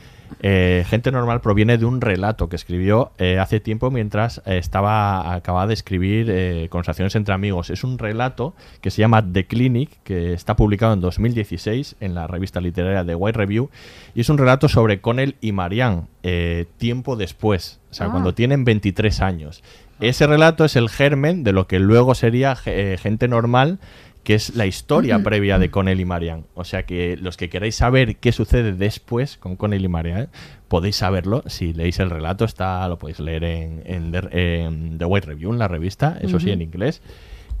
eh, 0.41 0.83
Gente 0.87 1.11
Normal, 1.11 1.41
proviene 1.41 1.77
de 1.77 1.85
un 1.85 1.99
relato 2.01 2.47
que 2.49 2.57
escribió 2.57 3.11
eh, 3.17 3.39
hace 3.39 3.59
tiempo 3.59 3.89
mientras 3.91 4.41
eh, 4.45 4.57
estaba 4.57 5.33
acababa 5.33 5.67
de 5.67 5.73
escribir 5.73 6.27
eh, 6.29 6.67
Conversaciones 6.69 7.15
entre 7.15 7.33
amigos. 7.33 7.69
Es 7.69 7.83
un 7.83 7.97
relato 7.97 8.53
que 8.81 8.91
se 8.91 8.99
llama 9.01 9.23
The 9.25 9.45
Clinic, 9.47 9.89
que 10.03 10.33
está 10.33 10.55
publicado 10.55 10.93
en 10.93 11.01
2016 11.01 11.95
en 12.01 12.13
la 12.13 12.27
revista 12.27 12.59
literaria 12.61 13.05
The 13.05 13.15
White 13.15 13.37
Review, 13.37 13.69
y 14.13 14.21
es 14.21 14.29
un 14.29 14.37
relato 14.37 14.67
sobre 14.69 15.01
Connell 15.01 15.37
y 15.39 15.53
Marianne, 15.53 16.03
eh, 16.23 16.65
tiempo 16.77 17.15
después, 17.15 17.79
o 17.89 17.93
sea, 17.93 18.07
Ah. 18.07 18.11
cuando 18.11 18.33
tienen 18.33 18.63
23 18.65 19.21
años. 19.21 19.63
Ese 20.03 20.27
relato 20.27 20.65
es 20.65 20.75
el 20.75 20.89
germen 20.89 21.45
de 21.45 21.53
lo 21.53 21.65
que 21.65 21.79
luego 21.79 22.13
sería 22.13 22.57
eh, 22.65 22.97
Gente 23.01 23.29
Normal, 23.29 23.79
que 24.25 24.35
es 24.35 24.53
la 24.53 24.65
historia 24.65 25.19
previa 25.23 25.59
de 25.59 25.69
Connell 25.69 25.99
y 25.99 26.03
Marianne. 26.03 26.43
O 26.55 26.65
sea 26.65 26.85
que 26.85 27.15
los 27.15 27.37
que 27.37 27.47
queráis 27.47 27.75
saber 27.75 28.17
qué 28.17 28.33
sucede 28.33 28.73
después 28.73 29.37
con 29.37 29.55
Connell 29.55 29.85
y 29.85 29.87
Marianne, 29.87 30.27
podéis 30.67 30.97
saberlo 30.97 31.43
si 31.47 31.73
leéis 31.73 31.99
el 31.99 32.09
relato, 32.09 32.43
está 32.43 32.85
lo 32.89 32.99
podéis 32.99 33.21
leer 33.21 33.45
en, 33.45 33.81
en 33.85 34.11
The, 34.11 34.63
en 34.65 34.97
The 34.97 35.05
White 35.05 35.27
Review, 35.27 35.53
en 35.53 35.59
la 35.59 35.69
revista, 35.69 36.17
eso 36.21 36.37
sí, 36.37 36.51
en 36.51 36.61
inglés. 36.61 37.01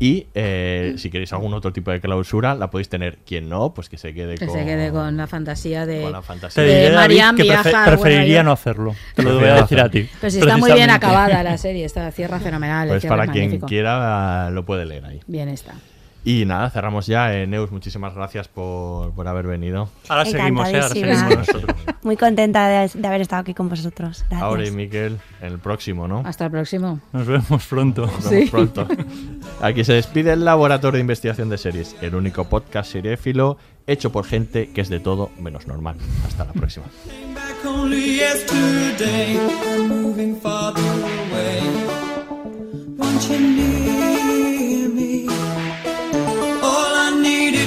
Y 0.03 0.27
eh, 0.33 0.95
si 0.97 1.09
queréis 1.09 1.31
algún 1.31 1.53
otro 1.53 1.71
tipo 1.71 1.89
de 1.89 2.01
clausura, 2.01 2.55
la 2.55 2.69
podéis 2.69 2.89
tener. 2.89 3.19
Quien 3.25 3.47
no, 3.47 3.73
pues 3.73 3.87
que 3.87 3.97
se 3.97 4.13
quede 4.13 4.35
Que 4.35 4.47
con... 4.47 4.53
se 4.59 4.65
quede 4.65 4.91
con 4.91 5.15
la 5.15 5.27
fantasía 5.27 5.85
de, 5.85 6.01
con 6.01 6.11
la 6.11 6.21
fantasía. 6.21 6.61
De 6.61 6.89
que 7.37 7.43
prefe- 7.45 7.85
preferiría 7.85 8.43
no 8.43 8.51
hacerlo. 8.51 8.95
Te 9.15 9.23
lo 9.23 9.39
voy 9.39 9.47
a 9.47 9.61
decir 9.61 9.79
a 9.79 9.89
ti. 9.89 10.09
Pero 10.19 10.29
si 10.29 10.39
está 10.39 10.57
muy 10.57 10.73
bien 10.73 10.89
acabada 10.89 11.41
la 11.41 11.57
serie, 11.57 11.85
esta 11.85 12.11
cierra 12.11 12.41
fenomenal. 12.41 12.89
Pues 12.89 13.05
para 13.05 13.27
quien 13.27 13.45
magnífico. 13.45 13.67
quiera 13.67 14.49
lo 14.51 14.65
puede 14.65 14.85
leer 14.85 15.05
ahí. 15.05 15.21
Bien 15.25 15.47
está. 15.47 15.73
Y 16.25 16.45
nada, 16.45 16.69
cerramos 16.69 17.05
ya. 17.05 17.33
Eh, 17.33 17.47
Neus, 17.47 17.69
muchísimas 17.71 18.13
gracias 18.15 18.47
por, 18.47 19.11
por 19.13 19.27
haber 19.27 19.45
venido. 19.45 19.89
Ahora 20.07 20.23
seguimos, 20.25 20.69
¿eh? 20.69 20.75
Ahora 20.75 20.89
seguimos 20.89 21.37
nosotros. 21.37 21.75
Muy 22.03 22.15
contenta 22.17 22.67
de, 22.67 22.89
de 22.93 23.07
haber 23.07 23.21
estado 23.21 23.41
aquí 23.41 23.53
con 23.53 23.67
vosotros. 23.67 24.19
Gracias. 24.29 24.41
Ahora 24.41 24.65
y 24.65 24.71
Miquel, 24.71 25.17
en 25.41 25.51
el 25.53 25.59
próximo, 25.59 26.07
¿no? 26.07 26.23
Hasta 26.25 26.45
el 26.45 26.51
próximo. 26.51 26.99
Nos 27.11 27.27
vemos 27.27 27.65
pronto. 27.67 28.05
Nos 28.05 28.23
Sí. 28.23 28.35
vemos 28.35 28.49
pronto. 28.51 28.87
Aquí 29.61 29.83
se 29.83 29.93
despide 29.93 30.31
el 30.33 30.45
Laboratorio 30.45 30.97
de 30.97 31.01
Investigación 31.01 31.49
de 31.49 31.57
Series, 31.57 31.95
el 32.01 32.15
único 32.15 32.45
podcast 32.45 32.91
seriéfilo 32.91 33.57
hecho 33.85 34.11
por 34.13 34.23
gente 34.25 34.69
que 34.71 34.79
es 34.79 34.87
de 34.87 35.01
todo 35.01 35.29
menos 35.39 35.67
normal. 35.67 35.97
Hasta 36.25 36.45
la 36.45 36.53
próxima. 36.53 36.85